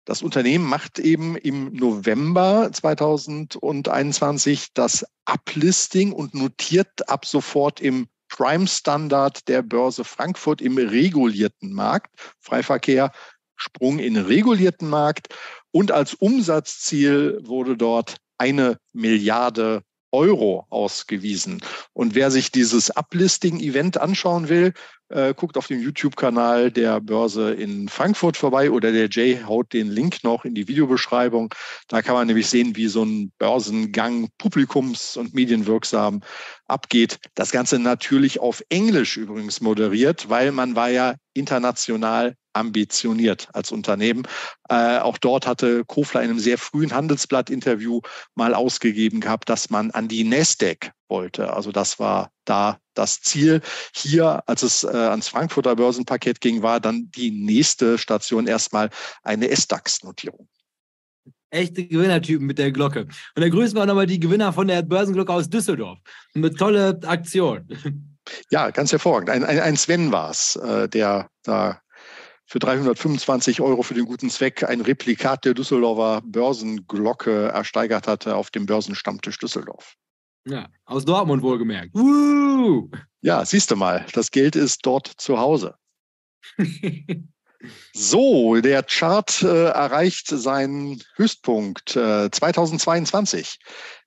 Das 0.04 0.22
Unternehmen 0.22 0.66
macht 0.66 1.00
eben 1.00 1.38
im 1.38 1.72
November 1.72 2.70
2021 2.70 4.74
das 4.74 5.06
Uplisting 5.24 6.12
und 6.12 6.34
notiert 6.34 7.08
ab 7.08 7.26
sofort 7.26 7.80
im 7.80 8.10
Prime 8.28 8.68
Standard 8.68 9.48
der 9.48 9.62
Börse 9.62 10.04
Frankfurt 10.04 10.62
im 10.62 10.78
regulierten 10.78 11.72
Markt. 11.72 12.14
Freiverkehr, 12.42 13.14
Sprung 13.56 14.00
in 14.00 14.18
regulierten 14.18 14.90
Markt. 14.90 15.34
Und 15.72 15.94
als 15.94 16.14
Umsatzziel 16.14 17.40
wurde 17.44 17.78
dort 17.78 18.18
eine 18.38 18.78
Milliarde 18.94 19.84
Euro 20.12 20.68
ausgewiesen. 20.70 21.62
Und 21.94 22.16
wer 22.16 22.32
sich 22.32 22.52
dieses 22.52 22.92
Uplisting-Event 22.92 23.98
anschauen 23.98 24.48
will, 24.48 24.74
äh, 25.14 25.34
guckt 25.36 25.58
auf 25.58 25.68
dem 25.68 25.80
YouTube-Kanal 25.80 26.72
der 26.72 27.00
Börse 27.00 27.54
in 27.54 27.88
Frankfurt 27.88 28.36
vorbei 28.36 28.72
oder 28.72 28.92
der 28.92 29.10
Jay 29.10 29.42
haut 29.46 29.72
den 29.74 29.90
Link 29.90 30.24
noch 30.24 30.44
in 30.44 30.56
die 30.56 30.68
Videobeschreibung. 30.68 31.54
Da 31.88 32.02
kann 32.02 32.16
man 32.16 32.28
nämlich 32.28 32.48
sehen, 32.48 32.76
wie 32.76 32.88
so 32.88 33.04
ein 33.04 33.32
Börsengang 33.38 34.30
publikums- 34.40 35.18
und 35.18 35.34
medienwirksam 35.34 36.22
abgeht. 36.66 37.20
Das 37.36 37.52
Ganze 37.52 37.78
natürlich 37.80 38.40
auf 38.40 38.64
Englisch 38.70 39.18
übrigens 39.18 39.62
moderiert, 39.62 40.30
weil 40.30 40.52
man 40.52 40.76
war 40.76 40.90
ja 40.90 41.16
international 41.34 42.36
ambitioniert 42.54 43.50
als 43.54 43.72
Unternehmen. 43.72 44.28
Äh, 44.70 45.00
auch 45.00 45.18
dort 45.18 45.48
hatte 45.48 45.84
Kofler 45.86 46.22
in 46.22 46.30
einem 46.30 46.40
sehr 46.40 46.58
frühen 46.58 46.94
Handelsblatt-Interview 46.94 48.02
mal 48.36 48.54
ausgegeben 48.54 49.22
gehabt, 49.22 49.50
dass 49.50 49.70
man 49.70 49.92
an 49.92 50.08
die 50.08 50.24
Nasdaq 50.24 50.92
wollte. 51.08 51.54
Also 51.54 51.72
das 51.72 52.00
war 52.00 52.32
da 52.46 52.80
das 52.94 53.22
Ziel. 53.22 53.62
Hier, 53.94 54.44
als 54.48 54.64
es 54.64 54.84
äh, 54.84 54.88
ans 54.88 55.28
Frankfurter 55.28 55.76
Börsenpaket 55.76 56.42
ging, 56.42 56.62
war 56.62 56.80
dann 56.80 57.10
die 57.12 57.32
nächste 57.32 57.98
Station 57.98 58.48
erstmal 58.48 58.90
eine 59.24 59.50
S-DAX-Notierung. 59.50 60.48
Echte 61.50 61.86
Gewinnertypen 61.86 62.48
mit 62.48 62.58
der 62.58 62.72
Glocke. 62.72 63.02
Und 63.02 63.42
da 63.42 63.48
grüßen 63.48 63.76
wir 63.76 63.84
auch 63.84 63.88
nochmal 63.88 64.08
die 64.08 64.20
Gewinner 64.20 64.52
von 64.54 64.68
der 64.68 64.82
Börsenglocke 64.82 65.32
aus 65.32 65.50
Düsseldorf. 65.50 66.00
Eine 66.34 66.52
tolle 66.54 67.00
Aktion. 67.06 67.68
Ja, 68.50 68.70
ganz 68.70 68.92
hervorragend. 68.92 69.30
Ein, 69.30 69.44
ein, 69.44 69.60
ein 69.60 69.76
Sven 69.76 70.12
war 70.12 70.32
es, 70.32 70.56
äh, 70.56 70.88
der 70.88 71.30
da 71.44 71.82
für 72.46 72.60
325 72.60 73.62
Euro 73.62 73.84
für 73.84 73.94
den 73.94 74.06
guten 74.06 74.30
Zweck 74.30 74.64
ein 74.64 74.82
Replikat 74.82 75.46
der 75.46 75.54
Düsseldorfer 75.54 76.22
Börsenglocke 76.26 77.50
ersteigert 77.50 78.08
hatte 78.08 78.36
auf 78.36 78.52
dem 78.52 78.66
Börsenstammtisch 78.66 79.38
Düsseldorf. 79.40 79.96
Ja, 80.46 80.68
aus 80.86 81.06
Dortmund 81.06 81.42
wohlgemerkt. 81.42 81.94
Woo! 81.94 82.90
Ja, 83.22 83.46
siehst 83.46 83.72
du 83.72 83.76
mal, 83.76 84.06
das 84.14 84.30
Geld 84.32 84.56
ist 84.56 84.86
dort 84.86 85.08
zu 85.08 85.40
Hause. 85.40 85.76
so, 87.94 88.60
der 88.60 88.84
Chart 88.84 89.42
äh, 89.42 89.66
erreicht 89.66 90.28
seinen 90.28 91.02
Höchstpunkt 91.16 91.96
äh, 91.96 92.30
2022. 92.30 93.60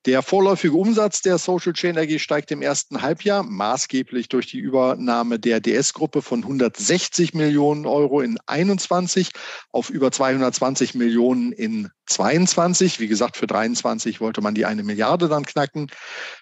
Der 0.06 0.22
vorläufige 0.22 0.76
Umsatz 0.76 1.20
der 1.20 1.36
Social 1.36 1.72
Chain 1.72 1.98
AG 1.98 2.20
steigt 2.20 2.52
im 2.52 2.62
ersten 2.62 3.02
Halbjahr 3.02 3.42
maßgeblich 3.42 4.28
durch 4.28 4.46
die 4.46 4.58
Übernahme 4.58 5.40
der 5.40 5.58
DS-Gruppe 5.58 6.22
von 6.22 6.42
160 6.42 7.34
Millionen 7.34 7.86
Euro 7.86 8.20
in 8.20 8.38
21 8.46 9.30
auf 9.72 9.90
über 9.90 10.12
220 10.12 10.94
Millionen 10.94 11.50
in 11.50 11.90
22. 12.06 13.00
Wie 13.00 13.08
gesagt, 13.08 13.36
für 13.36 13.48
23 13.48 14.20
wollte 14.20 14.42
man 14.42 14.54
die 14.54 14.64
eine 14.64 14.84
Milliarde 14.84 15.28
dann 15.28 15.44
knacken. 15.44 15.88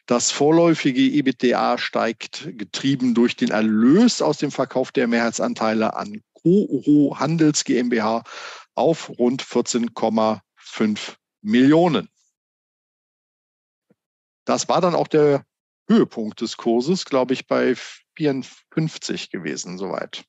Das 0.04 0.30
vorläufige 0.30 1.00
EBITDA 1.00 1.78
steigt 1.78 2.50
getrieben 2.58 3.14
durch 3.14 3.34
den 3.34 3.50
Erlös 3.50 4.20
aus 4.20 4.36
dem 4.36 4.50
Verkauf 4.50 4.92
der 4.92 5.06
Mehrheitsanteile 5.06 5.96
an 5.96 6.20
Cooro 6.44 7.18
Handels 7.18 7.64
GmbH 7.64 8.22
auf 8.74 9.10
rund 9.18 9.42
14,5 9.42 11.14
Millionen. 11.40 12.10
Das 14.44 14.68
war 14.68 14.82
dann 14.82 14.94
auch 14.94 15.08
der 15.08 15.44
Höhepunkt 15.88 16.40
des 16.40 16.56
Kurses, 16.56 17.04
glaube 17.06 17.34
ich, 17.34 17.46
bei 17.46 17.74
54 18.16 19.30
gewesen, 19.30 19.78
soweit. 19.78 20.24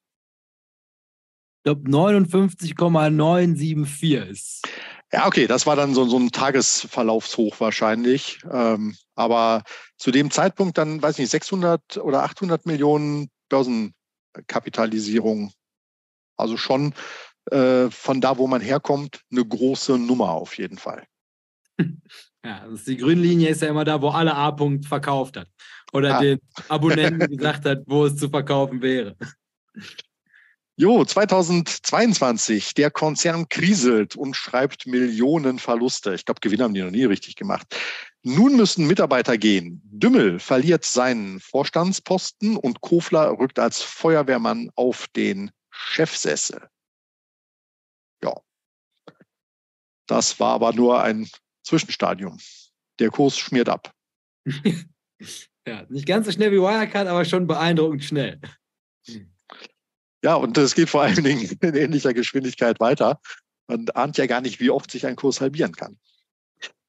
Ich 1.57 1.64
glaube, 1.64 1.89
59,974 1.89 4.14
ist. 4.30 4.68
Ja, 5.11 5.27
okay, 5.27 5.48
das 5.48 5.65
war 5.65 5.76
dann 5.76 5.94
so, 5.94 6.06
so 6.06 6.18
ein 6.18 6.31
Tagesverlaufshoch 6.31 7.60
wahrscheinlich. 7.60 8.39
Ähm, 8.52 8.95
aber 9.15 9.64
zu 9.98 10.11
dem 10.11 10.31
Zeitpunkt 10.31 10.77
dann, 10.77 11.02
weiß 11.02 11.18
nicht, 11.18 11.30
600 11.30 11.98
oder 11.98 12.23
800 12.23 12.65
Millionen 12.65 13.30
Börsenkapitalisierung. 13.49 15.52
Also 16.38 16.57
schon 16.57 16.94
äh, 17.52 17.90
von 17.90 18.22
da, 18.22 18.38
wo 18.38 18.48
man 18.48 18.62
herkommt, 18.62 19.22
eine 19.32 19.45
große 19.45 19.98
Nummer 19.98 20.32
auf 20.32 20.57
jeden 20.57 20.78
Fall. 20.78 21.03
Ja, 22.45 22.60
also 22.62 22.86
die 22.86 22.98
Grünlinie 22.98 23.49
ist 23.49 23.64
ja 23.64 23.70
immer 23.70 23.86
da, 23.86 23.99
wo 24.03 24.10
alle 24.10 24.36
A-Punkt 24.36 24.86
verkauft 24.86 25.36
hat. 25.36 25.48
Oder 25.94 26.18
ah. 26.18 26.22
den 26.22 26.40
Abonnenten 26.70 27.36
gesagt 27.36 27.66
hat, 27.66 27.82
wo 27.88 28.06
es 28.06 28.18
zu 28.18 28.30
verkaufen 28.30 28.82
wäre. 28.82 29.16
Jo, 30.78 31.06
2022, 31.06 32.74
der 32.74 32.91
Konzern 32.91 33.48
kriselt 33.48 34.18
und 34.18 34.36
schreibt 34.36 34.86
Millionen 34.86 35.57
Verluste. 35.57 36.14
Ich 36.14 36.26
glaube, 36.26 36.41
Gewinn 36.41 36.62
haben 36.62 36.74
die 36.74 36.82
noch 36.82 36.91
nie 36.91 37.06
richtig 37.06 37.38
gemacht. 37.38 37.66
Nun 38.24 38.57
müssen 38.57 38.86
Mitarbeiter 38.86 39.38
gehen. 39.38 39.82
Dümmel 39.86 40.38
verliert 40.38 40.84
seinen 40.84 41.40
Vorstandsposten 41.40 42.57
und 42.57 42.82
Kofler 42.82 43.40
rückt 43.40 43.57
als 43.57 43.82
Feuerwehrmann 43.82 44.70
auf 44.76 45.07
den 45.16 45.49
Chefsessel. 45.76 46.68
Ja. 48.23 48.34
Das 50.07 50.39
war 50.39 50.53
aber 50.53 50.73
nur 50.73 51.02
ein 51.02 51.30
Zwischenstadium. 51.64 52.38
Der 52.99 53.10
Kurs 53.10 53.38
schmiert 53.38 53.69
ab. 53.69 53.93
ja, 55.68 55.85
nicht 55.89 56.07
ganz 56.07 56.26
so 56.26 56.31
schnell 56.31 56.52
wie 56.52 56.61
Wirecard, 56.61 57.07
aber 57.07 57.26
schon 57.26 57.47
beeindruckend 57.47 58.03
schnell. 58.03 58.39
Ja, 60.23 60.35
und 60.35 60.57
es 60.57 60.73
geht 60.73 60.89
vor 60.89 61.02
allen 61.02 61.23
Dingen 61.23 61.57
in 61.61 61.76
ähnlicher 61.76 62.14
Geschwindigkeit 62.14 62.80
weiter. 62.80 63.19
Man 63.68 63.89
ahnt 63.89 64.18
ja 64.18 64.27
gar 64.27 64.41
nicht, 64.41 64.60
wie 64.60 64.69
oft 64.69 64.89
sich 64.89 65.06
ein 65.06 65.15
Kurs 65.15 65.41
halbieren 65.41 65.76
kann. 65.76 65.99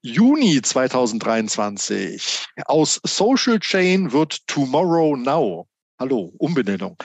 Juni 0.02 0.62
2023. 0.62 2.46
Aus 2.66 3.00
Social 3.04 3.58
Chain 3.58 4.12
wird 4.12 4.46
Tomorrow 4.46 5.16
Now. 5.16 5.66
Hallo, 5.98 6.32
Umbenennung. 6.38 6.96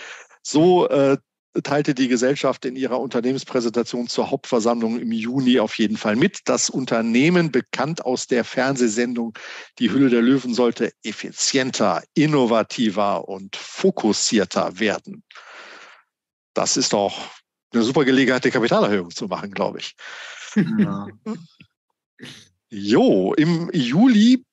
So 0.43 0.87
äh, 0.89 1.17
teilte 1.63 1.93
die 1.93 2.07
Gesellschaft 2.07 2.65
in 2.65 2.75
ihrer 2.75 2.99
Unternehmenspräsentation 2.99 4.07
zur 4.07 4.31
Hauptversammlung 4.31 4.99
im 4.99 5.11
Juni 5.11 5.59
auf 5.59 5.77
jeden 5.77 5.97
Fall 5.97 6.15
mit. 6.15 6.39
Das 6.45 6.69
Unternehmen, 6.69 7.51
bekannt 7.51 8.05
aus 8.05 8.27
der 8.27 8.43
Fernsehsendung 8.43 9.33
Die 9.79 9.91
Hülle 9.91 10.09
der 10.09 10.21
Löwen, 10.21 10.53
sollte 10.53 10.93
effizienter, 11.03 12.03
innovativer 12.13 13.27
und 13.27 13.55
fokussierter 13.55 14.79
werden. 14.79 15.23
Das 16.53 16.77
ist 16.77 16.93
doch 16.93 17.29
eine 17.73 17.83
super 17.83 18.05
Gelegenheit, 18.05 18.45
die 18.45 18.51
Kapitalerhöhung 18.51 19.11
zu 19.11 19.27
machen, 19.27 19.51
glaube 19.51 19.79
ich. 19.79 19.95
Ja. 20.55 21.07
Jo, 22.69 23.33
im 23.33 23.69
Juli 23.73 24.45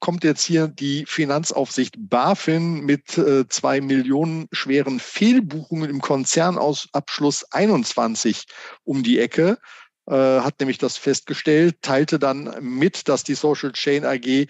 kommt 0.00 0.24
jetzt 0.24 0.44
hier 0.44 0.68
die 0.68 1.04
Finanzaufsicht 1.06 1.94
BaFin 1.98 2.80
mit 2.80 3.16
äh, 3.18 3.48
zwei 3.48 3.80
Millionen 3.80 4.48
schweren 4.52 5.00
Fehlbuchungen 5.00 5.90
im 5.90 6.00
Konzernausabschluss 6.00 7.44
21 7.52 8.46
um 8.84 9.02
die 9.02 9.18
Ecke. 9.18 9.58
Äh, 10.08 10.14
hat 10.14 10.60
nämlich 10.60 10.78
das 10.78 10.96
festgestellt, 10.96 11.76
teilte 11.82 12.18
dann 12.18 12.54
mit, 12.60 13.08
dass 13.08 13.24
die 13.24 13.34
Social 13.34 13.72
Chain 13.72 14.04
AG 14.04 14.46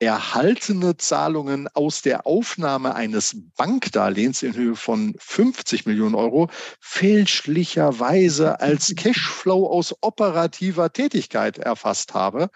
erhaltene 0.00 0.96
Zahlungen 0.96 1.68
aus 1.74 2.00
der 2.00 2.26
Aufnahme 2.26 2.94
eines 2.94 3.36
Bankdarlehens 3.56 4.42
in 4.42 4.54
Höhe 4.54 4.74
von 4.74 5.14
50 5.18 5.84
Millionen 5.84 6.14
Euro 6.14 6.48
fälschlicherweise 6.80 8.60
als 8.60 8.94
Cashflow 8.96 9.66
aus 9.66 9.94
operativer 10.00 10.92
Tätigkeit 10.92 11.58
erfasst 11.58 12.14
habe. 12.14 12.50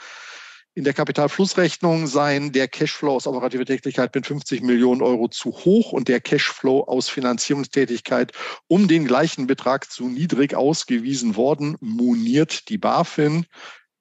In 0.76 0.82
der 0.82 0.92
Kapitalflussrechnung 0.92 2.08
seien 2.08 2.50
der 2.50 2.66
Cashflow 2.66 3.14
aus 3.14 3.28
operativer 3.28 3.64
Tätigkeit 3.64 4.12
mit 4.12 4.26
50 4.26 4.60
Millionen 4.62 5.02
Euro 5.02 5.28
zu 5.28 5.52
hoch 5.52 5.92
und 5.92 6.08
der 6.08 6.20
Cashflow 6.20 6.82
aus 6.82 7.08
Finanzierungstätigkeit 7.08 8.32
um 8.66 8.88
den 8.88 9.06
gleichen 9.06 9.46
Betrag 9.46 9.88
zu 9.88 10.08
niedrig 10.08 10.56
ausgewiesen 10.56 11.36
worden, 11.36 11.76
moniert 11.78 12.68
die 12.68 12.78
BaFin. 12.78 13.46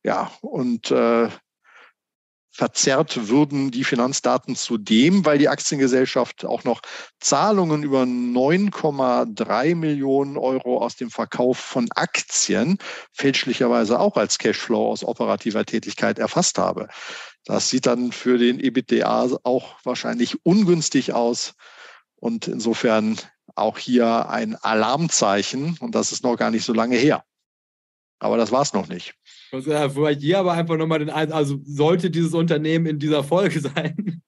Ja, 0.04 0.32
und 0.42 0.90
äh, 0.90 1.30
verzerrt 2.56 3.30
würden 3.30 3.72
die 3.72 3.84
Finanzdaten 3.84 4.56
zudem, 4.56 5.26
weil 5.26 5.40
die 5.40 5.50
Aktiengesellschaft 5.50 6.46
auch 6.46 6.64
noch 6.64 6.82
Zahlungen 7.20 7.82
über 7.82 8.04
9,3 8.04 9.74
Millionen 9.74 10.38
Euro 10.38 10.78
aus 10.78 10.96
dem 10.96 11.10
Verkauf 11.10 11.58
von 11.58 11.88
Aktien 11.96 12.78
fälschlicherweise 13.12 14.00
auch 14.00 14.18
als 14.18 14.38
Cashflow 14.38 14.92
aus 14.92 15.04
operativer 15.04 15.66
Tätigkeit 15.66 16.20
erfasst 16.20 16.60
habe. 16.60 16.90
Das 17.46 17.70
sieht 17.70 17.88
dann 17.88 18.12
für 18.12 18.38
den 18.38 18.60
EBITDA 18.60 19.40
auch 19.44 19.76
wahrscheinlich 19.84 20.46
ungünstig 20.46 21.12
aus 21.12 21.56
und 22.18 22.48
insofern 22.48 23.18
auch 23.56 23.80
hier 23.80 24.30
ein 24.30 24.56
Alarmzeichen 24.56 25.78
und 25.80 25.96
das 25.96 26.12
ist 26.12 26.24
noch 26.24 26.38
gar 26.38 26.52
nicht 26.52 26.66
so 26.66 26.74
lange 26.74 26.98
her. 26.98 27.26
Aber 28.20 28.38
das 28.38 28.52
war 28.52 28.62
es 28.62 28.74
noch 28.74 28.88
nicht. 28.88 29.16
Also, 29.54 29.72
vielleicht 29.90 30.22
hier 30.22 30.40
aber 30.40 30.54
einfach 30.54 30.78
nochmal 30.78 30.98
den, 31.00 31.12
also 31.12 31.60
sollte 31.64 32.10
dieses 32.10 32.34
Unternehmen 32.34 32.88
in 32.88 32.98
dieser 32.98 33.24
Folge 33.24 33.60
sein. 33.76 34.22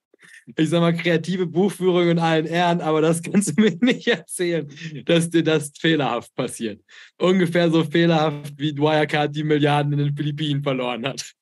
Ich 0.55 0.69
sag 0.69 0.81
mal, 0.81 0.95
kreative 0.95 1.47
Buchführung 1.47 2.09
in 2.09 2.19
allen 2.19 2.45
Ehren, 2.45 2.79
aber 2.79 3.01
das 3.01 3.23
kannst 3.23 3.57
du 3.57 3.61
mir 3.61 3.75
nicht 3.81 4.07
erzählen, 4.07 4.69
dass 5.05 5.31
dir 5.31 5.43
das 5.43 5.71
fehlerhaft 5.79 6.35
passiert. 6.35 6.79
Ungefähr 7.17 7.71
so 7.71 7.83
fehlerhaft, 7.83 8.53
wie 8.57 8.77
Wirecard 8.77 9.35
die 9.35 9.43
Milliarden 9.43 9.93
in 9.93 9.99
den 9.99 10.15
Philippinen 10.15 10.61
verloren 10.61 11.07
hat. 11.07 11.33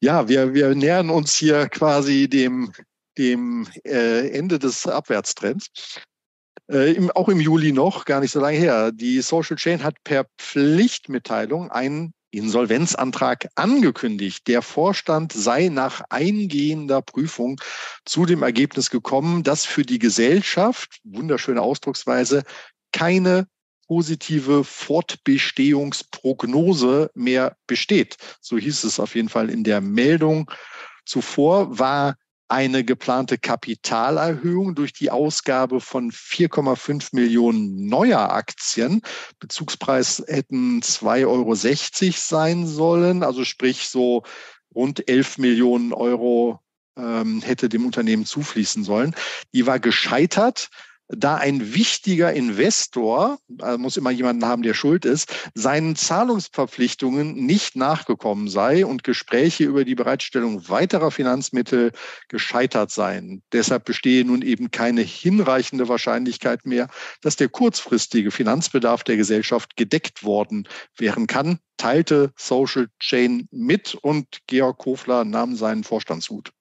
Ja, 0.00 0.28
wir, 0.28 0.54
wir 0.54 0.76
nähern 0.76 1.10
uns 1.10 1.36
hier 1.36 1.68
quasi 1.68 2.28
dem, 2.28 2.72
dem 3.18 3.66
äh, 3.84 4.28
Ende 4.28 4.60
des 4.60 4.86
Abwärtstrends. 4.86 5.66
Äh, 6.70 6.92
im, 6.92 7.10
auch 7.10 7.28
im 7.28 7.40
Juli 7.40 7.72
noch, 7.72 8.04
gar 8.04 8.20
nicht 8.20 8.30
so 8.32 8.40
lange 8.40 8.58
her. 8.58 8.92
Die 8.92 9.22
Social 9.22 9.56
Chain 9.56 9.82
hat 9.82 9.96
per 10.04 10.26
Pflichtmitteilung 10.38 11.70
einen 11.70 12.12
Insolvenzantrag 12.30 13.48
angekündigt. 13.54 14.46
Der 14.48 14.60
Vorstand 14.60 15.32
sei 15.32 15.68
nach 15.68 16.02
eingehender 16.10 17.00
Prüfung 17.00 17.58
zu 18.04 18.26
dem 18.26 18.42
Ergebnis 18.42 18.90
gekommen, 18.90 19.44
dass 19.44 19.64
für 19.64 19.80
die 19.82 19.98
Gesellschaft, 19.98 21.00
wunderschöne 21.04 21.62
Ausdrucksweise, 21.62 22.42
keine 22.92 23.46
positive 23.86 24.64
Fortbestehungsprognose 24.64 27.10
mehr 27.14 27.56
besteht. 27.66 28.18
So 28.42 28.58
hieß 28.58 28.84
es 28.84 29.00
auf 29.00 29.14
jeden 29.14 29.30
Fall 29.30 29.48
in 29.48 29.64
der 29.64 29.80
Meldung. 29.80 30.50
Zuvor 31.06 31.78
war 31.78 32.16
eine 32.48 32.82
geplante 32.82 33.36
Kapitalerhöhung 33.38 34.74
durch 34.74 34.92
die 34.92 35.10
Ausgabe 35.10 35.80
von 35.80 36.10
4,5 36.10 37.10
Millionen 37.12 37.86
neuer 37.86 38.32
Aktien. 38.32 39.02
Bezugspreis 39.38 40.24
hätten 40.26 40.80
2,60 40.80 41.26
Euro 41.26 42.14
sein 42.16 42.66
sollen, 42.66 43.22
also 43.22 43.44
sprich 43.44 43.88
so 43.88 44.22
rund 44.74 45.08
11 45.08 45.38
Millionen 45.38 45.92
Euro 45.92 46.60
ähm, 46.96 47.42
hätte 47.42 47.68
dem 47.68 47.86
Unternehmen 47.86 48.26
zufließen 48.26 48.82
sollen. 48.82 49.14
Die 49.54 49.66
war 49.66 49.78
gescheitert 49.78 50.68
da 51.08 51.36
ein 51.36 51.74
wichtiger 51.74 52.32
Investor, 52.32 53.38
also 53.60 53.78
muss 53.78 53.96
immer 53.96 54.10
jemanden 54.10 54.44
haben, 54.44 54.62
der 54.62 54.74
schuld 54.74 55.04
ist, 55.04 55.32
seinen 55.54 55.96
Zahlungsverpflichtungen 55.96 57.34
nicht 57.34 57.76
nachgekommen 57.76 58.48
sei 58.48 58.84
und 58.84 59.04
Gespräche 59.04 59.64
über 59.64 59.84
die 59.84 59.94
Bereitstellung 59.94 60.68
weiterer 60.68 61.10
Finanzmittel 61.10 61.92
gescheitert 62.28 62.90
seien. 62.90 63.42
Deshalb 63.52 63.84
bestehe 63.86 64.24
nun 64.24 64.42
eben 64.42 64.70
keine 64.70 65.00
hinreichende 65.00 65.88
Wahrscheinlichkeit 65.88 66.66
mehr, 66.66 66.88
dass 67.22 67.36
der 67.36 67.48
kurzfristige 67.48 68.30
Finanzbedarf 68.30 69.02
der 69.02 69.16
Gesellschaft 69.16 69.76
gedeckt 69.76 70.24
worden 70.24 70.68
wären 70.96 71.26
kann, 71.26 71.58
teilte 71.78 72.32
Social 72.36 72.88
Chain 73.00 73.48
mit 73.50 73.94
und 73.94 74.26
Georg 74.46 74.78
Kofler 74.78 75.24
nahm 75.24 75.56
seinen 75.56 75.84
Vorstandshut. 75.84 76.52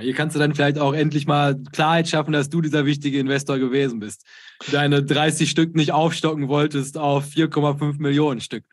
Hier 0.00 0.14
kannst 0.14 0.36
du 0.36 0.40
dann 0.40 0.54
vielleicht 0.54 0.78
auch 0.78 0.92
endlich 0.92 1.26
mal 1.26 1.56
Klarheit 1.72 2.08
schaffen, 2.08 2.32
dass 2.32 2.50
du 2.50 2.60
dieser 2.60 2.84
wichtige 2.84 3.18
Investor 3.18 3.58
gewesen 3.58 3.98
bist. 3.98 4.24
Deine 4.70 5.02
30 5.02 5.50
Stück 5.50 5.74
nicht 5.74 5.92
aufstocken 5.92 6.48
wolltest 6.48 6.98
auf 6.98 7.24
4,5 7.26 8.00
Millionen 8.00 8.40
Stück. 8.40 8.64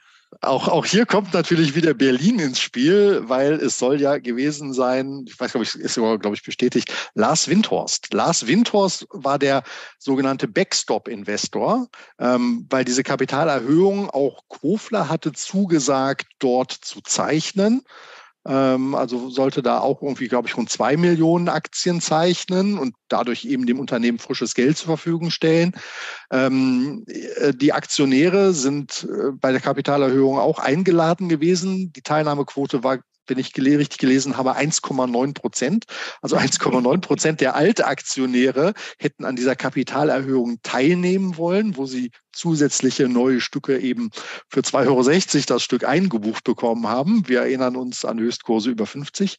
Auch, 0.42 0.68
auch 0.68 0.86
hier 0.86 1.06
kommt 1.06 1.34
natürlich 1.34 1.76
wieder 1.76 1.94
Berlin 1.94 2.40
ins 2.40 2.60
Spiel, 2.60 3.22
weil 3.26 3.54
es 3.54 3.78
soll 3.78 4.02
ja 4.02 4.18
gewesen 4.18 4.74
sein, 4.74 5.26
ich 5.28 5.40
weiß, 5.40 5.52
glaube 5.52 5.66
ich, 5.66 5.76
ist 5.76 5.94
sogar, 5.94 6.18
glaube 6.18 6.36
ich, 6.36 6.44
bestätigt, 6.44 6.92
Lars 7.14 7.48
Windhorst. 7.48 8.14
Lars 8.14 8.48
Windhorst 8.48 9.08
war 9.12 9.38
der 9.38 9.64
sogenannte 10.00 10.48
Backstop-Investor, 10.48 11.88
ähm, 12.20 12.66
weil 12.70 12.86
diese 12.86 13.04
Kapitalerhöhung 13.04 14.10
auch 14.10 14.44
Kofler 14.48 15.10
hatte 15.10 15.34
zugesagt, 15.34 16.28
dort 16.40 16.72
zu 16.72 17.02
zeichnen. 17.02 17.84
Ähm, 18.46 18.94
also 18.96 19.30
sollte 19.30 19.62
da 19.62 19.80
auch 19.80 20.02
irgendwie, 20.02 20.28
glaube 20.28 20.48
ich, 20.48 20.58
rund 20.58 20.70
zwei 20.70 20.98
Millionen 20.98 21.48
Aktien 21.48 22.02
zeichnen 22.02 22.78
und 22.78 22.96
dadurch 23.08 23.46
eben 23.46 23.66
dem 23.66 23.80
Unternehmen 23.80 24.20
frisches 24.20 24.54
Geld 24.54 24.78
zur 24.78 24.88
Verfügung 24.88 25.32
stellen. 25.32 25.74
Ähm, 26.32 27.06
äh, 27.08 27.54
die 27.54 27.74
Aktionäre 27.74 28.54
sind 28.54 29.08
äh, 29.10 29.32
bei 29.32 29.52
der 29.52 29.62
Kapitalerhöhung 29.62 30.38
auch 30.38 30.60
eingeladen 30.60 31.30
gewesen. 31.30 31.94
Die 31.94 32.02
Teilnahmequote 32.02 32.84
war 32.84 33.00
wenn 33.28 33.40
ich 33.40 33.54
richtig 33.56 33.98
gelesen 34.00 34.38
habe, 34.38 34.58
1,9 34.58 35.34
Prozent. 35.34 35.86
Also 36.22 36.38
1,9 36.38 37.02
Prozent 37.02 37.42
der 37.42 37.56
Altaktionäre 37.56 38.74
hätten 38.98 39.26
an 39.26 39.36
dieser 39.36 39.56
Kapitalerhöhung 39.56 40.60
teilnehmen 40.64 41.38
wollen, 41.38 41.78
wo 41.78 41.86
sie 41.86 42.12
zusätzliche 42.32 43.08
neue 43.08 43.42
Stücke 43.42 43.80
eben 43.80 44.10
für 44.50 44.62
2,60 44.62 44.88
Euro 44.88 45.46
das 45.48 45.64
Stück 45.64 45.86
eingebucht 45.86 46.44
bekommen 46.44 46.88
haben. 46.88 47.28
Wir 47.28 47.42
erinnern 47.42 47.76
uns 47.76 48.06
an 48.06 48.20
Höchstkurse 48.20 48.72
über 48.72 48.86
50. 48.86 49.38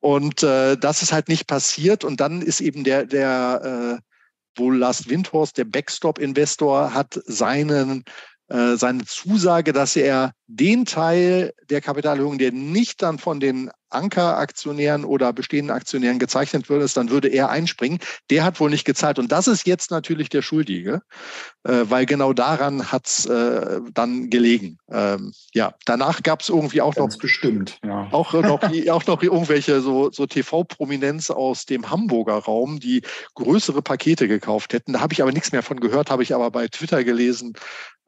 Und 0.00 0.42
äh, 0.42 0.76
das 0.76 1.02
ist 1.02 1.12
halt 1.12 1.28
nicht 1.28 1.46
passiert. 1.46 2.04
Und 2.04 2.20
dann 2.20 2.42
ist 2.42 2.60
eben 2.60 2.84
der, 2.84 3.06
der 3.06 4.00
äh, 4.00 4.58
wohl 4.58 4.76
Last 4.76 5.08
Windhorst, 5.08 5.58
der 5.58 5.64
Backstop-Investor, 5.64 6.94
hat 6.94 7.20
seinen, 7.26 8.04
seine 8.48 9.04
Zusage, 9.04 9.72
dass 9.72 9.96
er 9.96 10.32
den 10.46 10.84
Teil 10.84 11.52
der 11.68 11.80
Kapitalerhöhung, 11.80 12.38
der 12.38 12.52
nicht 12.52 13.02
dann 13.02 13.18
von 13.18 13.40
den 13.40 13.70
Ankeraktionären 13.90 15.04
oder 15.04 15.32
bestehenden 15.32 15.74
Aktionären 15.74 16.18
gezeichnet 16.18 16.68
wird, 16.68 16.96
dann 16.96 17.10
würde 17.10 17.28
er 17.28 17.50
einspringen. 17.50 17.98
Der 18.30 18.44
hat 18.44 18.60
wohl 18.60 18.70
nicht 18.70 18.84
gezahlt. 18.84 19.18
Und 19.18 19.32
das 19.32 19.48
ist 19.48 19.66
jetzt 19.66 19.90
natürlich 19.90 20.28
der 20.28 20.42
Schuldige, 20.42 21.02
äh, 21.64 21.84
weil 21.84 22.06
genau 22.06 22.32
daran 22.32 22.92
hat 22.92 23.06
es 23.06 23.26
äh, 23.26 23.80
dann 23.92 24.30
gelegen. 24.30 24.78
Ähm, 24.90 25.32
ja, 25.54 25.74
danach 25.84 26.22
gab 26.22 26.42
es 26.42 26.48
irgendwie 26.48 26.80
auch 26.80 26.94
Ganz 26.94 27.14
noch 27.14 27.20
bestimmt, 27.20 27.78
ja. 27.84 28.08
auch, 28.12 28.32
noch, 28.32 28.62
auch 28.90 29.06
noch 29.06 29.22
irgendwelche 29.22 29.80
so, 29.80 30.10
so 30.10 30.26
TV-Prominenz 30.26 31.30
aus 31.30 31.64
dem 31.64 31.90
Hamburger 31.90 32.38
Raum, 32.38 32.80
die 32.80 33.02
größere 33.34 33.82
Pakete 33.82 34.28
gekauft 34.28 34.72
hätten. 34.72 34.92
Da 34.92 35.00
habe 35.00 35.12
ich 35.12 35.22
aber 35.22 35.32
nichts 35.32 35.52
mehr 35.52 35.62
von 35.62 35.80
gehört, 35.80 36.10
habe 36.10 36.22
ich 36.22 36.34
aber 36.34 36.50
bei 36.50 36.68
Twitter 36.68 37.04
gelesen. 37.04 37.54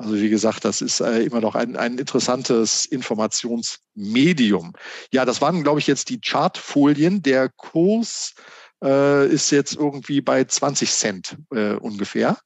Also 0.01 0.15
wie 0.15 0.31
gesagt, 0.31 0.65
das 0.65 0.81
ist 0.81 1.01
äh, 1.01 1.23
immer 1.23 1.41
noch 1.41 1.57
ein, 1.57 1.75
ein 1.75 1.99
interessantes 1.99 2.85
Informationsmedium. 2.85 4.73
Ja, 5.13 5.25
das 5.25 5.41
waren, 5.41 5.65
glaube 5.69 5.81
ich, 5.81 5.87
jetzt 5.87 6.09
die 6.09 6.19
Chartfolien. 6.19 7.23
Der 7.23 7.51
Kurs 7.51 8.35
äh, 8.83 9.29
ist 9.29 9.51
jetzt 9.51 9.77
irgendwie 9.77 10.23
bei 10.23 10.43
20 10.43 10.91
Cent 10.91 11.37
äh, 11.51 11.75
ungefähr. 11.75 12.39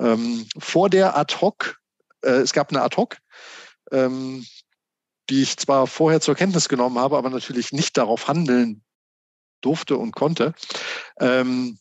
Ähm, 0.00 0.48
vor 0.58 0.90
der 0.90 1.16
Ad-Hoc, 1.16 1.78
äh, 2.24 2.30
es 2.30 2.52
gab 2.52 2.70
eine 2.70 2.82
Ad-Hoc, 2.82 3.18
ähm, 3.92 4.44
die 5.30 5.42
ich 5.42 5.56
zwar 5.56 5.86
vorher 5.86 6.20
zur 6.20 6.34
Kenntnis 6.34 6.68
genommen 6.68 6.98
habe, 6.98 7.16
aber 7.16 7.30
natürlich 7.30 7.70
nicht 7.70 7.96
darauf 7.96 8.26
handeln 8.26 8.82
durfte 9.60 9.96
und 9.96 10.10
konnte. 10.10 10.52
Ähm, 11.20 11.78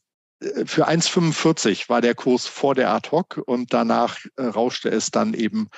für 0.65 0.87
1,45 0.87 1.87
war 1.87 2.01
der 2.01 2.15
Kurs 2.15 2.47
vor 2.47 2.73
der 2.73 2.89
Ad-Hoc 2.89 3.41
und 3.45 3.73
danach 3.73 4.17
äh, 4.37 4.43
rauschte 4.43 4.89
es 4.89 5.11
dann 5.11 5.35
eben 5.35 5.69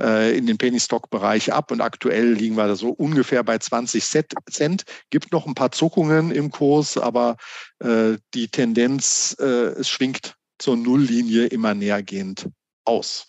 äh, 0.00 0.36
in 0.36 0.46
den 0.46 0.56
Penny-Stock-Bereich 0.56 1.52
ab 1.52 1.70
und 1.70 1.82
aktuell 1.82 2.32
liegen 2.32 2.56
wir 2.56 2.66
da 2.66 2.76
so 2.76 2.90
ungefähr 2.90 3.44
bei 3.44 3.58
20 3.58 4.02
Cent. 4.50 4.84
Gibt 5.10 5.32
noch 5.32 5.46
ein 5.46 5.54
paar 5.54 5.70
Zuckungen 5.70 6.30
im 6.30 6.50
Kurs, 6.50 6.96
aber 6.96 7.36
äh, 7.80 8.16
die 8.32 8.48
Tendenz, 8.48 9.36
äh, 9.38 9.44
es 9.44 9.88
schwingt 9.88 10.36
zur 10.58 10.76
Nulllinie 10.76 11.46
immer 11.46 11.74
nähergehend 11.74 12.48
aus. 12.84 13.26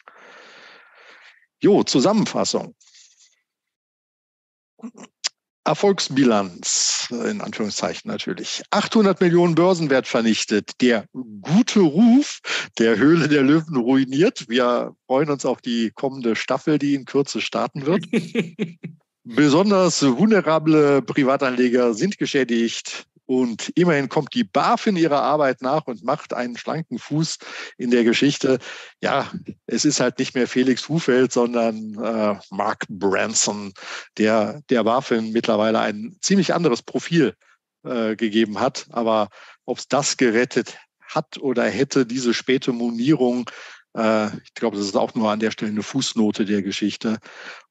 Jo, 1.59 1.83
Zusammenfassung. 1.83 2.75
Erfolgsbilanz, 5.67 7.09
in 7.11 7.41
Anführungszeichen 7.41 8.09
natürlich. 8.09 8.63
800 8.71 9.19
Millionen 9.19 9.53
Börsenwert 9.53 10.07
vernichtet. 10.07 10.71
Der 10.81 11.05
gute 11.41 11.81
Ruf 11.81 12.39
der 12.77 12.97
Höhle 12.97 13.27
der 13.27 13.43
Löwen 13.43 13.75
ruiniert. 13.75 14.45
Wir 14.47 14.95
freuen 15.07 15.29
uns 15.29 15.45
auf 15.45 15.61
die 15.61 15.91
kommende 15.93 16.37
Staffel, 16.37 16.79
die 16.79 16.95
in 16.95 17.03
Kürze 17.03 17.41
starten 17.41 17.85
wird. 17.85 18.05
Besonders 19.25 20.01
vulnerable 20.03 21.01
Privatanleger 21.01 21.93
sind 21.93 22.17
geschädigt. 22.17 23.05
Und 23.27 23.73
immerhin 23.75 24.07
kommt 24.07 24.33
die 24.33 24.45
BaFin 24.45 24.95
ihrer 24.95 25.21
Arbeit 25.21 25.61
nach 25.61 25.85
und 25.85 26.03
macht 26.03 26.33
einen 26.33 26.57
schlanken 26.57 26.97
Fuß 26.97 27.37
in 27.77 27.91
der 27.91 28.05
Geschichte. 28.05 28.57
Ja, 29.01 29.29
es 29.65 29.85
ist 29.85 29.99
halt 29.99 30.17
nicht 30.17 30.33
mehr 30.33 30.47
Felix 30.47 30.87
Hufeld, 30.87 31.33
sondern 31.33 31.93
äh, 32.01 32.39
Mark 32.49 32.85
Branson, 32.89 33.73
der 34.17 34.61
der 34.69 34.83
BaFin 34.85 35.33
mittlerweile 35.33 35.79
ein 35.79 36.17
ziemlich 36.21 36.53
anderes 36.53 36.81
Profil 36.81 37.35
äh, 37.83 38.15
gegeben 38.15 38.61
hat. 38.61 38.87
Aber 38.91 39.27
ob 39.65 39.77
es 39.77 39.89
das 39.89 40.15
gerettet 40.15 40.77
hat 41.01 41.37
oder 41.37 41.65
hätte, 41.65 42.05
diese 42.05 42.33
späte 42.33 42.71
Monierung, 42.71 43.49
ich 44.43 44.53
glaube, 44.53 44.77
das 44.77 44.85
ist 44.85 44.95
auch 44.95 45.15
nur 45.15 45.31
an 45.31 45.39
der 45.39 45.51
Stelle 45.51 45.71
eine 45.71 45.81
Fußnote 45.81 46.45
der 46.45 46.61
Geschichte 46.61 47.17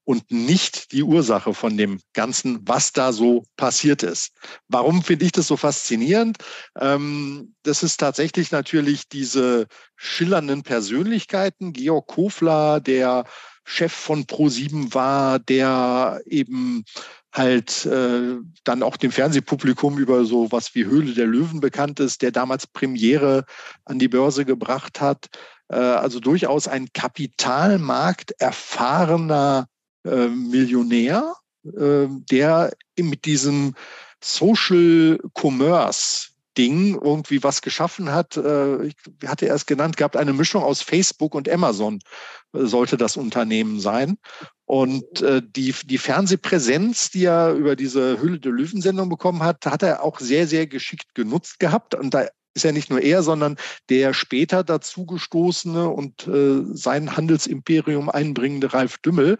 und 0.03 0.31
nicht 0.31 0.91
die 0.91 1.03
Ursache 1.03 1.53
von 1.53 1.77
dem 1.77 1.99
Ganzen, 2.13 2.59
was 2.67 2.93
da 2.93 3.13
so 3.13 3.43
passiert 3.55 4.03
ist. 4.03 4.31
Warum 4.67 5.03
finde 5.03 5.25
ich 5.25 5.31
das 5.31 5.47
so 5.47 5.57
faszinierend? 5.57 6.37
Ähm, 6.79 7.55
das 7.63 7.83
ist 7.83 7.99
tatsächlich 7.99 8.51
natürlich 8.51 9.09
diese 9.09 9.67
schillernden 9.95 10.63
Persönlichkeiten. 10.63 11.73
Georg 11.73 12.07
Kofler, 12.07 12.79
der 12.79 13.25
Chef 13.65 13.91
von 13.91 14.23
Pro7 14.23 14.93
war, 14.93 15.39
der 15.39 16.21
eben 16.25 16.85
halt 17.33 17.85
äh, 17.85 18.37
dann 18.63 18.83
auch 18.83 18.97
dem 18.97 19.11
Fernsehpublikum 19.11 19.97
über 19.97 20.25
so 20.25 20.51
was 20.51 20.73
wie 20.73 20.85
Höhle 20.85 21.13
der 21.13 21.27
Löwen 21.27 21.59
bekannt 21.59 21.99
ist, 21.99 22.21
der 22.21 22.31
damals 22.31 22.65
Premiere 22.65 23.45
an 23.85 23.99
die 23.99 24.07
Börse 24.07 24.45
gebracht 24.45 25.01
hat. 25.01 25.27
Äh, 25.69 25.75
also 25.75 26.19
durchaus 26.19 26.67
ein 26.67 26.87
Kapitalmarkt 26.93 28.33
erfahrener 28.39 29.67
äh, 30.05 30.27
Millionär, 30.27 31.35
äh, 31.65 32.07
der 32.31 32.71
mit 32.97 33.25
diesem 33.25 33.75
Social 34.21 35.19
Commerce 35.33 36.29
Ding 36.57 36.95
irgendwie 36.95 37.43
was 37.43 37.61
geschaffen 37.61 38.11
hat. 38.11 38.35
Ich 38.35 38.95
hatte 39.27 39.45
erst 39.45 39.67
genannt 39.67 39.95
gehabt, 39.95 40.17
eine 40.17 40.33
Mischung 40.33 40.63
aus 40.63 40.81
Facebook 40.81 41.35
und 41.35 41.47
Amazon 41.47 41.99
sollte 42.51 42.97
das 42.97 43.15
Unternehmen 43.15 43.79
sein. 43.79 44.17
Und 44.65 45.05
die, 45.55 45.75
die 45.85 45.97
Fernsehpräsenz, 45.99 47.11
die 47.11 47.25
er 47.25 47.53
über 47.53 47.75
diese 47.75 48.19
Hülle 48.19 48.39
der 48.39 48.53
Löwen-Sendung 48.53 49.07
bekommen 49.07 49.43
hat, 49.43 49.67
hat 49.67 49.83
er 49.83 50.03
auch 50.03 50.19
sehr, 50.19 50.47
sehr 50.47 50.65
geschickt 50.65 51.13
genutzt 51.13 51.59
gehabt. 51.59 51.93
Und 51.93 52.15
da 52.15 52.25
ist 52.57 52.63
ja 52.63 52.71
nicht 52.73 52.89
nur 52.89 53.01
er, 53.01 53.23
sondern 53.23 53.55
der 53.89 54.13
später 54.13 54.63
dazugestoßene 54.63 55.89
und 55.89 56.27
äh, 56.27 56.63
sein 56.73 57.15
Handelsimperium 57.15 58.09
einbringende 58.09 58.73
Ralf 58.73 58.97
Dümmel 58.97 59.37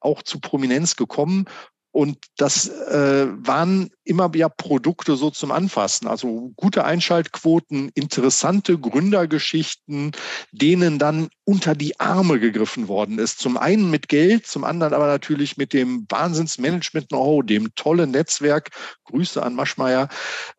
auch 0.00 0.22
zu 0.22 0.40
Prominenz 0.40 0.96
gekommen 0.96 1.44
und 1.92 2.16
das 2.38 2.68
äh, 2.68 3.26
waren 3.46 3.90
immer 4.04 4.34
ja 4.34 4.48
Produkte 4.48 5.16
so 5.16 5.30
zum 5.30 5.52
Anfassen. 5.52 6.08
Also 6.08 6.52
gute 6.56 6.86
Einschaltquoten, 6.86 7.90
interessante 7.94 8.78
Gründergeschichten, 8.78 10.12
denen 10.52 10.98
dann 10.98 11.28
unter 11.44 11.74
die 11.74 12.00
Arme 12.00 12.40
gegriffen 12.40 12.88
worden 12.88 13.18
ist. 13.18 13.38
Zum 13.38 13.58
einen 13.58 13.90
mit 13.90 14.08
Geld, 14.08 14.46
zum 14.46 14.64
anderen 14.64 14.94
aber 14.94 15.06
natürlich 15.06 15.58
mit 15.58 15.74
dem 15.74 16.06
Wahnsinnsmanagement-Know-how, 16.08 17.44
dem 17.44 17.74
tollen 17.74 18.10
Netzwerk. 18.10 18.70
Grüße 19.04 19.42
an 19.42 19.54
Maschmeyer. 19.54 20.08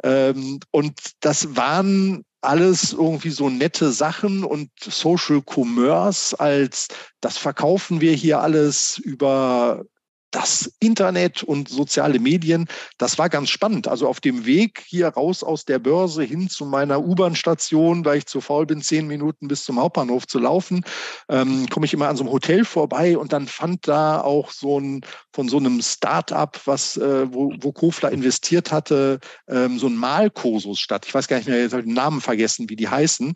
Ähm, 0.03 0.59
und 0.69 0.99
das 1.21 1.55
waren 1.55 2.23
alles 2.41 2.93
irgendwie 2.93 3.29
so 3.29 3.49
nette 3.49 3.91
Sachen 3.91 4.43
und 4.43 4.69
Social 4.79 5.41
Commerce 5.41 6.37
als 6.39 6.89
das 7.21 7.37
verkaufen 7.37 8.01
wir 8.01 8.11
hier 8.11 8.41
alles 8.41 8.97
über 8.97 9.85
das 10.33 10.73
Internet 10.79 11.43
und 11.43 11.69
soziale 11.69 12.19
Medien, 12.19 12.67
das 12.97 13.17
war 13.17 13.29
ganz 13.29 13.49
spannend. 13.49 13.87
Also 13.87 14.07
auf 14.07 14.19
dem 14.19 14.45
Weg 14.45 14.83
hier 14.85 15.07
raus 15.09 15.43
aus 15.43 15.65
der 15.65 15.77
Börse 15.77 16.23
hin 16.23 16.49
zu 16.49 16.65
meiner 16.65 17.05
U-Bahn-Station, 17.05 18.03
weil 18.03 18.17
ich 18.17 18.25
zu 18.25 18.41
faul 18.41 18.65
bin, 18.65 18.81
zehn 18.81 19.07
Minuten 19.07 19.47
bis 19.47 19.63
zum 19.63 19.79
Hauptbahnhof 19.79 20.25
zu 20.25 20.39
laufen, 20.39 20.83
ähm, 21.29 21.67
komme 21.69 21.85
ich 21.85 21.93
immer 21.93 22.09
an 22.09 22.17
so 22.17 22.23
einem 22.23 22.33
Hotel 22.33 22.65
vorbei 22.65 23.17
und 23.17 23.31
dann 23.31 23.47
fand 23.47 23.87
da 23.87 24.21
auch 24.21 24.49
so 24.49 24.79
ein 24.79 25.01
von 25.31 25.49
so 25.49 25.57
einem 25.57 25.81
Start-up, 25.81 26.61
was 26.65 26.97
äh, 26.97 27.31
wo, 27.31 27.53
wo 27.59 27.71
Kofler 27.71 28.11
investiert 28.11 28.71
hatte, 28.71 29.19
ähm, 29.47 29.77
so 29.77 29.87
ein 29.87 29.95
Malkursus 29.95 30.79
statt. 30.79 31.05
Ich 31.07 31.13
weiß 31.13 31.27
gar 31.27 31.37
nicht 31.37 31.47
mehr, 31.47 31.65
ich 31.65 31.73
habe 31.73 31.83
den 31.83 31.93
Namen 31.93 32.21
vergessen, 32.21 32.69
wie 32.69 32.75
die 32.75 32.87
heißen, 32.87 33.33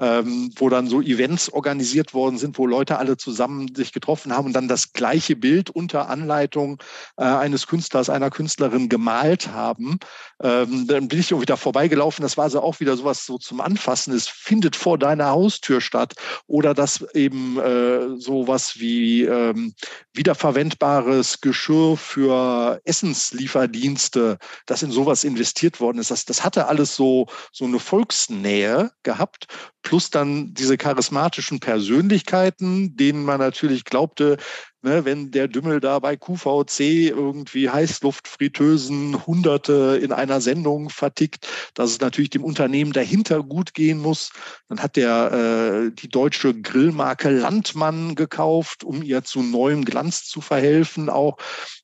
ähm, 0.00 0.50
wo 0.56 0.68
dann 0.70 0.88
so 0.88 1.02
Events 1.02 1.50
organisiert 1.52 2.14
worden 2.14 2.38
sind, 2.38 2.58
wo 2.58 2.66
Leute 2.66 2.98
alle 2.98 3.16
zusammen 3.18 3.74
sich 3.74 3.92
getroffen 3.92 4.32
haben 4.32 4.46
und 4.46 4.52
dann 4.54 4.68
das 4.68 4.92
gleiche 4.92 5.36
Bild 5.36 5.70
unter 5.70 6.08
Anleitung 6.08 6.37
Anleitung 6.38 6.80
äh, 7.16 7.24
eines 7.24 7.66
Künstlers, 7.66 8.08
einer 8.10 8.30
Künstlerin 8.30 8.88
gemalt 8.88 9.48
haben. 9.48 9.98
Ähm, 10.40 10.86
dann 10.86 11.08
bin 11.08 11.18
ich 11.18 11.32
irgendwie 11.32 11.46
da 11.46 11.56
vorbeigelaufen. 11.56 12.22
Das 12.22 12.36
war 12.36 12.48
so 12.48 12.60
auch 12.60 12.78
wieder 12.78 12.96
sowas 12.96 13.26
so 13.26 13.38
zum 13.38 13.60
Anfassen. 13.60 14.14
Es 14.14 14.28
findet 14.28 14.76
vor 14.76 14.98
deiner 14.98 15.30
Haustür 15.30 15.80
statt. 15.80 16.14
Oder 16.46 16.74
dass 16.74 17.02
eben 17.14 17.58
äh, 17.58 18.20
sowas 18.20 18.74
wie 18.76 19.24
ähm, 19.24 19.74
wiederverwendbares 20.14 21.40
Geschirr 21.40 21.96
für 21.96 22.80
Essenslieferdienste, 22.84 24.38
das 24.66 24.82
in 24.82 24.92
sowas 24.92 25.24
investiert 25.24 25.80
worden 25.80 25.98
ist. 25.98 26.12
Das, 26.12 26.24
das 26.24 26.44
hatte 26.44 26.68
alles 26.68 26.94
so, 26.94 27.26
so 27.52 27.64
eine 27.64 27.80
Volksnähe 27.80 28.92
gehabt 29.02 29.48
plus 29.82 30.10
dann 30.10 30.52
diese 30.52 30.76
charismatischen 30.76 31.60
Persönlichkeiten, 31.60 32.94
denen 32.96 33.24
man 33.24 33.38
natürlich 33.38 33.84
glaubte, 33.84 34.36
ne, 34.82 35.04
wenn 35.04 35.30
der 35.30 35.48
Dümmel 35.48 35.80
da 35.80 35.98
bei 35.98 36.16
QVC 36.16 36.80
irgendwie 37.10 37.68
Heißluftfritteusen 37.68 39.26
Hunderte 39.26 39.98
in 40.02 40.12
einer 40.12 40.40
Sendung 40.40 40.90
vertickt, 40.90 41.48
dass 41.74 41.90
es 41.90 42.00
natürlich 42.00 42.30
dem 42.30 42.44
Unternehmen 42.44 42.92
dahinter 42.92 43.42
gut 43.42 43.74
gehen 43.74 43.98
muss. 43.98 44.30
Dann 44.68 44.82
hat 44.82 44.96
der 44.96 45.32
äh, 45.32 45.92
die 45.92 46.08
deutsche 46.08 46.54
Grillmarke 46.54 47.30
Landmann 47.30 48.14
gekauft, 48.14 48.84
um 48.84 49.02
ihr 49.02 49.24
zu 49.24 49.42
neuem 49.42 49.84
Glanz 49.84 50.24
zu 50.26 50.40
verhelfen. 50.40 51.10
Auch 51.10 51.36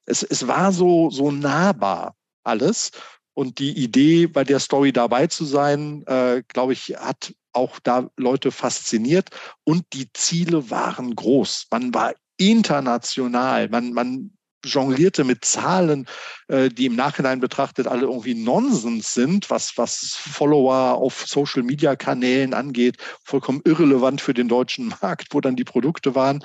es, 0.07 0.23
es 0.23 0.47
war 0.47 0.73
so 0.73 1.11
so 1.11 1.31
nahbar 1.31 2.15
alles. 2.45 2.91
Und 3.37 3.59
die 3.59 3.73
Idee, 3.73 4.29
bei 4.29 4.45
der 4.45 4.61
Story 4.61 4.93
dabei 4.93 5.27
zu 5.27 5.45
sein, 5.45 6.05
äh, 6.07 6.43
glaube 6.47 6.73
ich, 6.73 6.95
hat 6.97 7.35
auch 7.53 7.81
da 7.81 8.09
Leute 8.17 8.51
fasziniert 8.53 9.31
und 9.65 9.85
die 9.93 10.13
Ziele 10.13 10.71
waren 10.71 11.15
groß. 11.15 11.67
Man 11.71 11.95
war 11.95 12.15
international. 12.37 13.69
Man, 13.69 13.93
man 13.93 14.31
jonglierte 14.65 15.25
mit 15.25 15.45
Zahlen, 15.45 16.07
äh, 16.49 16.69
die 16.69 16.87
im 16.87 16.97
Nachhinein 16.97 17.41
betrachtet 17.41 17.87
alle 17.87 18.03
irgendwie 18.03 18.35
Nonsens 18.35 19.15
sind, 19.15 19.51
was, 19.51 19.77
was 19.77 20.15
Follower 20.15 20.95
auf 20.95 21.27
Social-Media-Kanälen 21.27 22.55
angeht, 22.55 22.97
vollkommen 23.25 23.61
irrelevant 23.65 24.21
für 24.21 24.35
den 24.35 24.49
deutschen 24.49 24.95
Markt, 25.03 25.29
wo 25.33 25.41
dann 25.41 25.57
die 25.57 25.65
Produkte 25.65 26.15
waren. 26.15 26.43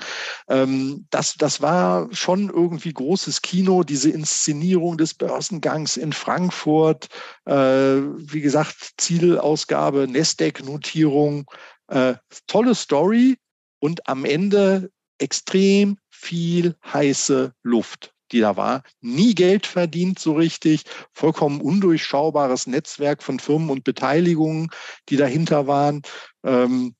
Ähm, 0.48 1.06
das, 1.10 1.34
das 1.34 1.60
war 1.60 2.08
schon 2.12 2.50
irgendwie 2.50 2.92
großes 2.92 3.42
Kino, 3.42 3.82
diese 3.82 4.10
Inszenierung 4.10 4.96
des 4.96 5.14
Börsengangs 5.14 5.96
in 5.96 6.12
Frankfurt, 6.12 7.08
äh, 7.46 7.52
wie 7.52 8.40
gesagt, 8.40 8.92
Zielausgabe, 8.98 10.06
Nasdaq-Notierung, 10.08 11.50
äh, 11.88 12.14
tolle 12.46 12.74
Story 12.74 13.38
und 13.80 14.06
am 14.08 14.24
Ende 14.24 14.90
extrem 15.20 15.98
viel 16.08 16.76
heiße 16.84 17.54
Luft, 17.62 18.12
die 18.32 18.40
da 18.40 18.56
war. 18.56 18.82
Nie 19.00 19.34
Geld 19.34 19.66
verdient 19.66 20.18
so 20.18 20.34
richtig, 20.34 20.84
vollkommen 21.12 21.60
undurchschaubares 21.60 22.66
Netzwerk 22.66 23.22
von 23.22 23.38
Firmen 23.38 23.70
und 23.70 23.84
Beteiligungen, 23.84 24.70
die 25.08 25.16
dahinter 25.16 25.66
waren. 25.66 26.02
Ähm, 26.44 26.94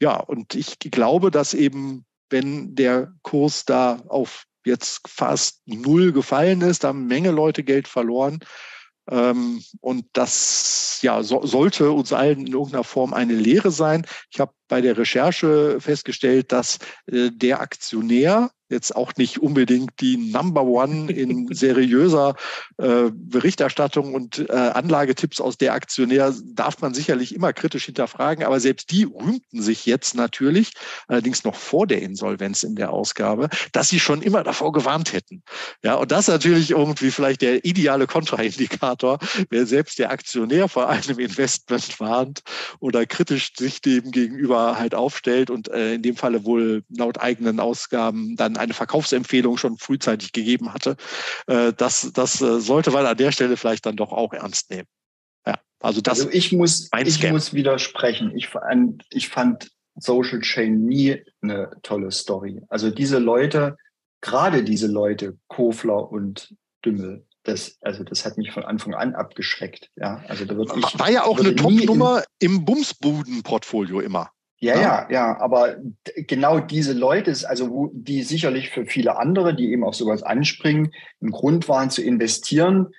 ja, 0.00 0.16
und 0.16 0.54
ich 0.54 0.78
glaube, 0.78 1.30
dass 1.30 1.54
eben, 1.54 2.04
wenn 2.30 2.74
der 2.74 3.12
Kurs 3.22 3.64
da 3.64 4.02
auf 4.08 4.44
jetzt 4.64 5.06
fast 5.06 5.60
null 5.66 6.12
gefallen 6.12 6.62
ist, 6.62 6.84
da 6.84 6.88
haben 6.88 7.06
Menge 7.06 7.30
Leute 7.30 7.62
Geld 7.62 7.86
verloren. 7.86 8.40
Ähm, 9.10 9.62
und 9.80 10.06
das 10.12 10.98
ja, 11.02 11.22
so, 11.22 11.44
sollte 11.44 11.90
uns 11.90 12.12
allen 12.12 12.46
in 12.46 12.52
irgendeiner 12.52 12.84
Form 12.84 13.12
eine 13.12 13.34
Lehre 13.34 13.70
sein. 13.70 14.06
Ich 14.30 14.40
habe 14.40 14.52
bei 14.68 14.80
der 14.80 14.96
Recherche 14.96 15.80
festgestellt, 15.80 16.52
dass 16.52 16.78
äh, 17.06 17.30
der 17.30 17.60
Aktionär 17.60 18.50
jetzt 18.74 18.94
auch 18.94 19.12
nicht 19.16 19.38
unbedingt 19.38 19.92
die 20.00 20.16
Number 20.16 20.64
One 20.64 21.10
in 21.10 21.48
seriöser 21.50 22.34
äh, 22.76 23.10
Berichterstattung 23.12 24.14
und 24.14 24.50
äh, 24.50 24.52
Anlagetipps 24.52 25.40
aus 25.40 25.56
der 25.56 25.72
Aktionär 25.72 26.34
darf 26.44 26.80
man 26.82 26.92
sicherlich 26.92 27.34
immer 27.34 27.52
kritisch 27.52 27.86
hinterfragen, 27.86 28.44
aber 28.44 28.60
selbst 28.60 28.90
die 28.90 29.04
rühmten 29.04 29.62
sich 29.62 29.86
jetzt 29.86 30.14
natürlich, 30.14 30.72
allerdings 31.08 31.44
noch 31.44 31.54
vor 31.54 31.86
der 31.86 32.02
Insolvenz 32.02 32.62
in 32.62 32.74
der 32.76 32.90
Ausgabe, 32.92 33.48
dass 33.72 33.88
sie 33.88 34.00
schon 34.00 34.20
immer 34.20 34.44
davor 34.44 34.72
gewarnt 34.72 35.12
hätten. 35.12 35.42
Ja, 35.82 35.94
und 35.94 36.10
das 36.10 36.20
ist 36.20 36.28
natürlich 36.28 36.70
irgendwie 36.72 37.10
vielleicht 37.10 37.40
der 37.40 37.64
ideale 37.64 38.06
Kontraindikator, 38.06 39.18
wer 39.50 39.66
selbst 39.66 39.98
der 39.98 40.10
Aktionär 40.10 40.68
vor 40.68 40.88
einem 40.88 41.18
Investment 41.18 42.00
warnt 42.00 42.42
oder 42.80 43.06
kritisch 43.06 43.52
sich 43.56 43.80
dem 43.80 44.10
gegenüber 44.10 44.78
halt 44.78 44.94
aufstellt 44.94 45.50
und 45.50 45.68
äh, 45.68 45.94
in 45.94 46.02
dem 46.02 46.16
Falle 46.16 46.44
wohl 46.44 46.82
laut 46.88 47.20
eigenen 47.20 47.60
Ausgaben 47.60 48.36
dann 48.36 48.56
eine 48.64 48.74
Verkaufsempfehlung 48.74 49.56
schon 49.56 49.78
frühzeitig 49.78 50.32
gegeben 50.32 50.72
hatte. 50.72 50.96
Äh, 51.46 51.72
das, 51.72 52.10
das 52.12 52.40
äh, 52.40 52.60
sollte 52.60 52.90
man 52.90 53.06
an 53.06 53.16
der 53.16 53.32
Stelle 53.32 53.56
vielleicht 53.56 53.86
dann 53.86 53.96
doch 53.96 54.12
auch 54.12 54.32
ernst 54.32 54.70
nehmen. 54.70 54.88
Ja, 55.46 55.58
also 55.80 56.00
das. 56.00 56.20
Also 56.20 56.30
ich 56.32 56.52
muss, 56.52 56.88
ich 57.04 57.30
muss 57.30 57.54
widersprechen. 57.54 58.32
Ich 58.36 58.48
fand, 58.48 59.04
ich 59.10 59.28
fand 59.28 59.70
Social 59.96 60.40
Chain 60.40 60.84
nie 60.84 61.22
eine 61.40 61.70
tolle 61.82 62.10
Story. 62.10 62.62
Also 62.68 62.90
diese 62.90 63.18
Leute, 63.18 63.76
gerade 64.20 64.64
diese 64.64 64.86
Leute, 64.86 65.38
Kofler 65.48 66.10
und 66.10 66.54
Dümmel, 66.84 67.26
das, 67.44 67.76
also 67.82 68.04
das 68.04 68.24
hat 68.24 68.38
mich 68.38 68.50
von 68.50 68.64
Anfang 68.64 68.94
an 68.94 69.14
abgeschreckt. 69.14 69.90
Ja, 69.96 70.24
also 70.28 70.44
da 70.46 70.56
wird 70.56 70.72
ich, 70.76 70.98
war 70.98 71.10
ja 71.10 71.24
auch 71.24 71.38
eine 71.38 71.54
Top-Nummer 71.54 72.24
im 72.38 72.64
Bumsbuden-Portfolio 72.64 74.00
immer. 74.00 74.30
Ja, 74.64 74.80
ja, 74.80 75.08
ja, 75.10 75.40
aber 75.40 75.76
genau 76.16 76.58
diese 76.58 76.94
Leute, 76.94 77.34
also 77.46 77.90
die 77.92 78.22
sicherlich 78.22 78.70
für 78.70 78.86
viele 78.86 79.18
andere, 79.18 79.54
die 79.54 79.70
eben 79.70 79.84
auf 79.84 79.94
sowas 79.94 80.22
anspringen, 80.22 80.90
ein 81.20 81.30
Grund 81.32 81.68
waren 81.68 81.90
zu 81.90 82.02
investieren, 82.02 82.94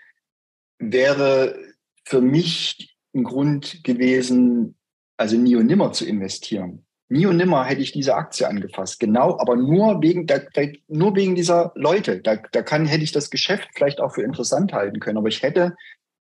wäre 0.77 1.57
für 2.03 2.21
mich 2.21 2.95
ein 3.15 3.23
Grund 3.23 3.83
gewesen, 3.83 4.75
also 5.17 5.37
nie 5.37 5.55
und 5.55 5.65
nimmer 5.65 5.91
zu 5.91 6.05
investieren. 6.05 6.85
Nie 7.09 7.25
und 7.25 7.37
nimmer 7.37 7.65
hätte 7.65 7.81
ich 7.81 7.91
diese 7.91 8.13
Aktie 8.13 8.47
angefasst. 8.47 8.99
Genau, 8.99 9.39
aber 9.39 9.55
nur 9.55 10.03
wegen, 10.03 10.27
da, 10.27 10.39
da, 10.53 10.61
nur 10.87 11.15
wegen 11.15 11.33
dieser 11.33 11.71
Leute. 11.75 12.19
Da, 12.21 12.35
da 12.35 12.61
kann, 12.61 12.85
hätte 12.85 13.03
ich 13.03 13.11
das 13.11 13.31
Geschäft 13.31 13.69
vielleicht 13.73 14.01
auch 14.01 14.13
für 14.13 14.21
interessant 14.21 14.73
halten 14.73 14.99
können. 14.99 15.17
Aber 15.17 15.29
ich 15.29 15.41
hätte 15.41 15.75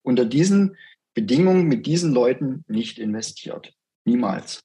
unter 0.02 0.24
diesen 0.24 0.76
Bedingungen 1.14 1.66
mit 1.66 1.86
diesen 1.86 2.12
Leuten 2.12 2.64
nicht 2.68 2.98
investiert. 2.98 3.72
Niemals. 4.04 4.64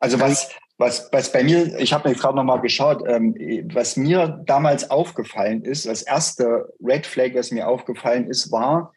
Also 0.00 0.20
was, 0.20 0.54
was, 0.76 1.08
was 1.12 1.32
bei 1.32 1.42
mir, 1.42 1.78
ich 1.78 1.92
habe 1.92 2.08
mir 2.08 2.14
gerade 2.14 2.36
nochmal 2.36 2.60
geschaut, 2.60 3.02
ähm, 3.06 3.34
was 3.72 3.96
mir 3.96 4.42
damals 4.46 4.90
aufgefallen 4.90 5.62
ist, 5.62 5.86
das 5.86 6.02
erste 6.02 6.72
Red 6.80 7.06
Flag, 7.06 7.34
was 7.34 7.50
mir 7.50 7.68
aufgefallen 7.68 8.28
ist, 8.28 8.52
war, 8.52 8.92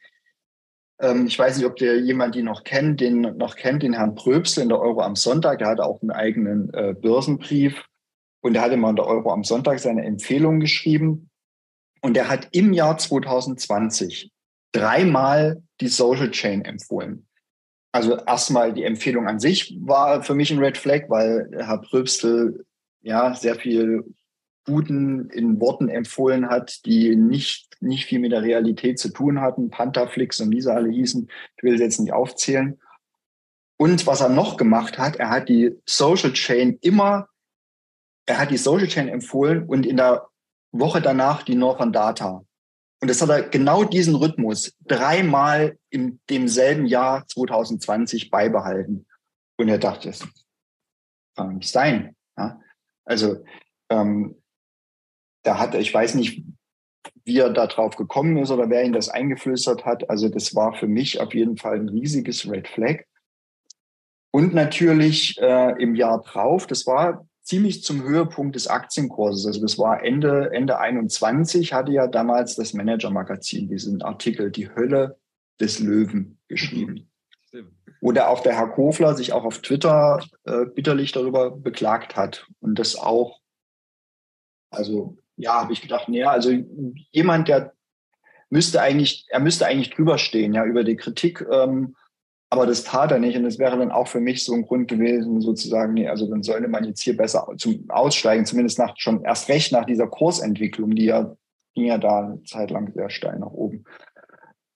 ähm, 1.02 1.26
ich 1.26 1.38
weiß 1.38 1.58
nicht, 1.58 1.66
ob 1.66 1.76
der 1.78 2.00
jemand 2.00 2.36
die 2.36 2.44
noch 2.44 2.64
kennt, 2.64 3.02
den 3.02 3.22
noch 3.22 3.56
kennt, 3.56 3.84
den 3.84 3.94
Herrn 3.94 4.16
Pröbsel 4.16 4.64
in 4.64 4.70
der 4.70 4.80
Euro 4.80 5.02
am 5.02 5.16
Sonntag, 5.16 5.60
der 5.60 5.70
hatte 5.70 5.84
auch 5.84 6.02
einen 6.02 6.12
eigenen 6.12 6.72
äh, 6.74 6.94
Börsenbrief 6.94 7.84
und 8.42 8.54
der 8.54 8.62
hatte 8.62 8.78
mal 8.78 8.92
in 8.92 8.96
der 8.96 9.08
Euro 9.08 9.32
am 9.32 9.44
Sonntag 9.44 9.80
seine 9.80 10.06
Empfehlung 10.06 10.60
geschrieben 10.60 11.30
und 12.02 12.16
der 12.16 12.30
hat 12.30 12.50
im 12.52 12.74
Jahr 12.74 12.98
2020 12.98 14.32
dreimal 14.72 15.64
die 15.82 15.88
Social 15.88 16.30
Chain 16.30 16.64
empfohlen. 16.64 17.28
Also 17.92 18.18
erstmal 18.18 18.74
die 18.74 18.84
Empfehlung 18.84 19.28
an 19.28 19.40
sich 19.40 19.78
war 19.82 20.24
für 20.24 20.34
mich 20.34 20.52
ein 20.52 20.60
Red 20.60 20.78
Flag, 20.78 21.10
weil 21.10 21.50
Herr 21.58 21.80
Pröbstel 21.80 22.66
ja 23.02 23.36
sehr 23.36 23.56
viel 23.56 24.06
Guten 24.66 25.30
in 25.32 25.60
Worten 25.60 25.90
empfohlen 25.90 26.48
hat, 26.48 26.86
die 26.86 27.16
nicht, 27.16 27.82
nicht 27.82 28.06
viel 28.06 28.20
mit 28.20 28.32
der 28.32 28.44
Realität 28.44 29.00
zu 29.00 29.10
tun 29.10 29.42
hatten. 29.42 29.72
Pantherflix 29.72 30.40
und 30.40 30.52
wie 30.52 30.62
sie 30.62 30.72
alle 30.72 30.90
hießen. 30.90 31.30
Ich 31.58 31.64
will 31.64 31.78
sie 31.78 31.84
jetzt 31.84 32.00
nicht 32.00 32.14
aufzählen. 32.14 32.80
Und 33.78 34.06
was 34.06 34.22
er 34.22 34.30
noch 34.30 34.58
gemacht 34.58 35.00
hat, 35.00 35.16
er 35.16 35.32
hat 35.32 35.50
die 35.50 35.76
Social 35.86 36.34
Chain 36.34 36.78
immer, 36.82 37.28
er 38.28 38.38
hat 38.38 38.52
die 38.52 38.58
Social 38.58 38.88
Chain 38.88 39.08
empfohlen 39.08 39.64
und 39.64 39.88
in 39.88 39.98
der 39.98 40.28
Woche 40.72 41.02
danach 41.02 41.42
die 41.42 41.56
Northern 41.56 41.92
Data. 41.92 42.46
Und 43.02 43.10
das 43.10 43.22
hat 43.22 43.30
er 43.30 43.50
genau 43.50 43.84
diesen 43.84 44.16
Rhythmus 44.16 44.78
dreimal 44.86 45.78
in 45.90 46.20
demselben 46.30 46.86
Jahr 46.86 47.26
2020 47.28 48.30
beibehalten. 48.30 49.08
Und 49.58 49.70
er 49.70 49.80
dachte, 49.80 50.10
das 50.10 50.28
kann 51.36 51.56
nicht 51.56 51.72
sein. 51.72 52.16
Ja? 52.38 52.62
Also 53.06 53.44
ähm, 53.90 54.42
da 55.44 55.58
hat 55.58 55.74
er, 55.74 55.80
ich 55.80 55.92
weiß 55.92 56.14
nicht, 56.14 56.46
wie 57.26 57.40
er 57.40 57.50
da 57.50 57.66
drauf 57.66 57.96
gekommen 57.96 58.38
ist 58.38 58.52
oder 58.52 58.70
wer 58.70 58.84
ihn 58.84 58.94
das 58.94 59.10
eingeflüstert 59.10 59.84
hat. 59.84 60.08
Also 60.10 60.30
das 60.30 60.54
war 60.54 60.76
für 60.76 60.88
mich 60.88 61.20
auf 61.20 61.34
jeden 61.34 61.58
Fall 61.58 61.80
ein 61.80 61.90
riesiges 61.90 62.50
Red 62.50 62.68
Flag. 62.68 63.06
Und 64.32 64.54
natürlich 64.54 65.40
äh, 65.42 65.82
im 65.82 65.96
Jahr 65.96 66.22
drauf, 66.22 66.68
das 66.68 66.86
war 66.86 67.28
ziemlich 67.44 67.84
zum 67.84 68.04
Höhepunkt 68.04 68.56
des 68.56 68.68
Aktienkurses. 68.68 69.46
Also 69.46 69.62
das 69.62 69.78
war 69.78 70.04
Ende, 70.04 70.52
Ende 70.54 70.80
21, 70.80 71.74
hatte 71.74 71.92
ja 71.92 72.08
damals 72.08 72.56
das 72.56 72.74
Manager-Magazin 72.74 73.68
diesen 73.68 74.02
Artikel 74.02 74.52
Die 74.52 74.70
Hölle 74.70 75.18
des 75.60 75.80
Löwen 75.80 76.40
geschrieben. 76.48 77.10
Oder 78.02 78.30
auch 78.30 78.42
der 78.42 78.58
Herr 78.58 78.70
Kofler 78.70 79.14
sich 79.16 79.32
auch 79.32 79.44
auf 79.44 79.60
Twitter 79.60 80.24
äh, 80.46 80.66
bitterlich 80.66 81.12
darüber 81.12 81.52
beklagt 81.52 82.16
hat. 82.16 82.48
Und 82.60 82.80
das 82.80 82.96
auch, 82.96 83.40
also 84.72 85.18
ja, 85.36 85.62
habe 85.62 85.74
ich 85.74 85.82
gedacht, 85.82 86.10
naja, 86.10 86.32
also 86.32 86.52
jemand, 87.12 87.48
der 87.48 87.74
müsste 88.50 88.82
eigentlich, 88.82 89.26
er 89.30 89.40
müsste 89.40 89.66
eigentlich 89.66 89.92
drüber 89.92 90.18
stehen, 90.18 90.54
ja, 90.54 90.66
über 90.66 90.84
die 90.84 90.96
Kritik 90.96 91.46
ähm, 91.52 91.96
aber 92.52 92.66
das 92.66 92.84
tat 92.84 93.12
er 93.12 93.20
nicht. 93.20 93.38
Und 93.38 93.44
das 93.44 93.60
wäre 93.60 93.78
dann 93.78 93.92
auch 93.92 94.10
für 94.10 94.20
mich 94.20 94.44
so 94.44 94.54
ein 94.54 94.64
Grund 94.64 94.90
gewesen, 94.90 95.40
sozusagen, 95.40 95.94
nee, 95.94 96.10
also 96.10 96.30
dann 96.30 96.44
sollte 96.44 96.68
man 96.68 96.84
jetzt 96.84 97.02
hier 97.02 97.16
besser 97.16 97.48
zum 97.58 97.90
Aussteigen, 97.90 98.46
zumindest 98.46 98.78
nach, 98.78 98.94
schon 98.98 99.24
erst 99.24 99.48
recht 99.48 99.72
nach 99.72 99.86
dieser 99.86 100.08
Kursentwicklung, 100.08 100.94
die 100.94 101.06
ja, 101.06 101.34
ging 101.74 101.86
ja 101.86 101.98
da 101.98 102.26
eine 102.26 102.44
Zeit 102.44 102.70
lang 102.70 102.92
sehr 102.94 103.10
steil 103.10 103.40
nach 103.40 103.52
oben. 103.52 103.86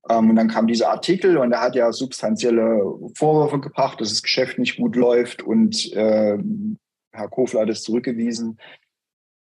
Ähm, 0.10 0.30
und 0.30 0.38
dann 0.38 0.48
kam 0.48 0.68
dieser 0.68 0.90
Artikel 0.90 1.38
und 1.38 1.52
er 1.52 1.60
hat 1.60 1.76
ja 1.76 1.92
substanzielle 1.92 2.82
Vorwürfe 3.14 3.60
gebracht, 3.60 4.00
dass 4.00 4.10
das 4.10 4.24
Geschäft 4.24 4.58
nicht 4.58 4.78
gut 4.78 4.96
läuft 4.96 5.44
und 5.44 5.92
äh, 5.94 6.38
Herr 7.12 7.30
Kofler 7.30 7.62
hat 7.62 7.70
es 7.70 7.84
zurückgewiesen. 7.84 8.58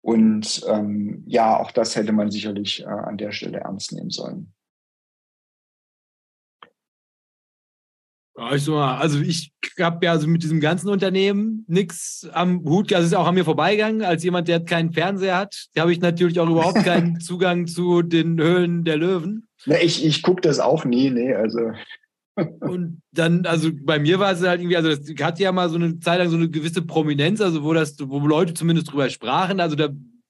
Und 0.02 0.62
ähm, 0.68 1.24
ja, 1.26 1.58
auch 1.58 1.72
das 1.72 1.96
hätte 1.96 2.12
man 2.12 2.32
sicherlich 2.32 2.82
äh, 2.82 2.86
an 2.86 3.18
der 3.18 3.32
Stelle 3.32 3.60
ernst 3.60 3.94
nehmen 3.94 4.10
sollen. 4.10 4.54
Also 8.40 9.20
ich 9.22 9.52
habe 9.80 10.06
ja 10.06 10.12
also 10.12 10.28
mit 10.28 10.44
diesem 10.44 10.60
ganzen 10.60 10.90
Unternehmen 10.90 11.66
nichts 11.68 12.28
am 12.34 12.64
Hut. 12.64 12.94
Also 12.94 13.06
es 13.06 13.12
ist 13.12 13.18
auch 13.18 13.28
an 13.28 13.36
mir 13.36 13.46
vorbeigegangen. 13.46 14.04
Als 14.04 14.24
jemand, 14.24 14.48
der 14.48 14.60
keinen 14.60 14.94
Fernseher 14.94 15.38
hat, 15.38 15.68
habe 15.78 15.92
ich 15.92 16.00
natürlich 16.00 16.40
auch 16.40 16.50
überhaupt 16.50 16.84
keinen 16.84 17.20
Zugang 17.20 17.68
zu 17.68 18.02
den 18.02 18.40
Höhlen 18.40 18.84
der 18.84 18.98
Löwen. 18.98 19.48
Ne, 19.66 19.82
ich 19.82 20.06
ich 20.06 20.22
gucke 20.22 20.42
das 20.42 20.60
auch 20.60 20.86
nie, 20.86 21.10
nee, 21.10 21.34
also. 21.34 21.72
und 22.62 23.02
dann, 23.12 23.46
also 23.46 23.70
bei 23.74 24.00
mir 24.00 24.20
war 24.20 24.32
es 24.32 24.42
halt 24.42 24.62
irgendwie, 24.62 24.78
also 24.78 24.90
das 24.90 25.02
hatte 25.22 25.44
ja 25.44 25.52
mal 25.52 25.70
so 25.70 25.76
eine 25.76 26.00
Zeit 26.00 26.20
lang 26.20 26.30
so 26.30 26.38
eine 26.38 26.50
gewisse 26.50 26.82
Prominenz, 26.82 27.42
also 27.42 27.64
wo 27.64 27.74
das, 27.74 27.96
wo 28.00 28.20
Leute 28.20 28.54
zumindest 28.54 28.92
drüber 28.92 29.10
sprachen. 29.10 29.60
Also 29.60 29.76
da 29.76 29.90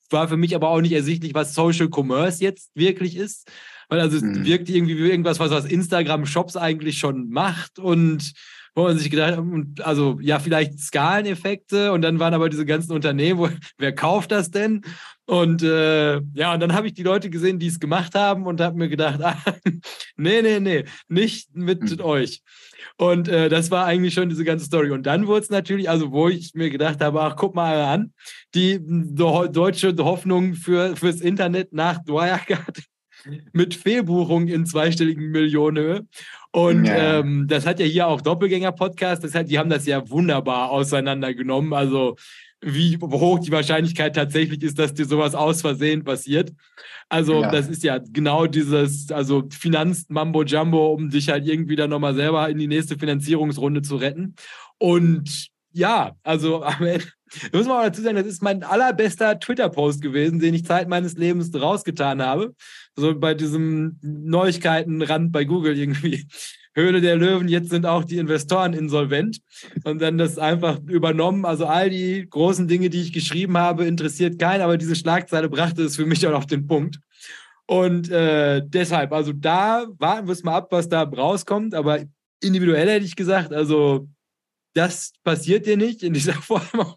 war 0.10 0.28
für 0.28 0.38
mich 0.38 0.56
aber 0.56 0.70
auch 0.70 0.82
nicht 0.82 0.94
ersichtlich, 0.94 1.36
was 1.36 1.54
Social 1.54 1.90
Commerce 1.94 2.44
jetzt 2.44 2.72
wirklich 2.76 3.16
ist. 3.16 3.48
Weil 3.90 4.00
also 4.00 4.24
mhm. 4.24 4.32
es 4.32 4.46
wirkt 4.46 4.70
irgendwie 4.70 4.98
wie 4.98 5.10
irgendwas, 5.10 5.40
was, 5.40 5.52
was 5.52 5.66
Instagram 5.66 6.26
Shops 6.26 6.56
eigentlich 6.56 6.98
schon 7.00 7.30
macht 7.30 7.80
und 7.80 8.34
wo 8.76 8.84
man 8.84 8.98
sich 8.98 9.10
gedacht 9.10 9.36
hat, 9.36 9.46
also 9.86 10.20
ja, 10.22 10.40
vielleicht 10.40 10.80
Skaleneffekte 10.80 11.92
und 11.92 12.02
dann 12.02 12.20
waren 12.20 12.34
aber 12.34 12.50
diese 12.50 12.66
ganzen 12.66 12.94
Unternehmen, 12.94 13.40
wo, 13.40 13.50
wer 13.78 13.94
kauft 13.94 14.32
das 14.32 14.52
denn? 14.52 14.82
Und 15.26 15.62
äh, 15.64 16.22
ja, 16.34 16.54
und 16.54 16.60
dann 16.60 16.74
habe 16.74 16.88
ich 16.88 16.94
die 16.94 17.04
Leute 17.04 17.30
gesehen, 17.30 17.60
die 17.60 17.68
es 17.68 17.80
gemacht 17.80 18.16
haben 18.16 18.46
und 18.46 18.62
habe 18.62 18.78
mir 18.78 18.90
gedacht, 18.90 19.22
ah, 19.24 19.38
nee, 20.16 20.42
nee, 20.42 20.60
nee, 20.60 20.86
nicht 21.08 21.56
mit 21.56 21.98
mhm. 21.98 22.06
euch. 22.06 22.42
Und 22.98 23.28
äh, 23.28 23.50
das 23.50 23.72
war 23.72 23.86
eigentlich 23.86 24.14
schon 24.14 24.30
diese 24.30 24.44
ganze 24.44 24.66
Story. 24.66 24.92
Und 24.92 25.04
dann 25.04 25.28
wurde 25.28 25.42
es 25.42 25.50
natürlich, 25.50 25.90
also 25.90 26.12
wo 26.12 26.30
ich 26.30 26.54
mir 26.54 26.70
gedacht 26.70 27.02
habe, 27.02 27.22
ach, 27.22 27.36
guck 27.36 27.56
mal 27.56 27.82
an, 27.82 28.14
die 28.56 28.80
deutsche 28.82 29.96
Hoffnung 30.00 30.54
für, 30.54 30.96
fürs 30.96 31.22
Internet 31.22 31.74
nach 31.74 32.00
Wirecard 32.06 32.89
mit 33.54 33.76
Fehlbuchung 33.76 34.48
in 34.48 34.66
zweistelligen 34.66 35.32
Millionenhöhe. 35.32 36.08
Und 36.52 36.86
ja. 36.86 37.20
ähm, 37.20 37.48
das 37.48 37.66
hat 37.66 37.80
ja 37.80 37.86
hier 37.86 38.08
auch 38.08 38.22
Doppelgänger-Podcast, 38.22 39.24
das 39.24 39.36
hat, 39.36 39.50
die 39.50 39.60
haben 39.60 39.70
das 39.70 39.86
ja 39.86 40.10
wunderbar 40.10 40.72
auseinandergenommen. 40.72 41.74
Also 41.74 42.16
wie 42.62 42.98
hoch 42.98 43.40
die 43.40 43.52
Wahrscheinlichkeit 43.52 44.16
tatsächlich 44.16 44.62
ist, 44.64 44.80
dass 44.80 44.94
dir 44.94 45.06
sowas 45.06 45.34
aus 45.34 45.62
Versehen 45.62 46.04
passiert. 46.04 46.52
Also 47.08 47.42
ja. 47.42 47.52
das 47.52 47.70
ist 47.70 47.84
ja 47.84 48.00
genau 48.00 48.48
dieses, 48.48 49.12
also 49.12 49.48
Finanz-Mambo-Jumbo, 49.50 50.94
um 50.94 51.10
dich 51.10 51.30
halt 51.30 51.48
irgendwie 51.48 51.76
dann 51.76 51.90
nochmal 51.90 52.16
selber 52.16 52.50
in 52.50 52.58
die 52.58 52.68
nächste 52.68 52.98
Finanzierungsrunde 52.98 53.82
zu 53.82 53.96
retten. 53.96 54.36
Und 54.78 55.50
ja, 55.72 56.16
also 56.24 56.64
am 56.64 56.84
Ende, 56.86 57.06
muss 57.54 57.68
man 57.68 57.78
auch 57.78 57.84
dazu 57.84 58.02
sagen, 58.02 58.16
das 58.16 58.26
ist 58.26 58.42
mein 58.42 58.64
allerbester 58.64 59.40
Twitter-Post 59.40 60.02
gewesen, 60.02 60.40
den 60.40 60.54
ich 60.54 60.66
Zeit 60.66 60.88
meines 60.88 61.16
Lebens 61.16 61.52
rausgetan 61.54 62.22
habe. 62.22 62.54
So 62.96 63.18
bei 63.18 63.34
diesem 63.34 63.98
Neuigkeitenrand 64.02 65.32
bei 65.32 65.44
Google 65.46 65.78
irgendwie. 65.78 66.26
Höhle 66.76 67.02
der 67.02 67.16
Löwen, 67.16 67.48
jetzt 67.48 67.70
sind 67.72 67.86
auch 67.86 68.04
die 68.04 68.18
Investoren 68.18 68.74
insolvent. 68.74 69.40
Und 69.84 70.02
dann 70.02 70.18
das 70.18 70.38
einfach 70.38 70.80
übernommen. 70.88 71.46
Also 71.46 71.66
all 71.66 71.90
die 71.90 72.28
großen 72.30 72.68
Dinge, 72.68 72.90
die 72.90 73.02
ich 73.02 73.14
geschrieben 73.14 73.58
habe, 73.58 73.86
interessiert 73.86 74.40
keinen, 74.40 74.62
aber 74.62 74.78
diese 74.78 74.96
Schlagzeile 74.96 75.50
brachte 75.50 75.84
es 75.84 75.96
für 75.96 76.06
mich 76.06 76.26
auch 76.28 76.34
auf 76.34 76.46
den 76.46 76.68
Punkt. 76.68 77.00
Und 77.66 78.10
äh, 78.10 78.62
deshalb, 78.66 79.12
also 79.12 79.32
da 79.34 79.86
warten 79.98 80.28
wir 80.28 80.32
es 80.32 80.44
mal 80.44 80.58
ab, 80.58 80.68
was 80.72 80.90
da 80.90 81.04
rauskommt. 81.04 81.76
Aber 81.76 82.00
individuell 82.42 82.90
hätte 82.90 83.06
ich 83.06 83.16
gesagt, 83.16 83.54
also 83.54 84.08
das 84.74 85.12
passiert 85.24 85.66
dir 85.66 85.78
nicht 85.78 86.04
in 86.04 86.14
dieser 86.14 86.34
Form. 86.42 86.96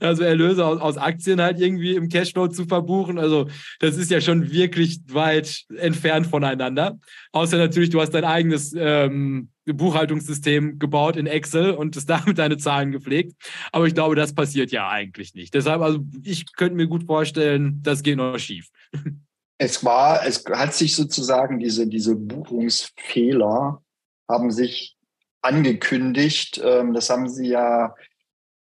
Also 0.00 0.24
Erlöse 0.24 0.66
aus, 0.66 0.80
aus, 0.80 0.96
Aktien 0.96 1.40
halt 1.40 1.60
irgendwie 1.60 1.94
im 1.94 2.08
Cashflow 2.08 2.48
zu 2.48 2.64
verbuchen. 2.64 3.18
Also 3.18 3.48
das 3.78 3.96
ist 3.96 4.10
ja 4.10 4.20
schon 4.20 4.50
wirklich 4.50 5.00
weit 5.08 5.64
entfernt 5.76 6.26
voneinander. 6.26 6.98
Außer 7.32 7.56
natürlich, 7.56 7.90
du 7.90 8.00
hast 8.00 8.10
dein 8.10 8.24
eigenes 8.24 8.74
ähm, 8.76 9.50
Buchhaltungssystem 9.66 10.78
gebaut 10.78 11.16
in 11.16 11.26
Excel 11.26 11.70
und 11.70 11.96
es 11.96 12.06
damit 12.06 12.38
deine 12.38 12.58
Zahlen 12.58 12.90
gepflegt. 12.90 13.34
Aber 13.70 13.86
ich 13.86 13.94
glaube, 13.94 14.16
das 14.16 14.34
passiert 14.34 14.72
ja 14.72 14.88
eigentlich 14.88 15.34
nicht. 15.34 15.54
Deshalb, 15.54 15.82
also 15.82 16.00
ich 16.22 16.52
könnte 16.54 16.74
mir 16.74 16.88
gut 16.88 17.04
vorstellen, 17.04 17.80
das 17.82 18.02
geht 18.02 18.16
noch 18.16 18.38
schief. 18.38 18.70
Es 19.58 19.84
war, 19.84 20.26
es 20.26 20.44
hat 20.50 20.74
sich 20.74 20.96
sozusagen 20.96 21.60
diese, 21.60 21.86
diese 21.86 22.16
Buchungsfehler 22.16 23.82
haben 24.28 24.50
sich 24.50 24.96
angekündigt. 25.42 26.60
Ähm, 26.64 26.92
das 26.92 27.08
haben 27.08 27.28
sie 27.28 27.48
ja 27.48 27.94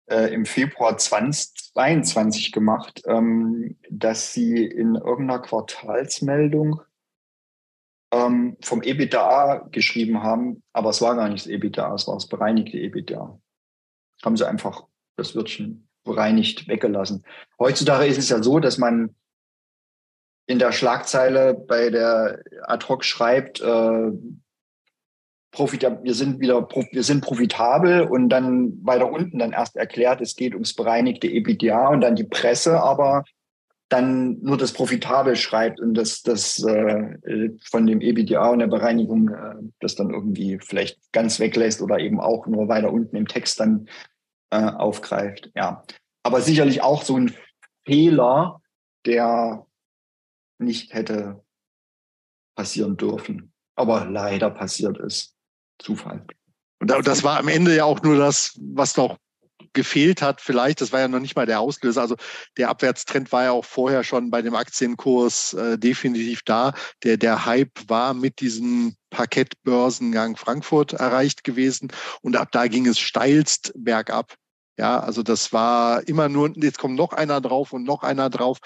äh, 0.07 0.33
im 0.33 0.45
Februar 0.47 0.97
2022 0.97 2.53
gemacht, 2.53 3.03
ähm, 3.07 3.77
dass 3.91 4.33
sie 4.33 4.65
in 4.65 4.95
irgendeiner 4.95 5.41
Quartalsmeldung 5.41 6.81
ähm, 8.13 8.57
vom 8.63 8.83
EBITDA 8.83 9.69
geschrieben 9.71 10.23
haben, 10.23 10.63
aber 10.73 10.91
es 10.91 11.03
war 11.03 11.17
gar 11.17 11.29
nicht 11.29 11.47
das 11.47 11.53
EBITDA, 11.53 11.95
es 11.95 12.07
war 12.07 12.15
das 12.15 12.29
bereinigte 12.29 12.79
EBITDA. 12.79 13.41
Haben 14.25 14.37
sie 14.37 14.49
einfach 14.49 14.87
das 15.17 15.35
Wörtchen 15.35 15.89
bereinigt 16.05 16.69
weggelassen. 16.69 17.25
Heutzutage 17.59 18.07
ist 18.07 18.19
es 18.19 18.29
ja 18.29 18.43
so, 18.43 18.61
dass 18.61 18.79
man 18.79 19.15
in 20.47 20.61
der 20.61 20.73
Schlagzeile 20.73 21.55
bei 21.55 21.91
der 21.91 22.43
Ad 22.63 22.87
hoc 22.89 23.05
schreibt, 23.05 23.61
äh, 23.61 24.13
profitab 25.57 26.05
wir 26.05 26.15
sind 26.15 26.39
wieder, 26.39 26.69
wir 26.69 27.03
sind 27.03 27.25
profitabel 27.25 28.03
und 28.03 28.29
dann 28.29 28.79
weiter 28.85 29.11
unten 29.11 29.39
dann 29.39 29.53
erst 29.53 29.75
erklärt, 29.75 30.21
es 30.21 30.37
geht 30.37 30.53
ums 30.53 30.75
bereinigte 30.75 31.29
EBITDA 31.29 31.89
und 31.89 32.03
dann 32.03 32.15
die 32.15 32.25
Presse 32.25 32.83
aber 32.83 33.25
dann 33.89 34.39
nur 34.43 34.59
das 34.59 34.73
profitabel 34.73 35.35
schreibt 35.37 35.81
und 35.81 35.95
das, 35.95 36.23
das 36.23 36.63
äh, 36.63 37.51
von 37.65 37.87
dem 37.87 38.03
EBITDA 38.03 38.51
und 38.51 38.59
der 38.59 38.67
Bereinigung 38.67 39.31
äh, 39.31 39.55
das 39.81 39.95
dann 39.95 40.11
irgendwie 40.11 40.59
vielleicht 40.59 41.01
ganz 41.13 41.41
weglässt 41.41 41.81
oder 41.81 41.99
eben 42.01 42.21
auch 42.21 42.47
nur 42.47 42.69
weiter 42.69 42.93
unten 42.93 43.17
im 43.17 43.27
Text 43.27 43.59
dann 43.59 43.89
äh, 44.51 44.63
aufgreift. 44.63 45.51
Ja, 45.55 45.85
aber 46.23 46.43
sicherlich 46.43 46.83
auch 46.83 47.03
so 47.03 47.17
ein 47.17 47.35
Fehler, 47.87 48.61
der 49.07 49.65
nicht 50.59 50.93
hätte 50.93 51.43
passieren 52.57 52.99
dürfen, 52.99 53.53
aber 53.75 54.05
leider 54.05 54.51
passiert 54.51 54.99
ist. 54.99 55.36
Zufall. 55.79 56.27
Und 56.79 56.91
das 56.91 57.25
war 57.25 57.39
am 57.39 57.49
Ende 57.49 57.75
ja 57.75 57.85
auch 57.85 58.03
nur 58.03 58.17
das, 58.17 58.59
was 58.61 58.97
noch 58.97 59.17
gefehlt 59.77 60.23
hat, 60.23 60.41
vielleicht, 60.41 60.81
das 60.81 60.91
war 60.91 61.01
ja 61.01 61.09
noch 61.09 61.21
nicht 61.21 61.37
mal 61.37 61.47
der 61.47 61.61
Auslöser. 61.61 62.01
Also 62.01 62.17
der 62.57 62.71
Abwärtstrend 62.71 63.31
war 63.31 63.45
ja 63.45 63.51
auch 63.53 63.65
vorher 63.65 64.03
schon 64.03 64.31
bei 64.31 64.43
dem 64.43 64.55
Aktienkurs 64.55 65.53
äh, 65.53 65.79
definitiv 65.79 66.43
da. 66.45 66.73
Der, 67.05 67.17
der 67.17 67.45
Hype 67.45 67.79
war 67.87 68.15
mit 68.15 68.41
diesem 68.41 68.97
Parkettbörsengang 69.11 70.37
Frankfurt 70.37 70.95
erreicht 70.95 71.45
gewesen 71.45 71.93
und 72.23 72.37
ab 72.37 72.49
da 72.53 72.67
ging 72.67 72.87
es 72.87 72.99
steilst 72.99 73.73
bergab. 73.77 74.35
Ja, 74.79 74.99
also 74.99 75.23
das 75.23 75.53
war 75.53 76.07
immer 76.09 76.29
nur, 76.29 76.53
jetzt 76.57 76.79
kommt 76.79 76.97
noch 76.97 77.13
einer 77.13 77.41
drauf 77.41 77.73
und 77.73 77.85
noch 77.85 78.03
einer 78.03 78.31
drauf. 78.31 78.59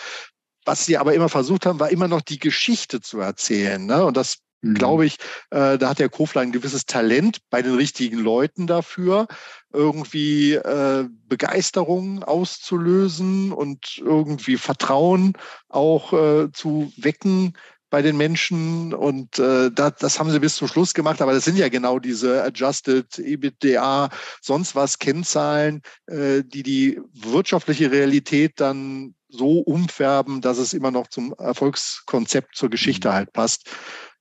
Was 0.65 0.85
sie 0.85 0.97
aber 0.97 1.15
immer 1.15 1.29
versucht 1.29 1.67
haben, 1.67 1.81
war 1.81 1.91
immer 1.91 2.09
noch 2.09 2.21
die 2.21 2.39
Geschichte 2.39 3.01
zu 3.01 3.19
erzählen. 3.21 3.85
Ne? 3.85 4.05
Und 4.05 4.17
das 4.17 4.39
mhm. 4.63 4.75
glaube 4.75 5.07
ich, 5.07 5.17
äh, 5.51 5.79
da 5.79 5.91
hat 5.91 5.99
der 5.99 6.09
Kofler 6.09 6.43
ein 6.43 6.53
gewisses 6.53 6.87
Talent 6.87 7.39
bei 7.51 7.63
den 7.63 7.75
richtigen 7.75 8.19
Leuten 8.19 8.67
dafür, 8.67 9.27
irgendwie 9.73 10.55
äh, 10.55 11.07
Begeisterung 11.29 12.23
auszulösen 12.23 13.53
und 13.53 13.99
irgendwie 13.99 14.57
Vertrauen 14.57 15.35
auch 15.69 16.13
äh, 16.13 16.53
zu 16.53 16.93
wecken 16.97 17.55
bei 17.91 18.03
den 18.03 18.17
Menschen 18.17 18.95
und 18.95 19.39
äh, 19.41 19.71
das, 19.73 19.95
das 19.99 20.19
haben 20.19 20.31
sie 20.31 20.39
bis 20.39 20.55
zum 20.57 20.69
Schluss 20.69 20.95
gemacht, 20.95 21.21
aber 21.21 21.33
das 21.33 21.45
sind 21.45 21.57
ja 21.57 21.69
genau 21.69 21.99
diese 21.99 22.43
Adjusted 22.45 23.19
EBITDA, 23.19 24.11
sonst 24.41 24.77
was 24.77 25.01
Kennzahlen, 25.01 25.83
äh, 26.07 26.43
die 26.45 26.63
die 26.63 27.01
wirtschaftliche 27.13 27.91
Realität 27.91 28.61
dann 28.61 29.15
so 29.31 29.61
umfärben, 29.61 30.41
dass 30.41 30.59
es 30.59 30.73
immer 30.73 30.91
noch 30.91 31.09
zum 31.09 31.35
Erfolgskonzept 31.39 32.57
zur 32.57 32.71
Geschichte 32.71 33.09
mhm. 33.09 33.13
halt 33.13 33.33
passt 33.33 33.71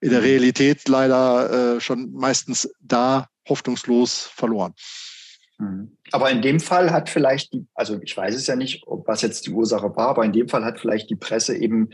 in 0.02 0.12
der 0.12 0.20
mhm. 0.20 0.26
Realität 0.26 0.88
leider 0.88 1.76
äh, 1.76 1.82
schon 1.82 2.12
meistens 2.14 2.70
da 2.80 3.28
hoffnungslos 3.48 4.30
verloren. 4.34 4.74
Mhm. 5.58 5.98
Aber 6.12 6.30
in 6.32 6.42
dem 6.42 6.60
Fall 6.60 6.92
hat 6.92 7.10
vielleicht 7.10 7.54
die, 7.54 7.68
also 7.74 8.00
ich 8.02 8.16
weiß 8.16 8.36
es 8.36 8.48
ja 8.48 8.56
nicht, 8.56 8.84
ob 8.88 9.08
was 9.08 9.22
jetzt 9.22 9.46
die 9.46 9.52
Ursache 9.52 9.96
war, 9.96 10.10
aber 10.10 10.26
in 10.26 10.34
dem 10.34 10.48
Fall 10.48 10.64
hat 10.64 10.80
vielleicht 10.80 11.10
die 11.10 11.16
Presse 11.16 11.56
eben 11.56 11.90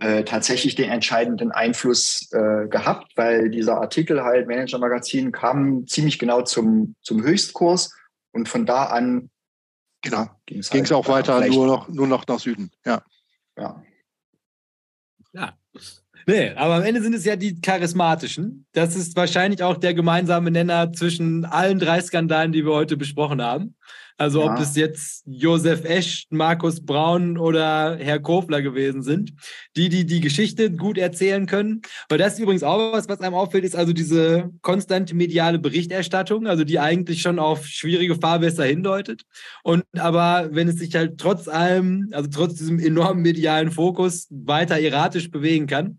äh, 0.00 0.24
tatsächlich 0.24 0.74
den 0.74 0.90
entscheidenden 0.90 1.52
Einfluss 1.52 2.28
äh, 2.32 2.68
gehabt, 2.68 3.12
weil 3.16 3.48
dieser 3.50 3.80
Artikel 3.80 4.22
halt 4.22 4.48
Manager 4.48 4.78
Magazin 4.78 5.32
kam 5.32 5.86
ziemlich 5.86 6.18
genau 6.18 6.42
zum, 6.42 6.96
zum 7.00 7.22
Höchstkurs 7.22 7.94
und 8.32 8.48
von 8.48 8.66
da 8.66 8.86
an 8.86 9.30
genau, 10.04 10.30
ging 10.46 10.60
es 10.60 10.70
halt 10.70 10.92
auch 10.92 11.08
weiter 11.08 11.44
nur 11.46 11.66
noch, 11.66 11.88
nur 11.88 12.06
noch 12.06 12.26
nach 12.26 12.38
Süden. 12.38 12.70
Ja. 12.84 13.02
Ja. 13.58 13.82
Ja. 15.32 15.58
Nee, 16.26 16.50
aber 16.54 16.76
am 16.76 16.82
Ende 16.82 17.02
sind 17.02 17.14
es 17.14 17.24
ja 17.24 17.36
die 17.36 17.60
charismatischen. 17.60 18.66
Das 18.72 18.96
ist 18.96 19.14
wahrscheinlich 19.16 19.62
auch 19.62 19.76
der 19.76 19.92
gemeinsame 19.92 20.50
Nenner 20.50 20.92
zwischen 20.92 21.44
allen 21.44 21.78
drei 21.78 22.00
Skandalen, 22.00 22.52
die 22.52 22.64
wir 22.64 22.72
heute 22.72 22.96
besprochen 22.96 23.42
haben. 23.42 23.76
Also 24.16 24.40
ja. 24.40 24.52
ob 24.52 24.60
es 24.60 24.76
jetzt 24.76 25.24
Josef 25.26 25.84
Esch, 25.84 26.26
Markus 26.30 26.84
Braun 26.84 27.36
oder 27.36 27.96
Herr 27.98 28.20
Kofler 28.20 28.62
gewesen 28.62 29.02
sind, 29.02 29.32
die, 29.76 29.88
die 29.88 30.06
die 30.06 30.20
Geschichte 30.20 30.70
gut 30.70 30.98
erzählen 30.98 31.46
können. 31.46 31.82
Weil 32.08 32.18
das 32.18 32.34
ist 32.34 32.38
übrigens 32.38 32.62
auch 32.62 32.92
was, 32.92 33.08
was 33.08 33.20
einem 33.20 33.34
auffällt, 33.34 33.64
ist 33.64 33.74
also 33.74 33.92
diese 33.92 34.50
konstante 34.62 35.16
mediale 35.16 35.58
Berichterstattung, 35.58 36.46
also 36.46 36.62
die 36.62 36.78
eigentlich 36.78 37.22
schon 37.22 37.40
auf 37.40 37.66
schwierige 37.66 38.14
Fahrwässer 38.14 38.64
hindeutet. 38.64 39.22
Und 39.64 39.82
aber 39.98 40.48
wenn 40.52 40.68
es 40.68 40.76
sich 40.76 40.94
halt 40.94 41.18
trotz 41.18 41.48
allem, 41.48 42.10
also 42.12 42.30
trotz 42.30 42.54
diesem 42.54 42.78
enormen 42.78 43.22
medialen 43.22 43.72
Fokus 43.72 44.28
weiter 44.30 44.78
erratisch 44.78 45.30
bewegen 45.30 45.66
kann, 45.66 45.98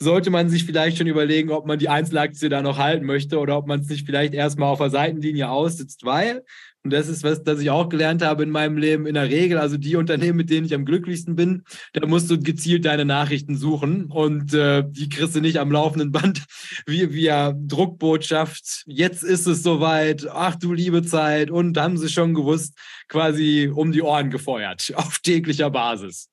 sollte 0.00 0.30
man 0.30 0.48
sich 0.48 0.64
vielleicht 0.64 0.98
schon 0.98 1.06
überlegen, 1.06 1.50
ob 1.50 1.66
man 1.66 1.78
die 1.78 1.88
Einzelaktie 1.88 2.48
da 2.48 2.62
noch 2.62 2.78
halten 2.78 3.06
möchte 3.06 3.38
oder 3.38 3.56
ob 3.56 3.66
man 3.66 3.80
es 3.80 3.88
nicht 3.88 4.06
vielleicht 4.06 4.34
erstmal 4.34 4.70
auf 4.70 4.78
der 4.78 4.90
Seitenlinie 4.90 5.48
aussitzt, 5.48 6.04
weil, 6.04 6.42
und 6.84 6.92
das 6.92 7.08
ist 7.08 7.24
was, 7.24 7.42
das 7.42 7.60
ich 7.60 7.70
auch 7.70 7.88
gelernt 7.88 8.20
habe 8.20 8.42
in 8.42 8.50
meinem 8.50 8.76
Leben, 8.76 9.06
in 9.06 9.14
der 9.14 9.30
Regel, 9.30 9.56
also 9.56 9.78
die 9.78 9.96
Unternehmen, 9.96 10.36
mit 10.36 10.50
denen 10.50 10.66
ich 10.66 10.74
am 10.74 10.84
glücklichsten 10.84 11.34
bin, 11.34 11.64
da 11.94 12.06
musst 12.06 12.30
du 12.30 12.38
gezielt 12.38 12.84
deine 12.84 13.06
Nachrichten 13.06 13.56
suchen. 13.56 14.04
Und 14.10 14.52
äh, 14.52 14.84
die 14.86 15.08
kriegst 15.08 15.34
du 15.34 15.40
nicht 15.40 15.58
am 15.58 15.72
laufenden 15.72 16.12
Band 16.12 16.44
via, 16.86 17.10
via 17.10 17.54
Druckbotschaft. 17.56 18.84
Jetzt 18.84 19.24
ist 19.24 19.46
es 19.46 19.62
soweit, 19.62 20.28
ach 20.30 20.56
du 20.56 20.74
liebe 20.74 21.02
Zeit. 21.02 21.50
Und 21.50 21.78
haben 21.78 21.96
sie 21.96 22.10
schon 22.10 22.34
gewusst, 22.34 22.76
quasi 23.08 23.72
um 23.74 23.90
die 23.90 24.02
Ohren 24.02 24.28
gefeuert, 24.28 24.92
auf 24.96 25.20
täglicher 25.20 25.70
Basis. 25.70 26.28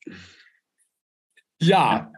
Ja, 1.61 2.11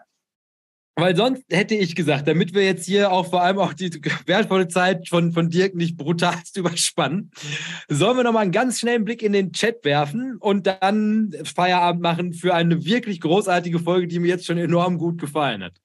weil 0.96 1.16
sonst 1.16 1.44
hätte 1.50 1.76
ich 1.76 1.96
gesagt, 1.96 2.28
damit 2.28 2.54
wir 2.54 2.64
jetzt 2.64 2.86
hier 2.86 3.12
auch 3.12 3.30
vor 3.30 3.42
allem 3.42 3.58
auch 3.58 3.74
die 3.74 3.90
wertvolle 4.26 4.68
Zeit 4.68 5.10
von, 5.10 5.32
von 5.32 5.50
Dirk 5.50 5.76
nicht 5.76 5.98
brutalst 5.98 6.58
überspannen, 6.58 7.32
sollen 7.88 8.18
wir 8.18 8.24
nochmal 8.24 8.44
einen 8.44 8.52
ganz 8.52 8.80
schnellen 8.80 9.06
Blick 9.06 9.24
in 9.24 9.34
den 9.34 9.54
Chat 9.54 9.84
werfen 9.84 10.38
und 10.40 10.68
dann 10.68 11.34
Feierabend 11.44 12.02
machen 12.02 12.34
für 12.34 12.54
eine 12.54 12.86
wirklich 12.86 13.22
großartige 13.22 13.80
Folge, 13.80 14.08
die 14.08 14.20
mir 14.20 14.28
jetzt 14.28 14.46
schon 14.46 14.58
enorm 14.58 14.98
gut 14.98 15.20
gefallen 15.20 15.64
hat. 15.64 15.83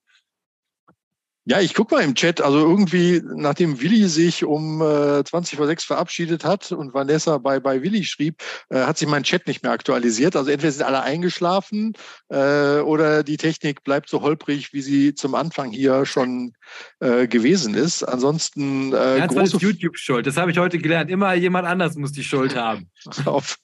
Ja, 1.48 1.62
ich 1.62 1.72
guck 1.72 1.90
mal 1.90 2.02
im 2.02 2.14
Chat. 2.14 2.42
Also 2.42 2.58
irgendwie, 2.58 3.22
nachdem 3.24 3.80
Willi 3.80 4.06
sich 4.08 4.44
um 4.44 4.82
äh, 4.82 5.24
20 5.24 5.56
vor 5.56 5.66
6 5.66 5.82
verabschiedet 5.82 6.44
hat 6.44 6.72
und 6.72 6.92
Vanessa 6.92 7.38
bei, 7.38 7.58
bei 7.58 7.82
Willi 7.82 8.04
schrieb, 8.04 8.42
äh, 8.68 8.80
hat 8.82 8.98
sich 8.98 9.08
mein 9.08 9.22
Chat 9.22 9.46
nicht 9.46 9.62
mehr 9.62 9.72
aktualisiert. 9.72 10.36
Also 10.36 10.50
entweder 10.50 10.72
sind 10.72 10.84
alle 10.84 11.00
eingeschlafen 11.00 11.94
äh, 12.28 12.80
oder 12.80 13.22
die 13.22 13.38
Technik 13.38 13.82
bleibt 13.82 14.10
so 14.10 14.20
holprig, 14.20 14.74
wie 14.74 14.82
sie 14.82 15.14
zum 15.14 15.34
Anfang 15.34 15.70
hier 15.70 16.04
schon 16.04 16.52
äh, 17.00 17.26
gewesen 17.26 17.72
ist. 17.72 18.02
Ansonsten 18.02 18.92
äh, 18.92 19.16
ja, 19.16 19.26
große 19.26 19.56
YouTube 19.56 19.96
schuld. 19.96 20.26
Das 20.26 20.36
habe 20.36 20.50
ich 20.50 20.58
heute 20.58 20.76
gelernt. 20.76 21.10
Immer 21.10 21.32
jemand 21.32 21.66
anders 21.66 21.94
muss 21.94 22.12
die 22.12 22.24
Schuld 22.24 22.56
haben. 22.56 22.90
auf 23.24 23.56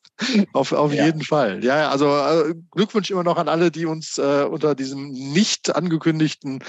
auf, 0.52 0.73
auf 0.73 0.94
ja. 0.94 1.06
jeden 1.06 1.23
Fall. 1.23 1.65
Ja, 1.65 1.90
also 1.90 2.06
äh, 2.06 2.55
Glückwunsch 2.70 3.11
immer 3.11 3.24
noch 3.24 3.36
an 3.36 3.48
alle, 3.48 3.73
die 3.73 3.85
uns 3.85 4.16
äh, 4.19 4.47
unter 4.48 4.77
diesem 4.77 5.11
nicht 5.11 5.74
angekündigten 5.74 6.61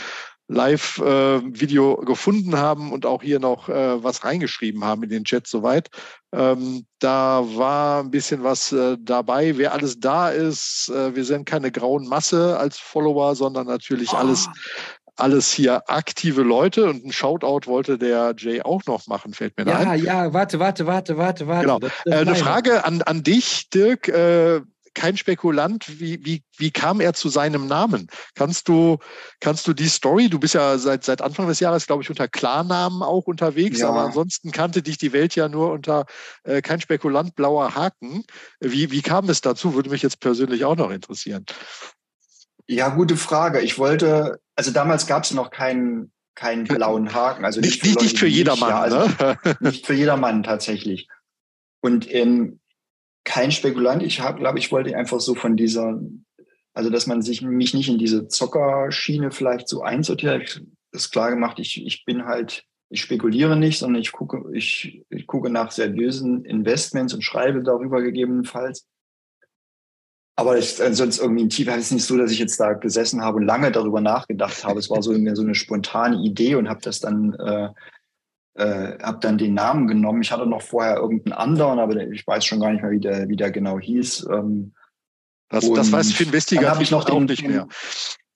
Live-Video 0.47 2.01
äh, 2.01 2.05
gefunden 2.05 2.57
haben 2.57 2.91
und 2.91 3.05
auch 3.05 3.23
hier 3.23 3.39
noch 3.39 3.67
äh, 3.67 4.03
was 4.03 4.23
reingeschrieben 4.23 4.83
haben 4.83 5.03
in 5.03 5.09
den 5.09 5.23
Chat 5.23 5.47
soweit. 5.47 5.89
Ähm, 6.31 6.85
da 6.99 7.43
war 7.55 8.03
ein 8.03 8.11
bisschen 8.11 8.43
was 8.43 8.71
äh, 8.71 8.97
dabei. 8.99 9.57
Wer 9.57 9.73
alles 9.73 9.99
da 9.99 10.29
ist, 10.29 10.89
äh, 10.89 11.15
wir 11.15 11.25
sind 11.25 11.45
keine 11.45 11.71
grauen 11.71 12.07
Masse 12.07 12.59
als 12.59 12.77
Follower, 12.77 13.35
sondern 13.35 13.67
natürlich 13.67 14.13
oh. 14.13 14.17
alles 14.17 14.47
alles 15.17 15.51
hier 15.53 15.89
aktive 15.89 16.41
Leute 16.41 16.85
und 16.89 17.05
ein 17.05 17.11
Shoutout 17.11 17.67
wollte 17.67 17.97
der 17.97 18.33
Jay 18.37 18.61
auch 18.61 18.81
noch 18.85 19.07
machen, 19.07 19.33
fällt 19.33 19.57
mir 19.57 19.65
ja, 19.65 19.77
ein. 19.77 19.87
Ja, 19.87 19.93
ja, 20.25 20.33
warte, 20.33 20.59
warte, 20.59 20.87
warte, 20.87 21.17
warte, 21.17 21.47
warte. 21.47 21.65
Genau. 21.65 21.79
Äh, 22.05 22.19
eine 22.19 22.35
Frage 22.35 22.83
an, 22.83 23.01
an 23.01 23.23
dich, 23.23 23.69
Dirk. 23.69 24.09
Kein 24.95 25.17
Spekulant. 25.17 25.99
Wie, 25.99 26.25
wie, 26.25 26.43
wie 26.57 26.71
kam 26.71 26.99
er 26.99 27.13
zu 27.13 27.29
seinem 27.29 27.67
Namen? 27.67 28.07
Kannst 28.33 28.67
du, 28.67 28.97
kannst 29.39 29.67
du 29.67 29.73
die 29.73 29.87
Story, 29.87 30.29
du 30.29 30.39
bist 30.39 30.55
ja 30.55 30.79
seit, 30.79 31.03
seit 31.03 31.21
Anfang 31.21 31.47
des 31.47 31.59
Jahres, 31.59 31.85
glaube 31.85 32.01
ich, 32.01 32.09
unter 32.09 32.27
Klarnamen 32.27 33.03
auch 33.03 33.27
unterwegs, 33.27 33.79
ja. 33.79 33.89
aber 33.89 34.01
ansonsten 34.01 34.51
kannte 34.51 34.81
dich 34.81 34.97
die 34.97 35.13
Welt 35.13 35.35
ja 35.35 35.47
nur 35.47 35.71
unter 35.71 36.05
äh, 36.43 36.61
kein 36.63 36.81
Spekulant, 36.81 37.35
blauer 37.35 37.75
Haken. 37.75 38.23
Wie, 38.59 38.89
wie 38.89 39.01
kam 39.03 39.29
es 39.29 39.41
dazu? 39.41 39.75
Würde 39.75 39.91
mich 39.91 40.01
jetzt 40.01 40.19
persönlich 40.19 40.65
auch 40.65 40.75
noch 40.75 40.89
interessieren. 40.89 41.45
Ja, 42.67 42.89
gute 42.89 43.17
Frage. 43.17 43.61
Ich 43.61 43.77
wollte, 43.77 44.39
also 44.55 44.71
damals 44.71 45.05
gab 45.05 45.23
es 45.23 45.31
noch 45.31 45.51
keinen 45.51 46.11
keinen 46.35 46.65
blauen 46.65 47.13
Haken. 47.13 47.45
Also 47.45 47.61
nicht, 47.61 47.83
nicht, 47.83 47.97
für, 47.97 48.03
nicht 48.03 48.19
für 48.19 48.27
jedermann. 48.27 48.69
Ja, 48.69 48.81
also 48.81 48.97
ne? 48.97 49.37
nicht 49.61 49.85
für 49.85 49.93
jedermann 49.93 50.43
tatsächlich. 50.43 51.07
Und 51.81 52.13
ähm, 52.13 52.59
kein 53.25 53.51
Spekulant. 53.51 54.01
Ich 54.01 54.21
habe, 54.21 54.39
glaube 54.39 54.59
ich, 54.59 54.71
wollte 54.71 54.95
einfach 54.95 55.19
so 55.19 55.35
von 55.35 55.57
dieser, 55.57 55.99
also 56.73 56.89
dass 56.89 57.07
man 57.07 57.21
sich 57.21 57.41
mich 57.41 57.73
nicht 57.73 57.89
in 57.89 57.97
diese 57.97 58.29
Zockerschiene 58.29 59.31
vielleicht 59.31 59.67
so 59.67 59.81
einsortiert. 59.81 60.63
Ist 60.91 61.11
klar 61.11 61.31
gemacht, 61.31 61.59
ich, 61.59 61.85
ich 61.85 62.05
bin 62.05 62.25
halt, 62.25 62.63
ich 62.89 63.01
spekuliere 63.01 63.57
nicht, 63.57 63.79
sondern 63.79 64.01
ich 64.01 64.13
gucke, 64.13 64.45
ich, 64.53 65.03
ich 65.09 65.27
gucke 65.27 65.49
nach 65.49 65.71
seriösen 65.71 66.45
Investments 66.45 67.13
und 67.13 67.23
schreibe 67.23 67.63
darüber 67.63 68.01
gegebenenfalls. 68.01 68.87
Aber 70.37 70.57
ich, 70.57 70.79
äh, 70.79 70.93
sonst 70.93 71.19
irgendwie 71.19 71.45
ein 71.45 71.49
Tief 71.49 71.67
ist 71.69 71.77
es 71.77 71.91
nicht 71.91 72.05
so, 72.05 72.17
dass 72.17 72.31
ich 72.31 72.39
jetzt 72.39 72.59
da 72.59 72.73
gesessen 72.73 73.21
habe 73.21 73.37
und 73.37 73.45
lange 73.45 73.71
darüber 73.71 74.01
nachgedacht 74.01 74.63
habe. 74.65 74.79
Es 74.79 74.89
war 74.89 75.01
so 75.01 75.13
so 75.13 75.41
eine 75.41 75.55
spontane 75.55 76.17
Idee 76.23 76.55
und 76.55 76.69
habe 76.69 76.81
das 76.81 76.99
dann 76.99 77.33
äh, 77.33 77.69
äh, 78.55 78.97
habe 79.01 79.19
dann 79.21 79.37
den 79.37 79.53
Namen 79.53 79.87
genommen. 79.87 80.21
Ich 80.21 80.31
hatte 80.31 80.45
noch 80.45 80.61
vorher 80.61 80.97
irgendeinen 80.97 81.33
anderen, 81.33 81.79
aber 81.79 81.95
ich 81.95 82.25
weiß 82.25 82.45
schon 82.45 82.59
gar 82.59 82.71
nicht 82.71 82.81
mehr, 82.81 82.91
wie 82.91 82.99
der, 82.99 83.29
wie 83.29 83.35
der 83.35 83.51
genau 83.51 83.79
hieß. 83.79 84.27
Ähm, 84.31 84.73
das, 85.49 85.71
das 85.71 85.91
weiß 85.91 86.13
für 86.13 86.23
Investigativ 86.23 86.69
habe 86.69 86.83
ich 86.83 86.91
noch 86.91 87.03
den, 87.03 87.25
nicht 87.25 87.47
mehr. 87.47 87.67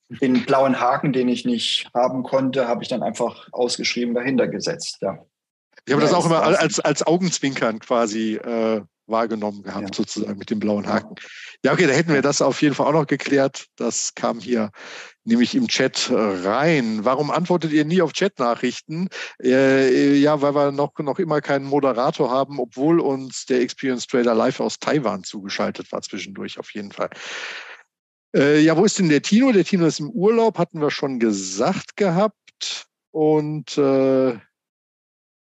Den, 0.08 0.34
den 0.34 0.44
blauen 0.44 0.78
Haken, 0.78 1.12
den 1.12 1.28
ich 1.28 1.44
nicht 1.44 1.88
haben 1.94 2.22
konnte, 2.22 2.68
habe 2.68 2.82
ich 2.82 2.88
dann 2.88 3.02
einfach 3.02 3.48
ausgeschrieben 3.52 4.14
dahinter 4.14 4.48
gesetzt. 4.48 4.98
Ja. 5.00 5.24
Ich 5.86 5.92
habe 5.92 6.02
ja, 6.02 6.08
das 6.08 6.14
auch 6.14 6.26
immer 6.26 6.42
als, 6.42 6.78
als 6.80 7.06
Augenzwinkern 7.06 7.78
quasi 7.78 8.36
äh, 8.36 8.82
wahrgenommen 9.06 9.62
gehabt, 9.62 9.88
ja. 9.88 9.94
sozusagen 9.94 10.38
mit 10.38 10.50
dem 10.50 10.60
blauen 10.60 10.86
Haken. 10.86 11.16
Ja, 11.64 11.72
okay, 11.72 11.86
da 11.86 11.92
hätten 11.92 12.12
wir 12.12 12.22
das 12.22 12.42
auf 12.42 12.62
jeden 12.62 12.74
Fall 12.74 12.86
auch 12.86 12.92
noch 12.92 13.06
geklärt. 13.06 13.66
Das 13.76 14.14
kam 14.14 14.38
hier 14.38 14.70
nämlich 15.24 15.54
im 15.54 15.68
Chat 15.68 16.10
rein. 16.10 17.04
Warum 17.04 17.30
antwortet 17.30 17.72
ihr 17.72 17.84
nie 17.84 18.02
auf 18.02 18.12
Chat-Nachrichten? 18.12 19.08
Äh, 19.42 20.14
ja, 20.16 20.40
weil 20.42 20.54
wir 20.54 20.72
noch, 20.72 20.98
noch 20.98 21.18
immer 21.18 21.40
keinen 21.40 21.66
Moderator 21.66 22.30
haben, 22.30 22.58
obwohl 22.58 23.00
uns 23.00 23.46
der 23.46 23.60
Experience 23.60 24.06
Trader 24.06 24.34
live 24.34 24.60
aus 24.60 24.78
Taiwan 24.78 25.24
zugeschaltet 25.24 25.90
war 25.92 26.02
zwischendurch 26.02 26.58
auf 26.58 26.72
jeden 26.74 26.92
Fall. 26.92 27.10
Äh, 28.34 28.60
ja, 28.60 28.76
wo 28.76 28.84
ist 28.84 28.98
denn 28.98 29.08
der 29.08 29.22
Tino? 29.22 29.52
Der 29.52 29.64
Tino 29.64 29.86
ist 29.86 30.00
im 30.00 30.10
Urlaub, 30.10 30.58
hatten 30.58 30.80
wir 30.80 30.90
schon 30.90 31.18
gesagt 31.18 31.96
gehabt. 31.96 32.86
Und 33.10 33.76
äh, 33.76 34.38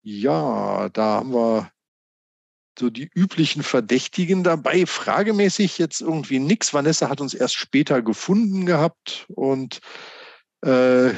ja, 0.04 0.90
da 0.90 1.04
haben 1.04 1.34
wir 1.34 1.72
so 2.80 2.90
die 2.90 3.10
üblichen 3.14 3.64
Verdächtigen 3.64 4.44
dabei. 4.44 4.86
Fragemäßig 4.86 5.78
jetzt 5.78 6.02
irgendwie 6.02 6.40
nichts. 6.40 6.74
Vanessa 6.74 7.10
hat 7.10 7.22
uns 7.22 7.34
erst 7.34 7.56
später 7.56 8.02
gefunden 8.02 8.66
gehabt 8.66 9.26
und 9.30 9.80
äh, 10.64 11.12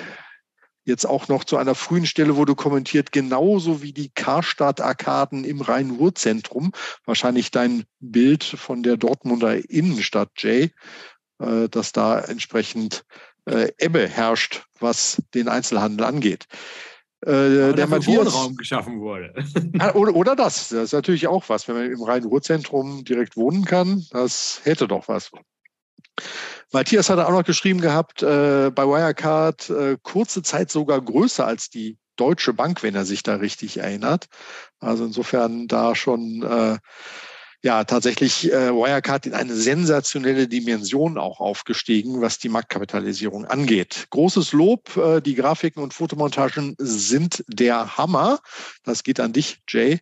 jetzt 0.83 1.05
auch 1.05 1.27
noch 1.27 1.43
zu 1.43 1.57
einer 1.57 1.75
frühen 1.75 2.05
Stelle 2.05 2.37
wurde 2.37 2.55
kommentiert, 2.55 3.11
genauso 3.11 3.81
wie 3.81 3.91
die 3.93 4.09
Karstadt-Arkaden 4.09 5.43
im 5.43 5.61
Rhein-Ruhr-Zentrum. 5.61 6.71
Wahrscheinlich 7.05 7.51
dein 7.51 7.83
Bild 7.99 8.43
von 8.43 8.83
der 8.83 8.95
Dortmunder 8.95 9.69
Innenstadt, 9.69 10.29
Jay, 10.37 10.71
äh, 11.39 11.67
dass 11.69 11.91
da 11.91 12.19
entsprechend 12.19 13.03
äh, 13.45 13.71
Ebbe 13.77 14.07
herrscht, 14.07 14.65
was 14.79 15.21
den 15.33 15.49
Einzelhandel 15.49 16.05
angeht 16.05 16.47
äh, 17.21 17.73
der 17.73 17.87
Matthias 17.87 18.25
Wohnraum 18.25 18.55
geschaffen 18.55 18.99
wurde. 18.99 19.33
Ah, 19.79 19.93
oder, 19.93 20.15
oder 20.15 20.35
das. 20.35 20.69
Das 20.69 20.83
ist 20.83 20.93
natürlich 20.93 21.27
auch 21.27 21.49
was, 21.49 21.67
wenn 21.67 21.75
man 21.75 21.91
im 21.91 22.01
Rhein-Ruhr-Zentrum 22.01 23.03
direkt 23.03 23.37
wohnen 23.37 23.65
kann. 23.65 24.03
Das 24.11 24.61
hätte 24.63 24.87
doch 24.87 25.07
was. 25.07 25.31
Matthias 26.71 27.09
hat 27.09 27.19
auch 27.19 27.31
noch 27.31 27.43
geschrieben 27.43 27.79
gehabt, 27.81 28.23
äh, 28.23 28.71
bei 28.73 28.85
Wirecard 28.85 29.69
äh, 29.69 29.97
kurze 30.01 30.41
Zeit 30.41 30.71
sogar 30.71 30.99
größer 31.01 31.45
als 31.45 31.69
die 31.69 31.97
Deutsche 32.15 32.53
Bank, 32.53 32.83
wenn 32.83 32.95
er 32.95 33.05
sich 33.05 33.23
da 33.23 33.35
richtig 33.35 33.77
erinnert. 33.77 34.25
Also 34.79 35.05
insofern 35.05 35.67
da 35.67 35.95
schon 35.95 36.41
äh, 36.43 36.77
ja 37.67 37.83
tatsächlich 37.83 38.49
äh, 38.49 38.71
Wirecard 38.71 39.25
in 39.25 39.33
eine 39.33 39.53
sensationelle 39.53 40.47
Dimension 40.47 41.17
auch 41.17 41.41
aufgestiegen, 41.41 42.21
was 42.21 42.39
die 42.39 42.47
Marktkapitalisierung 42.47 43.43
angeht. 43.43 44.07
Großes 44.09 44.53
Lob, 44.53 44.95
äh, 44.95 45.19
die 45.19 45.35
Grafiken 45.35 45.83
und 45.83 45.93
Fotomontagen 45.93 46.75
sind 46.77 47.43
der 47.49 47.97
Hammer. 47.97 48.39
Das 48.85 49.03
geht 49.03 49.19
an 49.19 49.33
dich, 49.33 49.59
Jay. 49.67 49.99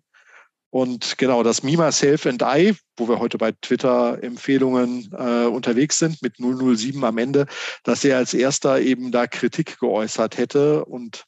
Und 0.69 1.17
genau, 1.17 1.41
das 1.41 1.63
Mima 1.63 1.91
Self 1.91 2.27
and 2.27 2.43
I, 2.43 2.75
wo 2.97 3.07
wir 3.07 3.17
heute 3.17 3.39
bei 3.39 3.51
Twitter-Empfehlungen 3.53 5.09
äh, 5.17 5.45
unterwegs 5.45 5.97
sind, 5.97 6.21
mit 6.21 6.35
007 6.37 7.03
am 7.03 7.17
Ende, 7.17 7.47
dass 7.83 8.05
er 8.05 8.17
als 8.17 8.35
erster 8.35 8.79
eben 8.79 9.11
da 9.11 9.25
Kritik 9.25 9.79
geäußert 9.79 10.37
hätte 10.37 10.85
und 10.85 11.25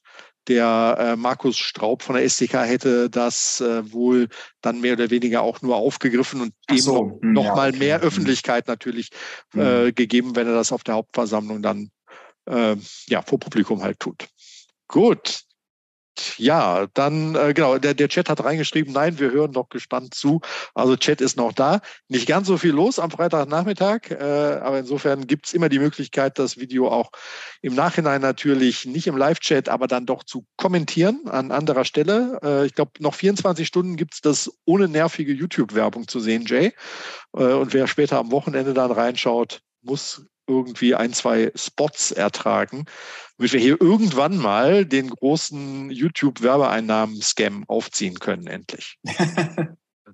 der 0.47 0.97
äh, 0.99 1.15
Markus 1.15 1.57
Straub 1.57 2.01
von 2.03 2.15
der 2.15 2.23
SDK 2.23 2.65
hätte 2.65 3.09
das 3.09 3.61
äh, 3.61 3.91
wohl 3.91 4.29
dann 4.61 4.81
mehr 4.81 4.93
oder 4.93 5.09
weniger 5.09 5.41
auch 5.41 5.61
nur 5.61 5.75
aufgegriffen 5.75 6.41
und 6.41 6.53
dem 6.69 6.77
so. 6.79 6.93
noch, 6.93 7.21
hm, 7.21 7.33
noch 7.33 7.45
ja, 7.45 7.55
mal 7.55 7.69
okay. 7.69 7.79
mehr 7.79 8.01
hm. 8.01 8.07
Öffentlichkeit 8.07 8.67
natürlich 8.67 9.09
mhm. 9.53 9.61
äh, 9.61 9.91
gegeben, 9.91 10.35
wenn 10.35 10.47
er 10.47 10.53
das 10.53 10.71
auf 10.71 10.83
der 10.83 10.95
Hauptversammlung 10.95 11.61
dann 11.61 11.91
äh, 12.45 12.75
ja 13.07 13.21
vor 13.21 13.39
Publikum 13.39 13.81
halt 13.81 13.99
tut. 13.99 14.27
Gut. 14.87 15.46
Ja, 16.37 16.87
dann, 16.93 17.35
äh, 17.35 17.53
genau, 17.53 17.77
der, 17.77 17.93
der 17.93 18.09
Chat 18.09 18.29
hat 18.29 18.43
reingeschrieben, 18.43 18.93
nein, 18.93 19.19
wir 19.19 19.31
hören 19.31 19.51
noch 19.51 19.69
gespannt 19.69 20.13
zu. 20.13 20.41
Also 20.73 20.95
Chat 20.95 21.21
ist 21.21 21.37
noch 21.37 21.53
da. 21.53 21.81
Nicht 22.07 22.27
ganz 22.27 22.47
so 22.47 22.57
viel 22.57 22.71
los 22.71 22.99
am 22.99 23.11
Freitagnachmittag, 23.11 24.11
äh, 24.11 24.23
aber 24.61 24.79
insofern 24.79 25.27
gibt 25.27 25.47
es 25.47 25.53
immer 25.53 25.69
die 25.69 25.79
Möglichkeit, 25.79 26.39
das 26.39 26.57
Video 26.57 26.89
auch 26.89 27.11
im 27.61 27.75
Nachhinein 27.75 28.21
natürlich 28.21 28.85
nicht 28.85 29.07
im 29.07 29.17
Live-Chat, 29.17 29.69
aber 29.69 29.87
dann 29.87 30.05
doch 30.05 30.23
zu 30.23 30.45
kommentieren 30.57 31.27
an 31.27 31.51
anderer 31.51 31.85
Stelle. 31.85 32.39
Äh, 32.43 32.65
ich 32.65 32.73
glaube, 32.73 32.91
noch 32.99 33.15
24 33.15 33.67
Stunden 33.67 33.95
gibt 33.95 34.15
es 34.15 34.21
das 34.21 34.51
ohne 34.65 34.87
nervige 34.87 35.33
YouTube-Werbung 35.33 36.07
zu 36.07 36.19
sehen, 36.19 36.45
Jay. 36.45 36.73
Äh, 37.35 37.43
und 37.53 37.73
wer 37.73 37.87
später 37.87 38.19
am 38.19 38.31
Wochenende 38.31 38.73
dann 38.73 38.91
reinschaut, 38.91 39.61
muss 39.81 40.25
irgendwie 40.47 40.95
ein, 40.95 41.13
zwei 41.13 41.51
Spots 41.55 42.11
ertragen, 42.11 42.85
damit 43.37 43.53
wir 43.53 43.59
hier 43.59 43.81
irgendwann 43.81 44.37
mal 44.37 44.85
den 44.85 45.09
großen 45.09 45.91
YouTube-Werbeeinnahmen-Scam 45.91 47.65
aufziehen 47.67 48.19
können, 48.19 48.47
endlich. 48.47 48.97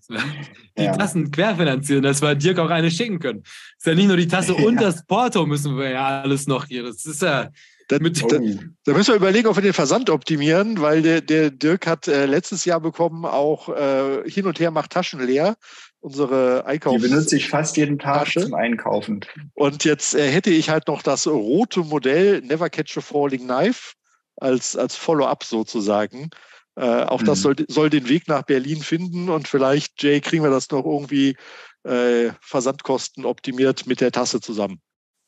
die 0.10 0.84
ja. 0.84 0.95
Tassen 0.95 1.31
querfinanzieren, 1.31 2.03
dass 2.03 2.22
wir 2.22 2.35
Dirk 2.35 2.60
auch 2.60 2.69
eine 2.69 2.91
schicken 2.91 3.19
können. 3.19 3.43
Ist 3.77 3.85
ja 3.85 3.95
nicht 3.95 4.07
nur 4.07 4.18
die 4.18 4.27
Tasse 4.27 4.53
und 4.53 4.76
das 4.81 5.05
Porto 5.05 5.45
müssen 5.45 5.77
wir 5.77 5.89
ja 5.89 6.22
alles 6.22 6.47
noch 6.47 6.65
hier. 6.65 6.84
Das 6.84 7.05
ist 7.05 7.22
ja. 7.22 7.49
Da, 7.89 7.99
da, 7.99 8.39
da, 8.85 8.93
müssen 8.93 9.10
wir 9.10 9.15
überlegen, 9.15 9.47
ob 9.47 9.57
wir 9.57 9.61
den 9.61 9.73
Versand 9.73 10.10
optimieren, 10.10 10.80
weil 10.80 11.01
der, 11.01 11.19
der 11.19 11.51
Dirk 11.51 11.85
hat 11.85 12.07
äh, 12.07 12.26
letztes 12.26 12.64
Jahr 12.64 12.80
bekommen, 12.80 13.26
auch 13.26 13.68
äh, 13.69 14.23
hin 14.26 14.47
und 14.47 14.60
her 14.60 14.72
macht 14.72 14.91
Taschen 14.91 15.19
leer 15.19 15.57
unsere 16.03 16.65
Einkaufs. 16.65 17.01
Die 17.01 17.07
benutze 17.07 17.38
ich 17.38 17.49
fast 17.49 17.77
jeden 17.77 17.97
Tag 17.97 18.25
Tasche. 18.25 18.41
zum 18.41 18.53
Einkaufen. 18.53 19.21
Und 19.53 19.85
jetzt 19.85 20.13
äh, 20.13 20.30
hätte 20.30 20.51
ich 20.51 20.69
halt 20.69 20.88
noch 20.88 21.01
das 21.01 21.25
rote 21.27 21.81
Modell 21.81 22.41
Never 22.41 22.69
Catch 22.69 22.97
a 22.97 23.01
Falling 23.01 23.43
Knife 23.43 23.93
als, 24.38 24.75
als 24.75 24.95
Follow-up 24.95 25.43
sozusagen. 25.43 26.30
Äh, 26.75 27.03
auch 27.03 27.21
mhm. 27.21 27.25
das 27.25 27.41
soll, 27.41 27.55
soll 27.67 27.89
den 27.89 28.09
Weg 28.09 28.27
nach 28.27 28.43
Berlin 28.43 28.81
finden 28.81 29.30
und 29.30 29.47
vielleicht, 29.47 30.01
Jay, 30.03 30.19
kriegen 30.19 30.43
wir 30.43 30.51
das 30.51 30.69
noch 30.71 30.85
irgendwie 30.85 31.38
äh, 31.84 32.31
Versandkosten 32.41 33.25
optimiert 33.25 33.88
mit 33.88 34.01
der 34.01 34.11
Tasse 34.11 34.41
zusammen. 34.41 34.81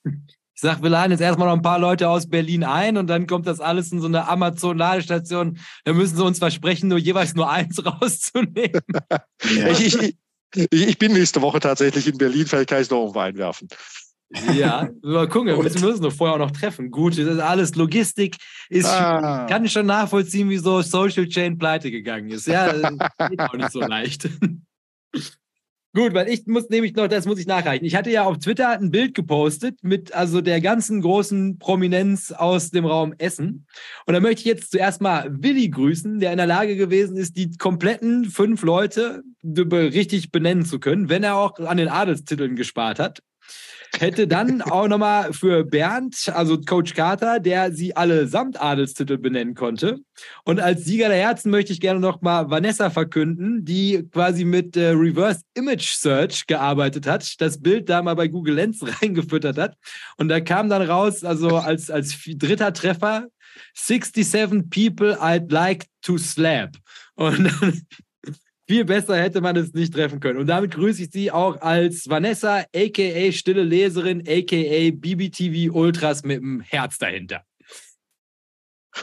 Ich 0.04 0.62
sag, 0.62 0.82
wir 0.82 0.90
laden 0.90 1.12
jetzt 1.12 1.22
erstmal 1.22 1.48
noch 1.48 1.56
ein 1.56 1.62
paar 1.62 1.80
Leute 1.80 2.10
aus 2.10 2.30
Berlin 2.30 2.64
ein 2.64 2.98
und 2.98 3.08
dann 3.08 3.28
kommt 3.28 3.46
das 3.48 3.60
alles 3.60 3.92
in 3.92 4.02
so 4.02 4.08
eine 4.08 4.28
Amazon-Ladestation. 4.28 5.60
Da 5.84 5.94
müssen 5.94 6.16
sie 6.16 6.24
uns 6.24 6.40
versprechen, 6.40 6.90
nur 6.90 6.98
jeweils 6.98 7.36
nur 7.36 7.50
eins 7.50 7.86
rauszunehmen. 7.86 8.82
ja. 9.44 9.68
ich, 9.68 9.96
ich, 9.96 10.18
ich 10.54 10.98
bin 10.98 11.14
nächste 11.14 11.42
Woche 11.42 11.60
tatsächlich 11.60 12.08
in 12.08 12.18
Berlin, 12.18 12.46
vielleicht 12.46 12.70
kann 12.70 12.82
ich 12.82 12.90
noch 12.90 13.02
irgendwo 13.02 13.20
einwerfen. 13.20 13.68
Ja, 14.54 14.90
mal 15.02 15.28
gucken, 15.28 15.48
wir 15.56 15.64
müssen 15.64 15.86
uns 15.86 16.00
noch 16.00 16.12
vorher 16.12 16.36
auch 16.36 16.40
noch 16.40 16.52
treffen. 16.52 16.92
Gut, 16.92 17.14
das 17.18 17.26
ist 17.26 17.40
alles 17.40 17.76
Logistik, 17.76 18.38
ist, 18.70 18.86
ah. 18.86 19.46
kann 19.48 19.66
ich 19.66 19.72
schon 19.72 19.86
nachvollziehen, 19.86 20.50
wieso 20.50 20.82
Social 20.82 21.28
Chain 21.28 21.58
pleite 21.58 21.92
gegangen 21.92 22.30
ist. 22.30 22.48
Ja, 22.48 22.72
geht 23.30 23.40
auch 23.40 23.54
nicht 23.54 23.72
so 23.72 23.82
leicht. 23.82 24.30
Gut, 25.96 26.14
weil 26.14 26.28
ich 26.28 26.46
muss 26.46 26.70
nämlich 26.70 26.94
noch, 26.94 27.08
das 27.08 27.26
muss 27.26 27.40
ich 27.40 27.48
nachreichen. 27.48 27.86
Ich 27.86 27.96
hatte 27.96 28.10
ja 28.10 28.26
auf 28.26 28.38
Twitter 28.40 28.72
ein 28.72 28.92
Bild 28.92 29.14
gepostet 29.14 29.80
mit 29.82 30.14
also 30.14 30.42
der 30.42 30.60
ganzen 30.60 31.00
großen 31.00 31.58
Prominenz 31.58 32.34
aus 32.34 32.70
dem 32.70 32.86
Raum 32.86 33.14
Essen. 33.18 33.66
Und 34.06 34.14
da 34.14 34.20
möchte 34.20 34.42
ich 34.42 34.46
jetzt 34.46 34.72
zuerst 34.72 35.00
mal 35.00 35.30
Willi 35.42 35.70
grüßen, 35.70 36.20
der 36.20 36.32
in 36.32 36.38
der 36.38 36.48
Lage 36.48 36.76
gewesen 36.76 37.16
ist, 37.16 37.38
die 37.38 37.56
kompletten 37.56 38.26
fünf 38.26 38.62
Leute 38.64 39.24
richtig 39.46 40.32
benennen 40.32 40.66
zu 40.66 40.82
können, 40.82 41.08
wenn 41.08 41.24
er 41.24 41.38
auch 41.38 41.58
an 41.60 41.78
den 41.78 41.88
Adelstiteln 41.88 42.58
gespart 42.58 43.00
hat. 43.00 43.22
Hätte 44.00 44.28
dann 44.28 44.62
auch 44.62 44.88
nochmal 44.88 45.32
für 45.32 45.64
Bernd, 45.64 46.32
also 46.34 46.60
Coach 46.60 46.94
Carter, 46.94 47.40
der 47.40 47.72
sie 47.72 47.96
alle 47.96 48.28
samt 48.28 48.62
Adelstitel 48.62 49.18
benennen 49.18 49.56
konnte. 49.56 50.00
Und 50.44 50.60
als 50.60 50.86
Sieger 50.86 51.08
der 51.08 51.18
Herzen 51.18 51.50
möchte 51.50 51.72
ich 51.72 51.80
gerne 51.80 52.00
nochmal 52.00 52.50
Vanessa 52.50 52.90
verkünden, 52.90 53.64
die 53.64 54.08
quasi 54.12 54.44
mit 54.44 54.76
äh, 54.76 54.90
Reverse 54.90 55.42
Image 55.54 55.94
Search 55.96 56.46
gearbeitet 56.46 57.08
hat, 57.08 57.40
das 57.40 57.62
Bild 57.62 57.90
da 57.90 58.02
mal 58.02 58.16
bei 58.16 58.28
Google 58.28 58.56
Lens 58.56 58.84
reingefüttert 59.02 59.58
hat. 59.58 59.78
Und 60.18 60.28
da 60.28 60.42
kam 60.42 60.70
dann 60.70 60.82
raus, 60.82 61.24
also 61.24 61.58
als, 61.58 61.90
als 61.90 62.18
dritter 62.26 62.74
Treffer, 62.74 63.28
67 63.74 64.70
people 64.70 65.18
I'd 65.22 65.52
like 65.52 65.86
to 66.02 66.18
slap. 66.18 66.76
Und 67.16 67.46
dann 67.46 67.82
viel 68.68 68.86
besser 68.86 69.18
hätte 69.18 69.42
man 69.42 69.56
es 69.56 69.74
nicht 69.74 69.94
treffen 69.94 70.20
können. 70.20 70.40
Und 70.40 70.48
damit 70.48 70.74
grüße 70.74 71.04
ich 71.04 71.12
Sie 71.12 71.32
auch 71.32 71.62
als 71.62 72.10
Vanessa, 72.10 72.66
aka 72.76 73.32
Stille 73.32 73.64
Leserin, 73.64 74.22
aka 74.28 74.92
BBTV 74.92 75.74
Ultras 75.74 76.24
mit 76.24 76.42
dem 76.42 76.62
Herz 76.62 76.98
dahinter. 76.98 77.44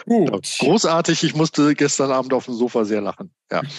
Gut. 0.07 0.57
Großartig, 0.59 1.23
ich 1.23 1.35
musste 1.35 1.75
gestern 1.75 2.11
Abend 2.11 2.33
auf 2.33 2.47
dem 2.47 2.55
Sofa 2.55 2.85
sehr 2.85 3.01
lachen. 3.01 3.33
Ja. 3.51 3.63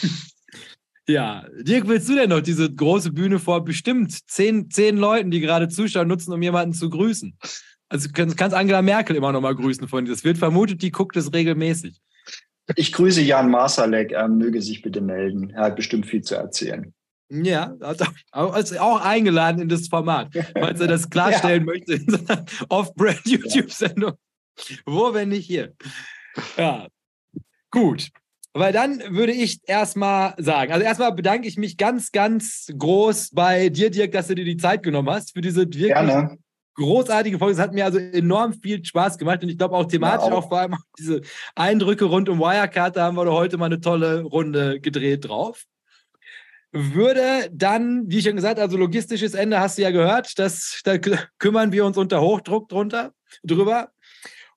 Ja, 1.05 1.45
Dirk, 1.59 1.89
willst 1.89 2.07
du 2.07 2.15
denn 2.15 2.29
noch 2.29 2.39
diese 2.39 2.73
große 2.73 3.11
Bühne 3.11 3.37
vor 3.37 3.65
bestimmt 3.65 4.17
zehn, 4.31 4.71
zehn 4.71 4.95
Leuten, 4.95 5.31
die 5.31 5.41
gerade 5.41 5.67
zuschauen, 5.67 6.07
nutzen, 6.07 6.31
um 6.31 6.41
jemanden 6.41 6.73
zu 6.73 6.89
grüßen? 6.89 7.37
Also 7.89 8.07
kannst, 8.13 8.37
kannst 8.37 8.55
Angela 8.55 8.81
Merkel 8.81 9.17
immer 9.17 9.33
noch 9.33 9.41
mal 9.41 9.53
grüßen 9.53 9.89
von 9.89 10.05
dir. 10.05 10.13
Es 10.13 10.23
wird 10.23 10.37
vermutet, 10.37 10.81
die 10.81 10.91
guckt 10.91 11.17
es 11.17 11.33
regelmäßig. 11.33 11.99
Ich 12.75 12.93
grüße 12.93 13.21
Jan 13.21 13.49
Masalek, 13.49 14.11
er 14.11 14.27
möge 14.27 14.61
sich 14.61 14.81
bitte 14.81 15.01
melden. 15.01 15.51
Er 15.51 15.63
hat 15.63 15.75
bestimmt 15.75 16.05
viel 16.05 16.21
zu 16.21 16.35
erzählen. 16.35 16.93
Ja, 17.29 17.75
also 17.79 18.05
auch 18.79 19.01
eingeladen 19.01 19.61
in 19.61 19.69
das 19.69 19.87
Format, 19.87 20.29
falls 20.53 20.79
er 20.79 20.87
das 20.87 21.09
klarstellen 21.09 21.65
ja. 21.65 21.73
möchte 21.73 21.93
in 21.93 22.09
seiner 22.09 22.45
Off-Brand-YouTube-Sendung. 22.69 24.11
Ja. 24.11 24.77
Wo, 24.85 25.13
wenn 25.13 25.29
nicht 25.29 25.47
hier? 25.47 25.73
Ja, 26.57 26.87
gut. 27.71 28.09
Weil 28.53 28.71
dann 28.71 29.01
würde 29.15 29.31
ich 29.31 29.61
erstmal 29.65 30.35
sagen, 30.37 30.71
also 30.71 30.85
erstmal 30.85 31.11
bedanke 31.13 31.47
ich 31.47 31.57
mich 31.57 31.75
ganz, 31.77 32.11
ganz 32.11 32.67
groß 32.77 33.31
bei 33.31 33.69
dir, 33.69 33.89
Dirk, 33.89 34.11
dass 34.11 34.27
du 34.27 34.35
dir 34.35 34.45
die 34.45 34.57
Zeit 34.57 34.83
genommen 34.83 35.09
hast 35.09 35.33
für 35.33 35.41
diese 35.41 35.61
wirklich 35.61 35.87
Gerne 35.87 36.37
großartige 36.75 37.39
Folge. 37.39 37.53
Es 37.53 37.59
hat 37.59 37.73
mir 37.73 37.85
also 37.85 37.99
enorm 37.99 38.53
viel 38.53 38.83
Spaß 38.83 39.17
gemacht 39.17 39.43
und 39.43 39.49
ich 39.49 39.57
glaube 39.57 39.75
auch 39.75 39.85
thematisch 39.85 40.27
ja, 40.27 40.33
auch. 40.33 40.45
auch. 40.45 40.49
vor 40.49 40.59
allem 40.59 40.75
diese 40.99 41.21
Eindrücke 41.55 42.05
rund 42.05 42.29
um 42.29 42.39
Wirecard, 42.39 42.95
da 42.95 43.05
haben 43.05 43.17
wir 43.17 43.31
heute 43.31 43.57
mal 43.57 43.65
eine 43.65 43.81
tolle 43.81 44.21
Runde 44.21 44.79
gedreht 44.79 45.27
drauf. 45.27 45.63
Würde 46.71 47.49
dann, 47.51 48.03
wie 48.07 48.17
ich 48.17 48.25
schon 48.25 48.35
gesagt, 48.35 48.59
also 48.59 48.77
logistisches 48.77 49.35
Ende 49.35 49.59
hast 49.59 49.77
du 49.77 49.83
ja 49.83 49.91
gehört, 49.91 50.39
das, 50.39 50.81
da 50.83 50.97
kümmern 51.37 51.71
wir 51.71 51.85
uns 51.85 51.97
unter 51.97 52.21
Hochdruck 52.21 52.67
drunter, 52.67 53.13
drüber. 53.43 53.89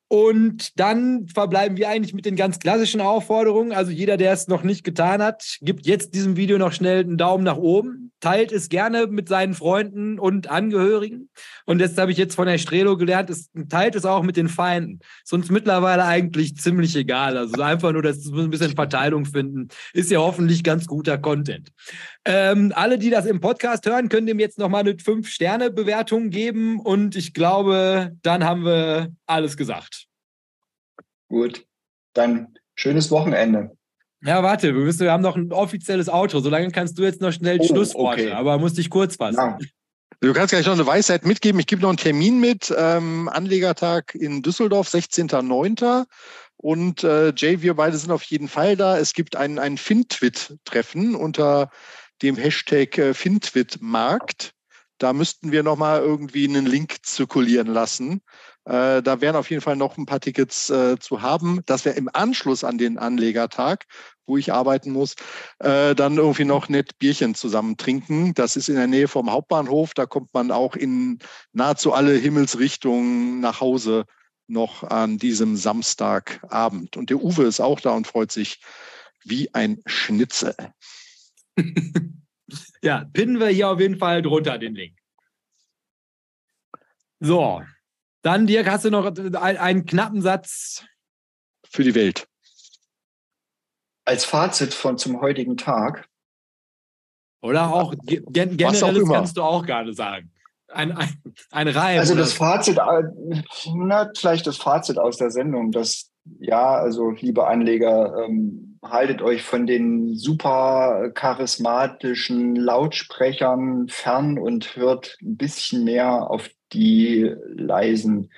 Und 0.09 0.79
dann 0.79 1.27
verbleiben 1.27 1.77
wir 1.77 1.89
eigentlich 1.89 2.15
mit 2.15 2.27
den 2.27 2.37
ganz 2.37 2.59
klassischen 2.59 3.01
Aufforderungen. 3.01 3.73
Also 3.73 3.91
jeder, 3.91 4.17
der 4.17 4.33
es 4.33 4.47
noch 4.47 4.63
nicht 4.63 4.85
getan 4.85 5.21
hat, 5.21 5.59
gibt 5.61 5.85
jetzt 5.87 6.15
diesem 6.15 6.37
Video 6.37 6.59
noch 6.59 6.73
schnell 6.73 7.01
einen 7.01 7.19
Daumen 7.19 7.43
nach 7.43 7.57
oben, 7.57 8.06
teilt 8.21 8.53
es 8.53 8.69
gerne 8.69 9.07
mit 9.07 9.29
seinen 9.29 9.55
Freunden 9.55 10.19
und 10.19 10.51
Angehörigen. 10.51 11.31
Und 11.65 11.79
das 11.81 11.97
habe 11.99 12.13
ich 12.13 12.19
jetzt 12.19 12.35
von 12.35 12.47
der 12.47 12.59
Strelo 12.59 12.97
gelernt, 12.97 13.31
es 13.31 13.51
teilt 13.69 13.95
es 13.95 14.05
auch 14.05 14.23
mit 14.23 14.37
den 14.37 14.49
Feinden. 14.49 15.01
Ist 15.23 15.33
uns 15.33 15.51
mittlerweile 15.51 16.05
eigentlich 16.05 16.57
ziemlich 16.57 16.97
egal. 16.97 17.37
Also 17.37 17.61
einfach 17.63 17.93
nur, 17.93 18.03
dass 18.03 18.33
wir 18.33 18.43
ein 18.43 18.51
bisschen 18.51 18.75
Verteilung 18.75 19.27
finden, 19.27 19.69
ist 19.93 20.11
ja 20.11 20.19
hoffentlich 20.19 20.65
ganz 20.65 20.87
guter 20.87 21.19
Content. 21.19 21.73
Ähm, 22.25 22.73
alle, 22.75 22.99
die 22.99 23.11
das 23.11 23.27
im 23.27 23.41
Podcast 23.41 23.87
hören, 23.87 24.09
können 24.09 24.27
dem 24.27 24.41
jetzt 24.41 24.59
nochmal 24.59 24.81
eine 24.81 24.93
5-Sterne-Bewertung 24.93 26.31
geben. 26.31 26.81
Und 26.81 27.17
ich 27.17 27.35
glaube, 27.35 28.17
dann 28.23 28.45
haben 28.45 28.65
wir 28.65 29.13
alles 29.27 29.57
gesagt. 29.57 30.07
Gut, 31.29 31.67
dann 32.15 32.55
schönes 32.75 33.11
Wochenende. 33.11 33.76
Ja, 34.27 34.43
warte, 34.43 34.75
wir, 34.75 34.83
müssen, 34.83 35.01
wir 35.01 35.13
haben 35.13 35.23
noch 35.23 35.37
ein 35.37 35.53
offizielles 35.53 36.09
Outro. 36.09 36.41
Solange 36.41 36.71
kannst 36.73 36.99
du 36.99 37.05
jetzt 37.05 37.21
noch 37.21 37.33
schnell 37.33 37.59
oh, 37.61 37.65
Schlussworte, 37.65 38.23
okay. 38.25 38.33
aber 38.33 38.59
musst 38.59 38.77
dich 38.77 38.91
kurz 38.91 39.17
fassen. 39.17 39.37
Ja. 39.39 39.59
Du 40.21 40.33
kannst 40.33 40.51
gleich 40.51 40.67
noch 40.67 40.73
eine 40.73 40.87
Weisheit 40.87 41.25
mitgeben. 41.25 41.61
Ich 41.61 41.67
gebe 41.67 41.83
noch 41.83 41.91
einen 41.91 41.99
Termin 41.99 42.41
mit. 42.41 42.75
Ähm, 42.77 43.29
Anlegertag 43.29 44.15
in 44.15 44.43
Düsseldorf, 44.43 44.89
16.09. 44.89 46.07
Und 46.57 47.05
äh, 47.05 47.33
Jay, 47.37 47.63
wir 47.63 47.75
beide 47.75 47.97
sind 47.99 48.11
auf 48.11 48.23
jeden 48.25 48.49
Fall 48.49 48.77
da. 48.77 48.99
Es 48.99 49.13
gibt 49.13 49.37
ein, 49.37 49.59
ein 49.59 49.77
FinTwit-Treffen 49.77 51.15
unter 51.15 51.71
dem 52.23 52.37
Hashtag 52.37 52.99
äh, 52.99 53.15
FinTwit-Markt. 53.15 54.53
Da 54.99 55.13
müssten 55.13 55.53
wir 55.53 55.63
nochmal 55.63 56.01
irgendwie 56.01 56.49
einen 56.49 56.67
Link 56.67 56.97
zirkulieren 57.03 57.69
lassen. 57.69 58.23
Äh, 58.67 59.01
da 59.01 59.21
wären 59.21 59.37
auf 59.37 59.49
jeden 59.49 59.63
Fall 59.63 59.77
noch 59.77 59.97
ein 59.97 60.07
paar 60.07 60.19
Tickets 60.19 60.71
äh, 60.71 60.99
zu 60.99 61.23
haben. 61.23 61.61
Das 61.67 61.85
wäre 61.85 61.97
im 61.97 62.11
Anschluss 62.13 62.65
an 62.65 62.79
den 62.79 62.99
Anlegertag, 62.99 63.85
wo 64.27 64.37
ich 64.37 64.53
arbeiten 64.53 64.91
muss, 64.91 65.15
äh, 65.61 65.95
dann 65.95 66.17
irgendwie 66.17 66.45
noch 66.45 66.69
nett 66.69 66.99
Bierchen 66.99 67.37
zusammen 67.37 67.77
trinken. 67.77 68.35
Das 68.35 68.57
ist 68.57 68.69
in 68.69 68.75
der 68.75 68.89
Nähe 68.89 69.07
vom 69.07 69.31
Hauptbahnhof. 69.31 69.95
Da 69.95 70.07
kommt 70.07 70.35
man 70.35 70.51
auch 70.51 70.75
in 70.75 71.21
nahezu 71.53 71.93
alle 71.93 72.15
Himmelsrichtungen 72.15 73.39
nach 73.39 73.61
Hause 73.61 74.05
noch 74.49 74.83
an 74.83 75.19
diesem 75.19 75.57
Samstagabend. 75.57 76.97
Und 76.97 77.11
der 77.11 77.23
Uwe 77.23 77.45
ist 77.45 77.61
auch 77.61 77.81
da 77.81 77.91
und 77.91 78.09
freut 78.09 78.33
sich 78.33 78.61
wie 79.23 79.55
ein 79.55 79.81
Schnitzel. 79.87 80.57
ja, 82.83 83.05
pinnen 83.13 83.39
wir 83.39 83.49
hier 83.49 83.69
auf 83.69 83.79
jeden 83.79 83.99
Fall 83.99 84.23
drunter 84.23 84.59
den 84.59 84.75
Link. 84.75 84.97
So, 87.21 87.63
dann, 88.27 88.47
Dirk, 88.47 88.69
hast 88.69 88.85
du 88.85 88.91
noch 88.91 89.07
einen, 89.37 89.87
knappen 89.87 90.21
Satz 90.21 90.85
für 91.71 91.85
die 91.85 91.95
Welt. 91.95 92.27
als 94.05 94.25
Fazit 94.25 94.75
von 94.75 94.99
zum 94.99 95.21
heutigen 95.21 95.57
Tag. 95.57 96.09
Oder 97.43 97.73
auch 97.73 97.95
gen 98.05 98.57
generelles 98.57 99.09
kannst 99.09 99.37
du 99.37 99.43
auch 99.43 99.65
gerne 99.65 99.93
sagen. 99.93 100.33
Ein, 100.69 100.93
ein, 100.93 101.23
ein 101.51 101.69
Reim. 101.69 101.99
Also 102.01 102.15
das 102.15 102.33
Fazit, 102.33 102.79
äh, 102.79 103.43
na, 103.75 104.11
vielleicht 104.17 104.47
das 104.47 104.57
Fazit 104.57 104.99
aus 104.99 105.17
der 105.17 105.31
Sendung, 105.31 105.71
dass 105.71 106.11
ja, 106.41 106.75
also 106.75 107.11
liebe 107.11 107.47
Anleger, 107.47 108.25
ähm, 108.25 108.79
haltet 108.83 109.23
euch 109.23 109.43
von 109.43 109.67
den 109.67 110.17
super 110.17 111.11
charismatischen 111.15 112.57
Lautsprechern 112.57 113.89
fern 113.89 114.39
und 114.39 114.77
hört 114.77 115.17
ein 115.23 115.37
bisschen 115.37 115.85
mehr 115.85 116.31
auf 116.31 116.49
die 116.73 117.35
leisen 117.47 118.31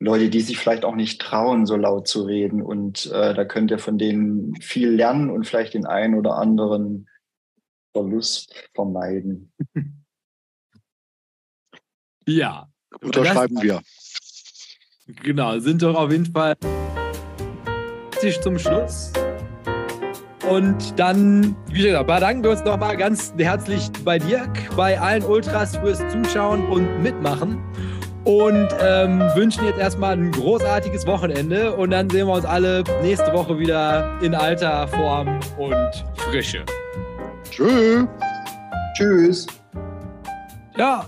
Leute, 0.00 0.28
die 0.28 0.40
sich 0.40 0.58
vielleicht 0.58 0.84
auch 0.84 0.96
nicht 0.96 1.20
trauen, 1.20 1.66
so 1.66 1.76
laut 1.76 2.08
zu 2.08 2.24
reden. 2.24 2.62
Und 2.62 3.06
äh, 3.06 3.34
da 3.34 3.44
könnt 3.44 3.70
ihr 3.70 3.78
von 3.78 3.98
denen 3.98 4.54
viel 4.60 4.90
lernen 4.90 5.30
und 5.30 5.46
vielleicht 5.46 5.74
den 5.74 5.86
einen 5.86 6.14
oder 6.14 6.36
anderen 6.36 7.08
Verlust 7.92 8.70
vermeiden. 8.74 9.52
Ja. 12.26 12.68
Unterschreiben 13.02 13.60
wir. 13.60 13.82
Genau, 15.06 15.58
sind 15.58 15.82
doch 15.82 15.94
auf 15.94 16.10
jeden 16.10 16.24
Fall 16.24 16.56
zum 18.40 18.58
Schluss. 18.58 19.12
Und 20.50 20.98
dann, 20.98 21.56
wie 21.70 21.84
gesagt, 21.84 22.06
bedanken 22.06 22.44
wir 22.44 22.50
uns 22.50 22.64
nochmal 22.64 22.96
ganz 22.96 23.32
herzlich 23.38 23.90
bei 24.04 24.18
Dirk, 24.18 24.50
bei 24.76 25.00
allen 25.00 25.22
Ultras 25.24 25.76
fürs 25.76 26.02
Zuschauen 26.08 26.66
und 26.66 27.02
Mitmachen. 27.02 27.58
Und 28.24 28.68
ähm, 28.80 29.20
wünschen 29.34 29.66
jetzt 29.66 29.78
erstmal 29.78 30.12
ein 30.12 30.30
großartiges 30.32 31.06
Wochenende. 31.06 31.74
Und 31.74 31.90
dann 31.90 32.08
sehen 32.08 32.26
wir 32.26 32.34
uns 32.34 32.44
alle 32.44 32.82
nächste 33.02 33.32
Woche 33.32 33.58
wieder 33.58 34.18
in 34.22 34.34
alter 34.34 34.88
Form 34.88 35.40
und 35.58 36.04
Frische. 36.16 36.64
Tschüss. 37.50 38.06
Tschüss. 38.96 39.46
Ja. 40.76 41.06